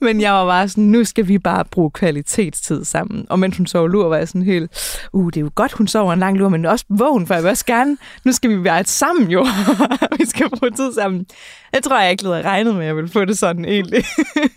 men 0.00 0.20
jeg 0.20 0.32
var 0.32 0.46
bare 0.46 0.68
sådan, 0.68 0.84
nu 0.84 1.04
skal 1.04 1.28
vi 1.28 1.38
bare 1.38 1.64
bruge 1.64 1.90
kvalitetstid 1.90 2.84
sammen. 2.84 3.26
Og 3.30 3.38
mens 3.38 3.56
hun 3.56 3.66
sov 3.66 3.88
lur, 3.88 4.08
var 4.08 4.16
jeg 4.16 4.28
sådan 4.28 4.42
helt, 4.42 5.00
uh, 5.12 5.26
det 5.26 5.36
er 5.36 5.40
jo 5.40 5.50
godt, 5.54 5.72
hun 5.72 5.88
sover 5.88 6.12
en 6.12 6.18
lang 6.18 6.36
lur, 6.36 6.48
men 6.48 6.64
også 6.64 6.84
vågen, 6.88 7.26
for 7.26 7.34
jeg 7.34 7.42
vil 7.42 7.50
også 7.50 7.66
gerne, 7.66 7.96
nu 8.24 8.32
skal 8.32 8.50
vi 8.50 8.64
være 8.64 8.80
et 8.80 8.88
sammen 8.88 9.30
jo. 9.30 9.46
vi 10.18 10.26
skal 10.26 10.50
bruge 10.50 10.70
tid 10.70 10.92
sammen. 10.92 11.26
Jeg 11.72 11.82
tror, 11.82 12.00
jeg 12.00 12.10
ikke 12.10 12.24
havde 12.24 12.42
regnet 12.42 12.74
med, 12.74 12.82
at 12.82 12.86
jeg 12.86 12.96
ville 12.96 13.10
få 13.10 13.24
det 13.24 13.38
sådan 13.38 13.64
egentlig. 13.64 14.04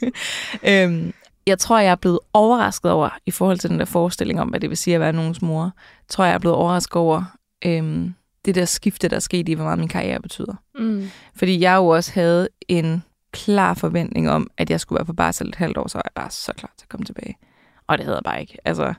øhm, 0.70 1.14
jeg 1.48 1.60
tror, 1.60 1.80
jeg 1.80 1.92
er 1.92 1.96
blevet 1.96 2.20
overrasket 2.34 2.92
over, 2.92 3.10
i 3.26 3.32
forhold 3.32 3.58
til 3.58 3.70
den 3.70 3.80
der 3.80 3.86
forestilling 3.86 4.42
om, 4.42 4.48
hvad 4.48 4.60
det 4.60 4.70
vil 4.70 4.78
sige 4.78 4.96
at 4.96 5.02
være 5.02 5.14
nogens 5.14 5.42
mor, 5.42 5.72
tror 6.10 6.26
jeg 6.26 6.34
er 6.34 6.38
blevet 6.38 6.58
overrasket 6.58 6.96
over 6.96 7.24
øhm, 7.66 8.14
det 8.46 8.56
der 8.56 8.66
skifte, 8.66 9.08
der 9.08 9.16
er 9.16 9.20
sket 9.20 9.50
i, 9.50 9.54
hvor 9.54 9.64
meget 9.64 9.80
min 9.80 9.88
karriere 9.88 10.20
betyder. 10.20 10.56
Mm. 10.76 11.10
Fordi 11.36 11.60
jeg 11.60 11.76
jo 11.76 11.88
også 11.88 12.12
havde 12.14 12.48
en 12.68 13.04
klar 13.32 13.74
forventning 13.74 14.30
om, 14.30 14.50
at 14.58 14.70
jeg 14.70 14.80
skulle 14.80 14.98
være 14.98 15.06
på 15.06 15.14
barsel 15.14 15.48
et 15.48 15.56
halvt 15.56 15.78
år, 15.78 15.88
så 15.88 15.98
var 15.98 16.04
jeg 16.06 16.24
bare 16.24 16.32
så 16.32 16.54
klar 16.54 16.72
til 16.78 16.86
at 16.86 16.90
komme 16.90 17.06
tilbage. 17.06 17.38
Og 17.88 17.98
det 17.98 18.06
havde 18.06 18.18
jeg 18.18 18.24
bare 18.24 18.42
ikke. 18.42 18.58
Altså, 18.66 18.94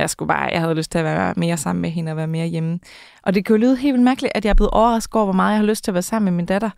jeg, 0.00 0.10
skulle 0.10 0.28
bare, 0.28 0.48
jeg 0.52 0.60
havde 0.60 0.74
lyst 0.74 0.90
til 0.92 0.98
at 0.98 1.04
være 1.04 1.34
mere 1.36 1.56
sammen 1.56 1.82
med 1.82 1.90
hende 1.90 2.12
og 2.12 2.16
være 2.16 2.26
mere 2.26 2.46
hjemme. 2.46 2.78
Og 3.22 3.34
det 3.34 3.44
kan 3.44 3.56
jo 3.56 3.60
lyde 3.60 3.76
helt 3.76 3.92
vildt 3.94 4.04
mærkeligt, 4.04 4.32
at 4.34 4.44
jeg 4.44 4.50
er 4.50 4.54
blevet 4.54 4.70
overrasket 4.70 5.14
over, 5.14 5.24
hvor 5.24 5.32
meget 5.32 5.52
jeg 5.52 5.58
har 5.60 5.66
lyst 5.66 5.84
til 5.84 5.90
at 5.90 5.94
være 5.94 6.02
sammen 6.02 6.24
med 6.24 6.36
min 6.36 6.46
datter. 6.46 6.70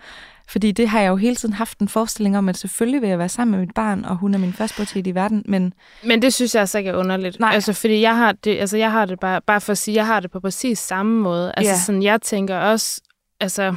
Fordi 0.49 0.73
det 0.73 0.89
har 0.89 1.01
jeg 1.01 1.09
jo 1.09 1.17
hele 1.17 1.37
tiden 1.37 1.55
haft 1.55 1.79
en 1.79 1.89
forestilling 1.89 2.39
om, 2.39 2.49
at 2.49 2.57
selvfølgelig 2.57 3.01
vil 3.03 3.09
jeg 3.09 3.19
være 3.19 3.29
sammen 3.29 3.51
med 3.51 3.67
mit 3.67 3.75
barn, 3.75 4.05
og 4.05 4.17
hun 4.17 4.35
er 4.35 4.39
min 4.39 4.53
førstbortid 4.53 5.07
i 5.07 5.11
verden, 5.11 5.43
men... 5.49 5.73
Men 6.05 6.23
det 6.23 6.35
synes 6.35 6.55
jeg 6.55 6.61
altså 6.61 6.79
ikke 6.79 6.91
er 6.91 6.97
underligt. 6.97 7.41
Nej. 7.41 7.51
Altså, 7.55 7.73
fordi 7.73 8.01
jeg 8.01 8.17
har 8.17 8.33
det, 8.33 8.59
altså, 8.59 8.77
jeg 8.77 8.93
har 8.93 9.05
det 9.05 9.21
bare, 9.21 9.41
bare 9.41 9.61
for 9.61 9.73
at 9.73 9.79
sige, 9.79 9.95
jeg 9.95 10.07
har 10.07 10.21
det 10.21 10.31
på 10.31 10.41
præcis 10.41 10.79
samme 10.79 11.23
måde. 11.23 11.53
Altså, 11.57 11.73
Ja. 11.73 11.79
sådan, 11.79 12.03
jeg 12.03 12.23
tænker 12.23 12.57
også, 12.59 13.01
altså, 13.41 13.75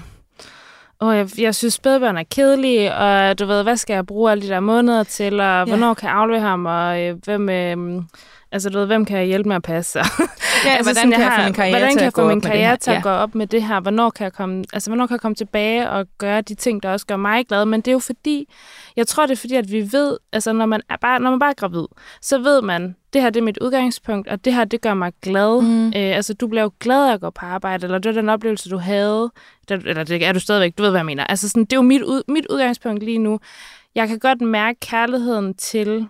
åh, 1.01 1.15
jeg, 1.15 1.29
jeg 1.39 1.55
synes, 1.55 1.73
spædbørn 1.73 2.17
er 2.17 2.23
kedelige, 2.31 2.95
og 2.95 3.39
du 3.39 3.45
ved, 3.45 3.63
hvad 3.63 3.77
skal 3.77 3.93
jeg 3.93 4.05
bruge 4.05 4.31
alle 4.31 4.43
de 4.43 4.47
der 4.49 4.59
måneder 4.59 5.03
til, 5.03 5.39
og 5.39 5.45
Ja. 5.59 5.63
hvornår 5.65 5.93
kan 5.93 6.09
jeg 6.09 6.15
aflevere 6.17 6.41
ham, 6.41 6.65
og 6.65 7.01
øh, 7.01 7.15
hvem, 7.23 7.49
øh, 7.49 8.01
altså, 8.53 8.69
du 8.69 8.77
ved, 8.79 8.85
hvem 8.85 9.05
kan 9.05 9.17
jeg 9.17 9.25
hjælpe 9.25 9.47
med 9.47 9.55
at 9.55 9.63
passe? 9.63 9.99
Ja, 10.65 10.69
altså, 10.69 10.83
hvordan 10.83 10.95
sådan, 10.95 11.11
kan 11.11 11.21
jeg 11.21 11.31
har- 11.31 11.43
min 11.43 11.53
karriere 11.53 11.77
hvordan 11.77 11.95
kan 11.95 12.03
jeg 12.03 12.13
gå 12.13 12.21
få 12.21 12.27
min 12.27 12.35
med 12.35 12.41
det 12.41 12.49
karriere 12.51 12.69
her? 12.69 12.75
til 12.75 12.91
at 12.91 12.97
Ja. 12.97 13.01
gå 13.01 13.09
op 13.09 13.35
med 13.35 13.47
det 13.47 13.63
her? 13.63 13.79
Hvornår 13.79 14.09
kan, 14.09 14.23
jeg 14.23 14.33
komme, 14.33 14.63
altså, 14.73 14.89
hvornår 14.89 15.07
kan 15.07 15.13
jeg 15.13 15.21
komme 15.21 15.35
tilbage 15.35 15.89
og 15.89 16.05
gøre 16.17 16.41
de 16.41 16.55
ting, 16.55 16.83
der 16.83 16.91
også 16.91 17.05
gør 17.05 17.15
mig 17.15 17.45
glad? 17.47 17.65
Men 17.65 17.81
det 17.81 17.87
er 17.87 17.91
jo 17.91 17.99
fordi, 17.99 18.47
jeg 18.95 19.07
tror, 19.07 19.25
det 19.25 19.31
er 19.31 19.37
fordi, 19.37 19.55
at 19.55 19.71
vi 19.71 19.89
ved, 19.91 20.17
altså 20.33 20.53
når 20.53 20.65
man 20.65 20.81
er 20.89 20.95
bare, 21.01 21.19
når 21.19 21.29
man 21.29 21.39
bare 21.39 21.49
er 21.49 21.53
gravid, 21.53 21.85
så 22.21 22.37
ved 22.37 22.61
man, 22.61 22.95
det 23.13 23.21
her 23.21 23.29
det 23.29 23.39
er 23.39 23.43
mit 23.43 23.57
udgangspunkt, 23.61 24.27
og 24.27 24.45
det 24.45 24.53
her 24.53 24.65
det 24.65 24.81
gør 24.81 24.93
mig 24.93 25.11
glad. 25.21 25.61
Mm. 25.61 25.87
Øh, 25.87 25.93
altså 25.95 26.33
du 26.33 26.47
bliver 26.47 26.63
jo 26.63 26.71
glad 26.79 27.09
af 27.09 27.13
at 27.13 27.21
gå 27.21 27.29
på 27.29 27.45
arbejde, 27.45 27.85
eller 27.85 27.97
det 27.97 28.15
var 28.15 28.21
den 28.21 28.29
oplevelse, 28.29 28.69
du 28.69 28.77
havde, 28.77 29.31
der, 29.69 29.75
eller 29.85 30.03
det 30.03 30.25
er 30.25 30.31
du 30.33 30.39
stadigvæk, 30.39 30.77
du 30.77 30.83
ved, 30.83 30.89
hvad 30.89 30.99
jeg 30.99 31.05
mener. 31.05 31.23
Altså 31.23 31.49
sådan, 31.49 31.63
det 31.65 31.73
er 31.73 31.77
jo 31.77 31.81
mit, 31.81 32.01
ud, 32.01 32.21
mit 32.27 32.45
udgangspunkt 32.49 33.03
lige 33.03 33.17
nu. 33.17 33.39
Jeg 33.95 34.07
kan 34.07 34.19
godt 34.19 34.41
mærke 34.41 34.79
kærligheden 34.79 35.53
til 35.53 36.07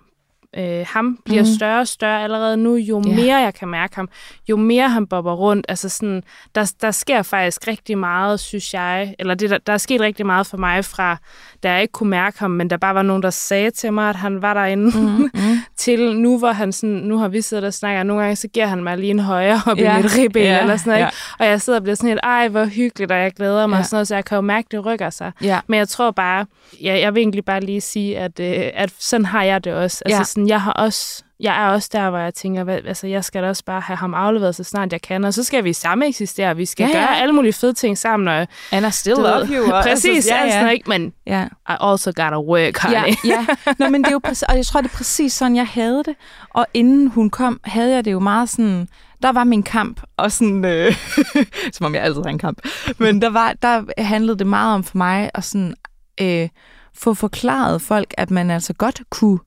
øh, 0.57 0.85
ham 0.87 1.19
bliver 1.25 1.41
mm. 1.41 1.47
større 1.57 1.79
og 1.79 1.87
større 1.87 2.23
allerede 2.23 2.57
nu, 2.57 2.75
jo 2.75 3.01
Ja. 3.05 3.15
mere 3.15 3.35
jeg 3.35 3.53
kan 3.53 3.67
mærke 3.67 3.95
ham, 3.95 4.09
jo 4.49 4.57
mere 4.57 4.89
han 4.89 5.07
bobber 5.07 5.33
rundt. 5.33 5.65
Altså 5.69 5.89
sådan, 5.89 6.23
der, 6.55 6.73
der 6.81 6.91
sker 6.91 7.21
faktisk 7.21 7.67
rigtig 7.67 7.97
meget, 7.97 8.39
synes 8.39 8.73
jeg, 8.73 9.15
eller 9.19 9.33
det, 9.33 9.49
der, 9.49 9.57
der 9.57 9.73
er 9.73 9.77
sket 9.77 10.01
rigtig 10.01 10.25
meget 10.25 10.47
for 10.47 10.57
mig 10.57 10.85
fra, 10.85 11.17
da 11.63 11.71
jeg 11.71 11.81
ikke 11.81 11.91
kunne 11.91 12.09
mærke 12.09 12.39
ham, 12.39 12.51
men 12.51 12.69
der 12.69 12.77
bare 12.77 12.95
var 12.95 13.01
nogen, 13.01 13.23
der 13.23 13.29
sagde 13.29 13.71
til 13.71 13.93
mig, 13.93 14.09
at 14.09 14.15
han 14.15 14.41
var 14.41 14.53
derinde, 14.53 14.99
Mm, 14.99 15.29
mm. 15.33 15.57
til 15.77 16.15
nu, 16.15 16.37
hvor 16.37 16.51
han 16.51 16.71
sådan, 16.71 16.95
nu 16.95 17.17
har 17.17 17.27
vi 17.27 17.41
siddet 17.41 17.65
og 17.65 17.73
snakket, 17.73 17.99
og 17.99 18.05
nogle 18.05 18.21
gange 18.23 18.35
så 18.35 18.47
giver 18.47 18.65
han 18.67 18.83
mig 18.83 18.97
lige 18.97 19.09
en 19.11 19.19
højre 19.19 19.61
op 19.67 19.77
Ja. 19.77 19.99
i 19.99 20.01
mit 20.01 20.17
ribben, 20.17 20.43
Ja, 20.43 20.61
eller 20.61 20.77
sådan 20.77 20.89
noget, 20.91 21.01
ja. 21.01 21.07
ikke? 21.07 21.17
og 21.39 21.45
jeg 21.45 21.61
sidder 21.61 21.79
og 21.79 21.83
bliver 21.83 21.95
sådan 21.95 22.07
helt, 22.09 22.19
ej, 22.23 22.47
hvor 22.47 22.65
hyggeligt, 22.65 23.11
og 23.11 23.17
jeg 23.17 23.31
glæder 23.33 23.67
mig, 23.67 23.75
Ja. 23.75 23.79
og 23.79 23.85
sådan 23.85 23.95
noget, 23.95 24.07
så 24.07 24.15
jeg 24.15 24.25
kan 24.25 24.35
jo 24.35 24.41
mærke, 24.41 24.67
det 24.71 24.85
rykker 24.85 25.09
sig. 25.09 25.31
Ja. 25.43 25.59
Men 25.67 25.77
jeg 25.77 25.87
tror 25.89 26.11
bare, 26.11 26.45
ja, 26.83 26.99
jeg 26.99 27.15
vil 27.15 27.21
egentlig 27.21 27.45
bare 27.45 27.59
lige 27.61 27.81
sige, 27.81 28.17
at, 28.17 28.39
øh, 28.39 28.69
at 28.73 28.89
sådan 28.99 29.25
har 29.25 29.43
jeg 29.43 29.63
det 29.63 29.73
også. 29.73 30.01
Altså 30.05 30.17
Ja. 30.19 30.23
sådan, 30.23 30.47
jeg 30.47 30.61
har 30.61 30.71
også, 30.71 31.23
jeg 31.43 31.63
er 31.63 31.69
også 31.69 31.89
der, 31.93 32.09
hvor 32.09 32.19
jeg 32.19 32.33
tænker, 32.33 32.63
hvad, 32.63 32.79
altså 32.87 33.07
jeg 33.07 33.23
skal 33.23 33.43
da 33.43 33.47
også 33.49 33.65
bare 33.65 33.81
have 33.81 33.97
ham 33.97 34.13
afleveret, 34.13 34.55
så 34.55 34.63
snart 34.63 34.91
jeg 34.91 35.01
kan, 35.01 35.23
og 35.23 35.33
så 35.33 35.43
skal 35.43 35.63
vi 35.63 35.73
sammen 35.73 36.09
eksistere, 36.09 36.55
vi 36.55 36.65
skal 36.65 36.89
Ja, 36.93 36.97
ja, 36.99 37.05
gøre 37.05 37.17
alle 37.21 37.33
mulige 37.33 37.53
fede 37.53 37.73
ting 37.73 37.97
sammen, 37.97 38.27
og 38.27 38.47
And 38.71 38.85
I 38.87 38.91
still 38.91 39.15
love 39.17 39.47
you. 39.51 39.73
og- 39.73 39.83
præcis, 39.83 40.27
altså, 40.27 40.57
ja, 40.57 40.63
ja. 40.65 40.69
ikke, 40.69 40.89
men 40.89 41.13
ja. 41.27 41.43
I 41.69 41.75
also 41.79 42.11
gotta 42.15 42.39
work, 42.39 42.77
honey. 42.77 42.95
Ja, 42.95 43.05
ja. 43.25 43.45
Nå, 43.79 43.89
men 43.89 44.01
det 44.03 44.07
er 44.07 44.11
jo 44.13 44.19
præcis, 44.23 44.43
og 44.43 44.55
jeg 44.55 44.65
tror, 44.65 44.81
det 44.81 44.91
er 44.91 44.95
præcis 44.97 45.33
sådan, 45.33 45.55
jeg 45.55 45.67
havde 45.67 46.03
det. 46.05 46.15
Og 46.49 46.65
inden 46.73 47.07
hun 47.07 47.29
kom, 47.29 47.59
havde 47.63 47.91
jeg 47.95 48.05
det 48.05 48.11
jo 48.11 48.19
meget 48.19 48.49
sådan, 48.49 48.87
der 49.23 49.31
var 49.31 49.43
min 49.43 49.63
kamp, 49.63 50.01
og 50.17 50.31
sådan, 50.31 50.65
øh, 50.65 50.95
som 51.73 51.85
om 51.85 51.95
jeg 51.95 52.03
altid 52.03 52.21
har 52.21 52.29
en 52.29 52.37
kamp, 52.39 52.57
men 52.97 53.21
der, 53.21 53.29
var, 53.29 53.53
der 53.61 53.83
handlede 53.97 54.39
det 54.39 54.47
meget 54.47 54.75
om 54.75 54.83
for 54.83 54.97
mig 54.97 55.29
at 55.33 55.43
sådan, 55.43 55.73
øh, 56.21 56.49
få 56.97 57.13
forklaret 57.13 57.81
folk, 57.81 58.13
at 58.17 58.31
man 58.31 58.51
altså 58.51 58.73
godt 58.73 59.01
kunne 59.09 59.39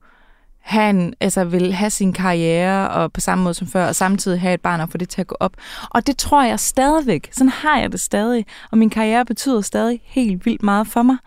en, 0.71 1.13
altså 1.19 1.43
vil 1.43 1.73
have 1.73 1.89
sin 1.89 2.13
karriere 2.13 2.89
og 2.89 3.13
på 3.13 3.21
samme 3.21 3.43
måde 3.43 3.53
som 3.53 3.67
før, 3.67 3.87
og 3.87 3.95
samtidig 3.95 4.41
have 4.41 4.53
et 4.53 4.61
barn 4.61 4.81
og 4.81 4.89
få 4.89 4.97
det 4.97 5.09
til 5.09 5.21
at 5.21 5.27
gå 5.27 5.35
op. 5.39 5.53
Og 5.89 6.07
det 6.07 6.17
tror 6.17 6.43
jeg 6.43 6.59
stadigvæk. 6.59 7.29
Sådan 7.31 7.49
har 7.49 7.79
jeg 7.79 7.91
det 7.91 7.99
stadig. 7.99 8.45
Og 8.71 8.77
min 8.77 8.89
karriere 8.89 9.25
betyder 9.25 9.61
stadig 9.61 10.01
helt 10.03 10.45
vildt 10.45 10.63
meget 10.63 10.87
for 10.87 11.03
mig. 11.03 11.17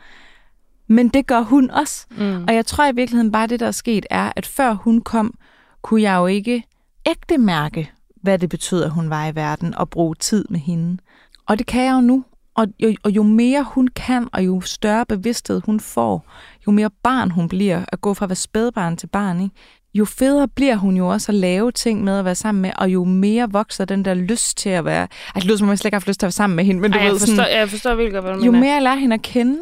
Men 0.86 1.08
det 1.08 1.26
gør 1.26 1.40
hun 1.40 1.70
også. 1.70 2.06
Mm. 2.10 2.44
Og 2.48 2.54
jeg 2.54 2.66
tror 2.66 2.86
i 2.86 2.94
virkeligheden 2.94 3.32
bare, 3.32 3.46
det 3.46 3.60
der 3.60 3.66
er 3.66 3.70
sket, 3.70 4.06
er, 4.10 4.32
at 4.36 4.46
før 4.46 4.72
hun 4.72 5.00
kom, 5.00 5.34
kunne 5.82 6.02
jeg 6.02 6.16
jo 6.16 6.26
ikke 6.26 6.64
ægte 7.06 7.38
mærke, 7.38 7.90
hvad 8.22 8.38
det 8.38 8.48
betød, 8.48 8.84
at 8.84 8.90
hun 8.90 9.10
var 9.10 9.26
i 9.26 9.34
verden, 9.34 9.74
og 9.74 9.90
bruge 9.90 10.14
tid 10.14 10.44
med 10.50 10.60
hende. 10.60 10.98
Og 11.46 11.58
det 11.58 11.66
kan 11.66 11.84
jeg 11.84 11.92
jo 11.92 12.00
nu. 12.00 12.24
Og 12.60 12.66
jo, 12.80 12.94
og 13.02 13.10
jo 13.10 13.22
mere 13.22 13.62
hun 13.62 13.88
kan, 13.88 14.28
og 14.32 14.46
jo 14.46 14.60
større 14.60 15.06
bevidsthed 15.06 15.60
hun 15.64 15.80
får, 15.80 16.30
jo 16.66 16.72
mere 16.72 16.90
barn 17.02 17.30
hun 17.30 17.48
bliver, 17.48 17.84
at 17.88 18.00
gå 18.00 18.14
fra 18.14 18.24
at 18.24 18.30
være 18.30 18.36
spædbarn 18.36 18.96
til 18.96 19.06
barn, 19.06 19.40
ikke? 19.40 19.54
jo 19.94 20.04
federe 20.04 20.48
bliver 20.48 20.76
hun 20.76 20.96
jo 20.96 21.08
også 21.08 21.32
at 21.32 21.36
lave 21.36 21.72
ting 21.72 22.04
med 22.04 22.18
at 22.18 22.24
være 22.24 22.34
sammen 22.34 22.62
med, 22.62 22.70
og 22.76 22.92
jo 22.92 23.04
mere 23.04 23.50
vokser 23.50 23.84
den 23.84 24.04
der 24.04 24.14
lyst 24.14 24.58
til 24.58 24.68
at 24.68 24.84
være... 24.84 25.00
Ej, 25.02 25.08
det 25.34 25.44
lyder 25.44 25.56
som 25.56 25.68
om, 25.68 25.70
jeg 25.70 25.78
slet 25.78 25.86
ikke 25.88 25.94
har 25.94 26.00
haft 26.00 26.08
lyst 26.08 26.20
til 26.20 26.26
at 26.26 26.28
være 26.28 26.32
sammen 26.32 26.56
med 26.56 26.64
hende, 26.64 26.80
men 26.80 26.92
du 26.92 26.98
Ej, 26.98 27.04
jeg, 27.04 27.12
ved, 27.12 27.20
forstår, 27.20 27.36
sådan, 27.36 27.58
jeg 27.58 27.68
forstår 27.68 27.94
virkelig 27.94 28.12
godt, 28.12 28.24
hvad 28.24 28.34
du 28.34 28.44
jo 28.44 28.50
mener. 28.50 28.64
mere 28.64 28.74
jeg 28.74 28.82
lærer 28.82 28.96
hende 28.96 29.14
at 29.14 29.22
kende, 29.22 29.58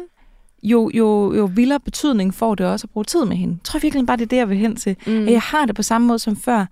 jo, 0.63 0.91
jo, 0.93 1.33
jo 1.35 1.49
vildere 1.53 1.79
betydning 1.79 2.33
får 2.33 2.55
det 2.55 2.65
også 2.65 2.85
at 2.85 2.89
bruge 2.89 3.03
tid 3.03 3.25
med 3.25 3.37
hende. 3.37 3.53
Jeg 3.53 3.63
tror 3.63 3.79
virkelig 3.79 4.05
bare, 4.05 4.17
det 4.17 4.23
er 4.23 4.27
det, 4.27 4.37
jeg 4.37 4.49
vil 4.49 4.57
hen 4.57 4.75
til. 4.75 4.95
Mm. 5.07 5.27
At 5.27 5.31
jeg 5.31 5.41
har 5.41 5.65
det 5.65 5.75
på 5.75 5.83
samme 5.83 6.07
måde 6.07 6.19
som 6.19 6.35
før, 6.35 6.65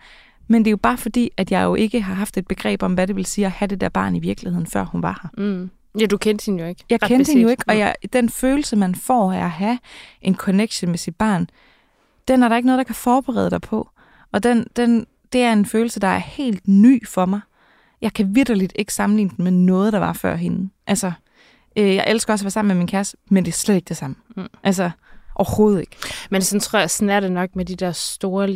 men 0.48 0.66
det 0.66 0.68
er 0.68 0.72
jo 0.72 0.78
bare 0.78 0.98
fordi, 0.98 1.30
at 1.38 1.52
jeg 1.52 1.64
jo 1.64 1.76
ikke 1.76 2.02
har 2.02 2.14
haft 2.14 2.38
et 2.38 2.48
begreb 2.48 2.84
om, 2.84 2.94
hvad 2.94 3.08
det 3.08 3.16
vil 3.16 3.26
sige 3.26 3.46
at 3.46 3.52
have 3.52 3.68
det 3.68 3.82
der 3.82 3.90
barn 3.90 4.16
i 4.16 4.20
virkeligheden, 4.20 4.68
før 4.68 4.84
hun 4.84 5.02
var 5.02 5.20
her. 5.24 5.44
Mm. 5.44 5.70
Ja, 6.00 6.06
du 6.06 6.18
kendte 6.18 6.46
hende 6.46 6.64
jo 6.64 6.70
ikke. 6.70 6.84
Jeg 6.90 7.00
kendte 7.02 7.32
hende 7.32 7.42
jo 7.42 7.48
beset. 7.48 7.52
ikke, 7.52 7.64
og 7.68 7.78
jeg, 7.78 7.96
den 8.14 8.30
følelse, 8.30 8.76
man 8.76 8.96
får 8.96 9.32
af 9.34 9.38
at 9.44 9.50
have 9.50 9.80
en 10.22 10.36
connection 10.36 10.92
med 10.92 10.98
sit 10.98 11.16
barn, 11.16 11.50
den 12.28 12.44
er 12.44 12.50
der 12.50 12.56
ikke 12.56 12.66
noget, 12.66 12.78
der 12.78 12.84
kan 12.84 12.96
forberede 12.96 13.50
dig 13.50 13.62
på. 13.62 13.90
Og 14.32 14.44
den, 14.44 14.68
den, 14.76 15.08
det 15.34 15.42
er 15.42 15.54
en 15.54 15.66
følelse, 15.66 16.00
der 16.00 16.08
er 16.08 16.18
helt 16.18 16.68
ny 16.68 17.08
for 17.08 17.26
mig. 17.26 17.40
Jeg 18.02 18.14
kan 18.14 18.36
vidderligt 18.36 18.74
ikke 18.76 18.94
sammenligne 18.94 19.32
den 19.38 19.44
med 19.44 19.52
noget, 19.52 19.94
der 19.94 20.00
var 20.00 20.14
før 20.14 20.36
hende. 20.36 20.70
Altså, 20.88 21.12
øh, 21.76 21.96
jeg 21.96 22.06
elsker 22.08 22.34
også 22.34 22.44
at 22.44 22.46
være 22.46 22.52
sammen 22.52 22.68
med 22.68 22.76
min 22.76 22.88
kæreste, 22.88 23.18
men 23.30 23.46
det 23.46 23.52
er 23.52 23.56
slet 23.56 23.76
ikke 23.76 23.90
det 23.90 23.98
samme. 23.98 24.16
Mm. 24.36 24.48
Altså, 24.64 24.92
overhovedet 25.40 25.80
ikke. 25.80 25.96
Men 26.30 26.42
sådan 26.42 26.60
tror 26.60 26.80
jeg, 26.80 26.90
sådan 26.90 27.10
er 27.10 27.20
det 27.20 27.32
nok 27.32 27.56
med 27.56 27.66
de 27.66 27.76
der 27.76 27.92
store 27.92 28.48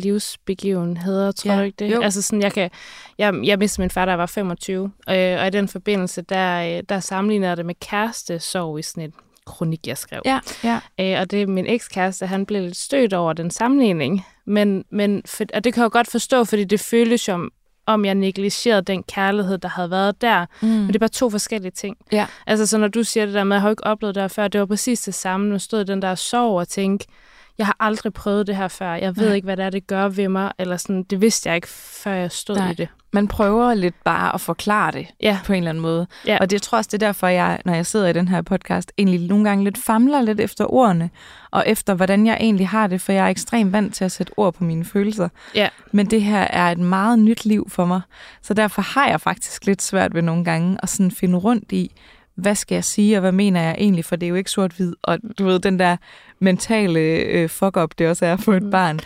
livsbegivenheder, 0.46 1.32
tror 1.32 1.52
Ja, 1.52 1.58
du 1.58 1.62
ikke 1.64 1.76
det? 1.76 1.92
jo. 1.92 2.00
Altså 2.02 2.22
sådan, 2.22 2.42
jeg 2.42 2.52
kan, 2.52 2.70
jeg, 3.18 3.34
jeg 3.44 3.58
mistede 3.58 3.82
min 3.82 3.90
far, 3.90 4.04
da 4.04 4.10
jeg 4.10 4.18
var 4.18 4.26
25, 4.26 4.84
øh, 5.08 5.40
og 5.40 5.46
i 5.46 5.50
den 5.50 5.68
forbindelse, 5.68 6.22
der, 6.22 6.76
øh, 6.78 6.82
der 6.88 7.00
sammenligner 7.00 7.48
jeg 7.48 7.56
det 7.56 7.66
med 7.66 7.74
kæreste 7.80 8.38
sorg 8.38 8.78
i 8.78 8.82
sådan 8.82 9.02
et 9.04 9.14
kronik, 9.46 9.86
jeg 9.86 9.98
skrev. 9.98 10.22
Ja, 10.24 10.40
ja. 10.64 10.80
Øh, 11.00 11.20
og 11.20 11.30
det 11.30 11.42
er 11.42 11.46
min 11.46 11.66
ekskæreste, 11.66 12.26
han 12.26 12.46
blev 12.46 12.62
lidt 12.62 12.76
stødt 12.76 13.12
over 13.12 13.32
den 13.32 13.50
sammenligning. 13.50 14.26
Men, 14.46 14.84
men 14.90 15.22
for, 15.26 15.44
og 15.54 15.64
det 15.64 15.74
kan 15.74 15.82
jeg 15.82 15.90
godt 15.90 16.10
forstå, 16.10 16.44
fordi 16.44 16.64
det 16.64 16.80
føles 16.80 17.20
som, 17.20 17.50
om 17.86 18.04
jeg 18.04 18.14
negligerede 18.14 18.82
den 18.82 19.02
kærlighed, 19.02 19.58
der 19.58 19.68
havde 19.68 19.90
været 19.90 20.20
der. 20.20 20.46
Mm. 20.60 20.68
Men 20.68 20.88
det 20.88 20.94
er 20.94 20.98
bare 20.98 21.08
to 21.08 21.30
forskellige 21.30 21.70
ting. 21.70 21.96
Ja. 22.12 22.26
Altså, 22.46 22.66
så 22.66 22.78
når 22.78 22.88
du 22.88 23.02
siger 23.02 23.26
det 23.26 23.34
der 23.34 23.44
med, 23.44 23.56
at 23.56 23.58
jeg 23.58 23.62
har 23.62 23.70
ikke 23.70 23.84
oplevet 23.84 24.14
det 24.14 24.30
før, 24.30 24.48
det 24.48 24.60
var 24.60 24.66
præcis 24.66 25.00
det 25.00 25.14
samme. 25.14 25.48
Nu 25.48 25.58
stod 25.58 25.84
den 25.84 26.02
der 26.02 26.14
sorg 26.14 26.58
og 26.58 26.68
tænkte, 26.68 27.06
jeg 27.58 27.66
har 27.66 27.76
aldrig 27.80 28.12
prøvet 28.12 28.46
det 28.46 28.56
her 28.56 28.68
før. 28.68 28.94
Jeg 28.94 29.16
ved 29.16 29.26
Nej. 29.26 29.34
ikke, 29.34 29.44
hvad 29.44 29.56
det 29.56 29.64
er, 29.64 29.70
det 29.70 29.86
gør 29.86 30.08
ved 30.08 30.28
mig. 30.28 30.52
Eller 30.58 30.76
sådan, 30.76 31.02
det 31.02 31.20
vidste 31.20 31.48
jeg 31.48 31.56
ikke, 31.56 31.68
før 31.68 32.12
jeg 32.12 32.32
stod 32.32 32.56
Nej. 32.56 32.70
i 32.70 32.74
det. 32.74 32.88
Man 33.14 33.28
prøver 33.28 33.74
lidt 33.74 33.94
bare 34.04 34.34
at 34.34 34.40
forklare 34.40 34.92
det 34.92 35.06
Ja. 35.22 35.38
på 35.46 35.52
en 35.52 35.56
eller 35.58 35.70
anden 35.70 35.82
måde. 35.82 36.06
Ja. 36.26 36.38
Og 36.40 36.50
det 36.50 36.54
jeg 36.54 36.62
tror 36.62 36.78
også, 36.78 36.88
det 36.92 37.02
er 37.02 37.06
derfor, 37.06 37.26
jeg, 37.26 37.58
når 37.64 37.74
jeg 37.74 37.86
sidder 37.86 38.08
i 38.08 38.12
den 38.12 38.28
her 38.28 38.42
podcast, 38.42 38.92
egentlig 38.98 39.28
nogle 39.28 39.44
gange 39.44 39.64
lidt 39.64 39.78
famler 39.78 40.22
lidt 40.22 40.40
efter 40.40 40.72
ordene, 40.72 41.10
og 41.50 41.64
efter, 41.66 41.94
hvordan 41.94 42.26
jeg 42.26 42.36
egentlig 42.40 42.68
har 42.68 42.86
det, 42.86 43.00
for 43.00 43.12
jeg 43.12 43.24
er 43.24 43.28
ekstremt 43.28 43.72
vant 43.72 43.94
til 43.94 44.04
at 44.04 44.12
sætte 44.12 44.32
ord 44.36 44.54
på 44.54 44.64
mine 44.64 44.84
følelser. 44.84 45.28
Ja. 45.54 45.68
Men 45.92 46.06
det 46.10 46.22
her 46.22 46.40
er 46.40 46.72
et 46.72 46.78
meget 46.78 47.18
nyt 47.18 47.44
liv 47.44 47.70
for 47.70 47.84
mig, 47.84 48.00
så 48.42 48.54
derfor 48.54 48.82
har 48.82 49.08
jeg 49.08 49.20
faktisk 49.20 49.66
lidt 49.66 49.82
svært 49.82 50.14
ved 50.14 50.22
nogle 50.22 50.44
gange 50.44 50.78
at 50.82 50.88
sådan 50.88 51.10
finde 51.10 51.38
rundt 51.38 51.72
i, 51.72 51.92
hvad 52.36 52.54
skal 52.54 52.74
jeg 52.74 52.84
sige, 52.84 53.16
og 53.16 53.20
hvad 53.20 53.32
mener 53.32 53.62
jeg 53.62 53.74
egentlig, 53.78 54.04
for 54.04 54.16
det 54.16 54.26
er 54.26 54.30
jo 54.30 54.34
ikke 54.34 54.50
sort-hvid, 54.50 54.94
og 55.02 55.18
du 55.38 55.44
ved, 55.44 55.58
den 55.60 55.78
der 55.78 55.96
mentale 56.40 57.00
øh, 57.00 57.48
fuck-up, 57.48 57.90
det 57.98 58.08
også 58.08 58.26
er 58.26 58.36
for 58.36 58.54
et 58.54 58.70
barn. 58.70 59.00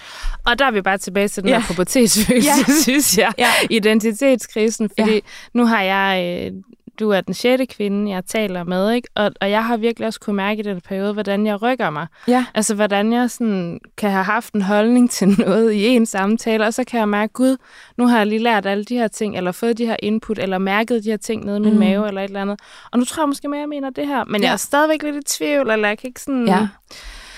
Og 0.46 0.58
der 0.58 0.64
er 0.66 0.70
vi 0.70 0.80
bare 0.82 0.98
tilbage 0.98 1.28
til 1.28 1.42
den 1.42 1.50
Ja. 1.50 1.58
her 1.60 1.66
pubertetsfølelse, 1.66 2.48
Ja. 2.48 2.72
synes 2.82 3.18
jeg. 3.18 3.32
Ja. 3.38 3.48
Identitetskrisen, 3.70 4.90
fordi 4.98 5.12
ja. 5.12 5.20
nu 5.54 5.66
har 5.66 5.82
jeg... 5.82 6.42
Øh, 6.46 6.52
du 7.00 7.10
er 7.10 7.20
den 7.20 7.34
sjette 7.34 7.66
kvinde, 7.66 8.10
jeg 8.10 8.24
taler 8.24 8.64
med, 8.64 8.92
ikke? 8.92 9.08
Og, 9.14 9.30
og 9.40 9.50
jeg 9.50 9.64
har 9.64 9.76
virkelig 9.76 10.06
også 10.06 10.20
kunne 10.20 10.36
mærke 10.36 10.60
i 10.60 10.62
den 10.62 10.80
periode, 10.80 11.12
hvordan 11.12 11.46
jeg 11.46 11.62
rykker 11.62 11.90
mig. 11.90 12.06
Ja. 12.28 12.44
Altså, 12.54 12.74
hvordan 12.74 13.12
jeg 13.12 13.30
sådan 13.30 13.80
kan 13.96 14.10
have 14.10 14.24
haft 14.24 14.52
en 14.54 14.62
holdning 14.62 15.10
til 15.16 15.28
noget 15.28 15.72
i 15.72 15.86
en 15.86 16.06
samtale, 16.06 16.66
og 16.66 16.74
så 16.74 16.84
kan 16.84 17.00
jeg 17.00 17.08
mærke, 17.08 17.32
gud, 17.32 17.56
nu 17.96 18.06
har 18.06 18.16
jeg 18.18 18.26
lige 18.26 18.38
lært 18.42 18.66
alle 18.66 18.84
de 18.84 18.94
her 18.96 19.08
ting, 19.08 19.36
eller 19.36 19.52
fået 19.52 19.78
de 19.78 19.86
her 19.86 19.96
input, 20.02 20.38
eller 20.38 20.58
mærket 20.58 21.04
de 21.04 21.10
her 21.10 21.16
ting 21.16 21.44
nede 21.44 21.56
i 21.56 21.60
min 21.60 21.72
Mm. 21.72 21.78
mave, 21.78 22.08
eller 22.08 22.20
et 22.20 22.24
eller 22.28 22.42
andet. 22.42 22.60
Og 22.92 22.98
nu 22.98 23.04
tror 23.04 23.22
jeg 23.22 23.28
måske 23.28 23.48
mere, 23.48 23.60
jeg 23.60 23.68
mener 23.68 23.90
det 23.90 24.06
her. 24.06 24.24
Men 24.24 24.40
Ja. 24.40 24.46
jeg 24.46 24.52
er 24.52 24.56
stadigvæk 24.56 25.02
lidt 25.02 25.16
i 25.16 25.22
tvivl, 25.38 25.70
eller 25.70 25.88
jeg 25.88 25.98
kan 25.98 26.08
ikke 26.08 26.20
sådan... 26.20 26.46
Ja. 26.48 26.68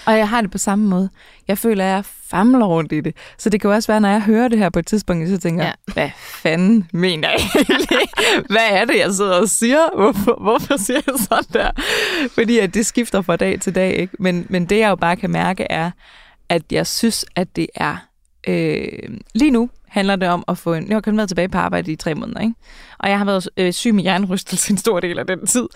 Og 0.08 0.18
jeg 0.18 0.28
har 0.28 0.40
det 0.40 0.50
på 0.50 0.58
samme 0.58 0.88
måde. 0.88 1.10
Jeg 1.48 1.58
føler, 1.58 1.84
at 1.84 1.90
jeg 1.90 2.04
famler 2.30 2.66
rundt 2.66 2.92
i 2.92 3.00
det. 3.00 3.16
Så 3.38 3.50
det 3.50 3.60
kan 3.60 3.68
jo 3.70 3.74
også 3.74 3.92
være, 3.92 4.00
når 4.00 4.08
jeg 4.08 4.20
hører 4.22 4.48
det 4.48 4.58
her 4.58 4.70
på 4.70 4.78
et 4.78 4.86
tidspunkt, 4.86 5.28
så 5.28 5.38
tænker 5.38 5.64
jeg, 5.64 5.74
Ja. 5.88 5.92
hvad 5.92 6.10
fanden 6.18 6.88
mener 6.92 7.28
jeg 7.30 7.40
egentlig? 7.54 7.98
Hvad 8.50 8.66
er 8.70 8.84
det, 8.84 8.98
jeg 8.98 9.12
sidder 9.14 9.40
og 9.40 9.48
siger? 9.48 9.96
Hvorfor, 9.96 10.38
hvorfor 10.42 10.76
siger 10.76 11.00
jeg 11.06 11.14
sådan 11.18 11.44
der? 11.52 11.70
Fordi 12.34 12.58
at 12.58 12.74
det 12.74 12.86
skifter 12.86 13.22
fra 13.22 13.36
dag 13.36 13.60
til 13.60 13.74
dag. 13.74 13.96
Ikke? 13.96 14.16
Men, 14.18 14.46
men 14.48 14.64
det, 14.66 14.78
jeg 14.78 14.88
jo 14.88 14.96
bare 14.96 15.16
kan 15.16 15.30
mærke, 15.30 15.66
er, 15.70 15.90
at 16.48 16.62
jeg 16.72 16.86
synes, 16.86 17.24
at 17.36 17.56
det 17.56 17.66
er... 17.74 17.96
Øh, 18.48 19.18
lige 19.34 19.50
nu 19.50 19.70
handler 19.88 20.16
det 20.16 20.28
om 20.28 20.44
at 20.48 20.58
få 20.58 20.74
en... 20.74 20.88
Jeg 20.88 20.96
har 20.96 21.00
kun 21.00 21.16
været 21.16 21.28
tilbage 21.28 21.48
på 21.48 21.58
arbejde 21.58 21.92
i 21.92 21.96
tre 21.96 22.14
måneder, 22.14 22.40
ikke? 22.40 22.54
Og 22.98 23.10
jeg 23.10 23.18
har 23.18 23.24
været 23.24 23.48
øh, 23.56 23.72
syg 23.72 23.94
med 23.94 24.04
jernrystelse 24.04 24.70
en 24.72 24.78
stor 24.78 25.00
del 25.00 25.18
af 25.18 25.26
den 25.26 25.46
tid. 25.46 25.68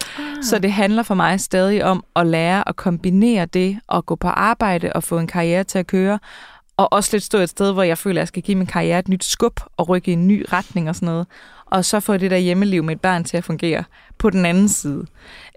Så 0.42 0.58
det 0.58 0.72
handler 0.72 1.02
for 1.02 1.14
mig 1.14 1.40
stadig 1.40 1.84
om 1.84 2.04
at 2.16 2.26
lære 2.26 2.68
at 2.68 2.76
kombinere 2.76 3.46
det, 3.46 3.78
og 3.86 4.06
gå 4.06 4.14
på 4.14 4.28
arbejde 4.28 4.92
og 4.92 5.02
få 5.02 5.18
en 5.18 5.26
karriere 5.26 5.64
til 5.64 5.78
at 5.78 5.86
køre, 5.86 6.18
og 6.76 6.92
også 6.92 7.10
lidt 7.12 7.24
stå 7.24 7.38
et 7.38 7.48
sted, 7.48 7.72
hvor 7.72 7.82
jeg 7.82 7.98
føler, 7.98 8.20
at 8.20 8.20
jeg 8.20 8.28
skal 8.28 8.42
give 8.42 8.56
min 8.56 8.66
karriere 8.66 8.98
et 8.98 9.08
nyt 9.08 9.24
skub 9.24 9.60
og 9.76 9.88
rykke 9.88 10.10
i 10.10 10.14
en 10.14 10.28
ny 10.28 10.44
retning 10.52 10.88
og 10.88 10.94
sådan 10.94 11.06
noget. 11.06 11.26
Og 11.66 11.84
så 11.84 12.00
få 12.00 12.16
det 12.16 12.30
der 12.30 12.36
hjemmeliv 12.36 12.84
med 12.84 12.94
et 12.94 13.00
barn 13.00 13.24
til 13.24 13.36
at 13.36 13.44
fungere 13.44 13.84
på 14.18 14.30
den 14.30 14.46
anden 14.46 14.68
side. 14.68 15.06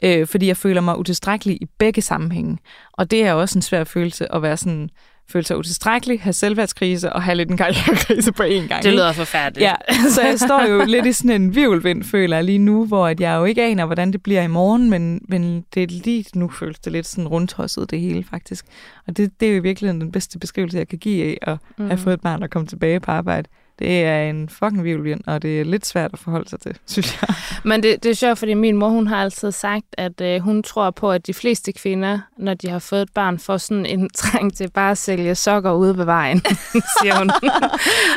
Øh, 0.04 0.28
fordi 0.28 0.48
jeg 0.48 0.58
føler 0.58 0.82
mig 0.82 1.00
utilstrækkelig 1.00 1.62
i 1.62 1.66
begge 1.78 2.02
sammenhænge. 2.02 2.58
Og 2.94 3.12
det 3.12 3.26
er 3.26 3.34
også 3.34 3.58
en 3.58 3.62
svær 3.62 3.84
følelse 3.84 4.34
at 4.34 4.42
være 4.42 4.58
sådan, 4.58 4.90
føle 5.30 5.46
sig 5.46 5.58
utilstrækkelig, 5.58 6.22
have 6.22 6.34
selvværdskrise 6.34 7.14
og 7.14 7.24
have 7.24 7.36
lidt 7.36 7.50
en 7.50 7.58
karrierekrise 7.58 8.32
på 8.32 8.44
én 8.44 8.48
gang. 8.48 8.70
Det 8.70 8.76
ikke? 8.86 8.90
lyder 8.90 9.12
forfærdeligt. 9.12 9.64
Ja, 9.64 9.76
så 10.16 10.22
jeg 10.22 10.40
står 10.40 10.66
jo 10.70 10.86
lidt 10.86 11.06
i 11.06 11.14
sådan 11.14 11.42
en 11.42 11.56
virvelvind, 11.56 12.04
føler 12.04 12.38
jeg 12.38 12.44
lige 12.44 12.58
nu, 12.58 12.86
hvor 12.86 13.08
at 13.08 13.20
jeg 13.20 13.36
jo 13.36 13.46
ikke 13.46 13.64
aner, 13.64 13.86
hvordan 13.86 14.12
det 14.12 14.24
bliver 14.24 14.42
i 14.42 14.48
morgen, 14.48 14.90
men, 14.90 15.22
men 15.30 15.66
det 15.74 15.84
er 15.84 15.88
lige 15.88 16.26
nu 16.36 16.50
føles 16.50 16.80
det 16.80 16.92
lidt 16.92 17.08
sådan 17.08 17.28
rundtosset 17.28 17.92
det 17.92 18.00
hele 18.00 18.24
faktisk. 18.24 18.66
Og 19.08 19.18
det, 19.18 19.40
det 19.40 19.48
er 19.48 19.52
jo 19.52 19.58
i 19.58 19.62
virkeligheden 19.62 20.02
den 20.02 20.12
bedste 20.12 20.40
beskrivelse, 20.40 20.78
jeg 20.78 20.88
kan 20.88 21.00
give 21.00 21.26
af 21.26 21.38
at 21.42 21.58
mm. 21.78 21.88
have 21.88 21.98
fået 21.98 22.14
et 22.14 22.22
barn 22.22 22.44
og 22.44 22.50
komme 22.50 22.68
tilbage 22.68 23.00
på 23.00 23.12
arbejde. 23.12 23.50
Det 23.80 24.04
er 24.04 24.22
en 24.30 24.50
fucking 24.50 24.84
virvelvind, 24.84 25.22
og 25.28 25.42
det 25.42 25.62
er 25.62 25.66
lidt 25.66 25.86
svært 25.86 26.14
at 26.14 26.20
forholde 26.20 26.50
sig 26.50 26.60
til, 26.60 26.78
synes 26.86 27.22
jeg. 27.22 27.36
Men 27.64 27.84
det, 27.84 28.04
det 28.04 28.12
er 28.12 28.16
sjovt, 28.16 28.40
fordi 28.40 28.54
min 28.54 28.78
mor 28.78 28.90
hun 28.90 29.08
har 29.08 29.18
altid 29.18 29.52
sagt, 29.52 29.86
at 29.98 30.22
øh, 30.22 30.42
hun 30.42 30.64
tror 30.64 30.92
på, 30.92 31.12
at 31.12 31.28
de 31.28 31.34
fleste 31.34 31.72
kvinder, 31.72 32.20
når 32.38 32.54
de 32.54 32.70
har 32.70 32.80
fået 32.80 33.02
et 33.02 33.14
barn, 33.14 33.40
får 33.40 33.58
sådan 33.58 33.86
en 33.86 34.10
trang 34.22 34.56
til 34.56 34.70
bare 34.72 34.92
at 34.92 34.98
sælge 34.98 35.36
sokker 35.36 35.72
ude 35.72 35.98
ved 35.98 36.06
vejen, 36.06 36.42
siger 37.02 37.18
hun. 37.18 37.30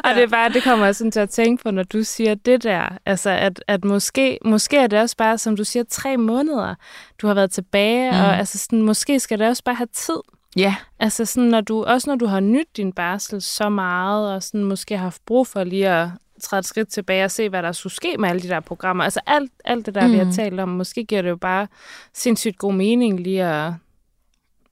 og 0.05 0.15
det 0.15 0.23
er 0.23 0.29
bare, 0.31 0.53
det 0.53 0.63
kommer 0.63 0.85
jeg 0.85 0.97
sådan 0.97 1.11
til 1.11 1.21
at 1.21 1.31
tænke 1.31 1.63
på, 1.63 1.71
når 1.71 1.83
du 1.83 2.03
siger 2.03 2.35
det 2.35 2.63
der. 2.63 2.99
Altså, 3.07 3.31
at, 3.31 3.65
at 3.69 3.85
måske, 3.85 4.39
måske 4.45 4.77
er 4.77 4.87
det 4.87 4.99
også 4.99 5.17
bare, 5.17 5.39
som 5.39 5.57
du 5.57 5.65
siger, 5.65 5.85
tre 5.91 6.17
måneder, 6.17 6.75
du 7.23 7.27
har 7.27 7.35
været 7.35 7.51
tilbage, 7.51 8.11
mm. 8.11 8.17
og 8.19 8.39
altså 8.39 8.59
sådan, 8.59 8.83
måske 8.83 9.21
skal 9.21 9.39
det 9.39 9.49
også 9.49 9.65
bare 9.65 9.75
have 9.75 9.89
tid. 9.95 10.21
Ja, 10.59 10.75
Altså 10.99 11.25
sådan, 11.25 11.49
når 11.49 11.61
du, 11.61 11.85
også 11.85 12.11
når 12.11 12.17
du 12.17 12.27
har 12.27 12.41
nyt 12.41 12.67
din 12.77 12.93
barsel 12.93 13.43
så 13.43 13.69
meget, 13.69 14.35
og 14.35 14.43
sådan 14.43 14.65
måske 14.65 14.97
har 14.97 15.03
haft 15.05 15.23
brug 15.27 15.47
for 15.47 15.65
lige 15.65 15.89
at 15.89 16.09
træde 16.43 16.59
et 16.61 16.67
skridt 16.67 16.89
tilbage 16.89 17.25
og 17.25 17.31
se, 17.31 17.49
hvad 17.49 17.63
der 17.63 17.73
skulle 17.73 17.93
ske 17.93 18.17
med 18.19 18.29
alle 18.29 18.43
de 18.43 18.49
der 18.49 18.61
programmer. 18.61 19.05
Altså 19.05 19.21
alt, 19.27 19.53
alt 19.65 19.87
det 19.87 19.95
der, 19.95 20.07
mm. 20.07 20.13
vi 20.13 20.19
har 20.19 20.25
Mm. 20.25 20.33
talt 20.33 20.61
om, 20.61 20.69
måske 20.69 21.05
giver 21.05 21.23
det 21.23 21.29
jo 21.29 21.37
bare 21.37 21.67
sindssygt 22.15 22.59
god 22.59 22.73
mening 22.75 23.21
lige 23.21 23.45
at... 23.45 23.73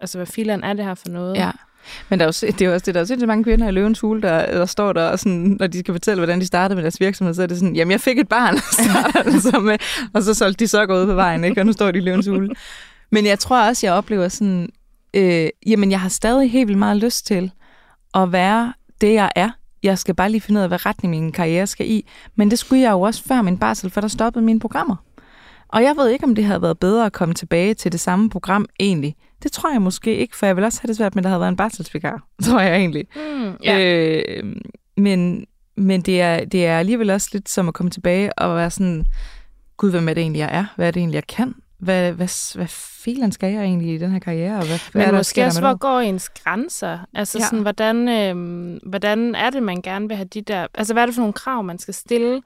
Altså, 0.01 0.19
hvad 0.19 0.27
filan 0.27 0.65
er 0.65 0.73
det 0.73 0.85
her 0.85 0.95
for 0.95 1.09
noget? 1.09 1.37
ja. 1.37 1.51
Men 2.09 2.19
der 2.21 2.27
er 2.27 2.29
jo, 2.43 2.47
det 2.53 2.63
er 2.63 2.67
jo 2.67 2.73
også 2.75 2.87
det, 2.87 2.95
der 2.95 3.01
er 3.01 3.05
sindssygt 3.05 3.29
mange 3.29 3.45
kvinder 3.45 3.69
i 3.69 3.71
løvens 3.71 4.01
hule, 4.01 4.23
der, 4.23 4.47
der 4.59 4.67
står 4.67 4.93
der, 4.93 5.09
og 5.09 5.19
sådan, 5.19 5.57
når 5.61 5.67
de 5.67 5.79
skal 5.79 5.95
fortælle, 5.95 6.21
hvordan 6.21 6.41
de 6.41 6.47
startede 6.47 6.75
med 6.77 6.83
deres 6.83 7.01
virksomhed, 7.01 7.35
så 7.35 7.43
er 7.43 7.47
det 7.47 7.59
sådan, 7.59 7.77
jamen 7.77 7.93
jeg 7.93 8.01
fik 8.01 8.19
et 8.19 8.29
barn, 8.29 8.59
starter 8.59 9.39
så 9.51 9.61
med, 9.61 9.79
og 10.15 10.23
så 10.23 10.35
solgte 10.35 10.65
de 10.65 10.69
sokker 10.69 10.97
ude 10.97 11.07
på 11.07 11.15
vejen, 11.15 11.45
ikke? 11.45 11.61
og 11.61 11.67
nu 11.67 11.73
står 11.73 11.91
de 11.91 11.99
i 11.99 12.01
løvens 12.01 12.27
hule. 12.27 12.49
Men 13.11 13.27
jeg 13.27 13.39
tror 13.39 13.69
også, 13.69 13.87
jeg 13.87 13.95
oplever 13.95 14.29
sådan, 14.29 14.69
øh, 15.15 15.49
jamen 15.67 15.91
jeg 15.91 16.01
har 16.01 16.09
stadig 16.09 16.51
helt 16.51 16.69
vildt 16.69 16.79
meget 16.79 16.97
lyst 16.97 17.27
til 17.27 17.51
at 18.15 18.33
være 18.33 18.73
det, 19.01 19.13
jeg 19.15 19.31
er. 19.37 19.51
Jeg 19.83 19.99
skal 19.99 20.15
bare 20.15 20.31
lige 20.31 20.41
finde 20.41 20.59
ud 20.59 20.63
af, 20.63 20.69
hvad 20.69 20.87
retning 20.87 21.11
min 21.11 21.33
karriere 21.33 21.67
skal 21.67 21.91
i. 21.91 22.09
Men 22.35 22.51
det 22.51 22.59
skulle 22.59 22.83
jeg 22.83 22.91
jo 22.91 23.01
også 23.01 23.25
før 23.25 23.43
min 23.43 23.59
barsel, 23.59 23.91
for 23.91 24.01
der 24.01 24.09
stoppede 24.09 24.45
mine 24.45 24.61
programmer. 24.61 24.97
Og 25.69 25.83
jeg 25.83 25.97
ved 25.97 26.09
ikke, 26.09 26.25
om 26.25 26.35
det 26.35 26.45
havde 26.45 26.63
været 26.63 26.79
bedre 26.79 27.07
at 27.07 27.13
komme 27.13 27.35
tilbage 27.35 27.75
til 27.75 27.93
det 27.93 28.01
samme 28.01 28.31
program 28.31 28.67
egentlig. 28.81 29.17
Det 29.43 29.53
tror 29.53 29.73
jeg 29.73 29.83
måske 29.83 30.17
ikke, 30.17 30.37
for 30.37 30.47
jeg 30.47 30.57
vil 30.57 30.65
også 30.65 30.81
have 30.83 30.89
det 30.89 30.97
svært 30.97 31.15
med, 31.15 31.21
at 31.21 31.25
der 31.25 31.31
havde 31.31 31.41
været 31.41 31.53
en 31.53 31.57
barselsvikar, 31.57 32.27
tror 32.45 32.61
jeg 32.61 32.77
egentlig. 32.77 33.07
Mm, 33.17 33.53
ja. 33.65 33.79
Øh, 33.81 34.57
men 34.97 35.47
men 35.77 36.01
det, 36.01 36.21
er, 36.21 36.45
det 36.45 36.67
er 36.67 36.79
alligevel 36.79 37.11
også 37.11 37.29
lidt 37.33 37.49
som 37.49 37.69
at 37.69 37.75
komme 37.75 37.91
tilbage 37.91 38.39
og 38.39 38.57
være 38.57 38.71
sådan, 38.71 39.07
gud, 39.77 39.91
hvem 39.91 40.09
er 40.09 40.15
det 40.15 40.21
egentlig, 40.21 40.39
jeg 40.39 40.49
er? 40.53 40.65
Hvad 40.77 40.87
er 40.87 40.91
det 40.91 41.01
egentlig, 41.01 41.17
jeg 41.17 41.27
kan? 41.27 41.55
Hvad, 41.79 42.13
hvad, 42.13 42.55
hvad 42.57 42.67
filen 42.69 43.33
skal 43.33 43.53
jeg 43.53 43.63
egentlig 43.63 43.95
i 43.95 43.99
den 43.99 44.11
her 44.13 44.19
karriere? 44.19 44.57
Og 44.59 44.67
hvad, 44.67 44.79
hvad 44.93 45.03
er 45.03 45.07
Men 45.07 45.13
der, 45.15 45.21
måske 45.21 45.45
også, 45.45 45.61
hvor 45.61 45.77
går 45.77 46.01
ens 46.01 46.29
grænser? 46.29 46.99
Altså 47.15 47.39
Ja. 47.39 47.45
sådan, 47.45 47.59
hvordan, 47.63 48.09
øh, 48.09 48.79
hvordan 48.91 49.35
er 49.35 49.51
det, 49.51 49.63
man 49.63 49.83
gerne 49.83 50.09
vil 50.09 50.17
have 50.17 50.29
de 50.35 50.43
der... 50.43 50.67
Altså, 50.75 50.93
hvad 50.93 51.03
er 51.03 51.07
det 51.07 51.15
for 51.15 51.23
nogle 51.23 51.33
krav, 51.33 51.65
man 51.65 51.79
skal 51.79 51.95
stille? 51.95 52.43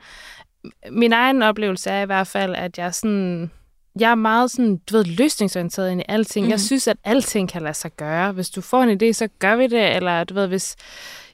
Min 0.91 1.13
egen 1.13 1.43
oplevelse 1.43 1.91
er 1.91 2.03
i 2.03 2.07
hvert 2.07 2.27
fald, 2.27 2.55
at 2.55 2.79
jeg 2.79 2.87
er 2.87 2.91
sådan... 2.91 3.51
Jeg 4.01 4.11
er 4.11 4.15
meget 4.15 4.51
sådan, 4.51 4.77
du 4.91 4.97
ved, 4.97 5.05
løsningsorienteret 5.05 5.91
ind 5.93 6.01
i 6.01 6.05
alting. 6.09 6.43
Mm. 6.45 6.47
Mhm. 6.47 6.51
Jeg 6.51 6.61
synes, 6.61 6.89
at 6.89 6.97
alting 7.05 7.49
kan 7.49 7.63
lade 7.63 7.75
sig 7.75 7.91
gøre. 7.97 8.33
Hvis 8.33 8.51
du 8.51 8.61
får 8.61 8.83
en 8.83 9.03
idé, 9.03 9.13
så 9.13 9.29
gør 9.39 9.57
vi 9.57 9.67
det. 9.67 9.97
Eller 9.97 10.25
du 10.25 10.35
ved, 10.35 10.47
hvis 10.47 10.77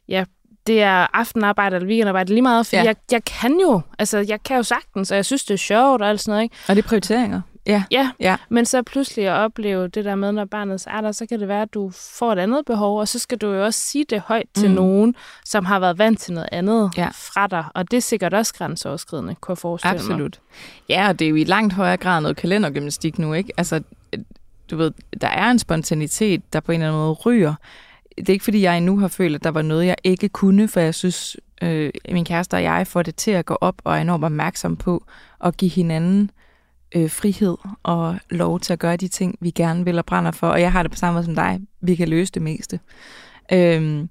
ja, 0.08 0.24
det 0.66 0.82
er 0.82 1.06
aftenarbejde 1.12 1.76
eller 1.76 1.88
weekendarbejde, 1.88 2.28
lige 2.32 2.42
meget. 2.42 2.66
For 2.66 2.76
ja. 2.76 2.82
jeg, 2.82 2.96
jeg 3.12 3.24
kan 3.24 3.60
jo, 3.60 3.80
altså 3.98 4.18
jeg 4.18 4.42
kan 4.42 4.56
jo 4.56 4.62
sagtens, 4.62 5.10
og 5.10 5.16
jeg 5.16 5.24
synes, 5.24 5.44
det 5.44 5.54
er 5.54 5.58
sjovt 5.58 6.02
og 6.02 6.08
alt 6.08 6.20
sådan 6.20 6.32
noget. 6.32 6.42
Ikke? 6.42 6.56
Og 6.68 6.76
det 6.76 6.84
er 6.84 6.88
prioriteringer. 6.88 7.40
Ja. 7.66 7.82
Ja, 7.90 8.10
Ja. 8.20 8.36
men 8.48 8.64
så 8.64 8.82
pludselig 8.82 9.26
at 9.26 9.32
opleve 9.32 9.88
det 9.88 10.04
der 10.04 10.14
med, 10.14 10.32
når 10.32 10.44
barnet 10.44 10.80
så 10.80 10.90
er 10.90 11.00
der, 11.00 11.12
så 11.12 11.26
kan 11.26 11.40
det 11.40 11.48
være, 11.48 11.62
at 11.62 11.74
du 11.74 11.90
får 12.18 12.32
et 12.32 12.38
andet 12.38 12.64
behov, 12.66 12.98
og 13.00 13.08
så 13.08 13.18
skal 13.18 13.38
du 13.38 13.52
jo 13.52 13.64
også 13.64 13.80
sige 13.80 14.04
det 14.10 14.20
højt 14.20 14.46
til 14.54 14.68
Mm. 14.68 14.74
nogen, 14.74 15.14
som 15.44 15.64
har 15.64 15.78
været 15.80 15.98
vant 15.98 16.20
til 16.20 16.34
noget 16.34 16.48
andet 16.52 16.90
Ja. 16.96 17.08
fra 17.12 17.46
dig. 17.46 17.64
Og 17.74 17.90
det 17.90 17.96
er 17.96 18.00
sikkert 18.00 18.34
også 18.34 18.54
grænseoverskridende, 18.54 19.34
kunne 19.40 19.52
jeg 19.52 19.58
forestille 19.58 19.92
mig. 19.92 20.00
Absolut. 20.00 20.40
Ja, 20.88 21.08
og 21.08 21.18
det 21.18 21.24
er 21.24 21.28
jo 21.28 21.34
i 21.36 21.44
langt 21.44 21.72
højere 21.74 21.96
grad 21.96 22.20
noget 22.20 22.36
kalendergymnastik 22.36 23.18
nu, 23.18 23.32
ikke? 23.32 23.52
Altså, 23.56 23.80
du 24.70 24.76
ved, 24.76 24.90
der 25.20 25.28
er 25.28 25.50
en 25.50 25.58
spontanitet, 25.58 26.52
der 26.52 26.60
på 26.60 26.72
en 26.72 26.80
eller 26.80 26.88
anden 26.92 27.02
måde 27.02 27.12
ryger. 27.12 27.54
Det 28.16 28.28
er 28.28 28.32
ikke, 28.32 28.44
fordi 28.44 28.62
jeg 28.62 28.76
endnu 28.76 28.98
har 28.98 29.08
følt, 29.08 29.34
at 29.34 29.44
der 29.44 29.50
var 29.50 29.62
noget, 29.62 29.86
jeg 29.86 29.96
ikke 30.04 30.28
kunne, 30.28 30.68
for 30.68 30.80
jeg 30.80 30.94
synes, 30.94 31.36
øh, 31.62 31.90
min 32.10 32.24
kæreste 32.24 32.54
og 32.54 32.62
jeg 32.62 32.86
får 32.86 33.02
det 33.02 33.16
til 33.16 33.30
at 33.30 33.46
gå 33.46 33.58
op 33.60 33.74
og 33.84 33.96
er 33.96 34.00
enormt 34.00 34.24
opmærksom 34.24 34.76
på 34.76 35.04
at 35.44 35.56
give 35.56 35.70
hinanden 35.70 36.30
øh, 36.94 37.10
frihed 37.10 37.56
og 37.82 38.16
lov 38.30 38.60
til 38.60 38.72
at 38.72 38.78
gøre 38.78 38.96
de 38.96 39.08
ting, 39.08 39.38
vi 39.40 39.50
gerne 39.50 39.84
vil 39.84 39.98
og 39.98 40.06
brænder 40.06 40.30
for. 40.30 40.48
Og 40.48 40.60
jeg 40.60 40.72
har 40.72 40.82
det 40.82 40.92
på 40.92 40.98
samme 40.98 41.14
måde 41.14 41.24
som 41.24 41.34
dig. 41.34 41.60
Vi 41.80 41.94
kan 41.94 42.08
løse 42.08 42.32
det 42.32 42.42
meste. 42.42 42.80
Øhm, 43.52 44.08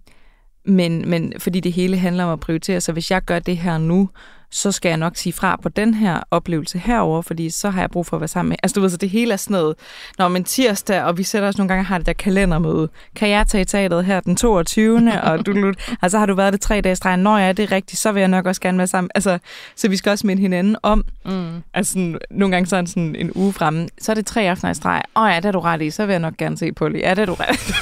men, 0.66 1.10
men 1.10 1.34
fordi 1.38 1.60
det 1.60 1.74
hele 1.74 1.98
handler 1.98 2.24
om 2.24 2.34
at 2.34 2.40
prioritere, 2.40 2.82
så 2.82 2.92
hvis 2.92 3.12
jeg 3.12 3.22
gør 3.22 3.40
det 3.40 3.58
her 3.58 3.78
nu, 3.78 4.10
så 4.56 4.72
skal 4.72 4.90
jeg 4.90 4.98
nok 4.98 5.16
sige 5.16 5.34
fra 5.34 5.60
på 5.64 5.70
den 5.70 5.94
her 5.94 6.20
oplevelse 6.32 6.78
herover, 6.80 7.22
fordi 7.22 7.50
så 7.50 7.70
har 7.70 7.82
jeg 7.82 7.92
brug 7.92 8.06
for 8.06 8.18
at 8.18 8.22
være 8.22 8.28
sammen 8.28 8.50
med. 8.50 8.58
Altså 8.64 8.76
du 8.76 8.82
ved, 8.82 8.90
så 8.90 8.98
det 8.98 9.10
hele 9.10 9.34
er 9.34 9.38
sådan 9.38 9.54
noget, 9.54 9.76
når 10.18 10.28
man 10.28 10.44
tirsdag, 10.44 11.04
og 11.04 11.18
vi 11.18 11.24
sætter 11.24 11.48
os 11.48 11.58
nogle 11.58 11.68
gange 11.68 11.84
har 11.84 11.98
det 11.98 12.08
der 12.08 12.14
kalendermøde. 12.14 12.90
Kan 13.16 13.30
jeg 13.30 13.48
tage 13.48 13.62
i 13.62 13.66
teateret 13.66 14.06
her 14.06 14.20
den 14.20 14.36
22. 14.36 15.12
og 15.24 15.46
du, 15.46 15.74
altså 16.02 16.20
har 16.20 16.26
du 16.26 16.36
været 16.36 16.54
det 16.54 16.62
tre 16.62 16.82
dage 16.82 16.96
streg. 16.96 17.18
Når 17.18 17.38
jeg 17.38 17.50
er 17.50 17.54
det 17.54 17.72
rigtigt, 17.72 18.02
så 18.02 18.12
vil 18.12 18.20
jeg 18.20 18.28
nok 18.28 18.46
også 18.46 18.62
gerne 18.62 18.78
være 18.78 18.88
sammen. 18.88 19.12
Altså, 19.16 19.38
så 19.76 19.90
vi 19.90 19.98
skal 19.98 20.10
også 20.10 20.28
minde 20.28 20.42
hinanden 20.42 20.76
om. 20.84 21.06
Mm. 21.26 21.64
Altså 21.74 21.94
sådan, 21.94 22.20
nogle 22.32 22.52
gange 22.52 22.68
sådan, 22.68 22.88
sådan 22.88 23.16
en 23.16 23.32
uge 23.36 23.54
fremme. 23.54 23.88
Så 24.02 24.12
er 24.12 24.14
det 24.14 24.26
tre 24.26 24.42
aftener 24.42 24.72
i 24.72 24.74
streg. 24.74 25.02
Åh 25.16 25.30
ja, 25.32 25.36
det 25.36 25.46
er 25.46 25.52
du 25.52 25.60
ret 25.60 25.82
i. 25.82 25.90
Så 25.90 26.06
vil 26.06 26.14
jeg 26.14 26.20
nok 26.20 26.38
gerne 26.38 26.58
se 26.58 26.72
på 26.72 26.90
det. 26.90 27.00
Ja, 27.00 27.10
det 27.10 27.20
er 27.20 27.26
du 27.26 27.34
ret 27.34 27.70
i. 27.70 27.74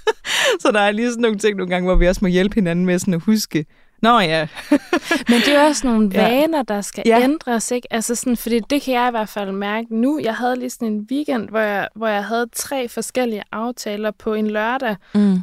så 0.62 0.70
der 0.72 0.80
er 0.80 0.90
lige 0.90 1.10
sådan 1.10 1.22
nogle 1.22 1.38
ting 1.38 1.56
nogle 1.56 1.70
gange, 1.70 1.86
hvor 1.86 1.94
vi 1.94 2.08
også 2.08 2.18
må 2.22 2.28
hjælpe 2.28 2.54
hinanden 2.54 2.86
med 2.86 2.98
sådan 2.98 3.14
at 3.14 3.20
huske, 3.20 3.66
Nå 4.02 4.18
ja. 4.20 4.46
Men 5.28 5.40
det 5.40 5.54
er 5.56 5.66
også 5.68 5.86
nogle 5.86 6.12
vaner, 6.20 6.62
der 6.62 6.80
skal 6.80 7.02
Ja. 7.06 7.20
ændres, 7.22 7.70
ikke? 7.70 7.88
Altså 7.92 8.14
sådan, 8.14 8.36
fordi 8.36 8.60
det 8.60 8.82
kan 8.82 8.94
jeg 8.94 9.08
i 9.08 9.10
hvert 9.10 9.28
fald 9.28 9.52
mærke 9.52 9.86
nu. 10.00 10.20
Jeg 10.22 10.34
havde 10.34 10.56
lige 10.58 10.70
sådan 10.70 10.88
en 10.88 11.06
weekend, 11.10 11.48
hvor 11.48 11.58
jeg, 11.58 11.88
hvor 11.94 12.06
jeg 12.08 12.24
havde 12.24 12.46
tre 12.52 12.88
forskellige 12.88 13.42
aftaler 13.52 14.10
på 14.10 14.34
en 14.34 14.46
lørdag. 14.50 14.96
Mm. 15.14 15.38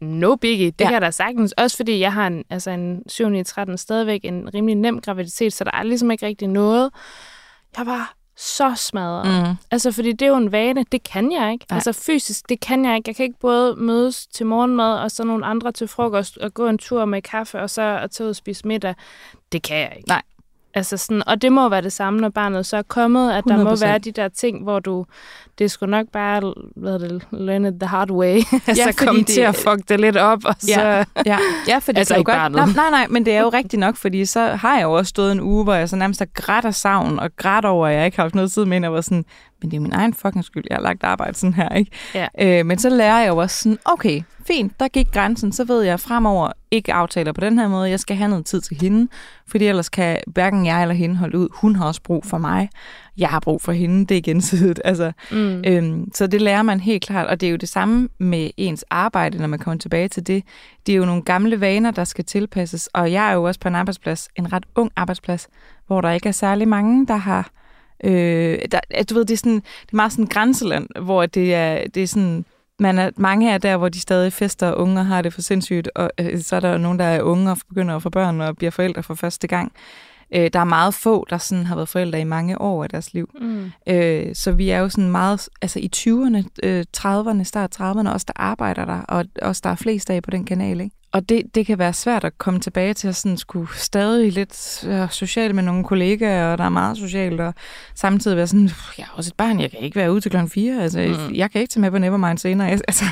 No 0.00 0.36
biggie, 0.36 0.70
det 0.70 0.84
Ja. 0.84 0.88
kan 0.90 1.02
da 1.02 1.10
sagtens. 1.10 1.52
Også 1.52 1.76
fordi 1.76 2.00
jeg 2.00 2.12
har 2.12 2.26
en, 2.26 2.44
altså 2.50 2.70
en 2.70 3.02
7. 3.06 3.34
i 3.34 3.44
13 3.44 3.78
stadigvæk 3.78 4.20
en 4.24 4.50
rimelig 4.54 4.76
nem 4.76 5.00
graviditet, 5.00 5.52
så 5.52 5.64
der 5.64 5.70
er 5.74 5.82
ligesom 5.82 6.10
ikke 6.10 6.26
rigtig 6.26 6.48
noget. 6.48 6.90
Jeg 7.78 7.86
var 7.86 8.12
så 8.38 8.74
smadret. 8.76 9.48
Mm. 9.48 9.54
Altså, 9.70 9.92
fordi 9.92 10.12
det 10.12 10.22
er 10.22 10.28
jo 10.28 10.36
en 10.36 10.52
vane. 10.52 10.84
Det 10.92 11.02
kan 11.02 11.32
jeg 11.32 11.52
ikke. 11.52 11.66
Nej. 11.70 11.76
Altså, 11.76 11.92
fysisk, 11.92 12.48
det 12.48 12.60
kan 12.60 12.84
jeg 12.84 12.96
ikke. 12.96 13.08
Jeg 13.08 13.16
kan 13.16 13.24
ikke 13.24 13.38
både 13.40 13.76
mødes 13.76 14.26
til 14.26 14.46
morgenmad, 14.46 14.98
og 14.98 15.10
så 15.10 15.24
nogle 15.24 15.46
andre 15.46 15.72
til 15.72 15.88
frokost, 15.88 16.38
og 16.38 16.54
gå 16.54 16.68
en 16.68 16.78
tur 16.78 17.04
med 17.04 17.22
kaffe, 17.22 17.60
og 17.60 17.70
så 17.70 17.82
at 17.82 18.10
tage 18.10 18.24
ud 18.24 18.30
og 18.30 18.36
spise 18.36 18.66
middag. 18.66 18.94
Det 19.52 19.62
kan 19.62 19.76
jeg 19.76 19.92
ikke. 19.96 20.08
Nej. 20.08 20.22
Altså 20.74 20.96
sådan, 20.96 21.28
og 21.28 21.42
det 21.42 21.52
må 21.52 21.68
være 21.68 21.82
det 21.82 21.92
samme, 21.92 22.20
når 22.20 22.28
barnet 22.28 22.66
så 22.66 22.76
er 22.76 22.82
kommet, 22.82 23.32
at 23.32 23.44
der 23.48 23.64
må 23.64 23.70
100%. 23.70 23.84
være 23.84 23.98
de 23.98 24.12
der 24.12 24.28
ting, 24.28 24.62
hvor 24.62 24.78
du, 24.78 25.06
det 25.58 25.70
skulle 25.70 25.90
nok 25.90 26.06
bare, 26.12 26.54
hvad 26.76 26.94
er 26.94 26.98
det, 26.98 27.22
learn 27.32 27.64
it 27.66 27.74
the 27.80 27.86
hard 27.88 28.10
way. 28.10 28.34
altså 28.66 28.82
fordi 28.84 28.92
komme 29.06 29.18
det- 29.20 29.26
til 29.26 29.40
at 29.40 29.56
fuck 29.56 29.88
det 29.88 30.00
lidt 30.00 30.16
op, 30.16 30.44
og 30.44 30.54
så... 30.58 30.80
Ja, 30.80 31.04
ja, 31.26 31.38
ja 31.68 31.78
for 31.78 31.92
det 31.92 31.98
Altså 31.98 32.14
kan 32.14 32.22
jo 32.22 32.32
godt... 32.32 32.52
Nej, 32.52 32.66
nej, 32.66 32.90
nej, 32.90 33.06
men 33.10 33.26
det 33.26 33.34
er 33.34 33.40
jo 33.40 33.48
rigtigt 33.48 33.80
nok, 33.80 33.96
fordi 33.96 34.24
så 34.24 34.46
har 34.46 34.74
jeg 34.76 34.82
jo 34.82 34.92
også 34.92 35.08
stået 35.10 35.32
en 35.32 35.40
uge, 35.40 35.64
hvor 35.64 35.74
jeg 35.74 35.88
så 35.88 35.96
nærmest 35.96 36.20
har 36.20 36.28
grædt 36.34 36.64
af 36.64 36.74
savn, 36.74 37.18
og 37.18 37.30
grædt 37.36 37.64
over, 37.64 37.86
at 37.86 37.94
jeg 37.96 38.04
ikke 38.04 38.16
har 38.16 38.24
haft 38.24 38.34
noget 38.34 38.52
tid 38.52 38.64
med, 38.64 38.84
og 38.84 38.92
var 38.92 39.00
sådan, 39.00 39.24
men 39.62 39.70
det 39.70 39.76
er 39.76 39.80
min 39.80 39.92
egen 39.92 40.14
fucking 40.14 40.44
skyld, 40.44 40.64
jeg 40.70 40.76
har 40.76 40.82
lagt 40.82 41.04
arbejde 41.04 41.34
sådan 41.34 41.54
her, 41.54 41.68
ikke? 41.68 41.90
Ja. 42.14 42.26
Øh, 42.40 42.66
men 42.66 42.78
så 42.78 42.88
lærer 42.90 43.18
jeg 43.18 43.28
jo 43.28 43.36
også 43.36 43.62
sådan, 43.62 43.78
okay, 43.84 44.22
fint, 44.46 44.80
der 44.80 44.88
gik 44.88 45.06
grænsen, 45.12 45.52
så 45.52 45.64
ved 45.64 45.82
jeg 45.82 46.00
fremover 46.00 46.52
ikke 46.70 46.92
aftaler 46.92 47.32
på 47.32 47.40
den 47.40 47.58
her 47.58 47.68
måde, 47.68 47.90
jeg 47.90 48.00
skal 48.00 48.16
have 48.16 48.28
noget 48.30 48.46
tid 48.46 48.60
til 48.60 48.76
hende, 48.80 49.08
fordi 49.46 49.66
ellers 49.66 49.88
kan 49.88 50.18
hverken 50.26 50.66
jeg 50.66 50.82
eller 50.82 50.94
hende 50.94 51.16
holde 51.16 51.38
ud. 51.38 51.48
Hun 51.54 51.76
har 51.76 51.86
også 51.86 52.02
brug 52.02 52.24
for 52.26 52.38
mig, 52.38 52.68
jeg 53.18 53.28
har 53.28 53.40
brug 53.40 53.62
for 53.62 53.72
hende, 53.72 54.06
det 54.06 54.16
er 54.16 54.20
gensidigt. 54.22 54.80
Altså, 54.88 55.12
Mm. 55.32 55.62
Øhm, 55.66 56.10
så 56.14 56.26
det 56.26 56.40
lærer 56.42 56.62
man 56.62 56.80
helt 56.80 57.02
klart, 57.04 57.26
og 57.26 57.40
det 57.40 57.46
er 57.46 57.50
jo 57.50 57.56
det 57.56 57.68
samme 57.68 58.08
med 58.18 58.50
ens 58.56 58.84
arbejde, 58.90 59.38
når 59.38 59.46
man 59.46 59.58
kommer 59.58 59.78
tilbage 59.78 60.08
til 60.08 60.26
det. 60.26 60.44
Det 60.86 60.92
er 60.92 60.96
jo 60.96 61.04
nogle 61.04 61.22
gamle 61.22 61.60
vaner, 61.60 61.90
der 61.90 62.04
skal 62.04 62.24
tilpasses, 62.24 62.86
og 62.86 63.12
jeg 63.12 63.28
er 63.30 63.32
jo 63.34 63.42
også 63.42 63.60
på 63.60 63.68
en 63.68 63.74
arbejdsplads, 63.74 64.28
en 64.36 64.52
ret 64.52 64.64
ung 64.74 64.90
arbejdsplads, 64.96 65.48
hvor 65.86 66.00
der 66.00 66.10
ikke 66.10 66.28
er 66.28 66.32
særlig 66.32 66.68
mange, 66.68 67.06
der 67.06 67.16
har... 67.16 67.50
Øh, 68.04 68.58
der, 68.72 68.80
at 68.90 69.10
du 69.10 69.14
ved, 69.14 69.24
det 69.24 69.34
er, 69.34 69.38
sådan, 69.38 69.54
det 69.54 69.92
er 69.92 69.96
meget 69.96 70.12
sådan 70.12 70.26
grænseland, 70.26 70.88
hvor 71.00 71.26
det 71.26 71.54
er, 71.54 71.88
det 71.94 72.02
er 72.02 72.06
sådan... 72.06 72.44
Man 72.80 72.98
er, 72.98 73.10
mange 73.16 73.50
er 73.50 73.58
der, 73.58 73.76
hvor 73.76 73.88
de 73.88 74.00
stadig 74.00 74.32
fester, 74.32 74.68
og 74.68 74.82
unge 74.82 75.04
har 75.04 75.22
det 75.22 75.34
for 75.34 75.40
sindssygt, 75.40 75.90
og 75.94 76.10
øh, 76.20 76.40
så 76.40 76.56
er 76.56 76.60
der 76.60 76.78
nogen, 76.78 76.98
der 76.98 77.04
er 77.04 77.22
unge 77.22 77.50
og 77.50 77.58
begynder 77.68 77.96
at 77.96 78.02
få 78.02 78.10
børn 78.10 78.40
og 78.40 78.56
bliver 78.56 78.70
forældre 78.70 79.02
for 79.02 79.14
første 79.14 79.46
gang. 79.46 79.72
Øh, 80.34 80.50
der 80.52 80.60
er 80.60 80.64
meget 80.64 80.94
få, 80.94 81.26
der 81.30 81.38
sådan 81.38 81.66
har 81.66 81.74
været 81.74 81.88
forældre 81.88 82.20
i 82.20 82.24
mange 82.24 82.60
år 82.60 82.82
af 82.82 82.90
deres 82.90 83.14
liv. 83.14 83.30
Mm. 83.40 83.70
Øh, 83.88 84.34
så 84.34 84.52
vi 84.52 84.70
er 84.70 84.78
jo 84.78 84.88
sådan 84.88 85.10
meget, 85.10 85.48
altså 85.62 85.78
i 85.78 85.90
20'erne, 85.96 86.44
øh, 86.62 86.84
30'erne, 86.96 87.42
start 87.42 87.80
30'erne, 87.80 88.10
også 88.10 88.24
der 88.28 88.32
arbejder 88.36 88.84
der, 88.84 89.00
og 89.00 89.24
også 89.42 89.60
der 89.64 89.70
er 89.70 89.74
flest 89.74 90.10
af 90.10 90.22
på 90.22 90.30
den 90.30 90.44
kanal, 90.44 90.80
ikke? 90.80 90.96
Og 91.12 91.28
det, 91.28 91.42
det 91.54 91.66
kan 91.66 91.78
være 91.78 91.92
svært 91.92 92.24
at 92.24 92.38
komme 92.38 92.60
tilbage 92.60 92.94
til 92.94 93.08
at 93.08 93.16
sådan 93.16 93.36
skulle 93.38 93.68
stadig 93.74 94.32
lidt 94.32 94.84
øh, 94.88 95.10
socialt 95.10 95.54
med 95.54 95.62
nogle 95.62 95.84
kollegaer, 95.84 96.52
og 96.52 96.58
der 96.58 96.64
er 96.64 96.68
meget 96.68 96.96
socialt, 96.98 97.40
og 97.40 97.54
samtidig 97.94 98.36
være 98.36 98.46
sådan, 98.46 98.68
"Pff, 98.68 98.98
jeg 98.98 99.04
er 99.04 99.16
også 99.16 99.28
et 99.30 99.36
barn, 99.36 99.60
jeg 99.60 99.70
kan 99.70 99.80
ikke 99.80 99.96
være 99.96 100.12
ude 100.12 100.20
til 100.20 100.30
klokken 100.30 100.50
4, 100.50 100.82
altså 100.82 101.00
Mm. 101.28 101.34
jeg 101.34 101.50
kan 101.50 101.60
ikke 101.60 101.72
tage 101.72 101.80
med 101.80 101.90
på 101.90 101.98
Nevermind 101.98 102.38
senere, 102.38 102.68
jeg, 102.68 102.80
altså 102.88 103.04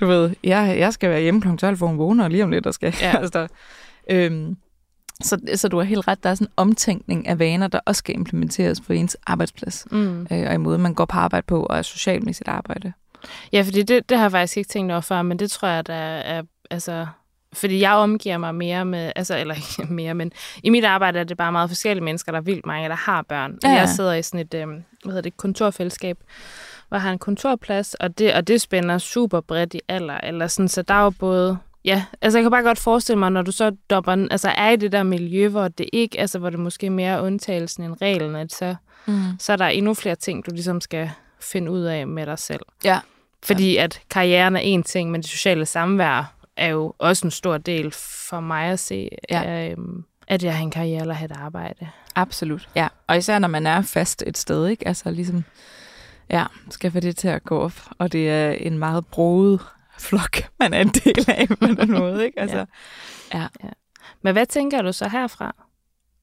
du 0.00 0.06
ved, 0.06 0.34
jeg, 0.44 0.76
jeg 0.78 0.92
skal 0.92 1.10
være 1.10 1.20
hjemme 1.20 1.40
klokken 1.40 1.58
12, 1.58 1.76
for 1.76 1.86
hun 1.86 1.98
vågner 1.98 2.28
lige 2.28 2.44
om 2.44 2.50
lidt, 2.50 2.66
og 2.66 2.74
skal, 2.74 2.94
Ja. 3.00 3.16
altså, 3.20 3.38
der, 3.38 3.46
øhm, 4.10 4.56
så, 5.22 5.40
så 5.54 5.68
du 5.68 5.76
har 5.76 5.84
helt 5.84 6.08
ret, 6.08 6.22
der 6.24 6.30
er 6.30 6.34
sådan 6.34 6.46
en 6.46 6.52
omtænkning 6.56 7.28
af 7.28 7.38
vaner, 7.38 7.68
der 7.68 7.80
også 7.86 7.98
skal 7.98 8.14
implementeres 8.14 8.80
på 8.80 8.92
ens 8.92 9.16
arbejdsplads 9.26 9.86
Mm. 9.90 10.20
øh, 10.32 10.46
og 10.48 10.54
i 10.54 10.56
måde, 10.56 10.78
man 10.78 10.94
går 10.94 11.04
på 11.04 11.16
arbejde 11.18 11.44
på, 11.46 11.62
og 11.62 11.78
er 11.78 11.82
socialt 11.82 12.24
med 12.24 12.32
sit 12.32 12.48
arbejde. 12.48 12.92
Ja, 13.52 13.62
fordi 13.62 13.82
det, 13.82 14.08
det 14.08 14.16
har 14.16 14.24
jeg 14.24 14.30
faktisk 14.30 14.56
ikke 14.56 14.68
tænkt 14.68 14.92
over 14.92 15.00
før, 15.00 15.22
men 15.22 15.38
det 15.38 15.50
tror 15.50 15.68
jeg, 15.68 15.86
der 15.86 15.94
er, 15.94 16.42
altså... 16.70 17.06
Fordi 17.52 17.80
jeg 17.80 17.92
omgiver 17.92 18.38
mig 18.38 18.54
mere 18.54 18.84
med, 18.84 19.12
altså, 19.16 19.36
eller 19.38 19.54
ikke 19.54 19.92
mere, 19.94 20.14
men 20.14 20.32
i 20.62 20.70
mit 20.70 20.84
arbejde 20.84 21.18
er 21.18 21.24
det 21.24 21.36
bare 21.36 21.52
meget 21.52 21.70
forskellige 21.70 22.04
mennesker, 22.04 22.32
der 22.32 22.38
er 22.38 22.42
vildt 22.42 22.66
mange, 22.66 22.88
der 22.88 22.94
har 22.94 23.22
børn. 23.22 23.58
Ja, 23.62 23.68
Ja. 23.68 23.74
ja. 23.74 23.80
Jeg 23.80 23.88
sidder 23.88 24.14
i 24.14 24.22
sådan 24.22 24.40
et, 24.40 24.54
øh, 24.54 24.66
hvad 24.68 24.76
hedder 25.04 25.20
det, 25.20 25.36
kontorfællesskab, 25.36 26.18
hvor 26.88 26.96
jeg 26.96 27.02
har 27.02 27.12
en 27.12 27.18
kontorplads, 27.18 27.94
og 27.94 28.18
det, 28.18 28.34
og 28.34 28.48
det 28.48 28.60
spænder 28.60 28.98
super 28.98 29.40
bredt 29.40 29.74
i 29.74 29.80
alder, 29.88 30.18
eller 30.22 30.46
sådan, 30.46 30.68
så 30.68 30.82
der 30.82 30.94
er 30.94 31.02
jo 31.04 31.10
både, 31.10 31.58
ja, 31.84 32.04
altså 32.22 32.38
jeg 32.38 32.44
kan 32.44 32.50
bare 32.50 32.62
godt 32.62 32.78
forestille 32.78 33.18
mig, 33.18 33.30
når 33.32 33.42
du 33.42 33.52
så 33.52 33.76
dopper, 33.90 34.12
altså 34.30 34.48
er 34.56 34.70
i 34.70 34.76
det 34.76 34.92
der 34.92 35.02
miljø, 35.02 35.48
hvor 35.48 35.68
det 35.68 35.86
ikke, 35.92 36.20
altså 36.20 36.38
hvor 36.38 36.50
det 36.50 36.58
måske 36.58 36.86
er 36.86 36.90
mere 36.90 37.22
undtagelsen 37.22 37.82
end 37.84 37.96
reglen, 38.02 38.36
at 38.36 38.52
så, 38.52 38.74
Mm. 39.08 39.22
så 39.40 39.52
er 39.52 39.56
der 39.56 39.66
endnu 39.66 39.94
flere 39.94 40.14
ting, 40.14 40.46
du 40.46 40.50
ligesom 40.50 40.80
skal 40.80 41.10
finde 41.40 41.70
ud 41.72 41.80
af 41.80 42.06
med 42.06 42.26
dig 42.26 42.38
selv. 42.38 42.60
Ja. 42.84 43.00
Fordi 43.44 43.76
at 43.76 44.00
karrieren 44.10 44.56
er 44.56 44.60
en 44.60 44.82
ting, 44.82 45.10
men 45.10 45.20
det 45.20 45.30
sociale 45.30 45.66
samvær 45.66 46.34
er 46.56 46.66
jo 46.68 46.94
også 46.98 47.26
en 47.26 47.30
stor 47.30 47.58
del 47.58 47.90
for 48.28 48.40
mig 48.40 48.64
at 48.64 48.78
se, 48.78 49.08
Ja. 49.30 49.40
ja. 49.42 49.70
øhm, 49.70 50.04
at 50.28 50.44
jeg 50.44 50.56
har 50.56 50.62
en 50.62 50.70
karriere 50.70 51.00
eller 51.00 51.14
have 51.14 51.24
et 51.30 51.36
arbejde. 51.36 51.88
Absolut. 52.14 52.68
Ja, 52.74 52.88
og 53.06 53.16
især 53.16 53.38
når 53.38 53.48
man 53.48 53.66
er 53.66 53.82
fast 53.82 54.24
et 54.26 54.38
sted, 54.38 54.66
ikke? 54.66 54.88
Altså 54.88 55.10
ligesom, 55.10 55.44
ja, 56.30 56.44
skal 56.70 56.90
få 56.90 57.00
det 57.00 57.16
til 57.16 57.28
at 57.28 57.44
gå 57.44 57.58
op, 57.58 57.80
og 57.98 58.12
det 58.12 58.30
er 58.30 58.50
en 58.50 58.78
meget 58.78 59.06
broet 59.06 59.60
flok, 59.98 60.36
man 60.60 60.74
er 60.74 60.80
en 60.80 60.88
del 60.88 61.24
af 61.28 61.48
på 61.48 61.66
den 61.66 61.90
måde, 61.92 62.24
ikke? 62.26 62.40
Altså, 62.40 62.66
Ja. 63.34 63.46
Men 64.22 64.32
hvad 64.32 64.46
tænker 64.46 64.82
du 64.82 64.92
så 64.92 65.08
herfra? 65.08 65.54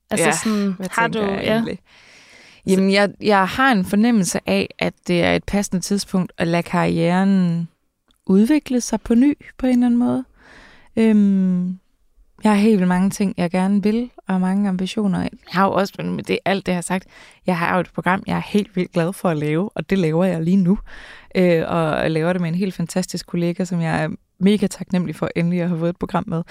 Altså 0.09 0.25
Ja, 0.25 0.31
sådan, 0.43 0.71
Hvad 0.77 0.87
har 0.91 1.07
du, 1.07 1.19
jeg 1.21 1.43
ja, 1.43 1.53
egentlig? 1.53 1.79
Jamen, 2.67 2.91
jeg, 2.91 3.09
jeg 3.21 3.47
har 3.47 3.71
en 3.71 3.85
fornemmelse 3.85 4.39
af, 4.45 4.69
at 4.79 4.93
det 5.07 5.23
er 5.23 5.35
et 5.35 5.43
passende 5.43 5.81
tidspunkt 5.81 6.31
at 6.37 6.47
lade 6.47 6.63
karrieren 6.63 7.67
udvikle 8.25 8.81
sig 8.81 9.01
på 9.01 9.15
ny 9.15 9.37
på 9.57 9.65
en 9.65 9.73
eller 9.73 9.85
anden 9.85 9.99
måde. 9.99 10.23
Øhm, 10.95 11.79
jeg 12.43 12.51
har 12.51 12.59
helt 12.59 12.77
vildt 12.77 12.87
mange 12.87 13.09
ting, 13.09 13.33
jeg 13.37 13.51
gerne 13.51 13.83
vil, 13.83 14.09
og 14.27 14.41
mange 14.41 14.69
ambitioner. 14.69 15.21
Jeg 15.21 15.29
har 15.47 15.65
jo 15.65 15.71
også, 15.71 15.93
med 16.03 16.23
det, 16.23 16.39
alt 16.45 16.65
det, 16.65 16.71
jeg 16.71 16.77
har 16.77 16.81
sagt, 16.81 17.07
jeg 17.45 17.57
har 17.57 17.73
jo 17.75 17.79
et 17.79 17.91
program, 17.95 18.23
jeg 18.27 18.35
er 18.35 18.41
helt 18.41 18.75
vildt 18.75 18.91
glad 18.91 19.13
for 19.13 19.29
at 19.29 19.37
lave, 19.37 19.69
og 19.75 19.89
det 19.89 19.97
laver 19.97 20.25
jeg 20.25 20.41
lige 20.41 20.57
nu. 20.57 20.79
Øh, 21.35 21.63
og 21.67 22.01
jeg 22.01 22.11
laver 22.11 22.33
det 22.33 22.41
med 22.41 22.49
en 22.49 22.55
helt 22.55 22.73
fantastisk 22.73 23.27
kollega, 23.27 23.65
som 23.65 23.81
jeg 23.81 24.03
er 24.03 24.09
mega 24.39 24.67
taknemmelig 24.67 25.15
for 25.15 25.29
endelig 25.35 25.61
at 25.61 25.67
have 25.67 25.79
fået 25.79 25.89
et 25.89 25.97
program 25.97 26.23
med. 26.27 26.43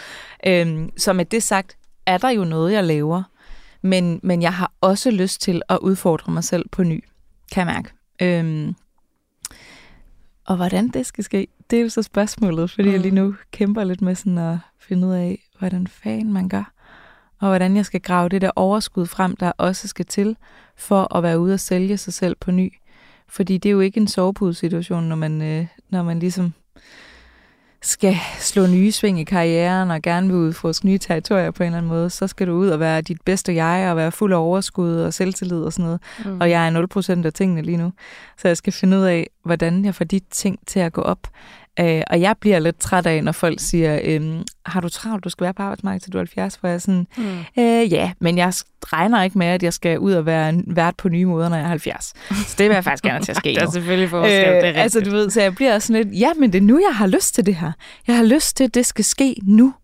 Øhm, 0.46 0.90
så 0.96 1.12
med 1.12 1.24
det 1.24 1.42
sagt, 1.42 1.76
er 2.06 2.18
der 2.18 2.30
jo 2.30 2.44
noget, 2.44 2.72
jeg 2.72 2.84
laver, 2.84 3.22
men, 3.82 4.20
men 4.22 4.42
jeg 4.42 4.54
har 4.54 4.72
også 4.80 5.10
lyst 5.10 5.40
til 5.40 5.62
at 5.68 5.78
udfordre 5.78 6.32
mig 6.32 6.44
selv 6.44 6.68
på 6.68 6.82
ny, 6.82 7.04
kan 7.52 7.68
jeg 7.68 7.74
mærke. 7.74 7.88
Øhm, 8.22 8.74
og 10.44 10.56
hvordan 10.56 10.88
det 10.88 11.06
skal 11.06 11.24
ske, 11.24 11.46
det 11.72 11.78
er 11.78 11.82
jo 11.82 11.88
så 11.88 12.02
spørgsmålet, 12.02 12.70
fordi 12.70 12.88
mm. 12.88 12.92
jeg 12.92 13.00
lige 13.00 13.14
nu 13.14 13.34
kæmper 13.50 13.84
lidt 13.84 14.02
med 14.02 14.14
sådan 14.14 14.38
at 14.38 14.58
finde 14.78 15.06
ud 15.06 15.12
af, 15.12 15.38
hvordan 15.58 15.86
fanden 15.86 16.32
man 16.32 16.48
gør, 16.48 16.72
og 17.40 17.48
hvordan 17.48 17.76
jeg 17.76 17.86
skal 17.86 18.00
grave 18.00 18.28
det 18.28 18.40
der 18.40 18.50
overskud 18.56 19.06
frem, 19.06 19.36
der 19.36 19.52
også 19.56 19.88
skal 19.88 20.04
til, 20.04 20.36
for 20.76 21.16
at 21.16 21.22
være 21.22 21.40
ude 21.40 21.54
og 21.54 21.60
sælge 21.60 21.96
sig 21.96 22.12
selv 22.12 22.36
på 22.40 22.50
ny. 22.50 22.72
Fordi 23.28 23.58
det 23.58 23.68
er 23.68 23.72
jo 23.72 23.80
ikke 23.80 24.00
en 24.00 24.08
sovepudesituation, 24.08 25.04
når 25.04 25.16
man, 25.16 25.42
øh, 25.42 25.66
når 25.90 26.02
man 26.02 26.18
ligesom 26.18 26.52
skal 27.82 28.16
slå 28.38 28.66
nye 28.66 28.92
sving 28.92 29.20
i 29.20 29.24
karrieren 29.24 29.90
og 29.90 30.02
gerne 30.02 30.26
vil 30.26 30.36
udforske 30.36 30.86
nye 30.86 30.98
territorier 30.98 31.50
på 31.50 31.62
en 31.62 31.66
eller 31.66 31.78
anden 31.78 31.88
måde, 31.88 32.10
så 32.10 32.26
skal 32.26 32.46
du 32.46 32.52
ud 32.52 32.68
og 32.68 32.80
være 32.80 33.00
dit 33.00 33.20
bedste 33.24 33.54
jeg 33.54 33.90
og 33.90 33.96
være 33.96 34.12
fuld 34.12 34.32
af 34.32 34.36
overskud 34.36 34.94
og 34.94 35.14
selvtillid 35.14 35.62
og 35.62 35.72
sådan 35.72 35.84
noget. 35.84 36.00
mm. 36.24 36.40
Og 36.40 36.50
jeg 36.50 36.68
er 36.68 37.20
0% 37.22 37.26
af 37.26 37.32
tingene 37.32 37.62
lige 37.62 37.76
nu. 37.76 37.92
Så 38.38 38.48
jeg 38.48 38.56
skal 38.56 38.72
finde 38.72 38.96
ud 38.96 39.02
af, 39.02 39.30
hvordan 39.44 39.84
jeg 39.84 39.94
får 39.94 40.04
de 40.04 40.20
ting 40.30 40.58
til 40.66 40.80
at 40.80 40.92
gå 40.92 41.02
op. 41.02 41.28
Øh, 41.80 42.02
og 42.10 42.20
jeg 42.20 42.36
bliver 42.40 42.58
lidt 42.58 42.78
træt 42.78 43.06
af, 43.06 43.24
når 43.24 43.32
folk 43.32 43.60
siger, 43.60 43.98
øhm, 44.04 44.42
har 44.66 44.80
du 44.80 44.88
travlt, 44.88 45.24
du 45.24 45.28
skal 45.28 45.44
være 45.44 45.54
på 45.54 45.62
arbejdsmarkedet 45.62 46.02
til 46.02 46.12
du 46.12 46.18
er 46.18 46.20
70, 46.22 46.54
hvor 46.54 46.68
jeg 46.68 46.74
er 46.74 46.78
sådan, 46.78 47.06
Mm. 47.16 47.24
øh, 47.58 47.92
ja, 47.92 48.12
men 48.20 48.38
jeg 48.38 48.52
regner 48.86 49.22
ikke 49.22 49.38
med, 49.38 49.46
at 49.46 49.62
jeg 49.62 49.72
skal 49.72 49.98
ud 49.98 50.12
og 50.12 50.26
være 50.26 50.48
en 50.48 50.64
vært 50.66 50.96
på 50.96 51.08
nye 51.08 51.26
måder, 51.26 51.48
når 51.48 51.56
jeg 51.56 51.64
er 51.64 51.68
70. 51.68 52.12
Så 52.46 52.54
det 52.58 52.68
vil 52.68 52.74
jeg 52.74 52.84
faktisk 52.84 53.04
gerne 53.04 53.24
til 53.24 53.32
at 53.32 53.36
ske 53.36 53.54
Der 53.60 53.66
er 53.66 53.70
selvfølgelig 53.70 54.10
forskel, 54.10 54.38
det 54.38 54.46
er 54.48 54.54
rigtigt. 54.56 54.76
altså, 54.76 55.00
du 55.00 55.10
ved, 55.10 55.30
så 55.30 55.42
jeg 55.42 55.54
bliver 55.54 55.78
sådan 55.78 56.04
lidt, 56.04 56.20
ja, 56.20 56.28
men 56.38 56.52
det 56.52 56.58
er 56.58 56.62
nu, 56.62 56.78
jeg 56.88 56.96
har 56.96 57.06
lyst 57.06 57.34
til 57.34 57.46
det 57.46 57.54
her. 57.54 57.72
Jeg 58.06 58.16
har 58.16 58.24
lyst 58.24 58.56
til, 58.56 58.64
at 58.64 58.74
det 58.74 58.86
skal 58.86 59.04
ske 59.04 59.34
nu. 59.42 59.74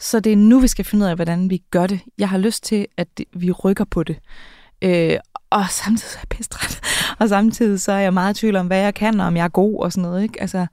Så 0.00 0.20
det 0.20 0.32
er 0.32 0.36
nu, 0.36 0.60
vi 0.60 0.68
skal 0.68 0.84
finde 0.84 1.04
ud 1.04 1.10
af, 1.10 1.16
hvordan 1.16 1.50
vi 1.50 1.62
gør 1.70 1.86
det. 1.86 2.00
Jeg 2.18 2.28
har 2.28 2.38
lyst 2.38 2.64
til, 2.64 2.86
at 2.96 3.06
det, 3.18 3.26
vi 3.36 3.50
rykker 3.52 3.84
på 3.84 4.02
det. 4.02 4.16
Øh, 4.82 5.16
og 5.50 5.64
samtidig 5.70 6.10
så 6.10 6.16
er 6.18 6.20
jeg 6.30 6.36
pistret. 6.38 6.80
Og 7.18 7.28
samtidig 7.28 7.80
så 7.80 7.92
er 7.92 7.98
jeg 7.98 8.14
meget 8.14 8.36
i 8.36 8.40
tvivl 8.40 8.56
om, 8.56 8.66
hvad 8.66 8.78
jeg 8.78 8.94
kan, 8.94 9.20
og 9.20 9.26
om 9.26 9.36
jeg 9.36 9.44
er 9.44 9.48
god 9.48 9.82
og 9.82 9.92
sådan 9.92 10.02
noget. 10.10 10.22
Ikke? 10.22 10.40
Altså, 10.40 10.66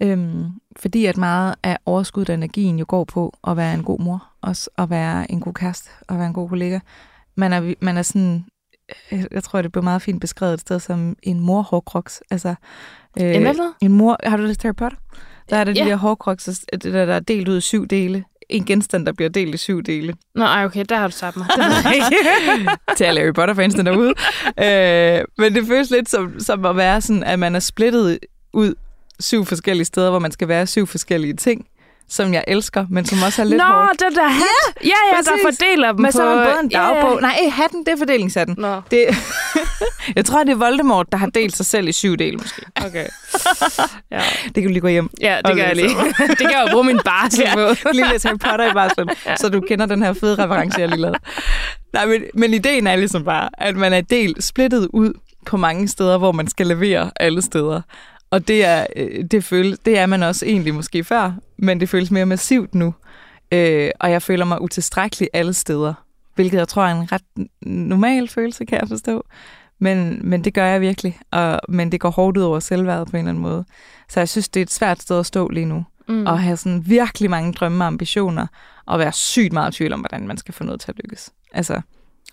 øhm, 0.00 0.44
fordi 0.76 1.06
at 1.06 1.16
meget 1.16 1.54
af 1.62 1.78
overskuddet 1.86 2.30
af 2.32 2.34
energien 2.36 2.78
jo 2.78 2.84
går 2.88 3.04
på 3.04 3.34
at 3.46 3.56
være 3.56 3.74
en 3.74 3.82
god 3.82 4.00
mor, 4.00 4.24
også 4.42 4.70
at 4.78 4.90
være 4.90 5.30
en 5.32 5.40
god 5.40 5.54
kæreste, 5.54 5.90
og 6.08 6.18
være 6.18 6.26
en 6.26 6.32
god 6.32 6.48
kollega. 6.48 6.78
Man 7.36 7.52
er, 7.52 7.74
man 7.80 7.96
er 7.96 8.02
sådan, 8.02 8.44
øh, 9.12 9.24
jeg 9.30 9.42
tror, 9.42 9.62
det 9.62 9.72
blev 9.72 9.84
meget 9.84 10.02
fint 10.02 10.20
beskrevet 10.20 10.54
et 10.54 10.60
sted 10.60 10.80
som 10.80 11.16
en 11.22 11.40
mor 11.40 11.62
hårdkroks. 11.62 12.22
Altså, 12.30 12.54
øh, 13.20 13.34
En 13.36 13.46
en 13.80 13.92
mor, 13.92 14.16
har 14.24 14.36
du 14.36 14.42
læst 14.42 14.62
Harry 14.62 14.74
Potter? 14.74 14.98
Der 15.50 15.56
er 15.56 15.64
det 15.64 15.76
de 15.76 15.82
Ja. 15.84 15.88
der 15.90 15.96
hårdkroks, 15.96 16.44
det 16.72 16.82
der, 16.82 17.06
der 17.06 17.14
er 17.14 17.20
delt 17.20 17.48
ud 17.48 17.56
i 17.56 17.60
syv 17.60 17.86
dele. 17.86 18.24
En 18.48 18.64
genstand, 18.64 19.06
der 19.06 19.12
bliver 19.12 19.28
delt 19.30 19.54
i 19.54 19.58
syv 19.58 19.82
dele. 19.82 20.14
Nå, 20.34 20.44
ej, 20.44 20.64
okay, 20.64 20.84
der 20.88 20.96
har 20.96 21.06
du 21.08 21.12
sat 21.12 21.36
mig. 21.36 21.46
Det 21.56 22.96
til 22.96 23.04
alle 23.04 23.20
Harry 23.20 23.32
Potter-fansene 23.32 23.84
derude. 23.90 24.14
øh, 25.20 25.24
men 25.38 25.54
det 25.54 25.66
føles 25.66 25.90
lidt 25.90 26.08
som, 26.08 26.40
som 26.40 26.64
at 26.64 26.76
være 26.76 27.00
sådan, 27.00 27.22
at 27.22 27.38
man 27.38 27.54
er 27.54 27.58
splittet 27.60 28.18
ud 28.52 28.74
syv 29.20 29.44
forskellige 29.46 29.84
steder, 29.84 30.10
hvor 30.10 30.18
man 30.18 30.32
skal 30.32 30.48
være 30.48 30.66
syv 30.66 30.86
forskellige 30.86 31.34
ting, 31.34 31.66
som 32.08 32.34
jeg 32.34 32.44
elsker, 32.48 32.86
men 32.90 33.04
som 33.04 33.18
også 33.26 33.42
er 33.42 33.46
lidt 33.46 33.58
Nå, 33.58 33.64
hårdt. 33.64 34.00
den 34.00 34.14
der 34.14 34.28
hat. 34.28 34.84
Ja, 34.84 34.88
ja, 34.88 35.16
der 35.16 35.30
præcis. 35.30 35.60
fordeler 35.60 35.92
dem 35.92 36.00
Men 36.00 36.08
på... 36.12 36.16
så 36.16 36.22
har 36.24 36.34
man 36.36 36.44
både 36.46 36.60
en 36.64 36.70
Ja, 36.70 36.88
ja. 36.88 36.94
dagbog. 36.94 37.20
Nej, 37.20 37.38
hatten, 37.52 37.80
det 37.86 37.88
er 37.92 37.96
fordelingshatten. 37.98 38.54
Nå, 38.58 38.80
Det, 38.90 39.06
jeg 40.16 40.24
tror, 40.24 40.44
det 40.44 40.52
er 40.52 40.56
Voldemort, 40.56 41.06
der 41.12 41.18
har 41.18 41.26
delt 41.26 41.56
sig 41.56 41.66
selv 41.66 41.88
i 41.88 41.92
syv 41.92 42.16
dele, 42.16 42.36
måske. 42.36 42.62
okay. 42.86 43.06
Ja, 44.10 44.20
Det 44.44 44.54
kan 44.54 44.62
du 44.62 44.68
lige 44.68 44.80
gå 44.80 44.88
hjem. 44.88 45.10
ja 45.20 45.40
det 45.44 45.56
gør 45.56 45.62
jeg 45.64 45.76
lige. 45.76 45.88
det 46.28 46.38
kan 46.38 46.50
jeg 46.50 46.64
jo 46.68 46.72
bruge 46.72 46.84
min 46.84 47.00
barsel 47.04 47.46
på. 47.54 47.90
Lige 47.92 48.08
læse 48.08 48.28
Harry 48.28 48.38
Potter 48.38 48.70
i 48.70 48.72
barslen, 48.74 49.10
ja. 49.26 49.36
så 49.36 49.48
du 49.48 49.60
kender 49.60 49.86
den 49.86 50.02
her 50.02 50.12
fede 50.12 50.44
reference, 50.44 50.80
jeg 50.80 50.88
lige 50.88 51.00
lavede. 51.00 51.18
Nej, 51.92 52.06
men, 52.06 52.22
men 52.34 52.54
ideen 52.54 52.86
er 52.86 52.96
ligesom 52.96 53.24
bare, 53.24 53.48
at 53.58 53.76
man 53.76 53.92
er 53.92 54.00
del 54.00 54.42
splittet 54.42 54.88
ud 54.92 55.12
på 55.46 55.56
mange 55.56 55.88
steder, 55.88 56.18
hvor 56.18 56.32
man 56.32 56.48
skal 56.48 56.66
levere 56.66 57.10
alle 57.20 57.42
steder. 57.42 57.80
Og 58.34 58.48
det 58.48 58.64
er, 58.64 58.86
øh, 58.96 59.24
det, 59.24 59.44
føles, 59.44 59.78
det 59.78 59.98
er 59.98 60.06
man 60.06 60.22
også 60.22 60.46
egentlig 60.46 60.74
måske 60.74 61.04
før, 61.04 61.32
men 61.56 61.80
det 61.80 61.88
føles 61.88 62.10
mere 62.10 62.26
massivt 62.26 62.74
nu. 62.74 62.94
Øh, 63.52 63.90
og 64.00 64.10
jeg 64.10 64.22
føler 64.22 64.44
mig 64.44 64.62
utilstrækkelig 64.62 65.28
alle 65.32 65.54
steder, 65.54 65.94
hvilket 66.34 66.58
jeg 66.58 66.68
tror 66.68 66.82
er 66.84 67.00
en 67.00 67.12
ret 67.12 67.48
normal 67.66 68.28
følelse, 68.28 68.64
kan 68.64 68.80
jeg 68.80 68.88
forstå. 68.88 69.24
Men, 69.78 70.20
men 70.22 70.44
det 70.44 70.54
gør 70.54 70.66
jeg 70.66 70.80
virkelig, 70.80 71.18
og, 71.30 71.60
men 71.68 71.92
det 71.92 72.00
går 72.00 72.10
hårdt 72.10 72.36
ud 72.36 72.42
over 72.42 72.60
selvværdet 72.60 73.10
på 73.10 73.16
en 73.16 73.18
eller 73.18 73.30
anden 73.30 73.42
måde. 73.42 73.64
Så 74.08 74.20
jeg 74.20 74.28
synes, 74.28 74.48
det 74.48 74.60
er 74.60 74.64
et 74.64 74.72
svært 74.72 75.02
sted 75.02 75.18
at 75.18 75.26
stå 75.26 75.48
lige 75.48 75.66
nu 75.66 75.84
Mm. 76.08 76.26
og 76.26 76.40
have 76.42 76.56
sådan 76.56 76.82
virkelig 76.86 77.30
mange 77.30 77.52
drømme 77.52 77.84
og 77.84 77.86
ambitioner, 77.86 78.46
og 78.86 78.98
være 78.98 79.12
sygt 79.12 79.52
meget 79.52 79.74
i 79.74 79.76
tvivl 79.76 79.92
om, 79.92 80.00
hvordan 80.00 80.26
man 80.26 80.36
skal 80.36 80.54
få 80.54 80.64
noget 80.64 80.80
til 80.80 80.90
at 80.90 80.96
lykkes. 81.04 81.30
Altså, 81.52 81.80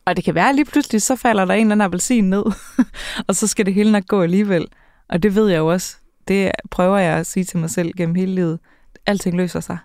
og 0.05 0.15
det 0.15 0.23
kan 0.23 0.35
være 0.35 0.55
lige 0.55 0.65
pludselig, 0.65 1.01
så 1.01 1.15
falder 1.15 1.45
der 1.45 1.53
en 1.53 1.59
eller 1.59 1.71
anden 1.71 1.85
appelsin 1.85 2.29
ned, 2.29 2.43
og 3.27 3.35
så 3.35 3.47
skal 3.47 3.65
det 3.65 3.73
hele 3.73 3.91
nok 3.91 4.05
gå 4.07 4.21
alligevel. 4.21 4.67
Og 5.11 5.23
det 5.23 5.35
ved 5.35 5.49
jeg 5.49 5.57
jo 5.57 5.67
også. 5.67 5.97
Det 6.27 6.51
prøver 6.71 6.97
jeg 6.97 7.17
at 7.17 7.25
sige 7.25 7.43
til 7.43 7.59
mig 7.59 7.69
selv 7.69 7.91
gennem 7.97 8.15
hele 8.15 8.35
livet. 8.35 8.59
Alting 9.05 9.37
løser 9.37 9.59
sig. 9.59 9.77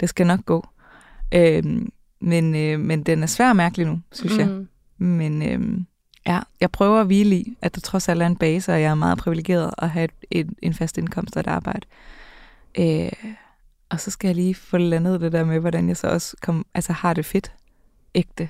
Det 0.00 0.08
skal 0.08 0.26
nok 0.26 0.44
gå. 0.44 0.68
Øhm, 1.34 1.92
men, 2.20 2.54
øh, 2.54 2.80
men 2.80 3.02
den 3.02 3.22
er 3.22 3.26
svær 3.26 3.52
mærkelig 3.52 3.86
nu, 3.86 4.00
synes 4.12 4.32
mm. 4.32 4.38
jeg. 4.38 4.66
Men 4.98 5.42
øhm, 5.42 5.86
ja, 6.26 6.40
jeg 6.60 6.70
prøver 6.70 7.00
at 7.00 7.06
hvile 7.06 7.36
i, 7.36 7.56
at 7.62 7.74
der 7.74 7.80
trods 7.80 8.08
alt 8.08 8.22
er 8.22 8.26
en 8.26 8.36
base, 8.36 8.72
og 8.72 8.80
jeg 8.80 8.90
er 8.90 8.94
meget 8.94 9.18
privilegeret 9.18 9.74
at 9.78 9.90
have 9.90 10.04
et, 10.04 10.10
et, 10.30 10.50
en 10.62 10.74
fast 10.74 10.98
indkomst 10.98 11.36
og 11.36 11.40
et 11.40 11.46
arbejde. 11.46 11.86
Øh, 12.78 13.34
og 13.88 14.00
så 14.00 14.10
skal 14.10 14.28
jeg 14.28 14.34
lige 14.34 14.54
få 14.54 14.78
landet 14.78 15.20
det 15.20 15.32
der 15.32 15.44
med, 15.44 15.60
hvordan 15.60 15.88
jeg 15.88 15.96
så 15.96 16.06
også 16.06 16.36
kom, 16.42 16.66
altså 16.74 16.92
har 16.92 17.14
det 17.14 17.24
fedt, 17.24 17.52
ægte, 18.14 18.48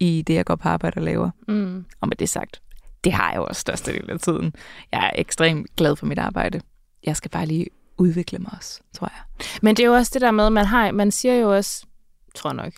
i 0.00 0.24
det, 0.26 0.34
jeg 0.34 0.44
går 0.44 0.56
på 0.56 0.68
arbejde 0.68 0.98
og 0.98 1.02
laver. 1.02 1.30
Mm. 1.48 1.84
Og 2.00 2.08
med 2.08 2.16
det 2.16 2.28
sagt, 2.28 2.62
det 3.06 3.14
har 3.14 3.30
jeg 3.30 3.36
jo 3.36 3.44
også 3.44 3.60
størstedelen 3.60 4.10
af 4.10 4.20
tiden. 4.20 4.54
Jeg 4.92 5.06
er 5.06 5.10
ekstremt 5.14 5.76
glad 5.76 5.96
for 5.96 6.06
mit 6.06 6.18
arbejde. 6.18 6.60
Jeg 7.04 7.16
skal 7.16 7.30
bare 7.30 7.46
lige 7.46 7.66
udvikle 7.98 8.38
mig 8.38 8.52
også, 8.56 8.80
tror 8.94 9.12
jeg. 9.14 9.46
Men 9.62 9.76
det 9.76 9.82
er 9.82 9.86
jo 9.86 9.94
også 9.94 10.10
det 10.14 10.20
der 10.20 10.30
med, 10.30 10.50
man 10.50 10.66
har, 10.66 10.90
man 10.92 11.10
siger 11.10 11.34
jo 11.34 11.54
også, 11.56 11.86
tror 12.34 12.50
jeg 12.50 12.56
nok, 12.56 12.72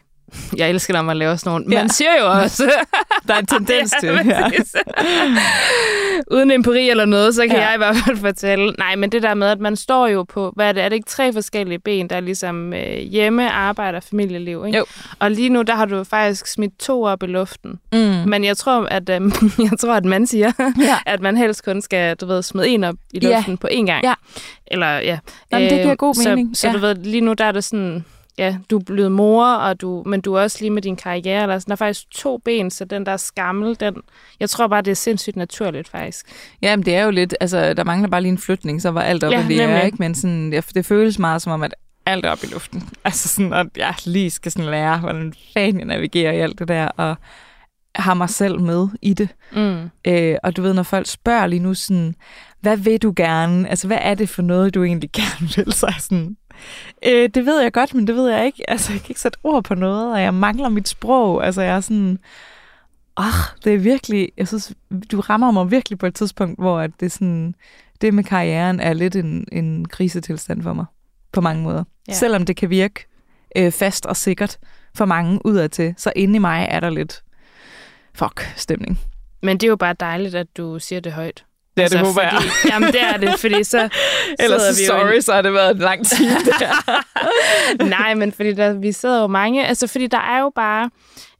jeg 0.56 0.70
elsker, 0.70 0.94
når 0.94 1.02
man 1.02 1.16
laver 1.16 1.36
sådan 1.36 1.50
nogle, 1.50 1.66
Ja. 1.70 1.78
man 1.82 1.88
siger 1.90 2.10
jo 2.20 2.32
også, 2.42 2.72
Der 3.28 3.34
er 3.34 3.38
en 3.38 3.46
tendens 3.46 3.94
til, 4.00 4.08
Ja, 4.08 4.22
ja. 4.24 4.50
Uden 6.30 6.50
empiri 6.50 6.88
eller 6.90 7.04
noget, 7.04 7.34
så 7.34 7.42
kan 7.42 7.50
Ja. 7.50 7.58
ja. 7.60 7.66
jeg 7.66 7.74
i 7.74 7.78
hvert 7.78 7.96
fald 8.06 8.16
fortælle. 8.16 8.74
Nej, 8.78 8.96
men 8.96 9.12
det 9.12 9.22
der 9.22 9.34
med, 9.34 9.46
at 9.48 9.60
man 9.60 9.76
står 9.76 10.06
jo 10.06 10.22
på, 10.22 10.52
hvad 10.56 10.68
er 10.68 10.72
det, 10.72 10.82
er 10.82 10.88
det 10.88 10.96
ikke 10.96 11.08
tre 11.08 11.32
forskellige 11.32 11.78
ben, 11.78 12.10
der 12.10 12.16
er 12.16 12.20
ligesom 12.20 12.72
øh, 12.72 12.98
hjemme, 12.98 13.50
arbejde 13.50 13.96
og 13.96 14.02
familieliv, 14.02 14.64
ikke? 14.66 14.78
Jo. 14.78 14.84
Og 15.18 15.30
lige 15.30 15.48
nu, 15.48 15.62
der 15.62 15.74
har 15.74 15.84
du 15.84 16.04
faktisk 16.04 16.46
smidt 16.46 16.78
to 16.78 17.02
op 17.02 17.22
i 17.22 17.26
luften. 17.26 17.80
Mm. 17.92 17.98
Men 18.26 18.44
jeg 18.44 18.56
tror, 18.56 18.84
at, 18.90 19.08
øh, 19.08 19.20
jeg 19.70 19.78
tror, 19.80 19.94
at 19.94 20.04
man 20.04 20.26
siger, 20.26 20.52
Ja. 20.80 20.96
at 21.06 21.20
man 21.20 21.36
helst 21.36 21.64
kun 21.64 21.82
skal, 21.82 22.16
du 22.16 22.26
ved, 22.26 22.42
smide 22.42 22.68
en 22.68 22.84
op 22.84 22.94
i 23.14 23.18
Ja. 23.22 23.36
luften 23.36 23.56
på 23.58 23.68
én 23.72 23.86
gang. 23.86 24.04
Ja. 24.04 24.14
Eller, 24.66 24.86
ja. 24.86 25.18
Jamen, 25.52 25.70
det 25.70 25.82
giver 25.82 25.94
god 25.94 26.14
så, 26.14 26.28
mening. 26.28 26.56
Så, 26.56 26.66
Ja. 26.66 26.72
du 26.72 26.78
ved, 26.78 26.94
lige 26.94 27.20
nu, 27.20 27.32
der 27.32 27.44
er 27.44 27.52
det 27.52 27.64
sådan, 27.64 28.04
ja, 28.38 28.56
du 28.70 28.78
er 28.78 28.82
blevet 28.84 29.12
mor, 29.12 29.46
og 29.46 29.80
du, 29.80 30.02
men 30.06 30.20
du 30.20 30.34
er 30.34 30.42
også 30.42 30.58
lige 30.60 30.70
med 30.70 30.82
din 30.82 30.96
karriere. 30.96 31.46
Der 31.46 31.54
er, 31.54 31.58
sådan, 31.58 31.70
der 31.70 31.74
er 31.74 31.76
faktisk 31.76 32.10
to 32.10 32.38
ben, 32.38 32.70
så 32.70 32.84
den 32.84 33.06
der 33.06 33.16
skammel, 33.16 33.80
den, 33.80 33.96
jeg 34.40 34.50
tror 34.50 34.66
bare, 34.66 34.82
det 34.82 34.90
er 34.90 34.94
sindssygt 34.94 35.36
naturligt, 35.36 35.88
faktisk. 35.88 36.26
Jamen, 36.62 36.84
det 36.86 36.94
er 36.94 37.04
jo 37.04 37.10
lidt, 37.10 37.34
altså, 37.40 37.74
der 37.74 37.84
mangler 37.84 38.08
bare 38.08 38.20
lige 38.20 38.32
en 38.32 38.38
flytning, 38.38 38.82
så 38.82 38.90
var 38.90 39.02
alt 39.02 39.24
op 39.24 39.32
Ja, 39.32 39.38
ja, 39.38 39.44
i 39.44 39.78
det 39.78 39.84
ikke? 39.84 39.96
Men 39.98 40.14
sådan, 40.14 40.52
det, 40.52 40.74
det 40.74 40.86
føles 40.86 41.18
meget 41.18 41.42
som 41.42 41.52
om, 41.52 41.62
at 41.62 41.74
alt 42.06 42.24
er 42.24 42.30
op 42.30 42.44
i 42.44 42.46
luften. 42.46 42.88
Altså 43.04 43.28
sådan, 43.28 43.52
at 43.52 43.66
jeg 43.76 43.94
lige 44.04 44.30
skal 44.30 44.52
sådan 44.52 44.70
lære, 44.70 44.98
hvordan 44.98 45.34
fanden 45.54 45.78
jeg 45.78 45.86
navigerer 45.86 46.32
i 46.32 46.38
alt 46.38 46.58
det 46.58 46.68
der, 46.68 46.88
og 46.88 47.16
har 47.94 48.14
mig 48.14 48.30
selv 48.30 48.60
med 48.60 48.88
i 49.02 49.14
det. 49.14 49.28
Mm. 49.52 49.90
Øh, 50.04 50.36
og 50.42 50.56
du 50.56 50.62
ved, 50.62 50.74
når 50.74 50.82
folk 50.82 51.06
spørger 51.06 51.46
lige 51.46 51.60
nu 51.60 51.74
sådan, 51.74 52.14
hvad 52.60 52.76
vil 52.76 53.02
du 53.02 53.12
gerne? 53.16 53.68
Altså, 53.68 53.86
hvad 53.86 53.98
er 54.00 54.14
det 54.14 54.28
for 54.28 54.42
noget, 54.42 54.74
du 54.74 54.84
egentlig 54.84 55.10
gerne 55.20 55.50
vil? 55.56 55.72
Så 55.72 55.86
er 55.86 56.00
sådan, 56.00 56.36
øh, 57.06 57.28
det 57.34 57.46
ved 57.46 57.60
jeg 57.60 57.72
godt, 57.72 57.94
men 57.94 58.06
det 58.06 58.14
ved 58.14 58.30
jeg 58.30 58.46
ikke. 58.46 58.70
Altså, 58.70 58.92
jeg 58.92 59.00
kan 59.00 59.10
ikke 59.10 59.20
sætte 59.20 59.38
ord 59.44 59.64
på 59.64 59.74
noget, 59.74 60.12
og 60.12 60.22
jeg 60.22 60.34
mangler 60.34 60.68
mit 60.68 60.88
sprog. 60.88 61.46
Altså, 61.46 61.62
jeg 61.62 61.76
er 61.76 61.80
sådan, 61.80 62.18
ah, 63.16 63.32
det 63.64 63.74
er 63.74 63.78
virkelig, 63.78 64.28
jeg 64.36 64.48
synes, 64.48 64.72
du 65.12 65.20
rammer 65.20 65.50
mig 65.50 65.70
virkelig 65.70 65.98
på 65.98 66.06
et 66.06 66.14
tidspunkt, 66.14 66.58
hvor 66.58 66.78
at 66.80 66.90
det, 67.00 67.12
sådan, 67.12 67.54
det 68.00 68.14
med 68.14 68.24
karrieren 68.24 68.80
er 68.80 68.92
lidt 68.92 69.16
en, 69.16 69.46
en 69.52 69.88
krisetilstand 69.88 70.62
for 70.62 70.72
mig, 70.72 70.86
på 71.32 71.40
mange 71.40 71.62
måder. 71.62 71.84
Ja. 72.08 72.12
Selvom 72.12 72.46
det 72.46 72.56
kan 72.56 72.70
virke 72.70 73.06
øh, 73.56 73.72
fast 73.72 74.06
og 74.06 74.16
sikkert 74.16 74.58
for 74.94 75.04
mange 75.04 75.40
udadtil, 75.46 75.94
så 75.96 76.12
inde 76.16 76.36
i 76.36 76.38
mig 76.38 76.66
er 76.70 76.80
der 76.80 76.90
lidt 76.90 77.22
fuck 78.14 78.52
stemning. 78.56 78.98
Men 79.42 79.58
det 79.58 79.66
er 79.66 79.68
jo 79.68 79.76
bare 79.76 79.94
dejligt, 80.00 80.34
at 80.34 80.56
du 80.56 80.78
siger 80.78 81.00
det 81.00 81.12
højt. 81.12 81.44
Det 81.78 81.84
er 81.94 81.98
det, 81.98 82.06
håber 82.06 82.22
jeg. 82.22 82.32
fordi, 82.32 82.72
Jamen, 82.72 82.92
det 82.92 83.02
er 83.02 83.16
det, 83.16 83.38
fordi 83.40 83.64
så 83.64 83.78
Ellers 84.38 84.62
så 84.62 84.80
vi 84.80 84.86
sorry, 84.86 85.20
så 85.20 85.32
har 85.32 85.42
det 85.42 85.52
været 85.52 85.70
en 85.70 85.78
lang 85.78 86.06
time, 86.06 86.30
det 86.30 86.54
her. 86.60 87.84
Nej, 87.84 88.14
men 88.14 88.32
fordi 88.32 88.52
der, 88.52 88.72
vi 88.72 88.92
sidder 88.92 89.20
jo 89.20 89.26
mange, 89.26 89.66
altså 89.66 89.86
fordi 89.86 90.06
der 90.06 90.18
er 90.18 90.40
jo 90.40 90.52
bare 90.54 90.90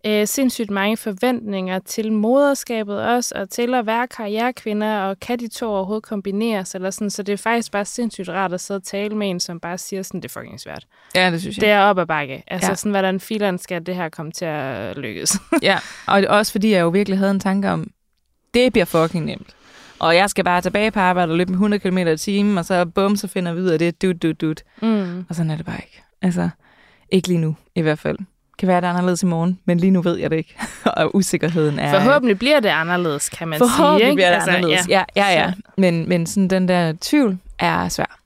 øh, 0.06 0.26
sindssygt 0.26 0.70
mange 0.70 0.96
forventninger 0.96 1.78
til 1.78 2.12
moderskabet 2.12 3.00
også, 3.02 3.34
og 3.36 3.50
til 3.50 3.74
at 3.74 3.86
være 3.86 4.06
karrierekvinder, 4.06 4.98
og 5.00 5.20
kan 5.20 5.38
de 5.38 5.48
to 5.48 5.66
overhovedet 5.66 6.04
kombineres, 6.04 6.74
eller 6.74 6.90
sådan, 6.90 7.10
så 7.10 7.22
det 7.22 7.32
er 7.32 7.36
faktisk 7.36 7.72
bare 7.72 7.84
sindssygt 7.84 8.28
rart 8.28 8.52
at 8.52 8.60
sidde 8.60 8.78
og 8.78 8.84
tale 8.84 9.14
med 9.16 9.30
en, 9.30 9.40
som 9.40 9.60
bare 9.60 9.78
siger 9.78 10.02
sådan, 10.02 10.20
det 10.22 10.28
er 10.28 10.40
fucking 10.40 10.60
svært. 10.60 10.84
Ja, 11.14 11.30
det 11.30 11.40
synes 11.40 11.56
jeg. 11.56 11.60
Det 11.60 11.70
er 11.70 11.80
op 11.80 11.98
ad 11.98 12.06
bakke. 12.06 12.42
Altså 12.46 12.70
Ja. 12.70 12.74
sådan, 12.74 12.92
hvordan 12.92 13.20
filen 13.20 13.58
skal 13.58 13.86
det 13.86 13.94
her 13.94 14.08
komme 14.08 14.32
til 14.32 14.44
at 14.44 14.96
lykkes. 14.96 15.32
Ja, 15.62 15.78
og 16.06 16.22
også 16.28 16.52
fordi 16.52 16.70
jeg 16.72 16.80
jo 16.80 16.88
virkelig 16.88 17.18
havde 17.18 17.30
en 17.30 17.40
tanke 17.40 17.70
om, 17.70 17.90
det 18.54 18.72
bliver 18.72 18.84
fucking 18.86 19.24
nemt. 19.24 19.54
Og 19.98 20.16
jeg 20.16 20.30
skal 20.30 20.44
bare 20.44 20.60
tilbage 20.60 20.90
på 20.90 21.00
arbejde 21.00 21.32
og 21.32 21.36
løbe 21.38 21.50
med 21.50 21.56
100 21.56 21.80
km 21.80 21.98
i 21.98 22.16
timen, 22.16 22.58
og 22.58 22.64
så 22.64 22.84
bum, 22.84 23.16
så 23.16 23.28
finder 23.28 23.52
vi 23.52 23.60
ud 23.60 23.66
af 23.66 23.78
det, 23.78 24.02
dut, 24.02 24.22
dut, 24.22 24.40
dut. 24.40 24.62
mm. 24.82 25.26
Og 25.28 25.34
sådan 25.34 25.50
er 25.50 25.56
det 25.56 25.66
bare 25.66 25.76
ikke. 25.76 26.02
Altså, 26.22 26.48
ikke 27.12 27.28
lige 27.28 27.38
nu, 27.40 27.56
i 27.74 27.80
hvert 27.80 27.98
fald. 27.98 28.18
Kan 28.58 28.68
være, 28.68 28.80
det 28.80 28.86
er 28.86 28.90
anderledes 28.90 29.22
i 29.22 29.26
morgen, 29.26 29.58
men 29.64 29.80
lige 29.80 29.90
nu 29.90 30.02
ved 30.02 30.16
jeg 30.18 30.30
det 30.30 30.36
ikke. 30.36 30.54
og 30.96 31.14
usikkerheden 31.14 31.78
er... 31.78 32.00
Forhåbentlig 32.00 32.38
bliver 32.38 32.60
det 32.60 32.68
anderledes, 32.68 33.28
kan 33.28 33.48
man 33.48 33.58
sige. 33.58 33.68
Forhåbentlig 33.76 34.14
bliver 34.14 34.28
det 34.28 34.34
altså, 34.34 34.50
anderledes. 34.50 34.88
Ja, 34.88 35.04
ja, 35.16 35.28
ja. 35.28 35.52
Så- 35.52 35.60
Men, 35.76 36.08
men 36.08 36.26
sådan 36.26 36.48
den 36.48 36.68
der 36.68 36.92
tvivl 37.00 37.38
er 37.58 37.88
svær, 37.88 38.18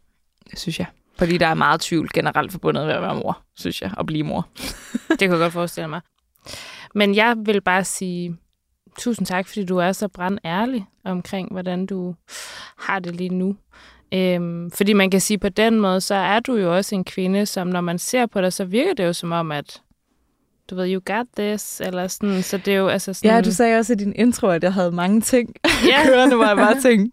synes 0.56 0.78
jeg. 0.78 0.86
Fordi 1.18 1.38
der 1.38 1.46
er 1.46 1.54
meget 1.54 1.80
tvivl 1.80 2.08
generelt 2.14 2.52
forbundet 2.52 2.86
med 2.86 2.94
at 2.94 3.02
være 3.02 3.14
mor, 3.14 3.38
synes 3.56 3.82
jeg, 3.82 3.90
at 3.98 4.06
blive 4.06 4.22
mor. 4.24 4.46
Det 5.10 5.18
kan 5.18 5.30
jeg 5.30 5.38
godt 5.38 5.52
forestille 5.52 5.88
mig. 5.88 6.00
Men 6.94 7.14
jeg 7.14 7.34
vil 7.46 7.60
bare 7.60 7.84
sige 7.84 8.36
tusind 8.98 9.26
tak, 9.26 9.48
fordi 9.48 9.64
du 9.64 9.76
er 9.76 9.92
så 9.92 10.08
brand 10.08 10.38
ærlig 10.44 10.86
omkring, 11.04 11.52
hvordan 11.52 11.86
du 11.86 12.14
har 12.78 12.98
det 12.98 13.16
lige 13.16 13.34
nu. 13.34 13.56
Øhm, 14.14 14.70
fordi 14.70 14.92
man 14.92 15.10
kan 15.10 15.20
sige, 15.20 15.38
på 15.38 15.48
den 15.48 15.80
måde, 15.80 16.00
så 16.00 16.14
er 16.14 16.40
du 16.40 16.56
jo 16.56 16.76
også 16.76 16.94
en 16.94 17.04
kvinde, 17.04 17.46
som 17.46 17.66
når 17.66 17.80
man 17.80 17.98
ser 17.98 18.26
på 18.26 18.40
dig, 18.40 18.52
så 18.52 18.64
virker 18.64 18.94
det 18.94 19.04
jo 19.04 19.12
som 19.12 19.32
om, 19.32 19.52
at 19.52 19.82
du 20.70 20.74
ved, 20.74 20.92
you 20.94 21.00
got 21.16 21.26
this, 21.38 21.80
eller 21.84 22.08
sådan, 22.08 22.42
så 22.42 22.56
det 22.58 22.74
er 22.74 22.78
jo 22.78 22.88
altså 22.88 23.12
sådan... 23.14 23.30
Ja, 23.30 23.40
du 23.40 23.52
sagde 23.52 23.78
også 23.78 23.92
i 23.92 23.96
din 23.96 24.12
intro, 24.16 24.46
at 24.48 24.62
jeg 24.64 24.72
havde 24.72 24.90
mange 24.92 25.20
ting 25.20 25.54
Ja. 25.90 26.04
kørende, 26.08 26.36
hvor 26.36 26.46
jeg 26.46 26.56
bare 26.56 26.80
tænkte, 26.80 27.12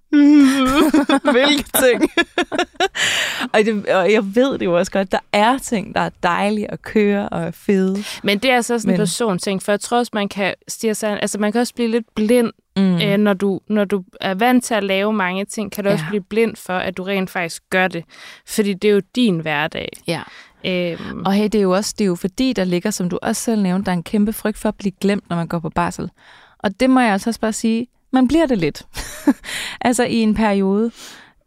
hvilke 1.32 1.70
ting? 1.90 2.12
Og, 3.54 3.60
det, 3.66 3.86
og 3.90 4.12
jeg 4.12 4.36
ved 4.36 4.58
det 4.58 4.66
jo 4.66 4.78
også 4.78 4.92
godt, 4.92 5.12
der 5.12 5.20
er 5.34 5.58
ting, 5.58 5.96
der 5.96 6.02
er 6.02 6.10
dejlige 6.24 6.72
at 6.72 6.82
køre 6.82 7.30
og 7.30 7.42
er 7.44 7.52
fede. 7.52 7.98
Men 8.24 8.38
det 8.40 8.52
er 8.52 8.62
så 8.62 8.80
sådan 8.80 8.90
en 8.90 8.92
Men- 8.92 8.98
personting, 8.98 9.64
for 9.64 9.72
jeg 9.72 9.80
tror 9.80 9.98
også, 9.98 10.12
man 10.14 10.30
kan 10.30 10.54
stige 10.68 10.96
sig, 10.96 11.20
altså 11.22 11.40
man 11.40 11.52
kan 11.52 11.62
også 11.62 11.74
blive 11.74 11.90
lidt 11.90 12.06
blind, 12.16 12.52
Mm. 12.78 13.02
øh, 13.02 13.18
når, 13.18 13.34
du, 13.34 13.60
når 13.70 13.86
du 13.86 14.04
er 14.22 14.34
vant 14.34 14.64
til 14.64 14.74
at 14.74 14.84
lave 14.84 15.14
mange 15.14 15.46
ting, 15.46 15.72
kan 15.72 15.84
du 15.84 15.90
ja. 15.90 15.94
også 15.94 16.06
blive 16.10 16.24
blind 16.24 16.56
for, 16.56 16.74
at 16.74 16.98
du 16.98 17.04
rent 17.04 17.30
faktisk 17.30 17.64
gør 17.70 17.88
det. 17.88 18.04
Fordi 18.48 18.74
det 18.74 18.90
er 18.90 18.94
jo 18.94 19.02
din 19.16 19.40
hverdag. 19.40 19.90
Ja. 20.08 20.22
Øhm, 20.66 21.22
Og 21.26 21.34
hey, 21.34 21.44
det 21.44 21.56
er 21.56 21.62
jo 21.62 21.72
også 21.72 21.96
det 21.98 22.04
er 22.04 22.08
jo 22.08 22.16
fordi, 22.16 22.54
der 22.54 22.64
ligger, 22.64 22.92
som 22.92 23.10
du 23.10 23.20
også 23.22 23.42
selv 23.42 23.62
nævnte, 23.62 23.86
der 23.86 23.92
er 23.92 23.96
en 23.96 24.04
kæmpe 24.04 24.34
frygt 24.34 24.58
for 24.58 24.70
at 24.70 24.76
blive 24.76 24.92
glemt, 25.02 25.30
når 25.30 25.36
man 25.36 25.48
går 25.48 25.60
på 25.60 25.70
barsel. 25.70 26.12
Og 26.60 26.80
det 26.80 26.90
må 26.90 27.00
jeg 27.00 27.12
altså 27.12 27.30
også 27.30 27.40
bare 27.40 27.54
sige, 27.54 27.88
man 28.12 28.28
bliver 28.28 28.46
det 28.46 28.58
lidt. 28.58 28.84
altså 29.82 30.04
i 30.04 30.16
en 30.16 30.36
periode. 30.36 30.92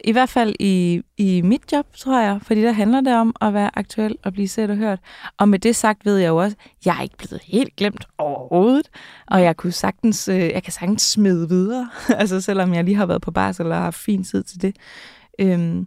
I 0.05 0.13
hvert 0.13 0.29
fald 0.29 0.55
i, 0.61 1.03
i 1.19 1.43
mit 1.43 1.73
job, 1.73 1.87
tror 1.97 2.21
jeg, 2.21 2.39
fordi 2.43 2.63
der 2.63 2.73
handler 2.73 3.01
det 3.01 3.15
om 3.17 3.37
at 3.41 3.55
være 3.55 3.71
aktuel 3.79 4.17
og 4.25 4.33
blive 4.33 4.49
set 4.49 4.71
og 4.71 4.77
hørt. 4.77 4.99
Og 5.39 5.49
med 5.49 5.59
det 5.59 5.77
sagt 5.77 6.05
ved 6.05 6.17
jeg 6.17 6.29
jo 6.29 6.37
også, 6.37 6.57
jeg 6.85 6.97
er 6.99 7.03
ikke 7.03 7.17
blevet 7.19 7.43
helt 7.45 7.77
glemt 7.77 8.07
overhovedet, 8.19 8.91
og 9.27 9.43
jeg 9.43 9.57
kunne 9.57 9.73
sagtens, 9.73 10.29
øh, 10.29 10.39
jeg 10.39 10.63
kan 10.63 10.73
sagtens 10.73 11.03
smide 11.03 11.49
videre, 11.49 11.89
altså 12.21 12.41
selvom 12.41 12.75
jeg 12.75 12.85
lige 12.85 12.97
har 12.97 13.07
været 13.07 13.23
på 13.23 13.31
barsel 13.31 13.67
og 13.67 13.75
har 13.75 13.83
haft 13.83 13.97
fin 13.97 14.25
tid 14.25 14.43
til 14.43 14.63
det. 14.63 14.77
Øhm, 15.39 15.87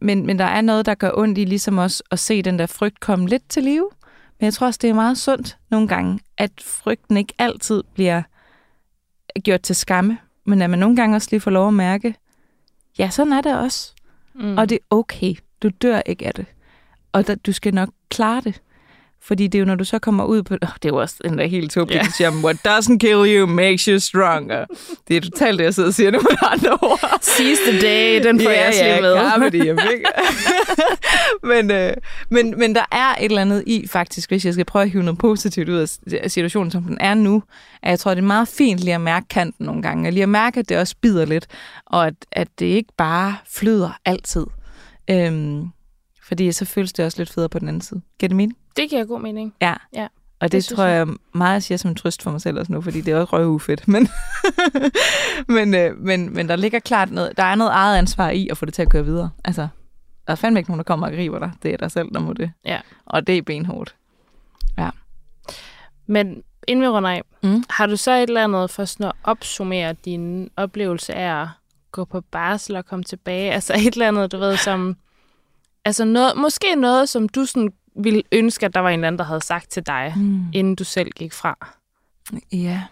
men, 0.00 0.26
men 0.26 0.38
der 0.38 0.44
er 0.44 0.60
noget, 0.60 0.86
der 0.86 0.94
gør 0.94 1.10
ondt 1.14 1.38
i 1.38 1.44
ligesom 1.44 1.78
også 1.78 2.02
at 2.10 2.18
se 2.18 2.42
den 2.42 2.58
der 2.58 2.66
frygt 2.66 3.00
komme 3.00 3.28
lidt 3.28 3.48
til 3.48 3.62
live. 3.62 3.90
Men 4.40 4.44
jeg 4.44 4.54
tror 4.54 4.66
også, 4.66 4.78
det 4.82 4.90
er 4.90 4.94
meget 4.94 5.18
sundt 5.18 5.58
nogle 5.70 5.88
gange, 5.88 6.20
at 6.38 6.50
frygten 6.60 7.16
ikke 7.16 7.34
altid 7.38 7.82
bliver 7.94 8.22
gjort 9.44 9.60
til 9.62 9.76
skamme, 9.76 10.18
men 10.44 10.62
at 10.62 10.70
man 10.70 10.78
nogle 10.78 10.96
gange 10.96 11.16
også 11.16 11.28
lige 11.30 11.40
får 11.40 11.50
lov 11.50 11.68
at 11.68 11.74
mærke, 11.74 12.14
ja, 12.98 13.10
sådan 13.10 13.32
er 13.32 13.40
det 13.40 13.58
også. 13.58 13.94
mm. 14.34 14.58
Og 14.58 14.68
det 14.68 14.74
er 14.74 14.96
okay. 14.96 15.34
Du 15.62 15.68
dør 15.82 16.02
ikke 16.06 16.26
af 16.26 16.34
det. 16.34 16.46
Og 17.12 17.26
der, 17.26 17.34
du 17.34 17.52
skal 17.52 17.74
nok 17.74 17.88
klare 18.08 18.40
det. 18.40 18.62
Fordi 19.22 19.46
det 19.46 19.58
er 19.58 19.60
jo, 19.60 19.64
når 19.64 19.74
du 19.74 19.84
så 19.84 19.98
kommer 19.98 20.24
ud 20.24 20.42
på... 20.42 20.54
Oh, 20.54 20.68
det 20.74 20.84
er 20.84 20.88
jo 20.88 20.96
også 20.96 21.14
den 21.24 21.38
der 21.38 21.46
helt 21.46 21.70
tåbelige 21.72 22.04
yeah. 22.22 22.44
What 22.44 22.56
doesn't 22.68 22.98
kill 22.98 23.36
you 23.36 23.46
makes 23.46 23.84
you 23.84 23.98
stronger. 23.98 24.64
Det 25.08 25.16
er 25.16 25.20
totalt 25.20 25.58
det, 25.58 25.64
jeg 25.64 25.74
sidder 25.74 25.88
og 25.88 25.94
siger 25.94 26.10
nu 26.10 26.18
med 26.22 26.36
andre 26.42 26.72
ord. 26.82 27.18
Seize 27.22 27.60
the 27.70 27.80
day, 27.80 28.24
den 28.24 28.40
får 28.40 28.50
Ja, 28.50 28.64
jeg 28.64 29.00
ja, 29.02 29.72
med. 29.72 29.92
Ikke? 29.92 30.04
men, 31.52 31.70
øh, 31.70 31.92
men, 32.30 32.58
men 32.58 32.74
der 32.74 32.84
er 32.92 33.14
et 33.14 33.24
eller 33.24 33.40
andet 33.40 33.64
i, 33.66 33.86
faktisk, 33.86 34.30
hvis 34.30 34.44
jeg 34.44 34.52
skal 34.52 34.64
prøve 34.64 34.82
at 34.82 34.90
hive 34.90 35.02
noget 35.02 35.18
positivt 35.18 35.68
ud 35.68 35.86
af 36.22 36.30
situationen, 36.30 36.70
som 36.70 36.82
den 36.82 36.98
er 37.00 37.14
nu, 37.14 37.42
at 37.82 37.90
jeg 37.90 37.98
tror, 37.98 38.14
det 38.14 38.22
er 38.22 38.26
meget 38.26 38.48
fint 38.48 38.80
lige 38.80 38.94
at 38.94 39.00
mærke 39.00 39.26
kanten 39.28 39.66
nogle 39.66 39.82
gange, 39.82 40.08
og 40.08 40.12
lige 40.12 40.22
at 40.22 40.28
mærke, 40.28 40.60
at 40.60 40.68
det 40.68 40.78
også 40.78 40.94
bider 41.02 41.24
lidt, 41.24 41.46
og 41.86 42.06
at, 42.06 42.14
at 42.32 42.48
det 42.58 42.66
ikke 42.66 42.92
bare 42.98 43.36
flyder 43.50 43.90
altid. 44.04 44.46
Øhm, 45.10 45.64
fordi 46.28 46.52
så 46.52 46.64
føles 46.64 46.92
det 46.92 47.04
også 47.04 47.18
lidt 47.18 47.30
federe 47.30 47.48
på 47.48 47.58
den 47.58 47.68
anden 47.68 47.80
side. 47.80 48.00
Giver 48.18 48.28
det 48.28 48.36
mening? 48.36 48.56
Det 48.76 48.90
giver 48.90 49.04
god 49.04 49.20
mening. 49.20 49.54
Ja. 49.60 49.74
Ja, 49.94 50.06
Og 50.40 50.52
det, 50.52 50.52
det 50.52 50.64
tror 50.64 50.84
jeg 50.84 51.06
meget, 51.34 51.52
jeg 51.54 51.62
siger 51.62 51.78
som 51.78 51.88
en 51.90 51.94
trøst 51.94 52.22
for 52.22 52.30
mig 52.30 52.40
selv 52.40 52.58
også 52.58 52.72
nu, 52.72 52.80
fordi 52.80 53.00
det 53.00 53.12
er 53.12 53.16
også 53.20 53.36
røvufedt. 53.36 53.88
Men, 53.88 54.08
men, 55.56 55.74
øh, 55.74 55.98
men, 55.98 56.34
men 56.34 56.48
der 56.48 56.56
ligger 56.56 56.78
klart 56.78 57.10
noget, 57.10 57.36
der 57.36 57.42
er 57.42 57.54
noget 57.54 57.72
eget 57.72 57.98
ansvar 57.98 58.30
i 58.30 58.48
at 58.50 58.56
få 58.58 58.64
det 58.66 58.74
til 58.74 58.82
at 58.82 58.90
køre 58.90 59.04
videre. 59.04 59.30
Altså, 59.44 59.68
der 60.26 60.32
er 60.32 60.34
fandme 60.34 60.60
ikke 60.60 60.70
nogen, 60.70 60.78
der 60.78 60.84
kommer 60.84 61.06
og 61.06 61.12
griber 61.12 61.38
dig. 61.38 61.52
Det 61.62 61.72
er 61.72 61.76
dig 61.76 61.90
selv, 61.90 62.08
der 62.14 62.20
må 62.20 62.32
det. 62.32 62.52
Ja. 62.64 62.80
Og 63.06 63.26
det 63.26 63.38
er 63.38 63.42
benhårdt. 63.42 63.94
Men 66.10 66.42
inden 66.68 66.82
vi 66.82 66.88
runder 66.88 67.10
af, 67.10 67.22
Mm. 67.42 67.64
har 67.70 67.86
du 67.86 67.96
så 67.96 68.12
et 68.12 68.22
eller 68.22 68.44
andet 68.44 68.70
for 68.70 68.84
sådan 68.84 69.06
at 69.06 69.12
opsummere 69.24 69.92
din 69.92 70.50
oplevelse 70.56 71.14
af 71.14 71.42
at 71.42 71.48
gå 71.92 72.04
på 72.04 72.20
barsel 72.20 72.76
og 72.76 72.86
komme 72.86 73.02
tilbage? 73.04 73.52
Altså 73.52 73.74
et 73.74 73.92
eller 73.94 74.08
andet, 74.08 74.32
du 74.32 74.38
ved, 74.38 74.56
som... 74.56 74.96
Altså 75.84 76.04
noget, 76.04 76.32
måske 76.36 76.74
noget, 76.76 77.08
som 77.08 77.28
du 77.28 77.44
sådan 77.44 77.72
ville 77.96 78.22
ønske, 78.32 78.66
at 78.66 78.74
der 78.74 78.80
var 78.80 78.88
en 78.88 78.94
eller 78.94 79.06
anden, 79.06 79.18
der 79.18 79.24
havde 79.24 79.40
sagt 79.44 79.70
til 79.70 79.86
dig, 79.86 80.12
Mm. 80.16 80.42
inden 80.52 80.74
du 80.74 80.84
selv 80.84 81.10
gik 81.10 81.32
fra. 81.32 81.76
Ja. 82.52 82.82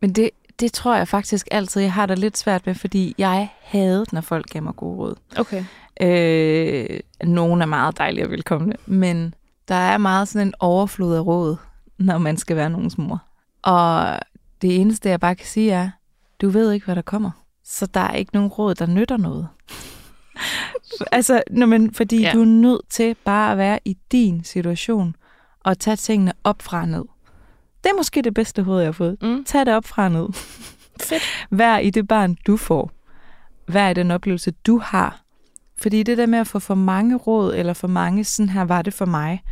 Men 0.00 0.12
det, 0.12 0.30
det 0.60 0.72
tror 0.72 0.94
jeg 0.94 1.08
faktisk 1.08 1.48
altid, 1.50 1.82
jeg 1.82 1.92
har 1.92 2.06
det 2.06 2.18
lidt 2.18 2.38
svært 2.38 2.66
med, 2.66 2.74
fordi 2.74 3.14
jeg 3.18 3.48
havde, 3.62 4.04
når 4.12 4.20
folk 4.20 4.46
gav 4.50 4.62
mig 4.62 4.76
gode 4.76 4.96
råd. 4.96 5.14
Okay. 5.36 5.64
Øh, 6.00 7.00
nogle 7.24 7.62
er 7.62 7.66
meget 7.66 7.98
dejlige 7.98 8.24
og 8.26 8.30
velkomne, 8.30 8.74
men 8.86 9.34
der 9.68 9.74
er 9.74 9.98
meget 9.98 10.28
sådan 10.28 10.46
en 10.46 10.54
overflod 10.60 11.16
af 11.16 11.20
råd, 11.26 11.56
når 11.98 12.18
man 12.18 12.36
skal 12.36 12.56
være 12.56 12.70
nogens 12.70 12.98
mor. 12.98 13.22
Og 13.62 14.18
det 14.62 14.80
eneste, 14.80 15.08
jeg 15.08 15.20
bare 15.20 15.34
kan 15.34 15.46
sige 15.46 15.72
er, 15.72 15.90
du 16.40 16.48
ved 16.48 16.72
ikke, 16.72 16.84
hvad 16.84 16.96
der 16.96 17.02
kommer. 17.02 17.30
Så 17.64 17.86
der 17.86 18.00
er 18.00 18.14
ikke 18.14 18.34
nogen 18.34 18.48
råd, 18.48 18.74
der 18.74 18.86
nytter 18.86 19.16
noget. 19.16 19.48
altså, 21.12 21.42
når 21.50 21.66
man, 21.66 21.94
fordi 21.94 22.20
Ja. 22.20 22.30
du 22.32 22.40
er 22.40 22.44
nødt 22.46 22.80
til 22.90 23.16
bare 23.24 23.52
at 23.52 23.58
være 23.58 23.78
i 23.84 23.96
din 24.12 24.44
situation 24.44 25.16
og 25.60 25.78
tage 25.78 25.96
tingene 25.96 26.32
op 26.44 26.62
fra 26.62 26.86
ned. 26.86 27.04
Det 27.84 27.90
er 27.90 27.96
måske 27.96 28.22
det 28.22 28.34
bedste 28.34 28.62
råd, 28.66 28.78
jeg 28.80 28.86
har 28.86 28.92
fået. 28.92 29.16
Mm. 29.22 29.44
Tag 29.44 29.66
det 29.66 29.74
op 29.74 29.84
fra 29.86 30.08
ned. 30.08 30.28
Fedt. 31.08 31.22
Vær 31.50 31.78
i 31.78 31.90
det 31.90 32.08
barn, 32.08 32.36
du 32.46 32.56
får. 32.56 32.90
Vær 33.68 33.88
i 33.88 33.94
den 33.94 34.10
oplevelse, 34.10 34.50
du 34.50 34.78
har. 34.78 35.20
Fordi 35.78 36.02
det 36.02 36.18
der 36.18 36.26
med 36.26 36.38
at 36.38 36.46
få 36.46 36.58
for 36.58 36.74
mange 36.74 37.16
råd, 37.16 37.54
eller 37.54 37.72
for 37.72 37.88
mange, 37.88 38.24
sådan 38.24 38.48
her 38.48 38.62
var 38.64 38.82
det 38.82 38.94
for 38.94 39.04
mig, 39.06 39.42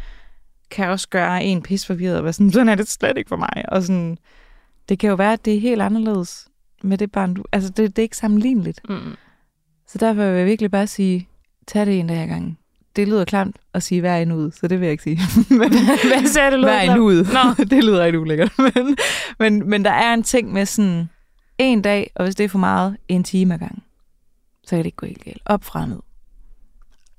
kan 0.70 0.88
også 0.88 1.08
gøre 1.08 1.44
en 1.44 1.62
pis 1.62 1.86
forvirret, 1.86 2.16
og 2.18 2.24
være 2.24 2.32
sådan, 2.32 2.50
sådan 2.52 2.68
er 2.68 2.74
det 2.74 2.88
slet 2.88 3.18
ikke 3.18 3.28
for 3.28 3.36
mig. 3.36 3.64
Og 3.68 3.82
sådan, 3.82 4.18
det 4.88 4.98
kan 4.98 5.08
jo 5.10 5.14
være, 5.16 5.32
at 5.32 5.44
det 5.44 5.54
er 5.56 5.60
helt 5.60 5.82
anderledes 5.82 6.48
med 6.82 6.98
det 6.98 7.12
barn, 7.12 7.34
du... 7.34 7.44
Altså, 7.52 7.70
det, 7.70 7.96
det 7.96 7.98
er 7.98 8.02
ikke 8.02 8.16
sammenligneligt. 8.16 8.80
Mm. 8.88 9.16
Så 9.88 9.98
derfor 9.98 10.22
vil 10.30 10.38
jeg 10.38 10.46
virkelig 10.46 10.70
bare 10.70 10.86
sige, 10.86 11.28
tag 11.66 11.86
det 11.86 11.98
en 11.98 12.06
dag 12.06 12.22
ad 12.22 12.26
gangen. 12.26 12.58
Det 12.96 13.08
lyder 13.08 13.24
klamt 13.24 13.56
at 13.74 13.82
sige 13.82 14.00
hver 14.00 14.16
en 14.16 14.32
ud, 14.32 14.50
så 14.50 14.68
det 14.68 14.80
vil 14.80 14.86
jeg 14.86 14.92
ikke 14.92 15.02
sige. 15.02 15.20
Men, 15.58 15.70
Hvad 16.10 16.26
sagde 16.26 16.56
du? 16.56 16.60
hver 16.60 16.80
en 16.80 16.98
ud. 16.98 17.24
Nå. 17.24 17.64
det 17.76 17.84
lyder 17.84 18.04
rigtig 18.04 18.20
ulækkert. 18.20 18.52
Men, 18.58 18.96
men, 19.38 19.68
men 19.70 19.84
der 19.84 19.90
er 19.90 20.14
en 20.14 20.22
ting 20.22 20.52
med 20.52 20.66
sådan, 20.66 21.08
en 21.58 21.82
dag, 21.82 22.10
og 22.14 22.24
hvis 22.24 22.34
det 22.34 22.44
er 22.44 22.48
for 22.48 22.58
meget, 22.58 22.96
en 23.08 23.24
time 23.24 23.54
ad 23.54 23.58
gangen. 23.58 23.82
Så 24.64 24.70
kan 24.70 24.78
det 24.78 24.86
ikke 24.86 24.96
gå 24.96 25.06
helt 25.06 25.24
galt. 25.24 25.42
Op 25.44 25.64
fra 25.64 25.86
ned. 25.86 25.98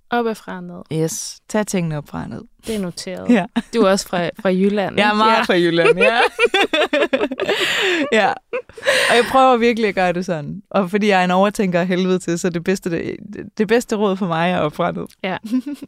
Op 0.10 0.26
og 0.26 0.38
fra 0.38 0.62
ned. 0.62 0.82
Yes. 1.04 1.40
Tag 1.50 1.68
tingene 1.68 1.98
op 1.98 2.08
fra 2.10 2.28
ned. 2.28 2.42
Det 2.68 2.76
er 2.76 2.80
noteret. 2.80 3.30
Ja. 3.30 3.46
Du 3.74 3.82
er 3.82 3.90
også 3.92 4.08
fra, 4.08 4.30
fra 4.42 4.50
Jylland. 4.50 4.98
Jeg 4.98 5.10
er 5.10 5.14
meget 5.14 5.38
ja. 5.38 5.42
fra 5.42 5.54
Jylland, 5.54 5.98
ja. 5.98 6.20
ja. 8.12 8.28
Og 9.10 9.16
jeg 9.16 9.26
prøver 9.32 9.58
virkelig 9.58 9.88
at 9.90 9.96
gøre 9.96 10.14
det 10.14 10.26
sådan. 10.26 10.62
Og 10.70 10.90
fordi 10.92 11.08
jeg 11.08 11.20
er 11.20 11.24
en 11.24 11.32
overtænker 11.32 11.80
af 11.80 11.88
helvede 11.88 12.20
til, 12.20 12.40
så 12.40 12.50
det 12.50 12.64
bedste, 12.64 12.90
det, 12.90 13.16
det 13.58 13.68
bedste 13.68 13.96
råd 13.96 14.18
for 14.18 14.28
mig 14.28 14.52
er 14.52 14.60
op 14.60 14.76
fra 14.76 14.92
ned. 14.92 15.06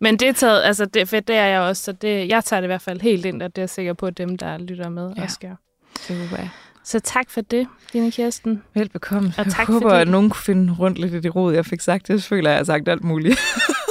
Men 0.01 0.17
det 0.17 0.28
er 0.28 0.34
taget, 0.34 0.63
altså 0.63 0.86
det, 0.86 1.09
for 1.09 1.20
det 1.20 1.36
er 1.36 1.45
jeg 1.45 1.59
også, 1.61 1.84
så 1.84 1.91
det, 1.91 2.28
jeg 2.30 2.43
tager 2.43 2.61
det 2.61 2.65
i 2.65 2.72
hvert 2.72 2.82
fald 2.82 3.01
helt 3.01 3.26
ind, 3.26 3.41
og 3.41 3.55
det 3.55 3.57
er 3.57 3.61
jeg 3.61 3.70
sikker 3.70 3.93
på, 3.93 4.05
at 4.05 4.17
dem, 4.17 4.38
der 4.38 4.57
lytter 4.57 4.89
med, 4.89 5.13
Ja. 5.17 5.24
også 5.24 5.39
gør. 5.39 5.55
Det 6.07 6.15
håber 6.17 6.38
jeg. 6.38 6.49
Så 6.84 6.99
tak 6.99 7.30
for 7.30 7.41
det, 7.41 7.67
Line 7.93 8.11
Kirsten. 8.11 8.63
Velbekomme. 8.74 9.34
Og 9.38 9.45
Jeg 9.45 9.53
tak 9.53 9.67
håber, 9.67 9.89
fordi- 9.89 10.01
at 10.01 10.07
nogen 10.07 10.30
kunne 10.30 10.41
finde 10.43 10.74
rundt 10.80 10.97
lidt 10.99 11.13
i 11.13 11.20
det 11.20 11.36
råd, 11.36 11.53
jeg 11.53 11.65
fik 11.65 11.82
sagt. 11.82 12.09
Jeg 12.09 12.22
føler, 12.22 12.49
at 12.49 12.51
jeg 12.51 12.59
har 12.59 12.63
sagt 12.63 12.88
alt 12.88 13.03
muligt. 13.03 13.39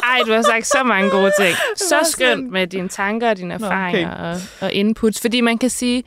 Ej, 0.09 0.18
du 0.26 0.32
har 0.32 0.42
sagt 0.42 0.66
så 0.66 0.82
mange 0.84 1.11
gode 1.11 1.32
ting. 1.40 1.54
Så 1.90 1.94
skønt 2.12 2.50
med 2.52 2.66
dine 2.66 2.88
tanker 2.88 3.30
og 3.30 3.36
dine 3.36 3.59
Nå, 3.59 3.66
erfaringer 3.66 4.11
og, 4.14 4.36
og 4.61 4.72
inputs. 4.72 5.20
Fordi 5.20 5.40
man 5.40 5.59
kan 5.59 5.70
sige, 5.70 6.04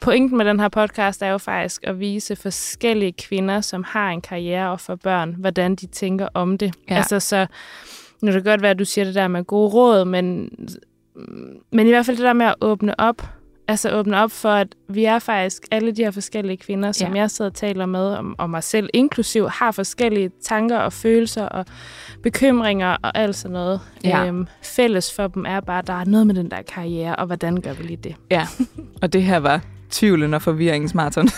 pointen 0.00 0.38
med 0.38 0.44
den 0.44 0.60
her 0.60 0.68
podcast 0.68 1.22
er 1.22 1.28
jo 1.28 1.38
faktisk 1.38 1.80
at 1.84 2.00
vise 2.00 2.36
forskellige 2.36 3.12
kvinder, 3.12 3.60
som 3.60 3.84
har 3.88 4.08
en 4.10 4.20
karriere 4.20 4.70
og 4.70 4.80
for 4.80 4.94
børn, 4.96 5.34
hvordan 5.38 5.74
de 5.74 5.86
tænker 5.86 6.28
om 6.34 6.58
det. 6.58 6.74
Ja. 6.90 6.94
Altså 6.96 7.20
så, 7.20 7.46
nu 8.22 8.26
kan 8.30 8.34
det 8.34 8.44
godt 8.44 8.62
være, 8.62 8.70
at 8.70 8.78
du 8.78 8.84
siger 8.84 9.04
det 9.04 9.14
der 9.14 9.28
med 9.28 9.44
gode 9.44 9.68
råd, 9.74 10.04
men, 10.04 10.50
men 11.72 11.86
i 11.86 11.90
hvert 11.90 12.06
fald 12.06 12.16
det 12.16 12.24
der 12.24 12.32
med 12.32 12.46
at 12.46 12.54
åbne 12.60 13.00
op, 13.00 13.22
altså 13.68 13.90
åbne 13.90 14.18
op 14.22 14.30
for, 14.30 14.48
at 14.48 14.68
vi 14.88 15.04
er 15.04 15.18
faktisk 15.18 15.62
alle 15.70 15.92
de 15.92 16.04
her 16.04 16.10
forskellige 16.10 16.56
kvinder, 16.56 16.92
som 16.92 17.14
Ja. 17.14 17.20
jeg 17.20 17.30
sidder 17.30 17.50
og 17.50 17.54
taler 17.56 17.86
med, 17.86 18.06
om, 18.06 18.34
og 18.38 18.50
mig 18.50 18.62
selv 18.62 18.88
inklusiv, 18.94 19.48
har 19.48 19.70
forskellige 19.72 20.30
tanker 20.44 20.78
og 20.78 20.92
følelser 20.92 21.46
og 21.46 21.64
bekymringer 22.24 22.96
og 23.02 23.18
alt 23.18 23.36
sådan 23.36 23.52
noget. 23.52 23.80
Ja. 24.04 24.26
Øhm, 24.26 24.46
fælles 24.62 25.12
for 25.12 25.26
dem 25.28 25.44
er 25.48 25.60
bare, 25.60 25.78
at 25.78 25.86
der 25.86 26.00
er 26.00 26.04
noget 26.04 26.26
med 26.26 26.34
den 26.34 26.50
der 26.50 26.62
karriere, 26.74 27.16
og 27.16 27.26
hvordan 27.26 27.60
gør 27.60 27.72
vi 27.72 27.82
lige 27.82 27.96
det? 27.96 28.14
Ja, 28.30 28.46
og 29.02 29.12
det 29.12 29.22
her 29.22 29.38
var 29.38 29.60
tvivlen 29.90 30.34
og 30.34 30.42
forvirringens 30.42 30.94
maraton. 30.94 31.28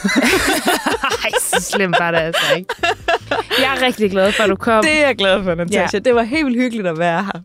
Ej, 1.24 1.30
så 1.41 1.61
slemt 1.61 1.97
var 1.99 2.11
det 2.11 2.18
altså 2.18 2.55
ikke. 2.57 2.74
Jeg 3.59 3.76
er 3.80 3.87
rigtig 3.87 4.11
glad 4.11 4.32
for, 4.32 4.43
at 4.43 4.51
du 4.51 4.57
kom. 4.57 4.84
Det 4.84 5.03
er 5.03 5.07
jeg 5.07 5.16
glad 5.16 5.45
for, 5.45 5.55
Natasha. 5.55 5.97
Ja. 5.97 5.99
Det 5.99 6.14
var 6.14 6.22
helt 6.22 6.47
vildt 6.47 6.61
hyggeligt 6.62 6.87
at 6.87 6.99
være 6.99 7.24
her. 7.24 7.41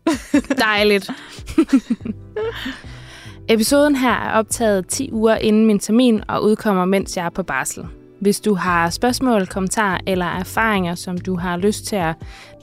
Dejligt. 0.60 1.10
Episoden 3.50 3.96
her 3.96 4.14
er 4.14 4.32
optaget 4.32 4.88
10 4.88 5.12
uger 5.12 5.36
inden 5.36 5.66
min 5.66 5.80
termin 5.80 6.24
og 6.28 6.44
udkommer, 6.44 6.86
mens 6.86 7.18
jeg 7.18 7.26
er 7.26 7.30
på 7.30 7.44
barsel. 7.44 7.86
Hvis 8.22 8.42
du 8.42 8.54
har 8.54 8.90
spørgsmål, 8.90 9.48
kommentarer 9.48 10.00
eller 10.08 10.26
erfaringer, 10.26 10.96
som 10.96 11.18
du 11.18 11.36
har 11.38 11.58
lyst 11.58 11.86
til 11.86 11.96
at 11.96 12.16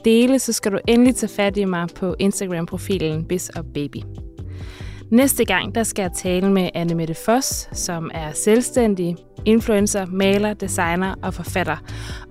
dele, 0.05 0.39
så 0.39 0.53
skal 0.53 0.71
du 0.71 0.79
endelig 0.87 1.15
tage 1.15 1.31
fat 1.35 1.57
i 1.57 1.65
mig 1.65 1.87
på 1.95 2.15
Instagram-profilen 2.19 3.25
Bis 3.25 3.49
og 3.49 3.65
Baby. 3.73 3.97
Næste 5.11 5.45
gang, 5.45 5.75
der 5.75 5.83
skal 5.83 6.03
jeg 6.03 6.11
tale 6.11 6.51
med 6.51 6.69
Anne 6.73 6.95
Mette 6.95 7.13
Foss, 7.25 7.69
som 7.71 8.11
er 8.13 8.31
selvstændig, 8.33 9.17
influencer, 9.45 10.05
maler, 10.05 10.53
designer 10.53 11.15
og 11.21 11.33
forfatter. 11.33 11.77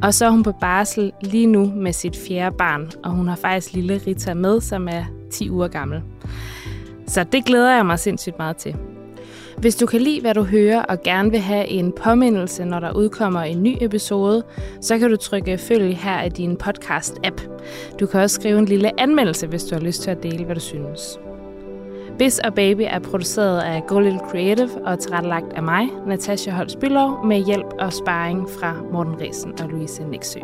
Og 0.03 0.15
så 0.15 0.27
er 0.27 0.31
hun 0.31 0.43
på 0.43 0.53
barsel 0.61 1.13
lige 1.21 1.47
nu 1.47 1.73
med 1.77 1.93
sit 1.93 2.17
fjerde 2.29 2.57
barn, 2.57 2.91
og 3.05 3.11
hun 3.11 3.29
har 3.29 3.37
faktisk 3.37 3.75
lille 3.75 4.01
Rita 4.07 4.35
med, 4.35 4.61
som 4.61 4.89
er 4.89 5.05
10 5.33 5.51
uger 5.51 5.69
gammel. 5.69 6.03
Så 7.07 7.25
det 7.25 7.45
glæder 7.45 7.77
jeg 7.77 7.87
mig 7.87 7.99
sindssygt 7.99 8.39
meget 8.39 8.57
til. 8.57 8.77
Hvis 9.61 9.77
du 9.77 9.87
kan 9.87 10.01
lide, 10.01 10.21
hvad 10.21 10.35
du 10.35 10.43
hører, 10.43 10.83
og 10.83 11.03
gerne 11.03 11.31
vil 11.31 11.41
have 11.41 11.67
en 11.67 11.93
påmindelse, 11.93 12.65
når 12.65 12.81
der 12.81 12.93
udkommer 12.93 13.41
en 13.41 13.63
ny 13.63 13.77
episode, 13.81 14.43
så 14.81 14.99
kan 14.99 15.11
du 15.11 15.17
trykke 15.17 15.59
følg 15.59 15.97
her 15.97 16.23
i 16.23 16.29
din 16.29 16.59
podcast-app. 16.65 17.49
Du 18.01 18.07
kan 18.07 18.21
også 18.21 18.35
skrive 18.35 18.59
en 18.59 18.65
lille 18.65 19.01
anmeldelse, 19.01 19.47
hvis 19.47 19.65
du 19.65 19.75
har 19.75 19.83
lyst 19.83 20.03
til 20.03 20.11
at 20.11 20.23
dele, 20.23 20.45
hvad 20.45 20.55
du 20.55 20.61
synes. 20.61 21.21
Biz 22.19 22.39
og 22.39 22.55
Baby 22.55 22.83
er 22.87 22.99
produceret 22.99 23.61
af 23.61 23.87
Go 23.87 23.99
Little 23.99 24.21
Creative 24.31 24.71
og 24.87 24.99
tilrettelagt 24.99 25.53
af 25.53 25.63
mig, 25.63 25.89
Natasha 26.07 26.51
Holst 26.51 26.79
Bylov, 26.79 27.27
med 27.27 27.45
hjælp 27.45 27.67
og 27.79 27.93
sparring 27.93 28.49
fra 28.61 28.75
Morten 28.93 29.15
Resen 29.21 29.53
og 29.63 29.69
Louise 29.69 30.05
Nixø. 30.05 30.41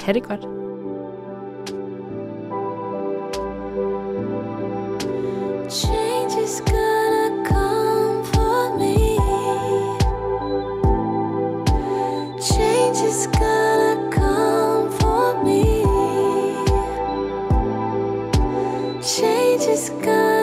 Kan 0.00 0.14
det 0.14 0.22
godt. 0.22 0.40
Change 5.70 6.44
is 6.44 6.62
good. 6.66 6.83
Change 19.04 19.62
is 19.68 19.90
gonna 20.02 20.33